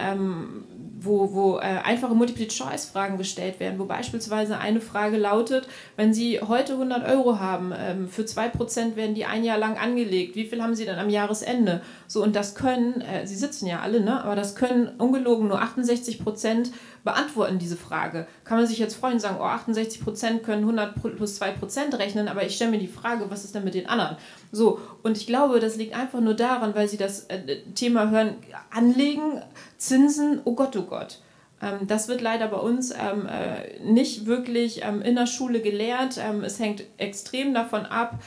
wo, 1.02 1.32
wo 1.32 1.58
äh, 1.58 1.80
einfache 1.84 2.14
Multiple-Choice-Fragen 2.14 3.16
gestellt 3.16 3.58
werden, 3.58 3.78
wo 3.78 3.86
beispielsweise 3.86 4.58
eine 4.58 4.80
Frage 4.80 5.16
lautet, 5.16 5.66
wenn 5.96 6.12
Sie 6.12 6.40
heute 6.40 6.74
100 6.74 7.08
Euro 7.08 7.38
haben, 7.38 7.72
ähm, 7.76 8.08
für 8.08 8.22
2% 8.22 8.96
werden 8.96 9.14
die 9.14 9.24
ein 9.24 9.42
Jahr 9.42 9.58
lang 9.58 9.78
angelegt, 9.78 10.36
wie 10.36 10.44
viel 10.44 10.62
haben 10.62 10.74
Sie 10.74 10.84
dann 10.84 10.98
am 10.98 11.08
Jahresende? 11.08 11.80
So, 12.06 12.22
und 12.22 12.36
das 12.36 12.54
können, 12.54 13.00
äh, 13.00 13.26
Sie 13.26 13.36
sitzen 13.36 13.66
ja 13.66 13.80
alle, 13.80 14.00
ne? 14.00 14.22
aber 14.22 14.36
das 14.36 14.54
können 14.54 14.88
ungelogen 14.98 15.48
nur 15.48 15.62
68% 15.62 16.70
beantworten, 17.02 17.58
diese 17.58 17.76
Frage. 17.76 18.26
Kann 18.44 18.58
man 18.58 18.66
sich 18.66 18.78
jetzt 18.78 18.94
freuen 18.94 19.14
und 19.14 19.20
sagen, 19.20 19.38
oh, 19.40 19.44
68% 19.44 20.40
können 20.40 20.62
100 20.62 21.16
plus 21.16 21.40
2% 21.40 21.98
rechnen, 21.98 22.28
aber 22.28 22.44
ich 22.44 22.56
stelle 22.56 22.72
mir 22.72 22.78
die 22.78 22.88
Frage, 22.88 23.30
was 23.30 23.44
ist 23.44 23.54
denn 23.54 23.64
mit 23.64 23.74
den 23.74 23.88
anderen? 23.88 24.16
So, 24.52 24.80
und 25.02 25.16
ich 25.16 25.26
glaube, 25.26 25.60
das 25.60 25.76
liegt 25.76 25.94
einfach 25.94 26.20
nur 26.20 26.34
daran, 26.34 26.74
weil 26.74 26.88
Sie 26.88 26.98
das 26.98 27.24
äh, 27.24 27.62
Thema 27.74 28.10
hören, 28.10 28.34
anlegen, 28.70 29.40
Zinsen, 29.80 30.42
oh 30.44 30.54
Gott, 30.54 30.76
oh 30.76 30.82
Gott. 30.82 31.20
Ähm, 31.62 31.86
das 31.86 32.08
wird 32.08 32.20
leider 32.20 32.48
bei 32.48 32.58
uns 32.58 32.90
ähm, 32.90 33.26
äh, 33.26 33.80
nicht 33.82 34.26
wirklich 34.26 34.82
ähm, 34.84 35.02
in 35.02 35.14
der 35.14 35.26
Schule 35.26 35.60
gelehrt. 35.60 36.18
Es 36.42 36.58
hängt 36.58 36.84
extrem 36.98 37.54
davon 37.54 37.86
ab, 37.86 38.18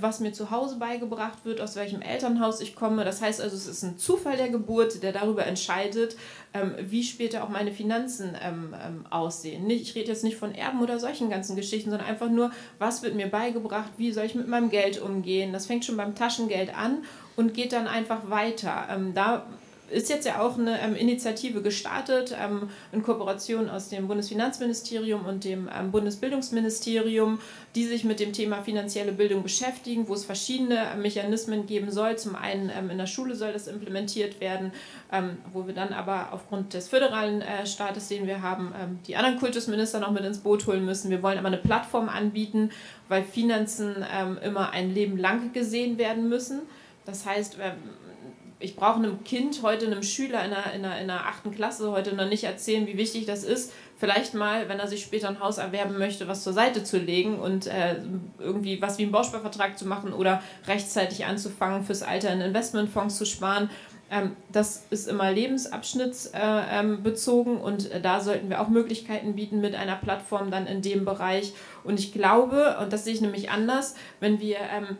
was 0.00 0.20
mir 0.20 0.32
zu 0.32 0.52
Hause 0.52 0.76
beigebracht 0.78 1.44
wird, 1.44 1.60
aus 1.60 1.74
welchem 1.74 2.00
Elternhaus 2.00 2.60
ich 2.60 2.76
komme. 2.76 3.04
Das 3.04 3.20
heißt 3.20 3.40
also, 3.40 3.56
es 3.56 3.66
ist 3.66 3.82
ein 3.82 3.98
Zufall 3.98 4.36
der 4.36 4.48
Geburt, 4.48 5.02
der 5.02 5.12
darüber 5.12 5.44
entscheidet, 5.44 6.16
wie 6.78 7.02
später 7.02 7.42
auch 7.42 7.48
meine 7.48 7.72
Finanzen 7.72 8.36
aussehen. 9.10 9.68
ich 9.68 9.94
rede 9.96 10.08
jetzt 10.08 10.22
nicht 10.22 10.36
von 10.36 10.54
Erben 10.54 10.82
oder 10.82 11.00
solchen 11.00 11.30
ganzen 11.30 11.56
Geschichten, 11.56 11.90
sondern 11.90 12.06
einfach 12.06 12.28
nur, 12.28 12.52
was 12.78 13.02
wird 13.02 13.16
mir 13.16 13.28
beigebracht, 13.28 13.90
wie 13.96 14.12
soll 14.12 14.26
ich 14.26 14.36
mit 14.36 14.46
meinem 14.46 14.70
Geld 14.70 15.00
umgehen. 15.00 15.52
Das 15.52 15.66
fängt 15.66 15.84
schon 15.84 15.96
beim 15.96 16.14
Taschengeld 16.14 16.76
an 16.76 16.98
und 17.34 17.54
geht 17.54 17.72
dann 17.72 17.88
einfach 17.88 18.30
weiter. 18.30 18.86
da 19.14 19.46
ist 19.90 20.08
jetzt 20.08 20.26
ja 20.26 20.40
auch 20.40 20.58
eine 20.58 20.80
ähm, 20.80 20.96
Initiative 20.96 21.62
gestartet 21.62 22.36
ähm, 22.38 22.70
in 22.92 23.02
Kooperation 23.02 23.68
aus 23.70 23.88
dem 23.88 24.08
Bundesfinanzministerium 24.08 25.24
und 25.26 25.44
dem 25.44 25.68
ähm, 25.72 25.90
Bundesbildungsministerium, 25.90 27.38
die 27.74 27.84
sich 27.84 28.04
mit 28.04 28.20
dem 28.20 28.32
Thema 28.32 28.62
finanzielle 28.62 29.12
Bildung 29.12 29.42
beschäftigen, 29.42 30.08
wo 30.08 30.14
es 30.14 30.24
verschiedene 30.24 30.78
äh, 30.78 30.96
Mechanismen 30.96 31.66
geben 31.66 31.90
soll. 31.90 32.16
Zum 32.16 32.34
einen 32.34 32.70
ähm, 32.76 32.90
in 32.90 32.98
der 32.98 33.06
Schule 33.06 33.34
soll 33.34 33.52
das 33.52 33.68
implementiert 33.68 34.40
werden, 34.40 34.72
ähm, 35.12 35.36
wo 35.52 35.66
wir 35.66 35.74
dann 35.74 35.92
aber 35.92 36.32
aufgrund 36.32 36.74
des 36.74 36.88
föderalen 36.88 37.42
äh, 37.42 37.66
Staates, 37.66 38.08
den 38.08 38.26
wir 38.26 38.42
haben, 38.42 38.74
ähm, 38.80 38.98
die 39.06 39.16
anderen 39.16 39.38
Kultusminister 39.38 40.00
noch 40.00 40.10
mit 40.10 40.24
ins 40.24 40.38
Boot 40.38 40.66
holen 40.66 40.84
müssen. 40.84 41.10
Wir 41.10 41.22
wollen 41.22 41.38
aber 41.38 41.48
eine 41.48 41.58
Plattform 41.58 42.08
anbieten, 42.08 42.70
weil 43.08 43.22
Finanzen 43.22 44.04
immer 44.42 44.70
ein 44.70 44.92
Leben 44.92 45.16
lang 45.16 45.52
gesehen 45.52 45.96
werden 45.98 46.28
müssen. 46.28 46.62
Das 47.04 47.24
heißt, 47.24 47.56
ich 48.58 48.74
brauche 48.74 48.96
einem 48.96 49.22
Kind 49.24 49.62
heute, 49.62 49.86
einem 49.86 50.02
Schüler 50.02 50.44
in 50.44 50.50
der, 50.50 51.00
in, 51.00 51.08
der, 51.08 51.22
Klasse 51.54 51.90
heute 51.90 52.14
noch 52.14 52.28
nicht 52.28 52.44
erzählen, 52.44 52.86
wie 52.86 52.96
wichtig 52.96 53.26
das 53.26 53.44
ist, 53.44 53.72
vielleicht 53.98 54.32
mal, 54.34 54.68
wenn 54.68 54.78
er 54.78 54.88
sich 54.88 55.02
später 55.02 55.28
ein 55.28 55.40
Haus 55.40 55.58
erwerben 55.58 55.98
möchte, 55.98 56.28
was 56.28 56.42
zur 56.42 56.54
Seite 56.54 56.82
zu 56.82 56.98
legen 56.98 57.38
und 57.38 57.66
äh, 57.66 57.96
irgendwie 58.38 58.80
was 58.80 58.98
wie 58.98 59.02
einen 59.02 59.12
Bausparvertrag 59.12 59.78
zu 59.78 59.86
machen 59.86 60.12
oder 60.12 60.42
rechtzeitig 60.66 61.26
anzufangen, 61.26 61.84
fürs 61.84 62.02
Alter 62.02 62.32
in 62.32 62.40
Investmentfonds 62.40 63.16
zu 63.16 63.26
sparen. 63.26 63.70
Ähm, 64.08 64.36
das 64.52 64.84
ist 64.90 65.08
immer 65.08 65.32
lebensabschnittsbezogen 65.32 67.54
äh, 67.54 67.58
ähm, 67.58 67.62
und 67.62 67.90
äh, 67.90 68.00
da 68.00 68.20
sollten 68.20 68.48
wir 68.48 68.60
auch 68.60 68.68
Möglichkeiten 68.68 69.34
bieten 69.34 69.60
mit 69.60 69.74
einer 69.74 69.96
Plattform 69.96 70.52
dann 70.52 70.68
in 70.68 70.80
dem 70.80 71.04
Bereich. 71.04 71.54
Und 71.82 71.98
ich 71.98 72.12
glaube, 72.12 72.76
und 72.80 72.92
das 72.92 73.02
sehe 73.04 73.14
ich 73.14 73.20
nämlich 73.20 73.50
anders, 73.50 73.96
wenn 74.20 74.38
wir 74.40 74.58
ähm, 74.58 74.96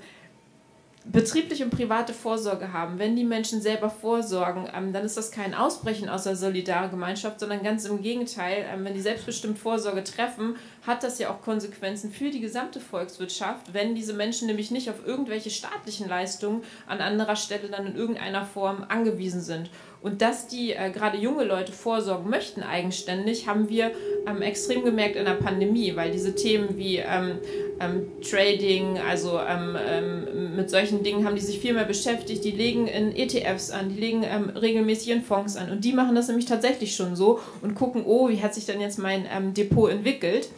betriebliche 1.13 1.65
und 1.65 1.71
private 1.71 2.13
Vorsorge 2.13 2.73
haben, 2.73 2.99
wenn 2.99 3.15
die 3.15 3.25
Menschen 3.25 3.61
selber 3.61 3.91
vorsorgen, 3.91 4.69
ähm, 4.75 4.93
dann 4.93 5.05
ist 5.05 5.17
das 5.17 5.31
kein 5.31 5.55
Ausbrechen 5.55 6.09
aus 6.09 6.25
der 6.25 6.35
Solidargemeinschaft, 6.35 7.39
sondern 7.39 7.63
ganz 7.63 7.85
im 7.85 8.03
Gegenteil, 8.03 8.67
ähm, 8.69 8.85
wenn 8.85 8.95
die 8.95 9.01
selbstbestimmt 9.01 9.59
Vorsorge 9.59 10.03
treffen, 10.03 10.57
hat 10.85 11.05
das 11.05 11.19
ja 11.19 11.31
auch 11.31 11.43
Konsequenzen 11.43 12.11
für 12.11 12.31
die 12.31 12.41
gesamte 12.41 12.81
Volkswirtschaft, 12.81 13.73
wenn 13.73 13.95
diese 13.95 14.15
Menschen 14.15 14.49
nämlich 14.49 14.73
nicht 14.73 14.91
auf 14.91 15.07
irgendwelche 15.07 15.51
staatlichen 15.51 16.09
Leistungen 16.09 16.63
an 16.87 17.01
anderer 17.01 17.37
Stelle 17.37 17.69
dann 17.69 17.87
in 17.87 17.97
irgendeiner 17.97 18.45
Form 18.45 18.85
angewiesen 18.89 19.41
sind. 19.41 19.71
Und 20.07 20.23
dass 20.23 20.47
die 20.47 20.71
äh, 20.71 20.93
gerade 20.93 21.19
junge 21.19 21.43
Leute 21.43 21.73
vorsorgen 21.73 22.31
möchten 22.31 22.63
eigenständig, 22.63 23.49
haben 23.49 23.69
wir 23.69 23.91
ähm, 24.29 24.41
extrem 24.41 24.85
gemerkt 24.85 25.17
in 25.17 25.25
der 25.25 25.33
Pandemie, 25.33 25.97
weil 25.97 26.13
diese 26.13 26.37
Themen 26.37 26.77
wie 26.79 26.99
ähm, 26.99 27.39
ähm, 27.81 28.07
Trading, 28.23 28.99
also 29.01 29.41
ähm, 29.41 29.77
ähm, 29.77 30.55
mit 30.55 30.71
solchen 30.71 31.03
Dingen 31.03 31.25
haben 31.25 31.35
die 31.35 31.43
sich 31.43 31.59
viel 31.59 31.75
mehr 31.75 31.87
beschäftigt. 31.87 32.45
Die 32.45 32.53
legen 32.53 32.87
in 32.87 33.17
ETFs 33.17 33.73
an, 33.73 33.89
die 33.89 33.99
legen 33.99 34.23
ähm, 34.23 34.51
regelmäßig 34.51 35.11
in 35.11 35.23
Fonds 35.25 35.57
an. 35.57 35.73
Und 35.73 35.85
die 35.85 35.93
machen 35.93 36.15
das 36.15 36.29
nämlich 36.29 36.47
tatsächlich 36.47 36.95
schon 36.95 37.17
so 37.17 37.41
und 37.61 37.75
gucken, 37.75 38.05
oh, 38.07 38.29
wie 38.29 38.41
hat 38.41 38.55
sich 38.55 38.65
denn 38.65 38.81
jetzt 38.81 39.01
mein 39.01 39.27
Depot 39.55 39.91
entwickelt? 39.91 40.51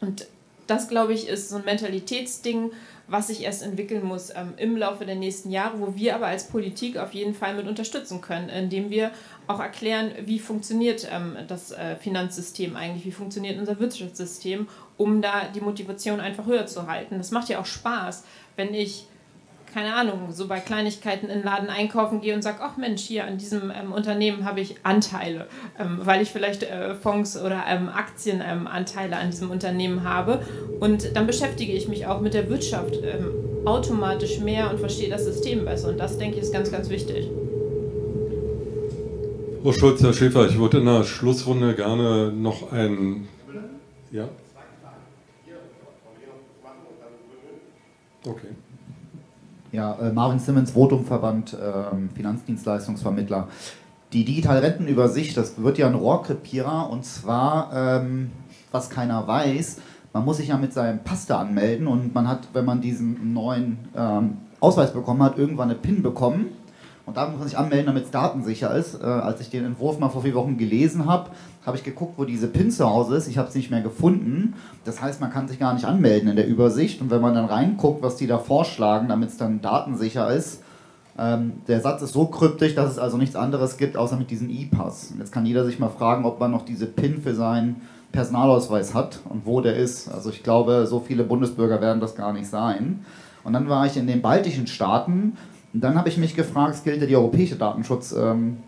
Und 0.00 0.26
das, 0.66 0.88
glaube 0.88 1.12
ich, 1.12 1.28
ist 1.28 1.50
so 1.50 1.58
ein 1.58 1.64
Mentalitätsding, 1.64 2.72
was 3.06 3.28
sich 3.28 3.42
erst 3.42 3.62
entwickeln 3.62 4.04
muss 4.04 4.30
ähm, 4.30 4.54
im 4.56 4.76
Laufe 4.76 5.04
der 5.04 5.14
nächsten 5.14 5.50
Jahre, 5.50 5.80
wo 5.80 5.94
wir 5.94 6.14
aber 6.14 6.26
als 6.26 6.48
Politik 6.48 6.96
auf 6.96 7.12
jeden 7.12 7.34
Fall 7.34 7.54
mit 7.54 7.66
unterstützen 7.66 8.20
können, 8.20 8.48
indem 8.48 8.90
wir 8.90 9.10
auch 9.46 9.60
erklären, 9.60 10.12
wie 10.24 10.38
funktioniert 10.38 11.06
ähm, 11.10 11.36
das 11.46 11.72
äh, 11.72 11.96
Finanzsystem 11.96 12.76
eigentlich, 12.76 13.04
wie 13.04 13.12
funktioniert 13.12 13.58
unser 13.58 13.78
Wirtschaftssystem, 13.78 14.68
um 14.96 15.20
da 15.20 15.48
die 15.54 15.60
Motivation 15.60 16.20
einfach 16.20 16.46
höher 16.46 16.66
zu 16.66 16.86
halten. 16.86 17.18
Das 17.18 17.30
macht 17.30 17.48
ja 17.48 17.60
auch 17.60 17.66
Spaß, 17.66 18.24
wenn 18.56 18.72
ich 18.72 19.06
keine 19.74 19.92
Ahnung, 19.92 20.30
so 20.30 20.46
bei 20.46 20.60
Kleinigkeiten 20.60 21.28
in 21.28 21.38
den 21.38 21.44
Laden 21.44 21.68
einkaufen 21.68 22.20
gehe 22.20 22.32
und 22.32 22.42
sage, 22.42 22.58
ach 22.60 22.76
Mensch, 22.76 23.02
hier 23.02 23.24
an 23.24 23.38
diesem 23.38 23.72
ähm, 23.72 23.92
Unternehmen 23.92 24.44
habe 24.44 24.60
ich 24.60 24.76
Anteile, 24.84 25.48
ähm, 25.80 25.98
weil 26.00 26.22
ich 26.22 26.30
vielleicht 26.30 26.62
äh, 26.62 26.94
Fonds 26.94 27.36
oder 27.36 27.64
ähm, 27.68 27.88
Aktienanteile 27.88 29.16
an 29.16 29.32
diesem 29.32 29.50
Unternehmen 29.50 30.04
habe. 30.04 30.42
Und 30.78 31.16
dann 31.16 31.26
beschäftige 31.26 31.72
ich 31.72 31.88
mich 31.88 32.06
auch 32.06 32.20
mit 32.20 32.34
der 32.34 32.48
Wirtschaft 32.48 32.94
ähm, 33.02 33.32
automatisch 33.64 34.38
mehr 34.38 34.70
und 34.70 34.78
verstehe 34.78 35.10
das 35.10 35.24
System 35.24 35.64
besser. 35.64 35.88
Und 35.88 35.98
das, 35.98 36.18
denke 36.18 36.36
ich, 36.36 36.44
ist 36.44 36.52
ganz, 36.52 36.70
ganz 36.70 36.88
wichtig. 36.88 37.28
Frau 39.60 39.72
Schulz, 39.72 40.00
Herr 40.04 40.12
Schäfer, 40.12 40.46
ich 40.46 40.56
würde 40.56 40.78
in 40.78 40.86
der 40.86 41.02
Schlussrunde 41.02 41.74
gerne 41.74 42.30
noch 42.30 42.70
ein... 42.70 43.26
Ja? 44.12 44.28
Okay. 48.24 48.48
Ja, 49.74 49.98
äh, 50.00 50.12
Marvin 50.12 50.38
Simmons, 50.38 50.72
Votumverband, 50.72 51.54
äh, 51.54 52.14
Finanzdienstleistungsvermittler. 52.14 53.48
Die 54.12 54.24
digitale 54.24 54.62
Rentenübersicht, 54.62 55.36
das 55.36 55.60
wird 55.60 55.78
ja 55.78 55.88
ein 55.88 55.96
Rohrkrepierer. 55.96 56.88
Und 56.90 57.04
zwar, 57.04 57.72
ähm, 57.74 58.30
was 58.70 58.88
keiner 58.88 59.26
weiß, 59.26 59.80
man 60.12 60.24
muss 60.24 60.36
sich 60.36 60.48
ja 60.48 60.58
mit 60.58 60.72
seinem 60.72 61.00
Pass 61.00 61.28
anmelden. 61.28 61.88
Und 61.88 62.14
man 62.14 62.28
hat, 62.28 62.50
wenn 62.52 62.64
man 62.64 62.82
diesen 62.82 63.32
neuen 63.32 63.78
ähm, 63.96 64.36
Ausweis 64.60 64.92
bekommen 64.92 65.24
hat, 65.24 65.38
irgendwann 65.38 65.70
eine 65.70 65.78
PIN 65.78 66.04
bekommen 66.04 66.50
und 67.06 67.16
da 67.16 67.28
muss 67.28 67.38
man 67.38 67.48
sich 67.48 67.58
anmelden, 67.58 67.86
damit 67.86 68.04
es 68.04 68.10
datensicher 68.10 68.74
ist. 68.74 69.00
Äh, 69.00 69.04
als 69.04 69.40
ich 69.40 69.50
den 69.50 69.64
Entwurf 69.64 69.98
mal 69.98 70.08
vor 70.08 70.22
vier 70.22 70.34
Wochen 70.34 70.56
gelesen 70.56 71.06
habe, 71.06 71.30
habe 71.66 71.76
ich 71.76 71.84
geguckt, 71.84 72.14
wo 72.16 72.24
diese 72.24 72.48
PIN 72.48 72.70
zu 72.70 72.88
Hause 72.88 73.16
ist. 73.16 73.28
Ich 73.28 73.36
habe 73.36 73.48
es 73.48 73.54
nicht 73.54 73.70
mehr 73.70 73.82
gefunden. 73.82 74.54
Das 74.84 75.02
heißt, 75.02 75.20
man 75.20 75.30
kann 75.30 75.46
sich 75.46 75.58
gar 75.58 75.74
nicht 75.74 75.84
anmelden 75.84 76.30
in 76.30 76.36
der 76.36 76.46
Übersicht. 76.46 77.02
Und 77.02 77.10
wenn 77.10 77.20
man 77.20 77.34
dann 77.34 77.44
reinguckt, 77.44 78.02
was 78.02 78.16
die 78.16 78.26
da 78.26 78.38
vorschlagen, 78.38 79.08
damit 79.08 79.30
es 79.30 79.36
dann 79.36 79.60
datensicher 79.60 80.32
ist, 80.32 80.62
ähm, 81.18 81.52
der 81.68 81.80
Satz 81.80 82.02
ist 82.02 82.12
so 82.12 82.26
kryptisch, 82.26 82.74
dass 82.74 82.90
es 82.90 82.98
also 82.98 83.18
nichts 83.18 83.36
anderes 83.36 83.76
gibt, 83.76 83.96
außer 83.96 84.16
mit 84.16 84.30
diesem 84.30 84.48
E-Pass. 84.50 85.12
Jetzt 85.18 85.30
kann 85.30 85.46
jeder 85.46 85.64
sich 85.64 85.78
mal 85.78 85.90
fragen, 85.90 86.24
ob 86.24 86.40
man 86.40 86.50
noch 86.50 86.64
diese 86.64 86.86
PIN 86.86 87.22
für 87.22 87.34
seinen 87.34 87.82
Personalausweis 88.12 88.94
hat 88.94 89.20
und 89.28 89.44
wo 89.44 89.60
der 89.60 89.76
ist. 89.76 90.08
Also 90.08 90.30
ich 90.30 90.42
glaube, 90.42 90.86
so 90.86 91.00
viele 91.00 91.24
Bundesbürger 91.24 91.80
werden 91.80 92.00
das 92.00 92.14
gar 92.14 92.32
nicht 92.32 92.48
sein. 92.48 93.04
Und 93.44 93.52
dann 93.52 93.68
war 93.68 93.86
ich 93.86 93.96
in 93.96 94.06
den 94.06 94.22
baltischen 94.22 94.66
Staaten 94.66 95.36
und 95.74 95.82
dann 95.82 95.96
habe 95.96 96.08
ich 96.08 96.16
mich 96.16 96.34
gefragt, 96.34 96.76
es 96.76 96.84
gilt 96.84 97.00
ja 97.00 97.06
die 97.06 97.16
europäische 97.16 97.56
Datenschutzverordnung 97.56 98.58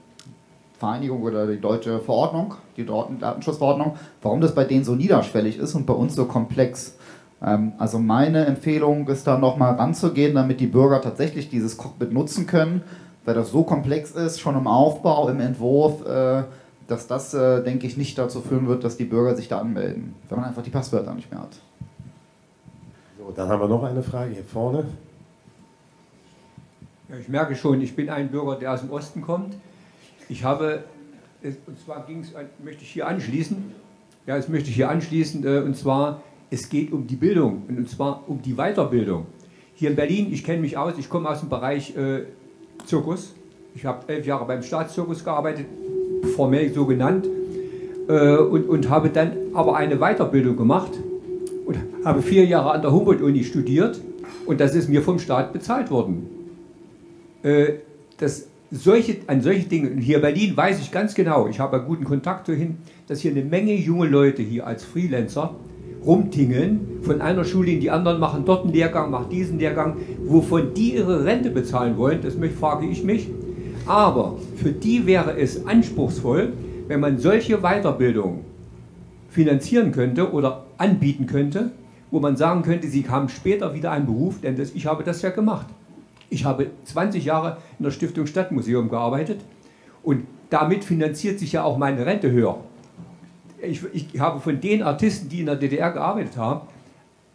Vereinigung 0.79 1.23
oder 1.23 1.47
die 1.47 1.61
deutsche 1.61 2.01
Verordnung, 2.01 2.55
die 2.77 2.85
Datenschutzverordnung, 2.85 3.97
warum 4.23 4.41
das 4.41 4.55
bei 4.55 4.65
denen 4.65 4.85
so 4.85 4.95
niederschwellig 4.95 5.59
ist 5.59 5.75
und 5.75 5.87
bei 5.87 5.95
uns 5.95 6.15
so 6.15 6.27
komplex. 6.27 6.97
Ähm, 7.43 7.73
also 7.79 7.99
meine 7.99 8.45
Empfehlung 8.45 9.09
ist 9.09 9.27
da 9.27 9.39
nochmal 9.39 9.75
ranzugehen, 9.77 10.35
damit 10.35 10.61
die 10.61 10.67
Bürger 10.67 11.01
tatsächlich 11.01 11.49
dieses 11.49 11.77
Cockpit 11.79 12.13
nutzen 12.13 12.47
können, 12.47 12.83
weil 13.25 13.35
das 13.35 13.51
so 13.51 13.63
komplex 13.63 14.11
ist, 14.11 14.39
schon 14.39 14.57
im 14.57 14.67
Aufbau, 14.67 15.29
im 15.29 15.41
Entwurf, 15.41 16.07
äh, 16.07 16.43
dass 16.89 17.07
das, 17.07 17.33
äh, 17.33 17.65
denke 17.65 17.87
ich, 17.87 17.97
nicht 17.97 18.19
dazu 18.19 18.41
führen 18.43 18.69
wird, 18.69 18.85
dass 18.85 18.97
die 18.97 19.05
Bürger 19.05 19.35
sich 19.35 19.49
da 19.49 19.59
anmelden, 19.59 20.15
wenn 20.29 20.39
man 20.39 20.49
einfach 20.49 20.63
die 20.63 20.71
Passwörter 20.71 21.15
nicht 21.15 21.31
mehr 21.31 21.41
hat. 21.41 21.57
So, 23.19 23.33
dann 23.35 23.49
haben 23.49 23.61
wir 23.61 23.69
noch 23.69 23.83
eine 23.83 24.03
Frage 24.03 24.35
hier 24.35 24.45
vorne. 24.45 24.85
Ja, 27.09 27.17
ich 27.21 27.29
merke 27.29 27.55
schon, 27.55 27.81
ich 27.81 27.95
bin 27.95 28.11
ein 28.11 28.31
Bürger, 28.31 28.57
der 28.57 28.73
aus 28.73 28.81
dem 28.81 28.91
Osten 28.91 29.23
kommt. 29.23 29.55
Ich 30.29 30.43
habe, 30.43 30.83
und 31.43 31.79
zwar 31.79 32.05
ging 32.05 32.21
es, 32.21 32.33
möchte 32.65 32.83
ich 32.83 32.91
hier 32.91 33.07
anschließen, 33.07 33.57
ja, 34.27 34.37
das 34.37 34.49
möchte 34.49 34.71
ich 34.71 34.75
hier 34.75 34.91
anschließen, 34.91 35.47
äh, 35.47 35.61
und 35.61 35.77
zwar, 35.77 36.23
es 36.51 36.69
geht 36.69 36.93
um 36.93 37.07
die 37.07 37.15
Bildung, 37.15 37.63
und 37.69 37.89
zwar 37.89 38.25
um 38.27 38.43
die 38.43 38.55
Weiterbildung. 38.55 39.27
Hier 39.77 39.91
in 39.91 39.95
Berlin, 39.95 40.33
ich 40.33 40.43
kenne 40.43 40.61
mich 40.61 40.77
aus, 40.77 40.95
ich 40.99 41.09
komme 41.09 41.29
aus 41.29 41.41
dem 41.41 41.49
Bereich 41.49 41.97
äh, 41.97 42.25
Zirkus. 42.87 43.35
Ich 43.77 43.85
habe 43.85 44.13
elf 44.13 44.27
Jahre 44.27 44.45
beim 44.45 44.65
Staatszirkus 44.65 45.23
gearbeitet, 45.23 45.67
formell 46.35 46.73
so 46.73 46.87
genannt, 46.87 47.29
äh, 48.09 48.37
und, 48.37 48.69
und 48.69 48.91
habe 48.91 49.11
dann 49.11 49.33
aber 49.55 49.77
eine 49.77 49.99
Weiterbildung 49.99 50.57
gemacht 50.57 50.93
und 51.67 51.79
habe 52.05 52.21
vier 52.21 52.47
Jahre 52.47 52.73
an 52.73 52.83
der 52.83 52.91
Humboldt-Uni 52.91 53.45
studiert 53.45 54.01
und 54.47 54.61
das 54.61 54.75
ist 54.75 54.89
mir 54.89 55.03
vom 55.03 55.21
Staat 55.21 55.53
bezahlt 55.53 55.89
worden. 55.93 56.36
Äh, 57.47 57.75
das, 58.19 58.49
solche, 58.73 59.19
an 59.29 59.41
solche 59.41 59.69
Dinge, 59.69 60.01
hier 60.01 60.17
in 60.17 60.23
Berlin 60.23 60.57
weiß 60.57 60.81
ich 60.81 60.91
ganz 60.91 61.15
genau, 61.15 61.47
ich 61.47 61.61
habe 61.61 61.81
guten 61.81 62.03
Kontakt 62.03 62.49
dahin, 62.49 62.79
dass 63.07 63.21
hier 63.21 63.31
eine 63.31 63.45
Menge 63.45 63.73
junge 63.75 64.09
Leute 64.09 64.43
hier 64.43 64.67
als 64.67 64.85
Freelancer 64.85 65.55
rumtingeln, 66.05 66.81
von 67.03 67.21
einer 67.21 67.45
Schule 67.45 67.71
in 67.71 67.81
die 67.81 67.91
anderen, 67.91 68.19
machen 68.19 68.45
dort 68.45 68.65
einen 68.65 68.73
Lehrgang, 68.73 69.13
machen 69.13 69.29
diesen 69.31 69.61
Lehrgang, 69.61 69.97
wovon 70.25 70.75
die 70.75 70.95
ihre 70.95 71.25
Rente 71.25 71.51
bezahlen 71.51 71.97
wollen, 71.97 72.21
das 72.21 72.35
frage 72.59 72.87
ich 72.87 73.05
mich. 73.05 73.29
Aber 73.87 74.39
für 74.57 74.73
die 74.73 75.07
wäre 75.07 75.39
es 75.39 75.67
anspruchsvoll, 75.67 76.53
wenn 76.89 76.99
man 76.99 77.19
solche 77.19 77.59
Weiterbildungen 77.59 78.41
finanzieren 79.31 79.93
könnte 79.93 80.33
oder 80.33 80.67
anbieten 80.79 81.27
könnte, 81.27 81.71
wo 82.11 82.19
man 82.19 82.37
sagen 82.37 82.63
könnte, 82.63 82.89
sie 82.89 83.09
haben 83.09 83.29
später 83.29 83.73
wieder 83.73 83.93
einen 83.93 84.07
Beruf, 84.07 84.41
denn 84.41 84.57
das, 84.57 84.75
ich 84.75 84.87
habe 84.87 85.05
das 85.05 85.23
ja 85.23 85.31
gemacht. 85.31 85.67
Ich 86.31 86.45
habe 86.45 86.71
20 86.85 87.25
Jahre 87.25 87.59
in 87.79 87.85
der 87.85 87.91
Stiftung 87.91 88.27
Stadtmuseum 88.27 88.89
gearbeitet 88.89 89.41
und 90.03 90.27
damit 90.51 90.85
finanziert 90.85 91.39
sich 91.39 91.53
ja 91.53 91.65
auch 91.65 91.79
meine 91.79 92.07
Rente 92.07 92.31
höher. 92.31 92.59
Ich, 93.61 93.83
ich, 93.93 94.21
habe 94.21 94.41
von 94.41 94.61
den 94.61 94.83
Artisten, 94.83 95.29
die 95.29 95.41
in 95.41 95.47
der 95.47 95.57
DDR 95.57 95.91
gearbeitet 95.91 96.37
haben, 96.37 96.69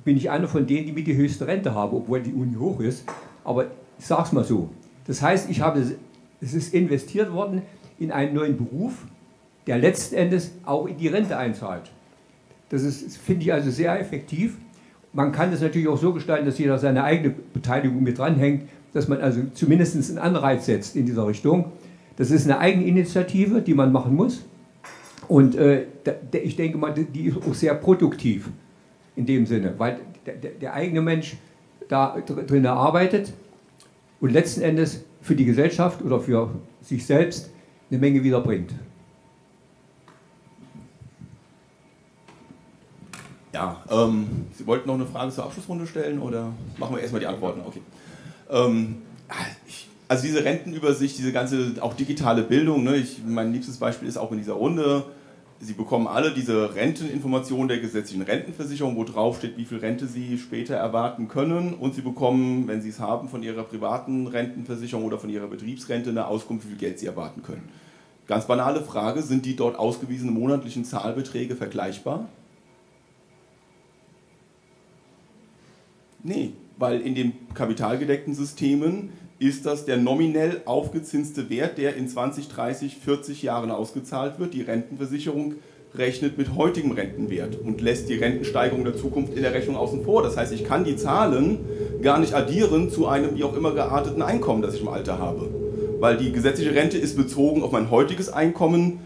bin 0.03 0.18
ich 0.18 0.30
einer 0.30 0.47
von 0.47 0.65
denen, 0.65 0.88
die 0.88 0.93
mit 0.93 1.07
die 1.07 1.15
höchste 1.15 1.47
Rente 1.47 1.73
haben, 1.73 1.95
obwohl 1.95 2.22
die 2.22 2.34
Uni 2.34 2.55
hoch 2.55 2.80
ist. 2.80 3.03
Aber 3.43 3.65
ich 3.99 4.05
sage 4.05 4.23
es 4.23 4.31
mal 4.31 4.43
so. 4.43 4.69
Das 5.07 5.22
heißt, 5.22 5.49
ich 5.49 5.61
habe, 5.61 5.84
es 6.41 6.53
ist 6.53 6.73
investiert 6.73 7.34
worden 7.34 7.63
in 7.99 8.11
einen 8.11 8.34
neuen 8.34 8.57
Beruf, 8.57 9.05
der 9.68 9.77
letzten 9.77 10.15
Endes 10.15 10.51
auch 10.65 10.88
in 10.88 10.97
die 10.97 11.07
Rente 11.07 11.38
einzahlt. 11.38 11.91
Das 12.69 12.84
ist, 12.84 13.18
finde 13.18 13.43
ich 13.43 13.53
also 13.53 13.69
sehr 13.69 13.99
effektiv. 13.99 14.57
Man 15.13 15.31
kann 15.31 15.51
das 15.51 15.61
natürlich 15.61 15.88
auch 15.88 15.97
so 15.97 16.13
gestalten, 16.13 16.45
dass 16.45 16.57
jeder 16.57 16.77
seine 16.77 17.03
eigene 17.03 17.35
Beteiligung 17.53 18.01
mit 18.01 18.18
dranhängt, 18.18 18.63
dass 18.93 19.07
man 19.07 19.22
also 19.22 19.41
zumindest 19.53 19.95
einen 19.95 20.18
Anreiz 20.18 20.65
setzt 20.65 20.95
in 20.95 21.05
dieser 21.05 21.27
Richtung. 21.27 21.72
Das 22.18 22.31
ist 22.31 22.45
eine 22.45 22.59
Eigeninitiative, 22.59 23.61
die 23.61 23.73
man 23.73 23.91
machen 23.91 24.15
muss. 24.15 24.43
Und 25.27 25.55
äh, 25.55 25.85
ich 26.31 26.55
denke 26.55 26.77
mal, 26.77 26.93
die 26.93 27.27
ist 27.27 27.38
auch 27.38 27.53
sehr 27.53 27.73
produktiv 27.76 28.49
in 29.15 29.26
dem 29.26 29.45
Sinne, 29.45 29.73
weil 29.77 29.99
der, 30.26 30.35
der 30.35 30.73
eigene 30.73 31.01
Mensch 31.01 31.38
da 31.88 32.18
drin 32.19 32.65
arbeitet 32.65 33.34
und 34.19 34.31
letzten 34.31 34.61
Endes 34.61 35.03
für 35.22 35.35
die 35.35 35.45
Gesellschaft 35.45 36.01
oder 36.01 36.19
für 36.19 36.49
sich 36.81 37.05
selbst 37.05 37.49
eine 37.89 37.99
Menge 37.99 38.23
wiederbringt. 38.23 38.73
Ja, 43.53 43.84
ähm, 43.89 44.47
Sie 44.53 44.65
wollten 44.65 44.88
noch 44.88 44.95
eine 44.95 45.05
Frage 45.05 45.31
zur 45.31 45.43
Abschlussrunde 45.43 45.85
stellen 45.85 46.19
oder 46.19 46.53
machen 46.77 46.95
wir 46.95 47.01
erstmal 47.01 47.19
die 47.19 47.27
Antworten? 47.27 47.61
Okay. 47.65 47.81
Ähm, 48.52 48.98
ich, 49.68 49.88
also 50.07 50.23
diese 50.23 50.44
Rentenübersicht, 50.44 51.18
diese 51.18 51.32
ganze 51.32 51.73
auch 51.80 51.94
digitale 51.94 52.44
Bildung, 52.44 52.84
ne, 52.84 52.98
ich, 52.98 53.22
mein 53.26 53.53
liebstes 53.53 53.78
Beispiel 53.78 54.07
ist 54.07 54.18
auch 54.18 54.32
in 54.32 54.38
dieser 54.38 54.53
Runde, 54.53 55.06
Sie 55.64 55.73
bekommen 55.73 56.07
alle 56.07 56.32
diese 56.32 56.73
Renteninformationen 56.73 57.68
der 57.68 57.78
gesetzlichen 57.78 58.23
Rentenversicherung, 58.23 58.95
wo 58.95 59.03
drauf 59.03 59.38
steht, 59.38 59.57
wie 59.57 59.65
viel 59.65 59.78
Rente 59.78 60.07
Sie 60.07 60.40
später 60.40 60.73
erwarten 60.73 61.28
können. 61.28 61.76
Und 61.76 61.94
Sie 61.94 62.02
bekommen, 62.02 62.68
wenn 62.68 62.82
Sie 62.82 62.90
es 62.90 62.99
haben, 62.99 63.30
von 63.30 63.44
Ihrer 63.44 63.61
privaten 63.61 64.26
Rentenversicherung 64.26 65.06
oder 65.06 65.19
von 65.19 65.30
Ihrer 65.30 65.45
Betriebsrente 65.45 66.10
eine 66.10 66.26
Auskunft, 66.26 66.65
wie 66.65 66.69
viel 66.69 66.80
Geld 66.80 66.98
Sie 66.98 67.06
erwarten 67.06 67.44
können. 67.44 67.69
Ganz 68.26 68.48
banale 68.48 68.82
Frage, 68.82 69.22
sind 69.22 69.45
die 69.45 69.56
dort 69.56 69.78
ausgewiesenen 69.78 70.34
monatlichen 70.34 70.84
Zahlbeträge 70.84 71.56
vergleichbar? 71.56 72.28
Nee, 76.23 76.53
weil 76.77 77.02
in 77.02 77.15
den 77.15 77.34
kapitalgedeckten 77.53 78.34
Systemen 78.34 79.11
ist 79.39 79.65
das 79.65 79.85
der 79.85 79.98
nominell 79.98 80.61
aufgezinste 80.65 81.49
Wert, 81.49 81.77
der 81.77 81.95
in 81.95 82.07
20, 82.07 82.48
30, 82.48 82.98
40 82.98 83.41
Jahren 83.41 83.72
ausgezahlt 83.72 84.39
wird. 84.39 84.53
Die 84.53 84.61
Rentenversicherung 84.61 85.56
rechnet 85.95 86.38
mit 86.38 86.56
heutigem 86.56 86.91
Rentenwert 86.91 87.60
und 87.60 87.81
lässt 87.81 88.07
die 88.07 88.15
Rentensteigerung 88.15 88.84
der 88.84 88.95
Zukunft 88.95 89.34
in 89.34 89.41
der 89.41 89.53
Rechnung 89.53 89.76
außen 89.76 90.03
vor. 90.03 90.23
Das 90.23 90.38
heißt, 90.38 90.53
ich 90.53 90.64
kann 90.64 90.84
die 90.84 90.95
Zahlen 90.95 91.60
gar 92.02 92.19
nicht 92.19 92.34
addieren 92.34 92.89
zu 92.89 93.07
einem 93.07 93.35
wie 93.35 93.43
auch 93.43 93.56
immer 93.56 93.73
gearteten 93.73 94.22
Einkommen, 94.22 94.61
das 94.61 94.76
ich 94.76 94.81
im 94.81 94.88
Alter 94.88 95.18
habe. 95.19 95.49
Weil 95.99 96.18
die 96.18 96.31
gesetzliche 96.31 96.73
Rente 96.73 96.98
ist 96.98 97.18
bezogen 97.18 97.64
auf 97.64 97.72
mein 97.72 97.91
heutiges 97.91 98.30
Einkommen 98.30 98.99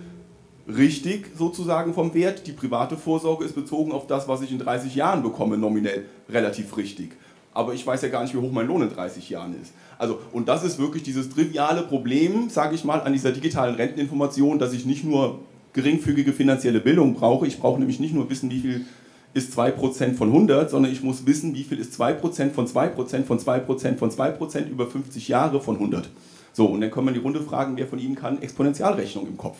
richtig 0.68 1.28
sozusagen 1.38 1.94
vom 1.94 2.14
Wert. 2.14 2.48
Die 2.48 2.52
private 2.52 2.98
Vorsorge 2.98 3.46
ist 3.46 3.56
bezogen 3.56 3.92
auf 3.92 4.08
das, 4.08 4.28
was 4.28 4.42
ich 4.42 4.52
in 4.52 4.60
30 4.60 4.96
Jahren 4.96 5.24
bekomme, 5.24 5.58
nominell 5.58 6.06
relativ 6.30 6.76
richtig. 6.78 7.12
Aber 7.56 7.74
ich 7.74 7.88
weiß 7.88 8.04
ja 8.04 8.10
gar 8.10 8.22
nicht, 8.22 8.36
wie 8.36 8.38
hoch 8.38 8.52
mein 8.52 8.68
Lohn 8.68 8.84
in 8.84 8.90
30 8.90 9.30
Jahren 9.30 9.56
ist. 9.60 9.74
Also, 9.98 10.20
und 10.34 10.48
das 10.48 10.64
ist 10.64 10.78
wirklich 10.78 11.04
dieses 11.04 11.30
triviale 11.30 11.82
Problem, 11.82 12.50
sage 12.50 12.76
ich 12.76 12.84
mal, 12.84 13.00
an 13.02 13.14
dieser 13.14 13.32
digitalen 13.32 13.76
Renteninformation, 13.76 14.60
dass 14.60 14.74
ich 14.74 14.86
nicht 14.86 15.06
nur 15.06 15.40
geringfügige 15.74 16.34
finanzielle 16.34 16.82
Bildung 16.82 17.16
brauche, 17.16 17.48
ich 17.48 17.60
brauche 17.60 17.80
nämlich 17.80 18.00
nicht 18.00 18.14
nur 18.14 18.30
wissen, 18.30 18.52
wie 18.52 18.60
viel 18.60 18.86
ist 19.34 19.58
2% 19.58 20.16
von 20.16 20.30
100, 20.30 20.70
sondern 20.70 20.92
ich 20.92 21.02
muss 21.02 21.26
wissen, 21.26 21.56
wie 21.56 21.64
viel 21.64 21.80
ist 21.80 22.00
2% 22.00 22.52
von 22.52 22.68
2% 22.68 23.24
von 23.24 23.40
2% 23.40 23.98
von 23.98 24.10
2% 24.12 24.70
über 24.70 24.88
50 24.88 25.28
Jahre 25.28 25.60
von 25.62 25.76
100. 25.76 26.10
So, 26.54 26.68
und 26.68 26.82
dann 26.82 26.92
kann 26.92 27.04
man 27.04 27.14
die 27.14 27.20
Runde 27.20 27.42
fragen, 27.42 27.76
wer 27.76 27.88
von 27.88 28.00
Ihnen 28.00 28.16
kann 28.16 28.42
Exponentialrechnung 28.42 29.28
im 29.28 29.38
Kopf? 29.38 29.58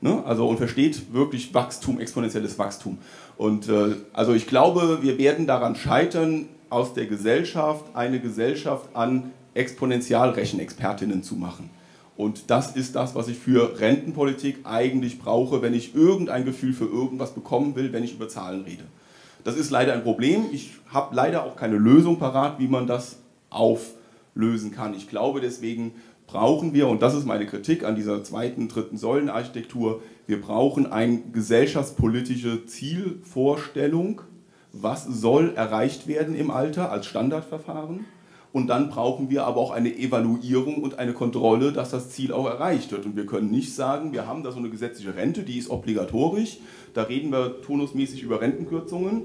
Ne? 0.00 0.22
Also 0.26 0.48
und 0.48 0.56
versteht 0.56 1.12
wirklich 1.12 1.54
Wachstum, 1.54 2.00
exponentielles 2.00 2.58
Wachstum. 2.58 2.98
Und 3.36 3.68
äh, 3.68 3.96
also 4.12 4.32
ich 4.34 4.46
glaube, 4.46 4.98
wir 5.02 5.18
werden 5.18 5.46
daran 5.46 5.76
scheitern, 5.76 6.48
aus 6.72 6.94
der 6.94 7.06
Gesellschaft 7.06 7.84
eine 7.94 8.20
Gesellschaft 8.20 8.94
an 8.94 9.32
Exponentialrechenexpertinnen 9.54 11.22
zu 11.22 11.36
machen. 11.36 11.70
Und 12.16 12.50
das 12.50 12.76
ist 12.76 12.94
das, 12.94 13.14
was 13.14 13.28
ich 13.28 13.38
für 13.38 13.80
Rentenpolitik 13.80 14.60
eigentlich 14.64 15.18
brauche, 15.18 15.62
wenn 15.62 15.74
ich 15.74 15.94
irgendein 15.94 16.44
Gefühl 16.44 16.72
für 16.72 16.86
irgendwas 16.86 17.32
bekommen 17.32 17.74
will, 17.74 17.92
wenn 17.92 18.04
ich 18.04 18.14
über 18.14 18.28
Zahlen 18.28 18.62
rede. 18.62 18.84
Das 19.44 19.56
ist 19.56 19.70
leider 19.70 19.92
ein 19.92 20.02
Problem. 20.02 20.46
Ich 20.52 20.72
habe 20.88 21.14
leider 21.14 21.44
auch 21.44 21.56
keine 21.56 21.76
Lösung 21.76 22.18
parat, 22.18 22.58
wie 22.58 22.68
man 22.68 22.86
das 22.86 23.18
auflösen 23.50 24.70
kann. 24.70 24.94
Ich 24.94 25.08
glaube 25.08 25.40
deswegen, 25.40 25.92
brauchen 26.26 26.72
wir, 26.72 26.88
und 26.88 27.02
das 27.02 27.14
ist 27.14 27.26
meine 27.26 27.46
Kritik 27.46 27.84
an 27.84 27.94
dieser 27.94 28.24
zweiten, 28.24 28.68
dritten 28.68 28.96
Säulenarchitektur, 28.96 30.02
wir 30.26 30.40
brauchen 30.40 30.90
eine 30.90 31.20
gesellschaftspolitische 31.32 32.64
Zielvorstellung, 32.64 34.22
was 34.72 35.04
soll 35.04 35.52
erreicht 35.54 36.06
werden 36.06 36.34
im 36.34 36.50
Alter 36.50 36.90
als 36.90 37.06
Standardverfahren. 37.06 38.06
Und 38.52 38.66
dann 38.66 38.90
brauchen 38.90 39.30
wir 39.30 39.46
aber 39.46 39.60
auch 39.60 39.70
eine 39.70 39.96
Evaluierung 39.96 40.82
und 40.82 40.98
eine 40.98 41.14
Kontrolle, 41.14 41.72
dass 41.72 41.90
das 41.90 42.10
Ziel 42.10 42.32
auch 42.32 42.46
erreicht 42.46 42.92
wird. 42.92 43.06
Und 43.06 43.16
wir 43.16 43.24
können 43.24 43.50
nicht 43.50 43.74
sagen, 43.74 44.12
wir 44.12 44.26
haben 44.26 44.42
da 44.42 44.52
so 44.52 44.58
eine 44.58 44.68
gesetzliche 44.68 45.16
Rente, 45.16 45.42
die 45.42 45.56
ist 45.56 45.70
obligatorisch. 45.70 46.58
Da 46.92 47.04
reden 47.04 47.32
wir 47.32 47.62
turnusmäßig 47.62 48.22
über 48.22 48.42
Rentenkürzungen. 48.42 49.22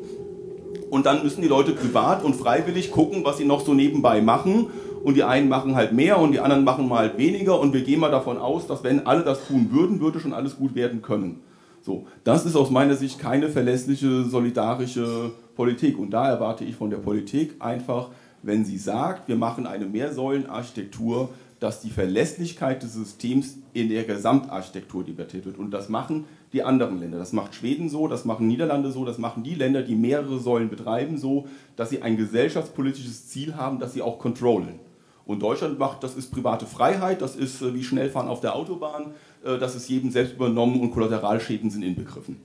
Und 0.89 1.05
dann 1.05 1.23
müssen 1.23 1.41
die 1.41 1.49
Leute 1.49 1.73
privat 1.73 2.23
und 2.23 2.35
freiwillig 2.35 2.91
gucken, 2.91 3.25
was 3.25 3.37
sie 3.37 3.45
noch 3.45 3.65
so 3.65 3.73
nebenbei 3.73 4.21
machen 4.21 4.67
und 5.03 5.15
die 5.15 5.23
einen 5.23 5.49
machen 5.49 5.75
halt 5.75 5.93
mehr 5.93 6.19
und 6.19 6.31
die 6.31 6.39
anderen 6.39 6.63
machen 6.63 6.87
mal 6.87 7.17
weniger 7.17 7.59
und 7.59 7.73
wir 7.73 7.81
gehen 7.81 7.99
mal 7.99 8.11
davon 8.11 8.37
aus, 8.37 8.67
dass 8.67 8.83
wenn 8.83 9.05
alle 9.05 9.23
das 9.23 9.45
tun 9.47 9.69
würden, 9.71 9.99
würde 9.99 10.19
schon 10.19 10.33
alles 10.33 10.57
gut 10.57 10.75
werden 10.75 11.01
können. 11.01 11.41
So, 11.87 12.05
das 12.25 12.45
ist 12.45 12.57
aus 12.57 12.69
meiner 12.69 12.95
Sicht 12.95 13.17
keine 13.17 13.47
verlässliche, 13.47 14.25
solidarische 14.25 15.31
Politik 15.55 15.97
und 15.97 16.09
da 16.09 16.29
erwarte 16.29 16.65
ich 16.65 16.75
von 16.75 16.89
der 16.89 16.97
Politik 16.97 17.55
einfach, 17.59 18.09
wenn 18.43 18.65
sie 18.65 18.77
sagt, 18.77 19.29
wir 19.29 19.37
machen 19.37 19.65
eine 19.65 19.85
Mehrsäulenarchitektur, 19.85 21.29
dass 21.61 21.79
die 21.79 21.89
Verlässlichkeit 21.89 22.83
des 22.83 22.93
Systems 22.93 23.59
in 23.71 23.87
der 23.87 24.03
Gesamtarchitektur 24.03 25.05
debattiert 25.05 25.45
wird. 25.45 25.57
Und 25.57 25.71
das 25.71 25.87
machen 25.87 26.25
die 26.51 26.61
anderen 26.61 26.99
Länder. 26.99 27.19
Das 27.19 27.31
macht 27.31 27.55
Schweden 27.55 27.87
so, 27.87 28.09
das 28.09 28.25
machen 28.25 28.49
Niederlande 28.49 28.91
so, 28.91 29.05
das 29.05 29.17
machen 29.17 29.43
die 29.43 29.55
Länder, 29.55 29.81
die 29.81 29.95
mehrere 29.95 30.39
Säulen 30.39 30.69
betreiben, 30.69 31.17
so, 31.17 31.47
dass 31.77 31.89
sie 31.89 32.01
ein 32.01 32.17
gesellschaftspolitisches 32.17 33.29
Ziel 33.29 33.55
haben, 33.55 33.79
das 33.79 33.93
sie 33.93 34.01
auch 34.01 34.19
controllen. 34.19 34.79
Und 35.27 35.43
Deutschland 35.43 35.77
macht, 35.77 36.03
das 36.03 36.15
ist 36.15 36.31
private 36.31 36.65
Freiheit, 36.65 37.21
das 37.21 37.35
ist 37.35 37.61
äh, 37.61 37.73
wie 37.73 37.83
Schnellfahren 37.83 38.29
auf 38.29 38.39
der 38.39 38.55
Autobahn, 38.55 39.13
das 39.55 39.75
ist 39.75 39.89
jedem 39.89 40.11
selbst 40.11 40.33
übernommen 40.33 40.81
und 40.81 40.91
Kollateralschäden 40.91 41.69
sind 41.69 41.83
inbegriffen. 41.83 42.37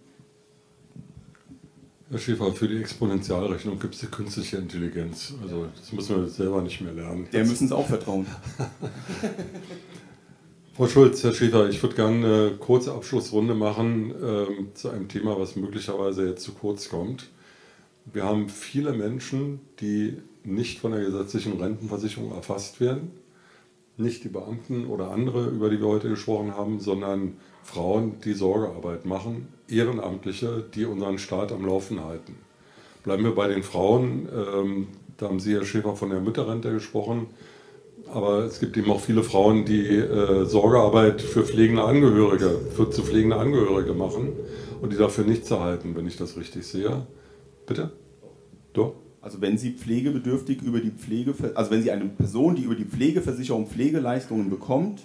Herr 2.11 2.19
Schäfer, 2.19 2.53
für 2.53 2.69
die 2.69 2.77
Exponentialrechnung 2.79 3.79
gibt 3.79 3.95
es 3.95 4.01
die 4.01 4.07
künstliche 4.07 4.59
Intelligenz. 4.59 5.33
Also 5.43 5.67
das 5.75 5.93
müssen 5.93 6.17
wir 6.17 6.29
selber 6.29 6.61
nicht 6.61 6.83
mehr 6.83 6.93
lernen. 6.93 7.27
Der 7.33 7.47
müssen 7.47 7.65
es 7.65 7.73
auch 7.73 7.87
vertrauen. 7.87 8.27
Frau 10.75 10.87
Schulz, 10.87 11.25
Herr 11.25 11.33
Schäfer, 11.33 11.69
ich 11.71 11.83
würde 11.83 11.97
gerne 11.97 12.27
eine 12.27 12.51
kurze 12.59 12.93
Abschlussrunde 12.93 13.55
machen 13.55 14.13
ähm, 14.23 14.69
zu 14.75 14.91
einem 14.91 15.09
Thema, 15.09 15.39
was 15.39 15.57
möglicherweise 15.57 16.29
jetzt 16.29 16.43
zu 16.43 16.53
kurz 16.53 16.91
kommt. 16.91 17.31
Wir 18.05 18.25
haben 18.25 18.49
viele 18.51 18.93
Menschen, 18.93 19.61
die 19.81 20.19
nicht 20.45 20.81
von 20.81 20.93
der 20.93 21.03
gesetzlichen 21.03 21.61
Rentenversicherung 21.61 22.33
erfasst 22.33 22.81
werden. 22.81 23.11
Nicht 23.97 24.25
die 24.25 24.29
Beamten 24.29 24.87
oder 24.87 25.11
andere, 25.11 25.49
über 25.49 25.69
die 25.69 25.79
wir 25.79 25.87
heute 25.87 26.09
gesprochen 26.09 26.57
haben, 26.57 26.81
sondern 26.81 27.37
Frauen, 27.63 28.21
die 28.25 28.33
Sorgearbeit 28.33 29.05
machen, 29.05 29.49
Ehrenamtliche, 29.69 30.65
die 30.75 30.87
unseren 30.87 31.19
Staat 31.19 31.53
am 31.53 31.67
Laufen 31.67 32.03
halten. 32.03 32.37
Bleiben 33.05 33.25
wir 33.25 33.35
bei 33.35 33.49
den 33.49 33.63
Frauen. 33.63 34.29
Ähm, 34.35 34.89
da 35.19 35.29
haben 35.29 35.41
Sie, 35.41 35.55
Herr 35.55 35.65
Schäfer, 35.65 35.95
von 35.95 36.11
der 36.11 36.21
Mütterrente 36.21 36.73
gesprochen. 36.73 37.27
Aber 38.13 38.41
es 38.45 38.61
gibt 38.61 38.77
eben 38.77 38.91
auch 38.91 39.01
viele 39.01 39.23
Frauen, 39.23 39.65
die 39.65 39.87
äh, 39.89 40.45
Sorgearbeit 40.45 41.23
für 41.23 41.45
pflegende 41.45 41.85
Angehörige, 41.85 42.59
für 42.75 42.91
zu 42.91 43.03
pflegende 43.03 43.37
Angehörige 43.37 43.95
machen 43.95 44.33
und 44.81 44.93
die 44.93 44.97
dafür 44.97 45.25
nichts 45.25 45.51
erhalten, 45.51 45.95
wenn 45.95 46.07
ich 46.07 46.17
das 46.17 46.37
richtig 46.37 46.67
sehe. 46.67 47.07
Bitte? 47.67 47.93
Doch? 48.73 48.95
Also 49.23 49.41
wenn 49.41 49.57
Sie 49.57 49.71
pflegebedürftig 49.71 50.63
über 50.63 50.81
die 50.81 50.91
Pflege, 50.91 51.33
also 51.55 51.71
wenn 51.71 51.83
Sie 51.83 51.93
eine 51.93 52.07
Person, 52.07 52.57
die 52.57 52.63
über 52.63 52.75
die 52.75 52.85
Pflegeversicherung 52.85 53.69
Pflegeleistungen 53.69 54.51
bekommt, 54.51 55.01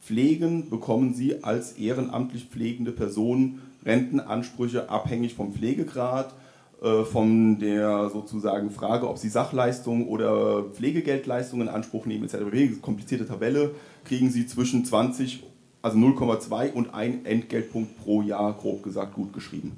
pflegen, 0.00 0.70
bekommen 0.70 1.12
Sie 1.12 1.44
als 1.44 1.72
ehrenamtlich 1.72 2.46
pflegende 2.46 2.92
Person 2.92 3.60
Rentenansprüche 3.84 4.88
abhängig 4.88 5.34
vom 5.34 5.52
Pflegegrad, 5.52 6.34
äh, 6.82 7.04
von 7.04 7.58
der 7.58 8.08
sozusagen 8.08 8.70
Frage, 8.70 9.06
ob 9.06 9.18
Sie 9.18 9.28
Sachleistungen 9.28 10.08
oder 10.08 10.64
Pflegegeldleistungen 10.72 11.68
in 11.68 11.74
Anspruch 11.74 12.06
nehmen 12.06 12.24
etc. 12.24 12.80
Komplizierte 12.80 13.26
Tabelle 13.26 13.72
kriegen 14.04 14.30
Sie 14.30 14.46
zwischen 14.46 14.86
20, 14.86 15.42
also 15.82 15.98
0,2 15.98 16.72
und 16.72 16.94
1 16.94 17.26
Entgeltpunkt 17.26 17.98
pro 17.98 18.22
Jahr, 18.22 18.54
grob 18.54 18.82
gesagt, 18.82 19.14
gut 19.14 19.34
geschrieben. 19.34 19.76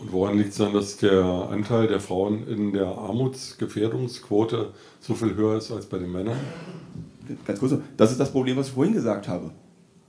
Und 0.00 0.12
woran 0.12 0.38
liegt 0.38 0.50
es 0.50 0.56
dann, 0.56 0.72
dass 0.72 0.96
der 0.96 1.22
Anteil 1.24 1.86
der 1.86 2.00
Frauen 2.00 2.48
in 2.48 2.72
der 2.72 2.86
Armutsgefährdungsquote 2.86 4.72
so 4.98 5.14
viel 5.14 5.34
höher 5.34 5.58
ist 5.58 5.70
als 5.70 5.86
bei 5.86 5.98
den 5.98 6.10
Männern? 6.10 6.38
Ganz 7.46 7.60
kurz, 7.60 7.74
das 7.96 8.10
ist 8.10 8.18
das 8.18 8.32
Problem, 8.32 8.56
was 8.56 8.68
ich 8.68 8.72
vorhin 8.72 8.94
gesagt 8.94 9.28
habe. 9.28 9.50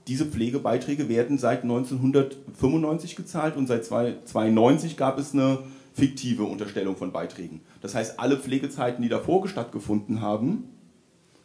Diese 0.08 0.24
Pflegebeiträge 0.24 1.08
werden 1.08 1.38
seit 1.38 1.62
1995 1.62 3.16
gezahlt 3.16 3.56
und 3.56 3.66
seit 3.66 3.82
1992 3.82 4.96
gab 4.96 5.18
es 5.18 5.34
eine 5.34 5.58
fiktive 5.92 6.44
Unterstellung 6.44 6.96
von 6.96 7.12
Beiträgen. 7.12 7.60
Das 7.82 7.94
heißt, 7.94 8.18
alle 8.18 8.38
Pflegezeiten, 8.38 9.02
die 9.02 9.10
davor 9.10 9.46
stattgefunden 9.46 10.22
haben, 10.22 10.64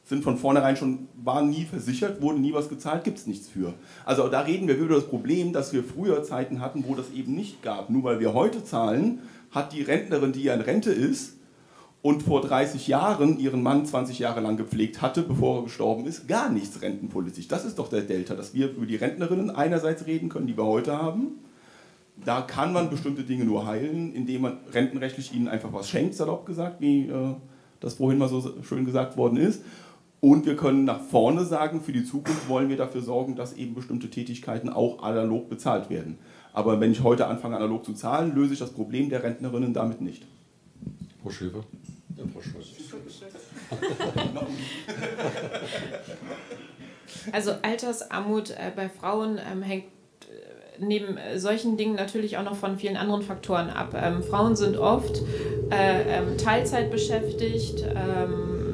sind 0.08 0.24
von 0.24 0.38
vornherein 0.38 0.78
schon, 0.78 1.10
waren 1.22 1.50
nie 1.50 1.66
versichert, 1.66 2.22
wurden 2.22 2.42
nie 2.42 2.54
was 2.54 2.70
gezahlt, 2.70 3.04
gibt 3.04 3.18
es 3.18 3.28
nichts 3.28 3.50
für. 3.50 3.74
Also 4.06 4.30
da 4.30 4.42
reden 4.42 4.68
wir 4.68 4.78
über 4.78 4.96
das 4.96 5.08
Problem, 5.08 5.52
dass 5.52 5.74
wir 5.74 5.84
früher 5.84 6.24
Zeiten 6.24 6.62
hatten, 6.62 6.86
wo 6.88 6.96
das 6.96 7.12
eben 7.12 7.36
nicht 7.36 7.62
gab. 7.62 7.90
Nur 7.90 8.04
weil 8.04 8.20
wir 8.22 8.34
heute 8.34 8.64
zahlen, 8.64 9.20
hat 9.52 9.74
die 9.74 9.82
Rentnerin, 9.82 10.32
die 10.32 10.44
ja 10.44 10.54
in 10.54 10.62
Rente 10.62 10.92
ist 10.92 11.34
und 12.02 12.24
vor 12.24 12.40
30 12.40 12.88
Jahren 12.88 13.38
ihren 13.38 13.62
Mann 13.62 13.86
20 13.86 14.20
Jahre 14.20 14.40
lang 14.40 14.56
gepflegt 14.56 15.02
hatte, 15.02 15.24
bevor 15.24 15.58
er 15.58 15.64
gestorben 15.64 16.06
ist, 16.06 16.28
gar 16.28 16.50
nichts 16.50 16.82
rentenpolitisch. 16.82 17.50
Das 17.50 17.66
ist 17.66 17.78
doch 17.78 17.90
der 17.90 18.02
Delta, 18.02 18.34
dass 18.34 18.54
wir 18.54 18.72
über 18.72 18.86
die 18.86 18.96
Rentnerinnen 18.96 19.50
einerseits 19.50 20.06
reden 20.06 20.30
können, 20.30 20.48
die 20.48 20.56
wir 20.56 20.66
heute 20.66 20.98
haben. 20.98 21.40
Da 22.24 22.42
kann 22.42 22.72
man 22.72 22.90
bestimmte 22.90 23.24
Dinge 23.24 23.44
nur 23.44 23.68
heilen, 23.68 24.14
indem 24.14 24.44
man 24.44 24.58
rentenrechtlich 24.72 25.34
ihnen 25.34 25.50
einfach 25.50 25.74
was 25.74 25.90
schenkt, 25.90 26.16
salopp 26.16 26.46
gesagt, 26.46 26.80
wie 26.80 27.10
äh, 27.10 27.36
das 27.82 27.96
vorhin 27.96 28.20
mal 28.20 28.30
so 28.30 28.54
schön 28.64 28.86
gesagt 28.86 29.18
worden 29.18 29.38
ist. 29.38 29.62
Und 30.19 30.45
wir 30.45 30.56
können 30.56 30.85
nach 30.85 31.02
vorne 31.02 31.45
sagen, 31.45 31.81
für 31.81 31.91
die 31.91 32.03
Zukunft 32.03 32.49
wollen 32.49 32.69
wir 32.69 32.77
dafür 32.77 33.02
sorgen, 33.02 33.35
dass 33.35 33.53
eben 33.53 33.76
bestimmte 33.76 34.10
Tätigkeiten 34.10 34.69
auch 34.69 35.03
analog 35.03 35.49
bezahlt 35.49 35.89
werden. 35.89 36.18
Aber 36.53 36.80
wenn 36.80 36.91
ich 36.91 37.03
heute 37.03 37.27
anfange, 37.27 37.56
analog 37.56 37.85
zu 37.85 37.94
zahlen, 37.94 38.34
löse 38.34 38.53
ich 38.53 38.60
das 38.60 38.72
Problem 38.72 39.10
der 39.10 39.22
Rentnerinnen 39.22 39.73
damit 39.73 40.02
nicht. 40.02 40.26
Frau 41.22 41.30
Schäfer? 41.30 41.64
Ja, 42.15 42.23
Frau 42.34 42.41
Schulz. 42.41 42.68
Also 47.31 47.52
Altersarmut 47.61 48.52
äh, 48.52 48.72
bei 48.76 48.89
Frauen 48.89 49.39
ähm, 49.52 49.61
hängt 49.61 49.85
äh, 49.85 50.80
neben 50.80 51.18
äh, 51.18 51.39
solchen 51.39 51.77
Dingen 51.77 51.95
natürlich 51.95 52.38
auch 52.38 52.44
noch 52.44 52.56
von 52.56 52.77
vielen 52.77 52.98
anderen 52.98 53.22
Faktoren 53.22 53.69
ab. 53.69 53.95
Ähm, 53.95 54.23
Frauen 54.23 54.56
sind 54.56 54.77
oft 54.77 55.22
äh, 55.72 56.19
ähm, 56.19 56.38
Teilzeit 56.38 56.91
beschäftigt. 56.91 57.84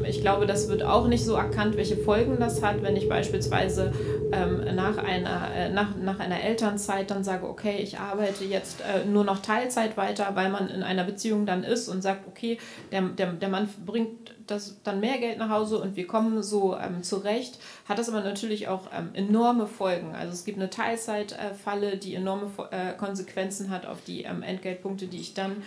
Ich 0.05 0.21
glaube, 0.21 0.45
das 0.45 0.69
wird 0.69 0.83
auch 0.83 1.07
nicht 1.07 1.23
so 1.23 1.35
erkannt, 1.35 1.77
welche 1.77 1.97
Folgen 1.97 2.37
das 2.39 2.61
hat, 2.61 2.81
wenn 2.81 2.95
ich 2.95 3.09
beispielsweise 3.09 3.93
ähm, 4.31 4.75
nach, 4.75 4.97
einer, 4.97 5.53
äh, 5.55 5.69
nach, 5.69 5.95
nach 5.95 6.19
einer 6.19 6.41
Elternzeit 6.41 7.11
dann 7.11 7.23
sage, 7.23 7.47
okay, 7.47 7.77
ich 7.77 7.99
arbeite 7.99 8.43
jetzt 8.43 8.81
äh, 8.81 9.05
nur 9.05 9.23
noch 9.23 9.39
Teilzeit 9.39 9.97
weiter, 9.97 10.31
weil 10.33 10.49
man 10.49 10.69
in 10.69 10.83
einer 10.83 11.03
Beziehung 11.03 11.45
dann 11.45 11.63
ist 11.63 11.89
und 11.89 12.01
sagt, 12.01 12.27
okay, 12.27 12.57
der, 12.91 13.01
der, 13.01 13.33
der 13.33 13.49
Mann 13.49 13.69
bringt 13.85 14.33
das, 14.47 14.77
dann 14.83 14.99
mehr 14.99 15.17
Geld 15.19 15.37
nach 15.37 15.49
Hause 15.49 15.79
und 15.79 15.95
wir 15.95 16.07
kommen 16.07 16.43
so 16.43 16.75
ähm, 16.75 17.03
zurecht, 17.03 17.59
hat 17.87 17.97
das 17.97 18.09
aber 18.09 18.21
natürlich 18.21 18.67
auch 18.67 18.87
ähm, 18.93 19.09
enorme 19.13 19.67
Folgen. 19.67 20.15
Also 20.15 20.33
es 20.33 20.43
gibt 20.43 20.57
eine 20.57 20.69
Teilzeitfalle, 20.69 21.97
die 21.97 22.15
enorme 22.15 22.51
äh, 22.71 22.93
Konsequenzen 22.93 23.69
hat 23.69 23.85
auf 23.85 24.03
die 24.05 24.23
ähm, 24.23 24.43
Entgeltpunkte, 24.43 25.07
die 25.07 25.19
ich 25.19 25.33
dann 25.33 25.63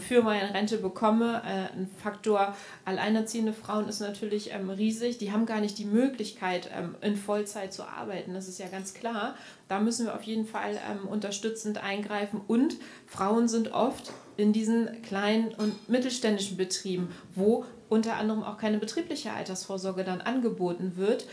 für 0.00 0.22
meine 0.22 0.52
Rente 0.54 0.78
bekomme. 0.78 1.42
Äh, 1.44 1.76
ein 1.76 1.90
Faktor 2.02 2.54
alleinerziehende 2.84 3.52
Frauen 3.52 3.88
ist 3.88 4.00
natürlich 4.00 4.52
ähm, 4.52 4.70
riesig. 4.70 5.18
Die 5.18 5.32
haben 5.32 5.46
gar 5.46 5.60
nicht 5.60 5.78
die 5.78 5.84
Möglichkeit, 5.84 6.70
ähm, 6.76 6.94
in 7.00 7.16
Vollzeit 7.16 7.72
zu 7.72 7.84
arbeiten. 7.84 8.34
Das 8.34 8.48
ist 8.48 8.58
ja 8.58 8.68
ganz 8.68 8.94
klar. 8.94 9.34
Da 9.68 9.78
müssen 9.80 10.06
wir 10.06 10.14
auf 10.14 10.22
jeden 10.22 10.46
Fall 10.46 10.76
unterstützend 11.08 11.78
eingreifen. 11.78 12.40
Und 12.48 12.76
Frauen 13.06 13.46
sind 13.46 13.72
oft 13.72 14.12
in 14.36 14.52
diesen 14.52 15.00
kleinen 15.02 15.54
und 15.54 15.88
mittelständischen 15.88 16.56
Betrieben, 16.56 17.08
wo 17.36 17.64
unter 17.90 18.16
anderem 18.16 18.42
auch 18.42 18.56
keine 18.56 18.78
betriebliche 18.78 19.32
Altersvorsorge 19.32 20.04
dann 20.04 20.22
angeboten 20.22 20.92
wird. 20.96 21.26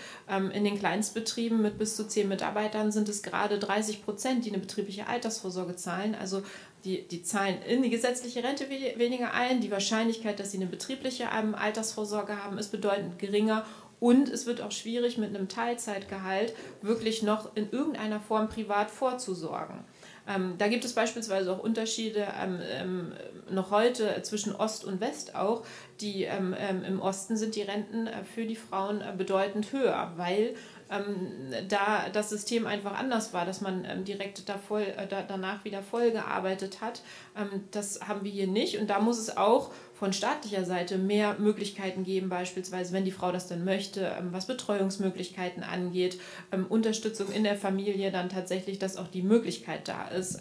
in 0.53 0.63
den 0.63 0.77
Kleinstbetrieben 0.77 1.61
mit 1.61 1.77
bis 1.77 1.95
zu 1.95 2.07
zehn 2.07 2.27
Mitarbeitern 2.27 2.91
sind 2.91 3.07
es 3.07 3.23
gerade 3.23 3.59
30 3.59 4.03
Prozent, 4.03 4.43
die 4.43 4.49
eine 4.49 4.59
betriebliche 4.59 5.07
Altersvorsorge 5.07 5.75
zahlen. 5.75 6.15
Also 6.15 6.43
die, 6.83 7.07
die 7.07 7.23
zahlen 7.23 7.61
in 7.67 7.81
die 7.81 7.89
gesetzliche 7.89 8.43
Rente 8.43 8.69
weniger 8.69 9.33
ein. 9.33 9.61
Die 9.61 9.71
Wahrscheinlichkeit, 9.71 10.39
dass 10.39 10.51
sie 10.51 10.57
eine 10.57 10.67
betriebliche 10.67 11.29
ähm, 11.37 11.55
Altersvorsorge 11.55 12.43
haben, 12.43 12.57
ist 12.57 12.71
bedeutend 12.71 13.19
geringer. 13.19 13.65
Und 13.99 14.29
es 14.29 14.45
wird 14.45 14.61
auch 14.61 14.71
schwierig, 14.71 15.17
mit 15.17 15.35
einem 15.35 15.49
Teilzeitgehalt 15.49 16.53
wirklich 16.81 17.23
noch 17.23 17.55
in 17.55 17.71
irgendeiner 17.71 18.19
Form 18.19 18.47
privat 18.47 18.91
vorzusorgen. 18.91 19.79
Ähm, 20.27 20.55
da 20.57 20.67
gibt 20.67 20.85
es 20.85 20.93
beispielsweise 20.93 21.51
auch 21.51 21.59
Unterschiede 21.59 22.27
ähm, 22.39 22.59
ähm, 22.69 23.13
noch 23.49 23.71
heute 23.71 24.21
zwischen 24.21 24.55
Ost 24.55 24.85
und 24.85 25.01
West 25.01 25.35
auch. 25.35 25.65
Die, 26.01 26.23
ähm, 26.23 26.55
ähm, 26.57 26.83
Im 26.83 26.99
Osten 27.01 27.37
sind 27.37 27.55
die 27.55 27.63
Renten 27.63 28.07
äh, 28.07 28.23
für 28.23 28.45
die 28.45 28.55
Frauen 28.55 29.01
äh, 29.01 29.13
bedeutend 29.17 29.71
höher, 29.71 30.13
weil 30.15 30.55
ähm, 30.89 31.53
da 31.67 32.09
das 32.09 32.29
System 32.29 32.67
einfach 32.67 32.97
anders 32.97 33.33
war, 33.33 33.45
dass 33.45 33.61
man 33.61 33.85
ähm, 33.85 34.05
direkt 34.05 34.47
da 34.47 34.57
voll, 34.57 34.83
äh, 34.83 35.07
da, 35.07 35.23
danach 35.27 35.65
wieder 35.65 35.81
voll 35.81 36.11
gearbeitet 36.11 36.81
hat. 36.81 37.01
Ähm, 37.35 37.63
das 37.71 38.07
haben 38.07 38.23
wir 38.23 38.31
hier 38.31 38.47
nicht 38.47 38.77
und 38.77 38.89
da 38.89 38.99
muss 38.99 39.17
es 39.17 39.35
auch 39.35 39.71
von 39.93 40.13
staatlicher 40.13 40.63
Seite 40.63 40.97
mehr 40.97 41.37
Möglichkeiten 41.39 42.03
geben, 42.03 42.29
beispielsweise, 42.29 42.93
wenn 42.93 43.03
die 43.03 43.11
Frau 43.11 43.31
das 43.31 43.47
dann 43.47 43.65
möchte, 43.65 44.13
ähm, 44.19 44.29
was 44.31 44.45
Betreuungsmöglichkeiten 44.45 45.63
angeht, 45.63 46.19
ähm, 46.51 46.67
Unterstützung 46.67 47.31
in 47.31 47.43
der 47.43 47.55
Familie, 47.55 48.11
dann 48.11 48.29
tatsächlich, 48.29 48.77
dass 48.77 48.97
auch 48.97 49.07
die 49.07 49.23
Möglichkeit 49.23 49.87
da 49.87 50.07
ist, 50.07 50.39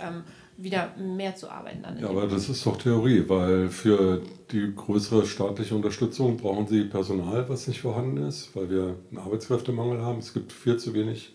wieder 0.56 0.94
mehr 0.96 1.34
zu 1.34 1.50
arbeiten. 1.50 1.82
Dann 1.82 1.98
ja, 1.98 2.08
aber 2.08 2.26
das 2.26 2.48
ist 2.48 2.64
doch 2.64 2.76
Theorie, 2.78 3.24
weil 3.26 3.68
für 3.68 4.22
die 4.52 4.72
größere 4.74 5.26
staatliche 5.26 5.74
Unterstützung 5.74 6.36
brauchen 6.36 6.66
sie 6.66 6.84
Personal, 6.84 7.48
was 7.48 7.68
nicht 7.68 7.80
vorhanden 7.80 8.18
ist, 8.18 8.54
weil 8.54 8.70
wir 8.70 8.96
einen 9.10 9.18
Arbeitskräftemangel 9.18 10.00
haben. 10.00 10.18
Es 10.18 10.32
gibt 10.32 10.52
viel 10.52 10.76
zu 10.76 10.94
wenig 10.94 11.34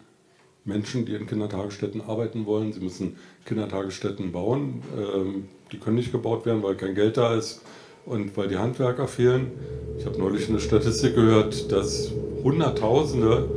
Menschen, 0.65 1.05
die 1.05 1.13
in 1.13 1.27
Kindertagesstätten 1.27 2.01
arbeiten 2.01 2.45
wollen. 2.45 2.71
Sie 2.73 2.79
müssen 2.79 3.15
Kindertagesstätten 3.45 4.31
bauen. 4.31 4.81
Ähm, 4.97 5.49
die 5.71 5.77
können 5.77 5.95
nicht 5.95 6.11
gebaut 6.11 6.45
werden, 6.45 6.63
weil 6.63 6.75
kein 6.75 6.95
Geld 6.95 7.17
da 7.17 7.35
ist 7.35 7.61
und 8.05 8.35
weil 8.37 8.47
die 8.47 8.57
Handwerker 8.57 9.07
fehlen. 9.07 9.51
Ich 9.97 10.05
habe 10.05 10.17
neulich 10.17 10.49
eine 10.49 10.59
Statistik 10.59 11.15
gehört, 11.15 11.71
dass 11.71 12.11
Hunderttausende 12.43 13.49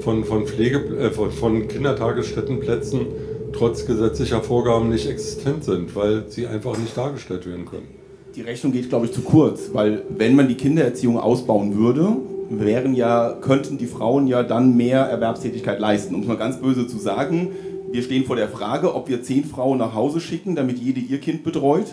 von, 0.00 0.24
von, 0.24 0.46
Pflege, 0.46 0.78
äh, 0.98 1.10
von, 1.10 1.30
von 1.30 1.68
Kindertagesstättenplätzen 1.68 3.06
trotz 3.52 3.86
gesetzlicher 3.86 4.40
Vorgaben 4.42 4.88
nicht 4.88 5.08
existent 5.08 5.64
sind, 5.64 5.94
weil 5.94 6.24
sie 6.28 6.46
einfach 6.46 6.76
nicht 6.78 6.96
dargestellt 6.96 7.46
werden 7.46 7.66
können. 7.66 7.88
Die 8.34 8.42
Rechnung 8.42 8.72
geht, 8.72 8.88
glaube 8.88 9.06
ich, 9.06 9.12
zu 9.12 9.20
kurz, 9.20 9.70
weil 9.72 10.02
wenn 10.08 10.34
man 10.34 10.48
die 10.48 10.54
Kindererziehung 10.54 11.18
ausbauen 11.18 11.76
würde, 11.76 12.16
wären 12.48 12.94
ja, 12.94 13.36
könnten 13.40 13.78
die 13.78 13.86
Frauen 13.86 14.26
ja 14.26 14.42
dann 14.42 14.76
mehr 14.76 15.00
Erwerbstätigkeit 15.00 15.78
leisten. 15.80 16.14
Um 16.14 16.22
es 16.22 16.26
mal 16.26 16.36
ganz 16.36 16.58
böse 16.58 16.86
zu 16.86 16.98
sagen, 16.98 17.50
wir 17.90 18.02
stehen 18.02 18.24
vor 18.24 18.36
der 18.36 18.48
Frage, 18.48 18.94
ob 18.94 19.08
wir 19.08 19.22
zehn 19.22 19.44
Frauen 19.44 19.78
nach 19.78 19.94
Hause 19.94 20.20
schicken, 20.20 20.54
damit 20.54 20.78
jede 20.78 21.00
ihr 21.00 21.20
Kind 21.20 21.44
betreut, 21.44 21.86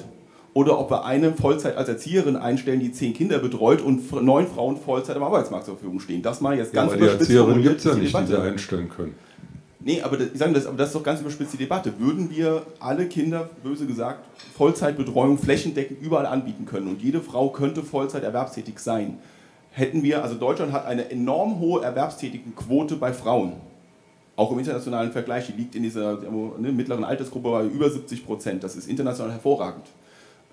oder 0.53 0.79
ob 0.79 0.89
wir 0.89 1.05
eine 1.05 1.33
Vollzeit 1.33 1.77
als 1.77 1.89
Erzieherin 1.89 2.35
einstellen, 2.35 2.79
die 2.79 2.91
zehn 2.91 3.13
Kinder 3.13 3.39
betreut 3.39 3.81
und 3.81 4.11
neun 4.23 4.47
Frauen 4.47 4.77
Vollzeit 4.77 5.15
am 5.15 5.23
Arbeitsmarkt 5.23 5.65
zur 5.65 5.75
Verfügung 5.75 5.99
stehen. 5.99 6.21
Das 6.21 6.41
mal 6.41 6.57
jetzt 6.57 6.73
ganz 6.73 6.91
ja, 6.91 6.97
aber 6.97 7.05
die 7.05 7.11
Erzieherin 7.11 7.61
gibt 7.61 7.77
es 7.77 7.83
ja 7.83 7.93
nicht, 7.95 8.17
die 8.17 8.25
sie 8.25 8.41
einstellen 8.41 8.89
können. 8.89 9.15
Nee, 9.81 10.01
aber 10.01 10.17
das, 10.17 10.27
ich 10.33 10.39
sage 10.39 10.53
das, 10.53 10.65
aber 10.65 10.77
das 10.77 10.89
ist 10.89 10.95
doch 10.95 11.03
ganz 11.03 11.21
überspitzt 11.21 11.53
die 11.53 11.57
Debatte. 11.57 11.97
Würden 11.99 12.29
wir 12.29 12.65
alle 12.79 13.07
Kinder, 13.07 13.49
böse 13.63 13.85
gesagt, 13.85 14.25
Vollzeitbetreuung 14.57 15.37
flächendeckend 15.37 16.01
überall 16.01 16.25
anbieten 16.25 16.65
können 16.65 16.89
und 16.89 17.01
jede 17.01 17.21
Frau 17.21 17.49
könnte 17.49 17.81
Vollzeit 17.83 18.23
erwerbstätig 18.23 18.79
sein, 18.79 19.19
hätten 19.71 20.03
wir, 20.03 20.21
also 20.21 20.35
Deutschland 20.35 20.73
hat 20.73 20.85
eine 20.85 21.09
enorm 21.09 21.59
hohe 21.59 21.81
Erwerbstätigenquote 21.81 22.97
bei 22.97 23.13
Frauen. 23.13 23.53
Auch 24.35 24.51
im 24.51 24.59
internationalen 24.59 25.11
Vergleich, 25.11 25.47
die 25.47 25.53
liegt 25.53 25.75
in 25.75 25.83
dieser 25.83 26.19
ne, 26.21 26.71
mittleren 26.71 27.03
Altersgruppe 27.03 27.49
bei 27.49 27.65
über 27.65 27.89
70 27.89 28.25
Prozent. 28.25 28.63
Das 28.63 28.75
ist 28.75 28.87
international 28.87 29.31
hervorragend. 29.31 29.85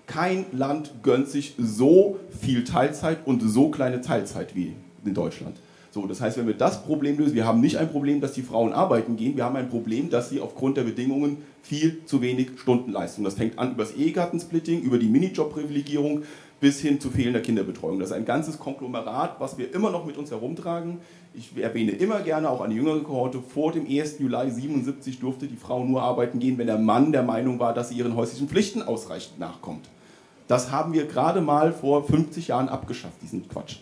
Kein 0.05 0.45
Land 0.53 0.91
gönnt 1.03 1.27
sich 1.27 1.55
so 1.57 2.17
viel 2.39 2.63
Teilzeit 2.63 3.19
und 3.25 3.41
so 3.41 3.69
kleine 3.69 3.99
Teilzeit 3.99 4.55
wie 4.55 4.73
in 5.03 5.13
Deutschland. 5.13 5.57
So, 5.97 6.05
das 6.05 6.21
heißt, 6.21 6.37
wenn 6.37 6.45
wir 6.45 6.53
das 6.53 6.83
Problem 6.83 7.17
lösen, 7.17 7.33
wir 7.33 7.47
haben 7.47 7.59
nicht 7.59 7.77
ein 7.77 7.89
Problem, 7.89 8.21
dass 8.21 8.33
die 8.33 8.43
Frauen 8.43 8.71
arbeiten 8.71 9.17
gehen, 9.17 9.35
wir 9.35 9.45
haben 9.45 9.55
ein 9.55 9.67
Problem, 9.67 10.11
dass 10.11 10.29
sie 10.29 10.39
aufgrund 10.39 10.77
der 10.77 10.83
Bedingungen 10.83 11.37
viel 11.63 12.05
zu 12.05 12.21
wenig 12.21 12.59
Stunden 12.59 12.91
leisten. 12.91 13.23
Das 13.23 13.33
fängt 13.33 13.57
an 13.57 13.71
über 13.71 13.83
das 13.83 13.95
Ehegattensplitting, 13.95 14.83
über 14.83 14.99
die 14.99 15.07
Minijob-Privilegierung 15.07 16.21
bis 16.59 16.81
hin 16.81 16.99
zu 16.99 17.09
fehlender 17.09 17.39
Kinderbetreuung. 17.39 17.97
Das 17.97 18.09
ist 18.09 18.15
ein 18.15 18.25
ganzes 18.25 18.59
Konglomerat, 18.59 19.39
was 19.39 19.57
wir 19.57 19.73
immer 19.73 19.89
noch 19.89 20.05
mit 20.05 20.17
uns 20.17 20.29
herumtragen. 20.29 20.99
Ich 21.33 21.57
erwähne 21.59 21.93
immer 21.93 22.19
gerne 22.19 22.51
auch 22.51 22.61
eine 22.61 22.75
jüngere 22.75 22.99
Kohorte, 22.99 23.39
vor 23.41 23.71
dem 23.71 23.87
1. 23.87 24.19
Juli 24.19 24.51
77 24.51 25.19
durfte 25.19 25.47
die 25.47 25.55
Frau 25.55 25.83
nur 25.83 26.03
arbeiten 26.03 26.37
gehen, 26.37 26.59
wenn 26.59 26.67
der 26.67 26.77
Mann 26.77 27.11
der 27.11 27.23
Meinung 27.23 27.57
war, 27.57 27.73
dass 27.73 27.89
sie 27.89 27.95
ihren 27.95 28.15
häuslichen 28.15 28.47
Pflichten 28.47 28.83
ausreichend 28.83 29.39
nachkommt. 29.39 29.89
Das 30.47 30.71
haben 30.71 30.93
wir 30.93 31.07
gerade 31.07 31.41
mal 31.41 31.73
vor 31.73 32.03
50 32.03 32.49
Jahren 32.49 32.69
abgeschafft, 32.69 33.19
diesen 33.23 33.49
Quatsch. 33.49 33.77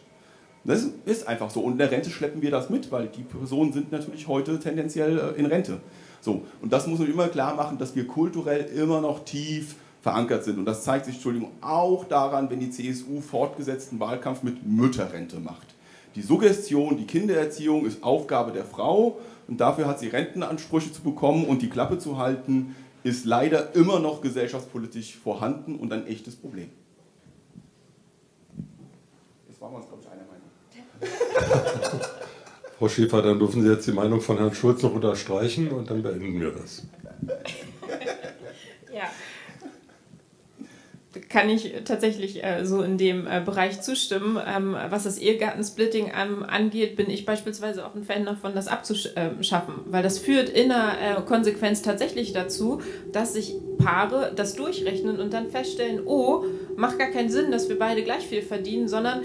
Das 0.66 0.88
ist 1.06 1.28
einfach 1.28 1.52
so. 1.52 1.62
Und 1.62 1.74
in 1.74 1.78
der 1.78 1.92
Rente 1.92 2.10
schleppen 2.10 2.42
wir 2.42 2.52
das 2.52 2.70
mit, 2.70 2.92
weil 2.92 3.08
die 3.08 3.22
Personen 3.22 3.72
sind 3.72 3.92
natürlich 3.92 4.28
heute 4.28 4.60
tendenziell 4.60 5.18
äh, 5.20 5.40
in 5.40 5.46
Rente. 5.46 5.80
So. 6.22 6.44
Und 6.62 6.74
das 6.74 6.88
muss 6.88 7.00
man 7.00 7.10
immer 7.10 7.28
klar 7.28 7.56
machen, 7.56 7.78
dass 7.78 7.96
wir 7.96 8.08
kulturell 8.08 8.66
immer 8.76 9.00
noch 9.00 9.24
tief 9.26 9.76
verankert 10.02 10.44
sind. 10.44 10.58
Und 10.58 10.66
das 10.66 10.84
zeigt 10.84 11.06
sich, 11.06 11.16
Entschuldigung, 11.16 11.52
auch 11.62 12.06
daran, 12.06 12.50
wenn 12.50 12.60
die 12.60 12.72
CSU 12.72 13.22
fortgesetzten 13.22 14.00
Wahlkampf 14.00 14.44
mit 14.44 14.66
Mütterrente 14.66 15.40
macht. 15.40 15.76
Die 16.16 16.22
Suggestion, 16.22 16.98
die 16.98 17.06
Kindererziehung 17.06 17.86
ist 17.86 18.04
Aufgabe 18.04 18.52
der 18.52 18.66
Frau 18.66 19.20
und 19.48 19.60
dafür 19.60 19.88
hat 19.88 20.00
sie 20.00 20.08
Rentenansprüche 20.08 20.92
zu 20.92 21.02
bekommen 21.02 21.46
und 21.46 21.62
die 21.62 21.70
Klappe 21.70 21.98
zu 22.00 22.18
halten, 22.18 22.76
ist 23.04 23.26
leider 23.26 23.76
immer 23.76 24.00
noch 24.00 24.22
gesellschaftspolitisch 24.22 25.16
vorhanden 25.16 25.76
und 25.76 25.92
ein 25.92 26.08
echtes 26.08 26.36
Problem. 26.36 26.70
Jetzt 29.48 29.62
waren 29.62 29.74
wir 29.74 29.78
uns, 29.78 29.88
glaube 29.88 30.02
ich, 30.04 30.10
einer 30.10 30.22
Meinung. 30.22 30.46
Frau 32.80 32.90
Schäfer, 32.90 33.22
dann 33.22 33.40
dürfen 33.40 33.64
Sie 33.64 33.70
jetzt 33.70 33.88
die 33.88 33.94
Meinung 33.94 34.20
von 34.22 34.38
Herrn 34.38 34.54
Schulz 34.54 34.84
noch 34.84 34.94
unterstreichen 34.94 35.70
und 35.70 35.90
dann 35.90 36.04
beenden 36.04 36.40
wir 36.40 36.52
das. 36.52 36.84
kann 41.36 41.50
ich 41.50 41.74
tatsächlich 41.84 42.44
äh, 42.46 42.66
so 42.66 42.82
in 42.82 42.98
dem 42.98 43.28
äh, 43.28 43.42
Bereich 43.44 43.82
zustimmen. 43.82 44.40
Ähm, 44.48 44.74
was 44.90 45.04
das 45.04 45.18
Ehegattensplitting 45.18 46.12
ähm, 46.18 46.44
angeht, 46.44 46.96
bin 46.96 47.10
ich 47.10 47.26
beispielsweise 47.26 47.86
auch 47.86 47.94
ein 47.94 48.06
Fan 48.06 48.24
davon, 48.24 48.56
das 48.56 48.70
abzuschaffen, 48.70 49.74
weil 49.88 50.02
das 50.02 50.18
führt 50.18 50.48
in 50.48 50.70
der 50.70 51.18
äh, 51.18 51.22
Konsequenz 51.24 51.82
tatsächlich 51.82 52.32
dazu, 52.32 52.82
dass 53.12 53.34
sich 53.34 53.56
Paare 53.78 54.32
das 54.34 54.56
durchrechnen 54.56 55.20
und 55.20 55.34
dann 55.34 55.50
feststellen, 55.50 56.02
oh, 56.06 56.46
macht 56.78 57.00
gar 57.00 57.10
keinen 57.10 57.30
Sinn, 57.30 57.52
dass 57.52 57.68
wir 57.68 57.78
beide 57.78 58.04
gleich 58.04 58.26
viel 58.26 58.42
verdienen, 58.42 58.88
sondern 58.88 59.22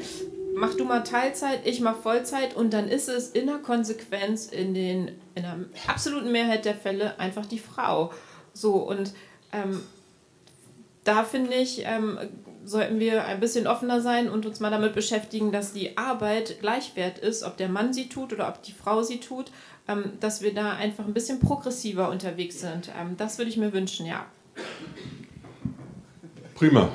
mach 0.54 0.74
du 0.74 0.84
mal 0.84 1.02
Teilzeit, 1.02 1.66
ich 1.66 1.80
mach 1.80 1.96
Vollzeit 1.96 2.56
und 2.56 2.72
dann 2.72 2.88
ist 2.88 3.08
es 3.08 3.30
in 3.30 3.46
der 3.46 3.58
Konsequenz 3.58 4.46
in, 4.46 4.74
den, 4.74 5.08
in 5.34 5.42
der 5.42 5.56
absoluten 5.86 6.32
Mehrheit 6.32 6.64
der 6.64 6.74
Fälle 6.74 7.18
einfach 7.18 7.46
die 7.46 7.58
Frau. 7.58 8.12
So 8.52 8.76
und 8.76 9.12
ähm, 9.52 9.80
da 11.04 11.24
finde 11.24 11.54
ich, 11.54 11.84
ähm, 11.86 12.18
sollten 12.64 13.00
wir 13.00 13.24
ein 13.24 13.40
bisschen 13.40 13.66
offener 13.66 14.00
sein 14.00 14.28
und 14.28 14.44
uns 14.46 14.60
mal 14.60 14.70
damit 14.70 14.94
beschäftigen, 14.94 15.50
dass 15.50 15.72
die 15.72 15.96
Arbeit 15.96 16.60
gleichwert 16.60 17.18
ist, 17.18 17.42
ob 17.42 17.56
der 17.56 17.68
Mann 17.68 17.92
sie 17.92 18.08
tut 18.08 18.32
oder 18.32 18.48
ob 18.48 18.62
die 18.62 18.72
Frau 18.72 19.02
sie 19.02 19.18
tut, 19.18 19.50
ähm, 19.88 20.12
dass 20.20 20.42
wir 20.42 20.54
da 20.54 20.72
einfach 20.72 21.06
ein 21.06 21.14
bisschen 21.14 21.40
progressiver 21.40 22.10
unterwegs 22.10 22.60
sind. 22.60 22.90
Ähm, 22.98 23.16
das 23.16 23.38
würde 23.38 23.50
ich 23.50 23.56
mir 23.56 23.72
wünschen, 23.72 24.06
ja. 24.06 24.26
Prima. 26.54 26.90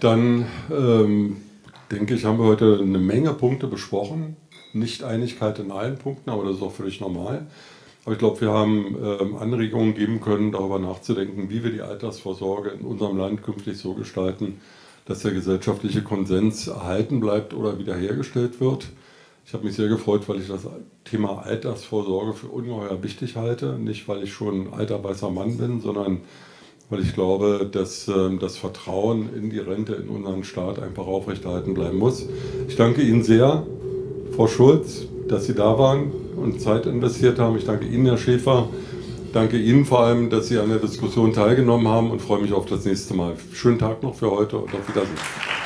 Dann 0.00 0.46
ähm, 0.70 1.42
denke 1.90 2.14
ich, 2.14 2.24
haben 2.24 2.38
wir 2.38 2.46
heute 2.46 2.78
eine 2.80 2.98
Menge 2.98 3.34
Punkte 3.34 3.66
besprochen. 3.66 4.36
Nicht 4.72 5.02
Einigkeit 5.02 5.58
in 5.58 5.72
allen 5.72 5.98
Punkten, 5.98 6.30
aber 6.30 6.44
das 6.44 6.56
ist 6.56 6.62
auch 6.62 6.72
völlig 6.72 7.00
normal. 7.00 7.46
Aber 8.04 8.12
ich 8.12 8.18
glaube, 8.18 8.40
wir 8.40 8.50
haben 8.50 8.96
ähm, 9.02 9.36
Anregungen 9.36 9.94
geben 9.94 10.20
können, 10.20 10.52
darüber 10.52 10.78
nachzudenken, 10.78 11.50
wie 11.50 11.62
wir 11.62 11.70
die 11.70 11.82
Altersvorsorge 11.82 12.70
in 12.70 12.86
unserem 12.86 13.18
Land 13.18 13.42
künftig 13.42 13.78
so 13.78 13.94
gestalten, 13.94 14.60
dass 15.04 15.20
der 15.20 15.32
gesellschaftliche 15.32 16.02
Konsens 16.02 16.68
erhalten 16.68 17.20
bleibt 17.20 17.52
oder 17.52 17.78
wiederhergestellt 17.78 18.60
wird. 18.60 18.88
Ich 19.44 19.52
habe 19.52 19.64
mich 19.64 19.74
sehr 19.74 19.88
gefreut, 19.88 20.28
weil 20.28 20.40
ich 20.40 20.48
das 20.48 20.66
Thema 21.04 21.42
Altersvorsorge 21.42 22.34
für 22.34 22.46
ungeheuer 22.46 23.02
wichtig 23.02 23.36
halte. 23.36 23.78
Nicht, 23.78 24.06
weil 24.06 24.22
ich 24.22 24.32
schon 24.32 24.68
ein 24.68 24.72
alter 24.72 25.02
weißer 25.02 25.30
Mann 25.30 25.58
bin, 25.58 25.80
sondern 25.80 26.20
weil 26.90 27.00
ich 27.00 27.14
glaube, 27.14 27.68
dass 27.70 28.08
ähm, 28.08 28.38
das 28.38 28.56
Vertrauen 28.56 29.30
in 29.34 29.48
die 29.48 29.58
Rente 29.58 29.94
in 29.94 30.08
unseren 30.08 30.44
Staat 30.44 30.82
einfach 30.82 31.06
aufrechterhalten 31.06 31.72
bleiben 31.72 31.98
muss. 31.98 32.26
Ich 32.68 32.76
danke 32.76 33.00
Ihnen 33.00 33.22
sehr, 33.22 33.64
Frau 34.36 34.48
Schulz, 34.48 35.06
dass 35.28 35.46
Sie 35.46 35.54
da 35.54 35.78
waren 35.78 36.10
und 36.36 36.60
Zeit 36.60 36.86
investiert 36.86 37.38
haben. 37.38 37.56
Ich 37.56 37.64
danke 37.64 37.86
Ihnen, 37.86 38.06
Herr 38.06 38.18
Schäfer. 38.18 38.68
Danke 39.32 39.58
Ihnen 39.58 39.84
vor 39.84 40.00
allem, 40.00 40.28
dass 40.28 40.48
Sie 40.48 40.58
an 40.58 40.68
der 40.68 40.78
Diskussion 40.78 41.32
teilgenommen 41.32 41.86
haben 41.86 42.10
und 42.10 42.20
freue 42.20 42.42
mich 42.42 42.52
auf 42.52 42.66
das 42.66 42.84
nächste 42.84 43.14
Mal. 43.14 43.34
Schönen 43.52 43.78
Tag 43.78 44.02
noch 44.02 44.16
für 44.16 44.30
heute 44.30 44.58
und 44.58 44.74
auf 44.74 44.88
Wiedersehen. 44.88 45.59